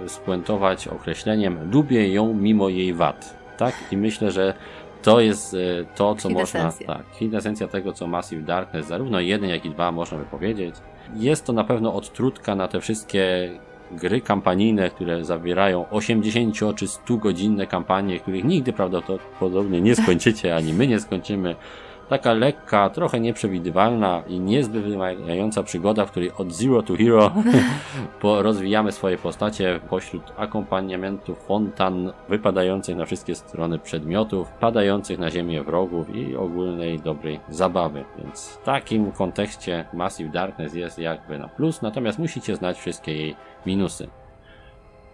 e, 0.04 0.08
spuentować 0.08 0.88
określeniem 0.88 1.70
lubię 1.72 2.12
ją 2.12 2.34
mimo 2.34 2.68
jej 2.68 2.94
wad. 2.94 3.36
Tak? 3.56 3.74
I 3.90 3.96
myślę, 3.96 4.30
że 4.30 4.54
to 5.02 5.20
jest 5.20 5.54
e, 5.54 5.58
to, 5.94 6.14
co 6.14 6.30
można. 6.30 6.72
Tak, 6.86 7.06
kwintesencja 7.06 7.68
tego, 7.68 7.92
co 7.92 8.06
Massive 8.06 8.42
Darkness, 8.42 8.86
zarówno 8.86 9.20
jeden, 9.20 9.50
jak 9.50 9.64
i 9.64 9.70
dwa, 9.70 9.92
można 9.92 10.18
by 10.18 10.24
powiedzieć. 10.24 10.74
Jest 11.14 11.44
to 11.44 11.52
na 11.52 11.64
pewno 11.64 11.94
odtrutka 11.94 12.54
na 12.54 12.68
te 12.68 12.80
wszystkie 12.80 13.50
gry 13.92 14.20
kampanijne, 14.20 14.90
które 14.90 15.24
zawierają 15.24 15.88
80 15.90 16.76
czy 16.76 16.88
100 16.88 17.16
godzinne 17.16 17.66
kampanie, 17.66 18.20
których 18.20 18.44
nigdy 18.44 18.72
prawdopodobnie 18.72 19.80
nie 19.80 19.96
skończycie, 19.96 20.56
ani 20.56 20.74
my 20.74 20.86
nie 20.86 21.00
skończymy. 21.00 21.54
Taka 22.12 22.32
lekka, 22.32 22.90
trochę 22.90 23.20
nieprzewidywalna 23.20 24.22
i 24.28 24.40
niezbyt 24.40 24.84
wymagająca 24.84 25.62
przygoda, 25.62 26.06
w 26.06 26.10
której 26.10 26.32
od 26.32 26.52
zero 26.52 26.82
to 26.82 26.94
hero 26.96 27.32
rozwijamy 28.42 28.92
swoje 28.92 29.18
postacie 29.18 29.80
pośród 29.90 30.22
akompaniamentu 30.36 31.34
fontan 31.34 32.12
wypadających 32.28 32.96
na 32.96 33.06
wszystkie 33.06 33.34
strony 33.34 33.78
przedmiotów, 33.78 34.48
padających 34.48 35.18
na 35.18 35.30
ziemię 35.30 35.62
wrogów 35.62 36.16
i 36.16 36.36
ogólnej 36.36 37.00
dobrej 37.00 37.40
zabawy. 37.48 38.04
Więc 38.18 38.48
w 38.48 38.64
takim 38.64 39.12
kontekście 39.12 39.84
Massive 39.92 40.30
Darkness 40.30 40.74
jest 40.74 40.98
jakby 40.98 41.38
na 41.38 41.48
plus, 41.48 41.82
natomiast 41.82 42.18
musicie 42.18 42.56
znać 42.56 42.78
wszystkie 42.78 43.12
jej 43.16 43.36
minusy. 43.66 44.08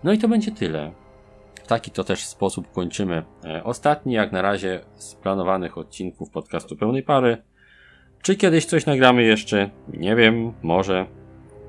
No 0.05 0.13
i 0.13 0.19
to 0.19 0.29
będzie 0.29 0.53
tyle. 0.53 0.91
W 1.69 1.71
taki 1.71 1.91
to 1.91 2.05
też 2.05 2.25
sposób 2.25 2.73
kończymy 2.73 3.23
e, 3.45 3.65
ostatni, 3.65 4.13
jak 4.13 4.33
na 4.33 4.43
razie, 4.43 4.81
z 4.95 5.15
planowanych 5.15 5.79
odcinków 5.79 6.31
podcastu 6.31 6.77
pełnej 6.77 7.03
pary. 7.03 7.37
Czy 8.23 8.37
kiedyś 8.37 8.65
coś 8.65 8.87
nagramy 8.87 9.23
jeszcze? 9.23 9.71
Nie 9.89 10.17
wiem, 10.17 10.53
może. 10.63 11.07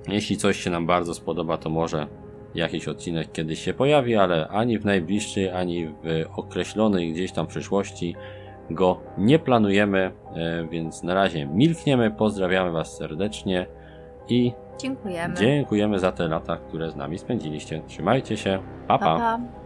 Jeśli 0.08 0.38
coś 0.38 0.60
się 0.60 0.70
nam 0.70 0.88
bardzo 0.88 1.14
spodoba, 1.14 1.58
to 1.58 1.70
może 1.70 2.08
jakiś 2.56 2.88
odcinek 2.88 3.32
kiedyś 3.32 3.60
się 3.60 3.74
pojawi, 3.74 4.16
ale 4.16 4.48
ani 4.48 4.80
w 4.80 4.86
najbliższej, 4.86 5.50
ani 5.50 5.88
w 5.88 5.94
określonej 6.36 7.14
gdzieś 7.14 7.32
tam 7.32 7.48
przyszłości 7.48 8.16
go 8.70 9.02
nie 9.18 9.40
planujemy, 9.40 10.12
e, 10.36 10.68
więc 10.72 11.04
na 11.04 11.14
razie 11.14 11.46
milkniemy. 11.46 12.12
Pozdrawiamy 12.12 12.72
Was 12.72 12.98
serdecznie 12.98 13.66
i 14.30 14.54
Dziękujemy. 14.78 15.36
dziękujemy 15.36 16.00
za 16.00 16.12
te 16.12 16.28
lata, 16.28 16.58
które 16.58 16.92
z 16.92 16.96
nami 16.96 17.18
spędziliście. 17.18 17.82
Trzymajcie 17.88 18.38
się. 18.38 18.60
Pa, 18.88 18.98
pa. 18.98 19.06
pa, 19.06 19.20
pa. 19.20 19.59